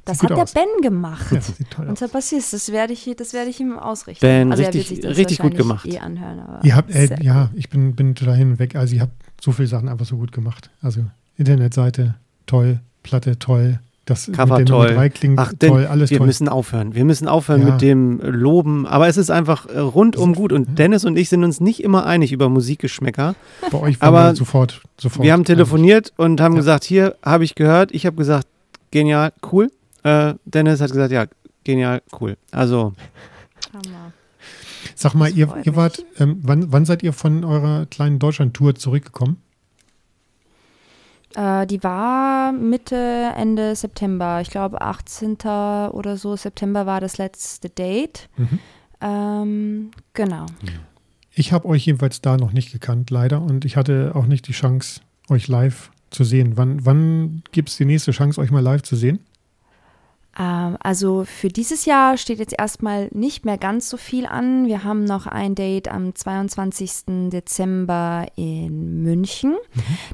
das 0.06 0.22
hat 0.22 0.30
der 0.30 0.38
aus. 0.38 0.54
Ben 0.54 0.64
gemacht. 0.80 1.30
Ja, 1.30 1.40
sieht 1.42 1.70
toll 1.70 1.84
aus. 1.84 1.90
Unser 1.90 2.08
Bassist, 2.08 2.54
das 2.54 2.72
werde 2.72 2.94
ich, 2.94 3.10
das 3.18 3.34
werde 3.34 3.50
ich 3.50 3.60
ihm 3.60 3.78
ausrichten. 3.78 4.24
Ben, 4.26 4.50
also 4.50 4.62
er 4.62 4.68
richtig- 4.72 4.88
wird 4.90 5.02
sich 5.02 5.08
das 5.10 5.18
richtig 5.18 5.38
gut 5.40 5.54
gemacht. 5.54 5.84
Eh 5.86 5.98
anhören, 5.98 6.40
aber 6.40 6.64
Ihr 6.64 6.74
habt, 6.74 6.90
äh, 6.94 7.22
ja, 7.22 7.50
ich 7.54 7.68
bin, 7.68 7.94
bin 7.94 8.14
total 8.14 8.36
hin 8.36 8.52
und 8.52 8.58
weg. 8.58 8.74
Also 8.74 8.94
ihr 8.96 9.02
habt 9.02 9.12
so 9.40 9.52
viele 9.52 9.68
Sachen 9.68 9.88
einfach 9.90 10.06
so 10.06 10.16
gut 10.16 10.32
gemacht. 10.32 10.70
Also 10.80 11.04
Internetseite 11.36 12.14
toll, 12.46 12.80
Platte 13.08 13.38
toll, 13.38 13.80
das 14.04 14.30
Cover 14.32 14.58
mit 14.58 14.68
toll. 14.68 14.94
drei 14.94 15.08
klingt 15.08 15.38
Ach, 15.38 15.52
toll, 15.58 15.86
alles 15.86 16.10
wir 16.10 16.18
toll. 16.18 16.26
müssen 16.26 16.48
aufhören. 16.48 16.94
Wir 16.94 17.04
müssen 17.04 17.26
aufhören 17.28 17.62
Ja. 17.66 17.72
mit 17.72 17.80
dem 17.82 18.20
Loben. 18.22 18.86
Aber 18.86 19.08
es 19.08 19.16
ist 19.16 19.30
einfach 19.30 19.66
äh, 19.66 19.78
rundum 19.78 20.34
gut. 20.34 20.52
Und 20.52 20.78
Dennis 20.78 21.04
und 21.04 21.16
ich 21.18 21.28
sind 21.28 21.44
uns 21.44 21.60
nicht 21.60 21.82
immer 21.82 22.06
einig 22.06 22.32
über 22.32 22.48
Musikgeschmäcker. 22.48 23.34
Bei 23.70 23.78
euch 23.78 24.00
war 24.00 24.08
aber 24.08 24.34
sofort, 24.36 24.80
sofort. 24.98 25.24
Wir 25.24 25.32
haben 25.32 25.44
telefoniert 25.44 26.12
und 26.16 26.40
haben 26.40 26.54
Ja. 26.54 26.60
gesagt, 26.60 26.84
hier 26.84 27.16
habe 27.22 27.44
ich 27.44 27.54
gehört. 27.54 27.92
Ich 27.92 28.06
habe 28.06 28.16
gesagt, 28.16 28.46
genial, 28.90 29.32
cool. 29.52 29.70
Äh, 30.04 30.34
Dennis 30.44 30.80
hat 30.80 30.90
gesagt, 30.90 31.12
ja, 31.12 31.26
genial, 31.64 32.02
cool. 32.20 32.36
Also 32.50 32.92
Hammer. 33.72 34.12
Sag 34.94 35.14
mal, 35.14 35.30
ihr, 35.30 35.48
ihr 35.64 35.76
wart, 35.76 36.04
ähm, 36.18 36.38
wann, 36.42 36.72
wann 36.72 36.84
seid 36.84 37.02
ihr 37.02 37.12
von 37.12 37.44
eurer 37.44 37.86
kleinen 37.86 38.18
Deutschland-Tour 38.18 38.74
zurückgekommen? 38.74 39.36
Äh, 41.34 41.66
die 41.66 41.82
war 41.82 42.52
Mitte, 42.52 43.32
Ende 43.36 43.74
September. 43.74 44.40
Ich 44.40 44.50
glaube, 44.50 44.80
18. 44.80 45.36
oder 45.92 46.16
so 46.16 46.36
September 46.36 46.86
war 46.86 47.00
das 47.00 47.18
letzte 47.18 47.68
Date. 47.70 48.28
Mhm. 48.36 48.58
Ähm, 49.00 49.90
genau. 50.14 50.46
Ich 51.32 51.52
habe 51.52 51.68
euch 51.68 51.86
jedenfalls 51.86 52.20
da 52.20 52.36
noch 52.36 52.52
nicht 52.52 52.72
gekannt, 52.72 53.10
leider. 53.10 53.40
Und 53.40 53.64
ich 53.64 53.76
hatte 53.76 54.12
auch 54.14 54.26
nicht 54.26 54.48
die 54.48 54.52
Chance, 54.52 55.00
euch 55.28 55.48
live 55.48 55.90
zu 56.10 56.24
sehen. 56.24 56.56
Wann, 56.56 56.84
wann 56.84 57.42
gibt 57.52 57.68
es 57.68 57.76
die 57.76 57.84
nächste 57.84 58.12
Chance, 58.12 58.40
euch 58.40 58.50
mal 58.50 58.62
live 58.62 58.82
zu 58.82 58.96
sehen? 58.96 59.20
Ähm, 60.38 60.76
also 60.80 61.24
für 61.24 61.48
dieses 61.48 61.84
Jahr 61.84 62.16
steht 62.16 62.38
jetzt 62.38 62.54
erstmal 62.56 63.08
nicht 63.12 63.44
mehr 63.44 63.58
ganz 63.58 63.88
so 63.88 63.96
viel 63.96 64.26
an. 64.26 64.66
Wir 64.66 64.84
haben 64.84 65.04
noch 65.04 65.26
ein 65.26 65.54
Date 65.54 65.88
am 65.88 66.14
22. 66.14 67.30
Dezember 67.30 68.26
in 68.36 69.02
München. 69.02 69.56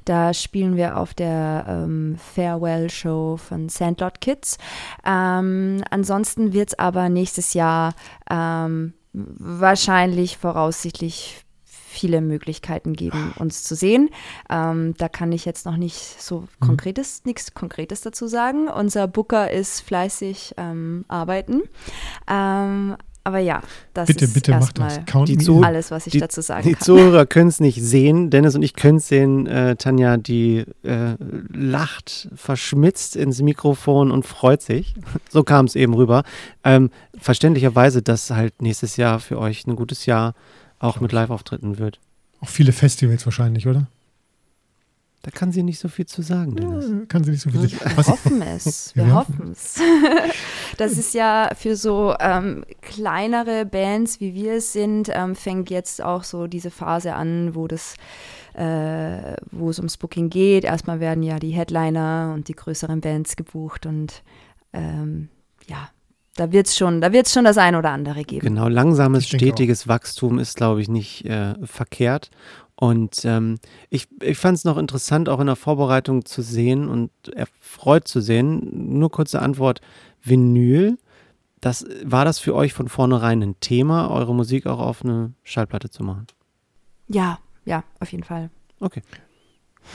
Da 0.04 0.34
spielen 0.34 0.76
wir 0.76 0.96
auf 0.96 1.14
der 1.14 1.66
ähm, 1.68 2.16
Farewell-Show 2.34 3.36
von 3.36 3.68
Sandlot 3.68 4.20
Kids. 4.20 4.58
Ähm, 5.04 5.82
ansonsten 5.90 6.52
wird 6.52 6.70
es 6.70 6.78
aber 6.78 7.08
nächstes 7.08 7.54
Jahr 7.54 7.94
ähm, 8.30 8.94
wahrscheinlich 9.12 10.38
voraussichtlich 10.38 11.43
viele 11.94 12.20
Möglichkeiten 12.20 12.92
geben, 12.92 13.32
uns 13.38 13.62
zu 13.64 13.74
sehen. 13.74 14.10
Ähm, 14.50 14.94
da 14.98 15.08
kann 15.08 15.32
ich 15.32 15.44
jetzt 15.44 15.64
noch 15.64 15.76
nicht 15.76 16.20
so 16.20 16.44
konkretes, 16.60 17.24
nichts 17.24 17.54
Konkretes 17.54 18.00
dazu 18.02 18.26
sagen. 18.26 18.68
Unser 18.68 19.06
Booker 19.08 19.50
ist 19.50 19.80
fleißig 19.80 20.54
ähm, 20.58 21.04
arbeiten. 21.08 21.62
Ähm, 22.30 22.96
aber 23.26 23.38
ja, 23.38 23.62
das 23.94 24.08
bitte, 24.08 24.26
ist 24.26 24.34
bitte 24.34 24.50
macht 24.50 24.78
das. 24.78 24.98
erstmal 24.98 25.24
Die 25.24 25.62
alles, 25.64 25.90
was 25.90 26.06
ich 26.06 26.12
die- 26.12 26.18
dazu 26.20 26.42
sagen 26.42 26.62
die 26.68 26.74
kann. 26.74 26.82
Zuhörer 26.82 27.24
können 27.24 27.48
es 27.48 27.58
nicht 27.58 27.82
sehen. 27.82 28.28
Dennis 28.28 28.54
und 28.54 28.62
ich 28.62 28.74
können 28.74 28.98
es 28.98 29.08
sehen. 29.08 29.46
Äh, 29.46 29.76
Tanja, 29.76 30.18
die 30.18 30.66
äh, 30.82 31.16
lacht 31.50 32.28
verschmitzt 32.34 33.16
ins 33.16 33.40
Mikrofon 33.40 34.10
und 34.10 34.26
freut 34.26 34.60
sich. 34.60 34.94
So 35.30 35.42
kam 35.42 35.64
es 35.64 35.74
eben 35.74 35.94
rüber. 35.94 36.22
Ähm, 36.64 36.90
verständlicherweise, 37.18 38.02
dass 38.02 38.30
halt 38.30 38.60
nächstes 38.60 38.98
Jahr 38.98 39.18
für 39.20 39.38
euch 39.38 39.66
ein 39.66 39.74
gutes 39.74 40.04
Jahr 40.04 40.34
auch 40.84 41.00
mit 41.00 41.12
Live-Auftritten 41.12 41.78
wird. 41.78 41.98
Auch 42.40 42.48
viele 42.48 42.72
Festivals 42.72 43.24
wahrscheinlich, 43.26 43.66
oder? 43.66 43.88
Da 45.22 45.30
kann 45.30 45.52
sie 45.52 45.62
nicht 45.62 45.78
so 45.78 45.88
viel 45.88 46.04
zu 46.04 46.20
sagen, 46.20 46.54
Dennis. 46.54 47.08
Kann 47.08 47.24
sie 47.24 47.30
nicht 47.30 47.40
so 47.40 47.50
viel 47.50 47.62
Wir 47.62 47.68
sehen. 47.70 47.80
Was, 47.96 48.08
hoffen 48.08 48.42
es. 48.42 48.92
Wir 48.94 49.06
Wir 49.06 49.14
hoffen 49.14 49.52
es. 49.52 49.80
Das 50.76 50.98
ist 50.98 51.14
ja 51.14 51.50
für 51.56 51.76
so 51.76 52.14
ähm, 52.20 52.64
kleinere 52.82 53.64
Bands, 53.64 54.20
wie 54.20 54.34
wir 54.34 54.54
es 54.54 54.72
sind, 54.72 55.08
ähm, 55.12 55.36
fängt 55.36 55.70
jetzt 55.70 56.02
auch 56.02 56.24
so 56.24 56.48
diese 56.48 56.70
Phase 56.70 57.14
an, 57.14 57.54
wo 57.54 57.68
das 57.68 57.94
äh, 58.54 59.36
wo 59.50 59.70
es 59.70 59.78
ums 59.78 59.96
Booking 59.96 60.30
geht. 60.30 60.64
Erstmal 60.64 61.00
werden 61.00 61.22
ja 61.22 61.38
die 61.38 61.50
Headliner 61.50 62.32
und 62.34 62.48
die 62.48 62.54
größeren 62.54 63.00
Bands 63.00 63.36
gebucht 63.36 63.86
und 63.86 64.22
ähm, 64.72 65.28
ja, 65.66 65.88
da 66.36 66.52
wird 66.52 66.66
es 66.66 66.76
schon, 66.76 67.02
schon 67.26 67.44
das 67.44 67.58
ein 67.58 67.74
oder 67.74 67.90
andere 67.90 68.24
geben. 68.24 68.46
Genau, 68.46 68.68
langsames, 68.68 69.26
stetiges 69.26 69.88
Wachstum 69.88 70.38
ist, 70.38 70.56
glaube 70.56 70.80
ich, 70.80 70.88
nicht 70.88 71.24
äh, 71.26 71.54
verkehrt. 71.64 72.30
Und 72.76 73.24
ähm, 73.24 73.60
ich, 73.88 74.08
ich 74.20 74.36
fand 74.36 74.58
es 74.58 74.64
noch 74.64 74.76
interessant, 74.76 75.28
auch 75.28 75.40
in 75.40 75.46
der 75.46 75.56
Vorbereitung 75.56 76.24
zu 76.24 76.42
sehen 76.42 76.88
und 76.88 77.10
erfreut 77.34 78.08
zu 78.08 78.20
sehen. 78.20 78.98
Nur 78.98 79.10
kurze 79.10 79.40
Antwort: 79.40 79.80
Vinyl. 80.22 80.98
Das, 81.60 81.86
war 82.04 82.26
das 82.26 82.40
für 82.40 82.54
euch 82.54 82.74
von 82.74 82.88
vornherein 82.88 83.42
ein 83.42 83.58
Thema, 83.58 84.10
eure 84.10 84.34
Musik 84.34 84.66
auch 84.66 84.80
auf 84.80 85.02
eine 85.02 85.32
Schallplatte 85.44 85.88
zu 85.88 86.02
machen? 86.02 86.26
Ja, 87.08 87.38
ja, 87.64 87.84
auf 88.00 88.12
jeden 88.12 88.24
Fall. 88.24 88.50
Okay. 88.80 89.00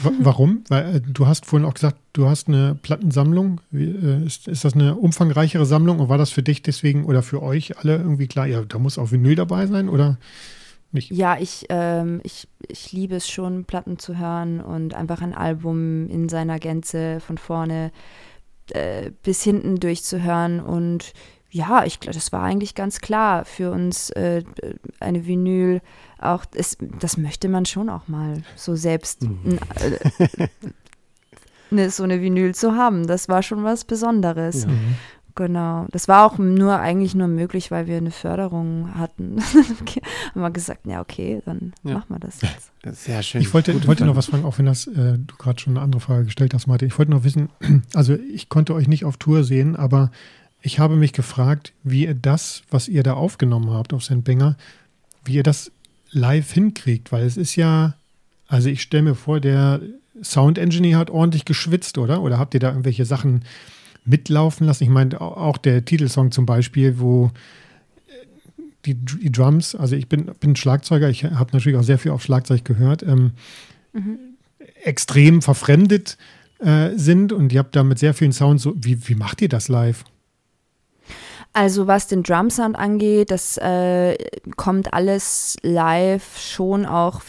Warum? 0.02 0.64
Weil 0.70 0.96
äh, 0.96 1.02
du 1.02 1.28
hast 1.28 1.46
vorhin 1.46 1.68
auch 1.68 1.74
gesagt, 1.74 1.98
du 2.14 2.28
hast 2.28 2.48
eine 2.48 2.76
Plattensammlung. 2.76 3.62
Äh, 3.74 4.26
ist, 4.26 4.48
ist 4.48 4.66
das 4.66 4.74
eine 4.74 4.96
umfangreichere 4.96 5.66
Sammlung 5.66 6.00
und 6.00 6.10
war 6.10 6.18
das 6.18 6.32
für 6.32 6.44
dich 6.44 6.62
deswegen 6.62 7.06
oder 7.06 7.24
für 7.24 7.42
euch 7.42 7.78
alle 7.78 7.98
irgendwie 7.98 8.28
klar, 8.28 8.48
ja, 8.48 8.62
da 8.64 8.80
muss 8.80 8.98
auch 8.98 9.12
Vinyl 9.12 9.36
dabei 9.36 9.68
sein 9.68 9.90
oder 9.90 10.18
nicht? 10.92 11.12
Ja, 11.12 11.38
ich, 11.40 11.66
ähm, 11.70 12.22
ich, 12.24 12.48
ich 12.68 12.92
liebe 12.92 13.16
es 13.16 13.30
schon, 13.30 13.66
Platten 13.66 14.00
zu 14.00 14.18
hören 14.18 14.62
und 14.62 14.94
einfach 14.94 15.22
ein 15.22 15.34
Album 15.34 16.08
in 16.10 16.30
seiner 16.30 16.60
Gänze 16.60 17.20
von 17.20 17.38
vorne 17.38 17.92
äh, 18.72 19.12
bis 19.24 19.44
hinten 19.44 19.80
durchzuhören 19.80 20.60
und 20.60 21.14
ja, 21.52 21.84
ich 21.86 22.00
glaube, 22.00 22.14
das 22.14 22.32
war 22.32 22.44
eigentlich 22.44 22.76
ganz 22.76 23.00
klar 23.00 23.46
für 23.46 23.72
uns 23.72 24.12
äh, 24.12 24.44
eine 25.00 25.26
Vinyl. 25.26 25.82
Auch 26.20 26.46
das, 26.46 26.78
das 27.00 27.18
möchte 27.18 27.50
man 27.50 27.66
schon 27.66 27.90
auch 27.90 28.08
mal 28.08 28.44
so 28.56 28.76
selbst 28.76 29.24
mhm. 29.24 29.60
äh, 29.80 30.48
ne, 31.72 31.90
so 31.90 32.04
eine 32.04 32.22
Vinyl 32.22 32.54
zu 32.54 32.76
haben. 32.76 33.08
Das 33.08 33.30
war 33.30 33.42
schon 33.42 33.64
was 33.64 33.84
Besonderes. 33.84 34.64
Ja. 34.64 34.70
Mhm. 34.70 34.96
Genau. 35.36 35.88
Das 35.92 36.10
war 36.10 36.26
auch 36.26 36.38
nur 36.38 36.80
eigentlich 36.80 37.16
nur 37.16 37.30
möglich, 37.30 37.72
weil 37.72 37.88
wir 37.88 37.96
eine 37.96 38.12
Förderung 38.12 38.94
hatten. 38.96 39.38
haben 40.36 40.42
wir 40.42 40.52
gesagt, 40.52 40.86
ja, 40.86 41.00
okay, 41.00 41.42
dann 41.46 41.74
ja. 41.84 41.94
machen 41.94 42.10
wir 42.10 42.20
das 42.20 42.42
jetzt. 42.84 43.06
Sehr 43.06 43.24
schön. 43.24 43.42
Ich 43.42 43.54
wollte, 43.54 43.88
wollte 43.88 44.06
noch 44.06 44.18
was 44.18 44.26
fragen, 44.26 44.44
auch 44.44 44.58
wenn 44.58 44.66
das, 44.66 44.88
äh, 44.88 45.18
du 45.18 45.36
gerade 45.38 45.60
schon 45.60 45.78
eine 45.78 45.82
andere 45.84 46.02
Frage 46.02 46.26
gestellt 46.26 46.54
hast, 46.54 46.68
Martin. 46.68 46.90
Ich 46.90 46.98
wollte 46.98 47.12
noch 47.12 47.24
wissen, 47.24 47.50
also 47.94 48.16
ich 48.16 48.50
konnte 48.50 48.74
euch 48.74 48.90
nicht 48.90 49.06
auf 49.06 49.16
Tour 49.18 49.46
sehen, 49.46 49.78
aber 49.78 50.12
ich 50.62 50.80
habe 50.80 50.96
mich 50.96 51.14
gefragt, 51.14 51.74
wie 51.84 52.06
ihr 52.06 52.14
das, 52.14 52.64
was 52.70 52.88
ihr 52.88 53.04
da 53.04 53.14
aufgenommen 53.14 53.72
habt 53.72 53.94
auf 53.94 54.04
St. 54.04 54.24
Benger, 54.24 54.58
wie 55.24 55.36
ihr 55.36 55.44
das 55.44 55.72
live 56.12 56.52
hinkriegt, 56.52 57.12
weil 57.12 57.26
es 57.26 57.38
ist 57.38 57.56
ja, 57.56 57.96
also 58.48 58.70
ich 58.70 58.82
stelle 58.82 59.04
mir 59.04 59.16
vor, 59.16 59.40
der 59.40 59.82
Sound 60.22 60.58
Engineer 60.58 60.98
hat 60.98 61.10
ordentlich 61.10 61.46
geschwitzt, 61.46 61.98
oder? 61.98 62.22
Oder 62.22 62.40
habt 62.40 62.54
ihr 62.54 62.60
da 62.60 62.70
irgendwelche 62.70 63.06
Sachen 63.06 63.44
mitlaufen 64.06 64.68
lassen? 64.68 64.84
Ich 64.84 64.90
meine, 64.90 65.20
auch 65.22 65.58
der 65.58 65.86
Titelsong 65.86 66.32
zum 66.32 66.46
Beispiel, 66.46 67.00
wo 67.00 67.32
die, 68.86 68.96
die 68.96 69.32
Drums, 69.32 69.76
also 69.76 69.96
ich 69.96 70.08
bin, 70.08 70.32
bin 70.40 70.56
Schlagzeuger, 70.56 71.10
ich 71.10 71.24
habe 71.24 71.52
natürlich 71.54 71.78
auch 71.78 71.84
sehr 71.84 72.00
viel 72.00 72.12
auf 72.12 72.24
Schlagzeug 72.24 72.66
gehört, 72.66 73.04
ähm, 73.04 73.32
mhm. 73.94 74.18
extrem 74.84 75.42
verfremdet 75.42 76.18
äh, 76.60 76.92
sind 76.96 77.32
und 77.32 77.52
ihr 77.54 77.60
habt 77.60 77.76
da 77.76 77.84
mit 77.84 78.00
sehr 78.00 78.14
vielen 78.14 78.34
Sounds 78.34 78.64
so, 78.64 78.74
wie, 78.78 79.08
wie 79.08 79.16
macht 79.16 79.42
ihr 79.42 79.50
das 79.50 79.68
live? 79.68 80.04
Also 81.54 81.88
was 81.88 82.08
den 82.08 82.24
Drumsound 82.24 82.78
angeht, 82.78 83.32
das 83.32 83.58
äh, 83.58 84.16
kommt 84.56 84.94
alles 84.94 85.58
live 85.64 86.38
schon 86.38 86.86
auch, 86.86 87.22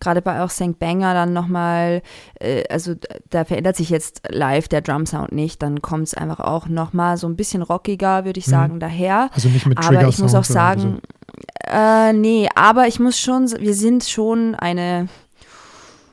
gerade 0.00 0.22
bei 0.22 0.42
auch 0.42 0.50
St. 0.50 0.78
Banger 0.78 1.14
dann 1.14 1.32
nochmal, 1.32 2.02
äh, 2.40 2.64
also 2.68 2.94
da 3.30 3.44
verändert 3.44 3.76
sich 3.76 3.88
jetzt 3.88 4.22
live 4.28 4.66
der 4.66 4.80
Drumsound 4.80 5.30
nicht, 5.30 5.62
dann 5.62 5.82
kommt 5.82 6.08
es 6.08 6.14
einfach 6.14 6.40
auch 6.40 6.66
nochmal 6.66 7.16
so 7.16 7.28
ein 7.28 7.36
bisschen 7.36 7.62
rockiger, 7.62 8.24
würde 8.24 8.40
ich 8.40 8.48
mhm. 8.48 8.50
sagen, 8.50 8.80
daher. 8.80 9.30
Also 9.34 9.48
nicht 9.48 9.66
mit 9.66 9.78
Aber 9.78 10.08
ich 10.08 10.18
muss 10.18 10.34
auch 10.34 10.44
sagen, 10.44 11.00
so. 11.00 11.72
äh, 11.72 12.12
nee, 12.12 12.48
aber 12.56 12.88
ich 12.88 12.98
muss 12.98 13.20
schon, 13.20 13.50
wir 13.50 13.74
sind 13.74 14.02
schon 14.04 14.56
eine 14.56 15.08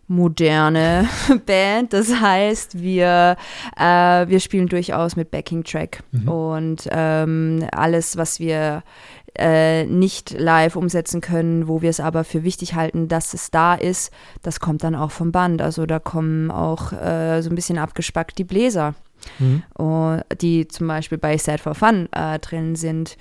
moderne 0.07 1.07
Band. 1.45 1.93
Das 1.93 2.19
heißt, 2.19 2.81
wir, 2.81 3.37
äh, 3.77 3.83
wir 4.27 4.39
spielen 4.39 4.67
durchaus 4.67 5.15
mit 5.15 5.31
Backing-Track 5.31 6.03
mhm. 6.11 6.27
und 6.29 6.89
ähm, 6.91 7.67
alles, 7.71 8.17
was 8.17 8.39
wir 8.39 8.83
äh, 9.37 9.85
nicht 9.85 10.31
live 10.31 10.75
umsetzen 10.75 11.21
können, 11.21 11.67
wo 11.67 11.81
wir 11.81 11.89
es 11.89 11.99
aber 11.99 12.23
für 12.23 12.43
wichtig 12.43 12.73
halten, 12.73 13.07
dass 13.07 13.33
es 13.33 13.51
da 13.51 13.75
ist, 13.75 14.11
das 14.41 14.59
kommt 14.59 14.83
dann 14.83 14.95
auch 14.95 15.11
vom 15.11 15.31
Band. 15.31 15.61
Also 15.61 15.85
da 15.85 15.99
kommen 15.99 16.49
auch 16.49 16.91
äh, 16.93 17.41
so 17.41 17.49
ein 17.49 17.55
bisschen 17.55 17.77
abgespackt 17.77 18.37
die 18.37 18.43
Bläser. 18.43 18.95
Mhm. 19.39 19.63
die 20.39 20.67
zum 20.67 20.87
Beispiel 20.87 21.17
bei 21.17 21.37
Sad 21.39 21.59
for 21.59 21.73
Fun 21.73 22.07
äh, 22.11 22.37
drin 22.37 22.75
sind 22.75 23.17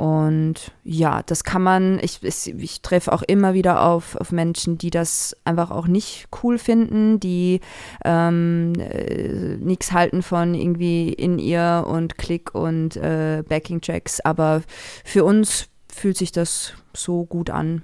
und 0.00 0.72
ja, 0.82 1.22
das 1.26 1.44
kann 1.44 1.60
man, 1.60 1.98
ich, 2.00 2.22
ich, 2.22 2.80
treffe 2.80 3.12
auch 3.12 3.20
immer 3.22 3.52
wieder 3.52 3.82
auf, 3.82 4.16
auf 4.16 4.32
Menschen, 4.32 4.78
die 4.78 4.88
das 4.88 5.36
einfach 5.44 5.70
auch 5.70 5.86
nicht 5.86 6.28
cool 6.42 6.56
finden, 6.56 7.20
die 7.20 7.60
ähm, 8.06 8.72
äh, 8.78 9.58
nichts 9.58 9.92
halten 9.92 10.22
von 10.22 10.54
irgendwie 10.54 11.12
in 11.12 11.38
ihr 11.38 11.84
und 11.86 12.16
Klick 12.16 12.54
und 12.54 12.96
äh, 12.96 13.44
Backing-Tracks. 13.46 14.20
Aber 14.20 14.62
für 15.04 15.22
uns 15.22 15.66
fühlt 15.92 16.16
sich 16.16 16.32
das 16.32 16.72
so 16.94 17.26
gut 17.26 17.50
an. 17.50 17.82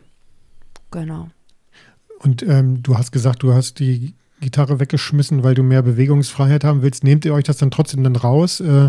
Genau. 0.91 1.29
Und 2.21 2.43
ähm, 2.45 2.83
du 2.83 2.97
hast 2.97 3.13
gesagt, 3.13 3.43
du 3.43 3.53
hast 3.53 3.79
die 3.79 4.15
Gitarre 4.41 4.81
weggeschmissen, 4.81 5.45
weil 5.45 5.55
du 5.55 5.63
mehr 5.63 5.83
Bewegungsfreiheit 5.83 6.65
haben 6.65 6.81
willst. 6.81 7.05
Nehmt 7.05 7.27
ihr 7.27 7.35
euch 7.35 7.45
das 7.45 7.59
dann 7.59 7.71
trotzdem 7.71 8.03
dann 8.05 8.17
raus? 8.17 8.61
Äh, 8.61 8.89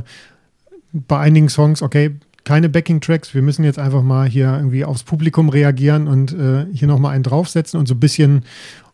bei 0.93 1.19
einigen 1.19 1.49
Songs, 1.49 1.81
okay, 1.81 2.15
keine 2.47 2.69
Backing-Tracks. 2.69 3.33
Wir 3.33 3.41
müssen 3.41 3.65
jetzt 3.65 3.77
einfach 3.77 4.03
mal 4.03 4.25
hier 4.25 4.53
irgendwie 4.55 4.85
aufs 4.85 5.03
Publikum 5.03 5.49
reagieren 5.49 6.07
und 6.07 6.31
äh, 6.31 6.65
hier 6.73 6.87
nochmal 6.87 7.13
einen 7.13 7.23
draufsetzen 7.23 7.77
und 7.77 7.87
so 7.87 7.93
ein 7.93 7.99
bisschen 7.99 8.45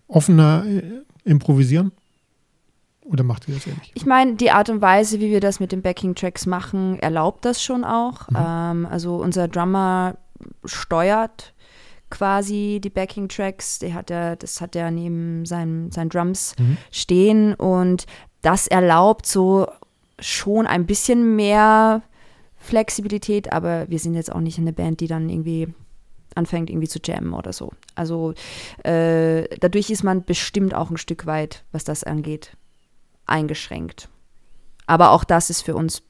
offener 0.07 0.65
äh, 0.65 0.81
improvisieren? 1.23 1.91
Oder 3.05 3.23
macht 3.23 3.47
ihr 3.47 3.53
das 3.53 3.67
ehrlich? 3.67 3.91
Ich 3.93 4.07
meine, 4.07 4.33
die 4.33 4.49
Art 4.49 4.71
und 4.71 4.81
Weise, 4.81 5.19
wie 5.19 5.29
wir 5.29 5.39
das 5.39 5.59
mit 5.59 5.71
den 5.71 5.83
Backing-Tracks 5.83 6.47
machen, 6.47 6.97
erlaubt 6.97 7.45
das 7.45 7.61
schon 7.61 7.83
auch. 7.83 8.27
Mhm. 8.31 8.37
Ähm, 8.39 8.87
also 8.89 9.17
unser 9.17 9.47
Drummer 9.47 10.17
steuert 10.65 11.53
quasi 12.09 12.81
die 12.83 12.91
hat 13.93 14.09
ja, 14.09 14.35
das 14.35 14.61
hat 14.61 14.75
er 14.75 14.89
neben 14.89 15.45
seinen, 15.45 15.91
seinen 15.91 16.09
Drums 16.09 16.55
mhm. 16.57 16.77
stehen 16.91 17.53
und 17.53 18.05
das 18.41 18.67
erlaubt 18.67 19.27
so 19.27 19.67
schon 20.19 20.65
ein 20.65 20.85
bisschen 20.87 21.35
mehr 21.35 22.01
Flexibilität, 22.63 23.51
aber 23.51 23.89
wir 23.89 23.99
sind 23.99 24.15
jetzt 24.15 24.31
auch 24.31 24.39
nicht 24.39 24.57
eine 24.57 24.73
Band, 24.73 25.01
die 25.01 25.07
dann 25.07 25.29
irgendwie 25.29 25.73
anfängt 26.33 26.69
irgendwie 26.69 26.87
zu 26.87 26.99
jammen 27.03 27.33
oder 27.33 27.53
so. 27.53 27.73
Also 27.93 28.33
äh, 28.83 29.43
dadurch 29.59 29.89
ist 29.89 30.03
man 30.03 30.23
bestimmt 30.23 30.73
auch 30.73 30.89
ein 30.89 30.97
Stück 30.97 31.25
weit, 31.25 31.63
was 31.71 31.83
das 31.83 32.03
angeht, 32.03 32.55
eingeschränkt. 33.25 34.09
Aber 34.85 35.11
auch 35.11 35.25
das 35.25 35.49
ist 35.49 35.61
für 35.61 35.75
uns 35.75 36.03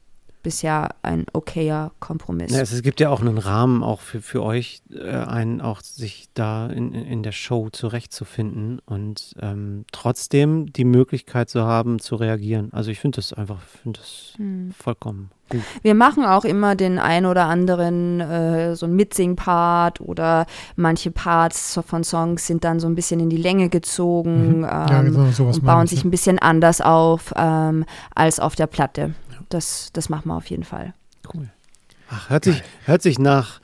bisher 0.44 0.90
ein 1.02 1.26
okayer 1.32 1.90
Kompromiss. 1.98 2.52
Ja, 2.52 2.60
es, 2.60 2.82
gibt 2.82 3.00
ja 3.00 3.10
auch 3.10 3.20
einen 3.20 3.38
Rahmen 3.38 3.82
auch 3.82 4.00
für, 4.00 4.22
für 4.22 4.44
euch, 4.44 4.82
äh, 4.92 5.10
einen 5.10 5.60
auch 5.60 5.80
sich 5.80 6.28
da 6.34 6.68
in, 6.68 6.92
in 6.92 7.24
der 7.24 7.32
Show 7.32 7.70
zurechtzufinden 7.70 8.80
und 8.86 9.34
ähm, 9.40 9.86
trotzdem 9.90 10.72
die 10.72 10.84
Möglichkeit 10.84 11.50
zu 11.50 11.64
haben, 11.64 11.98
zu 11.98 12.14
reagieren. 12.14 12.72
Also 12.72 12.92
ich 12.92 13.00
finde 13.00 13.16
das 13.16 13.32
einfach, 13.32 13.60
finde 13.82 13.98
das 13.98 14.34
hm. 14.36 14.70
vollkommen 14.70 15.30
gut. 15.48 15.62
Wir 15.82 15.94
machen 15.94 16.24
auch 16.24 16.44
immer 16.44 16.74
den 16.74 16.98
ein 16.98 17.26
oder 17.26 17.46
anderen 17.46 18.20
äh, 18.20 18.76
so 18.76 18.86
ein 18.86 18.94
Mitsing-Part 18.94 20.00
oder 20.00 20.46
manche 20.76 21.10
Parts 21.10 21.80
von 21.86 22.04
Songs 22.04 22.46
sind 22.46 22.64
dann 22.64 22.80
so 22.80 22.86
ein 22.86 22.94
bisschen 22.94 23.20
in 23.20 23.30
die 23.30 23.36
Länge 23.36 23.68
gezogen 23.68 24.58
mhm. 24.58 24.64
ähm, 24.64 24.86
ja, 24.88 25.02
genau, 25.02 25.26
und 25.38 25.64
bauen 25.64 25.86
sich 25.86 26.04
ein 26.04 26.10
bisschen 26.10 26.38
anders 26.38 26.80
auf 26.80 27.32
ähm, 27.36 27.84
als 28.14 28.40
auf 28.40 28.54
der 28.54 28.66
Platte 28.66 29.14
das, 29.48 29.90
das 29.92 30.08
machen 30.08 30.28
wir 30.28 30.36
auf 30.36 30.46
jeden 30.46 30.64
Fall. 30.64 30.94
Cool. 31.32 31.48
Ach, 32.10 32.30
hört 32.30 32.44
sich, 32.44 32.62
hört 32.84 33.02
sich 33.02 33.18
nach 33.18 33.60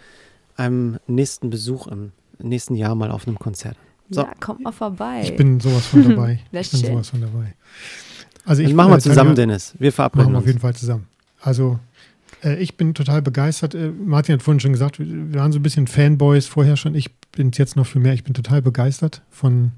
einem 0.56 0.98
nächsten 1.06 1.50
Besuch 1.50 1.86
im 1.86 2.12
nächsten 2.38 2.74
Jahr 2.74 2.94
mal 2.94 3.10
auf 3.10 3.26
einem 3.26 3.38
Konzert. 3.38 3.76
So. 4.08 4.22
Ja, 4.22 4.32
kommt 4.40 4.60
mal 4.60 4.72
vorbei. 4.72 5.22
Ich 5.22 5.36
bin 5.36 5.60
sowas 5.60 5.86
von 5.86 6.08
dabei. 6.08 6.40
ich 6.52 6.70
bin 6.70 6.80
sowas 6.80 7.10
von 7.10 7.20
dabei. 7.20 7.54
Also 8.44 8.62
ich, 8.62 8.68
Dann 8.68 8.76
machen 8.76 8.90
wir 8.90 8.96
äh, 8.96 9.00
zusammen, 9.00 9.34
Dennis. 9.34 9.74
Wir 9.78 9.92
verabreden 9.92 10.24
machen 10.24 10.34
wir 10.34 10.38
auf 10.38 10.46
jeden 10.46 10.58
Fall 10.58 10.74
zusammen. 10.74 11.06
Also 11.40 11.78
äh, 12.42 12.56
ich 12.56 12.76
bin 12.76 12.94
total 12.94 13.22
begeistert. 13.22 13.74
Äh, 13.74 13.90
Martin 13.90 14.34
hat 14.34 14.42
vorhin 14.42 14.60
schon 14.60 14.72
gesagt, 14.72 14.98
wir, 14.98 15.06
wir 15.06 15.40
waren 15.40 15.52
so 15.52 15.58
ein 15.58 15.62
bisschen 15.62 15.86
Fanboys 15.86 16.46
vorher 16.46 16.76
schon. 16.76 16.94
Ich 16.94 17.12
bin 17.32 17.50
jetzt 17.54 17.76
noch 17.76 17.86
viel 17.86 18.00
mehr. 18.00 18.14
Ich 18.14 18.24
bin 18.24 18.34
total 18.34 18.62
begeistert 18.62 19.22
von, 19.30 19.72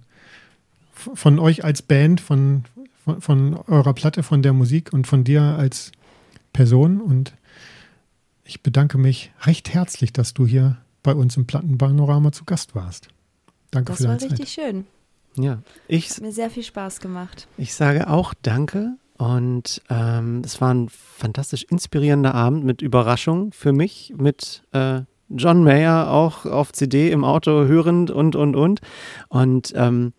von 0.93 1.39
euch 1.39 1.65
als 1.65 1.83
Band, 1.83 2.21
von, 2.21 2.65
von, 3.05 3.21
von 3.21 3.55
eurer 3.67 3.95
Platte, 3.95 4.23
von 4.23 4.43
der 4.43 4.53
Musik 4.53 4.93
und 4.93 5.07
von 5.07 5.25
dir 5.25 5.43
als 5.43 5.93
Person. 6.53 7.01
Und 7.01 7.35
ich 8.45 8.63
bedanke 8.63 8.99
mich 8.99 9.33
recht 9.43 9.73
herzlich, 9.73 10.13
dass 10.13 10.35
du 10.35 10.47
hier 10.47 10.79
bei 11.03 11.15
uns 11.15 11.37
im 11.37 11.47
Plattenpanorama 11.47 12.33
zu 12.33 12.45
Gast 12.45 12.75
warst. 12.75 13.09
Danke 13.71 13.93
das 13.93 13.99
für 13.99 14.05
deine 14.05 14.19
Zeit. 14.19 14.33
Das 14.33 14.39
war 14.39 14.47
richtig 14.47 14.55
schön. 14.55 14.87
Ja, 15.37 15.63
ich. 15.89 16.11
Hat 16.11 16.21
mir 16.21 16.33
sehr 16.33 16.51
viel 16.51 16.63
Spaß 16.63 17.01
gemacht. 17.01 17.49
Ich 17.57 17.75
sage 17.75 18.09
auch 18.09 18.35
Danke 18.43 18.97
und 19.17 19.83
ähm, 19.89 20.43
es 20.45 20.61
war 20.61 20.75
ein 20.75 20.89
fantastisch 20.91 21.65
inspirierender 21.65 22.35
Abend 22.35 22.65
mit 22.65 22.83
Überraschung 22.83 23.53
für 23.53 23.73
mich, 23.73 24.13
mit 24.17 24.63
äh, 24.73 25.03
John 25.29 25.65
Mayer 25.65 26.11
auch 26.11 26.45
auf 26.45 26.73
CD 26.73 27.11
im 27.11 27.25
Auto 27.25 27.65
hörend 27.65 28.11
und, 28.11 28.37
und, 28.37 28.55
und. 28.55 28.81
Und 29.29 29.73
ähm, 29.75 30.13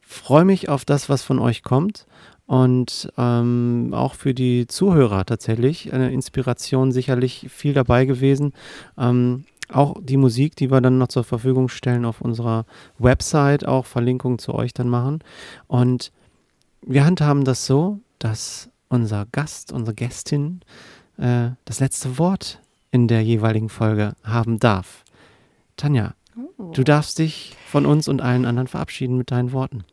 freue 0.00 0.44
mich 0.44 0.68
auf 0.68 0.84
das, 0.84 1.08
was 1.08 1.22
von 1.22 1.38
euch 1.38 1.62
kommt. 1.62 2.06
Und 2.48 3.12
ähm, 3.18 3.90
auch 3.92 4.14
für 4.14 4.32
die 4.32 4.66
Zuhörer 4.66 5.26
tatsächlich 5.26 5.92
eine 5.92 6.10
Inspiration 6.10 6.92
sicherlich 6.92 7.46
viel 7.50 7.74
dabei 7.74 8.06
gewesen. 8.06 8.54
Ähm, 8.96 9.44
auch 9.70 9.96
die 10.00 10.16
Musik, 10.16 10.56
die 10.56 10.70
wir 10.70 10.80
dann 10.80 10.96
noch 10.96 11.08
zur 11.08 11.24
Verfügung 11.24 11.68
stellen 11.68 12.06
auf 12.06 12.22
unserer 12.22 12.64
Website, 12.98 13.66
auch 13.66 13.84
Verlinkungen 13.84 14.38
zu 14.38 14.54
euch 14.54 14.72
dann 14.72 14.88
machen. 14.88 15.18
Und 15.66 16.10
wir 16.80 17.04
handhaben 17.04 17.44
das 17.44 17.66
so, 17.66 18.00
dass 18.18 18.70
unser 18.88 19.26
Gast, 19.30 19.70
unsere 19.70 19.94
Gästin 19.94 20.62
äh, 21.18 21.50
das 21.66 21.80
letzte 21.80 22.16
Wort 22.16 22.62
in 22.90 23.08
der 23.08 23.22
jeweiligen 23.22 23.68
Folge 23.68 24.14
haben 24.24 24.58
darf. 24.58 25.04
Tanja, 25.76 26.14
oh. 26.56 26.72
du 26.72 26.82
darfst 26.82 27.18
dich 27.18 27.54
von 27.66 27.84
uns 27.84 28.08
und 28.08 28.22
allen 28.22 28.46
anderen 28.46 28.68
verabschieden 28.68 29.18
mit 29.18 29.30
deinen 29.30 29.52
Worten. 29.52 29.84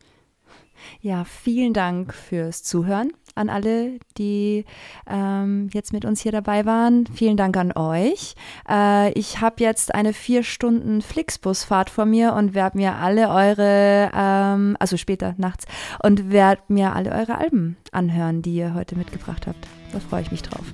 Ja, 1.01 1.23
vielen 1.25 1.73
Dank 1.73 2.13
fürs 2.13 2.63
Zuhören 2.63 3.11
an 3.35 3.49
alle, 3.49 3.99
die 4.17 4.65
ähm, 5.07 5.69
jetzt 5.73 5.93
mit 5.93 6.05
uns 6.05 6.21
hier 6.21 6.31
dabei 6.31 6.65
waren. 6.65 7.05
Vielen 7.07 7.37
Dank 7.37 7.57
an 7.57 7.73
euch. 7.75 8.35
Äh, 8.69 9.11
ich 9.11 9.41
habe 9.41 9.61
jetzt 9.61 9.93
eine 9.93 10.13
vier 10.13 10.43
Stunden 10.43 11.01
Flixbusfahrt 11.01 11.89
vor 11.89 12.05
mir 12.05 12.33
und 12.33 12.53
werde 12.53 12.77
mir 12.77 12.95
alle 12.95 13.29
eure, 13.29 14.09
ähm, 14.15 14.77
also 14.79 14.97
später 14.97 15.35
nachts, 15.37 15.65
und 16.01 16.31
werde 16.31 16.61
mir 16.69 16.95
alle 16.95 17.11
eure 17.11 17.37
Alben 17.37 17.77
anhören, 17.91 18.41
die 18.41 18.55
ihr 18.55 18.73
heute 18.73 18.95
mitgebracht 18.95 19.47
habt. 19.47 19.67
Da 19.91 19.99
freue 19.99 20.21
ich 20.21 20.31
mich 20.31 20.41
drauf. 20.41 20.73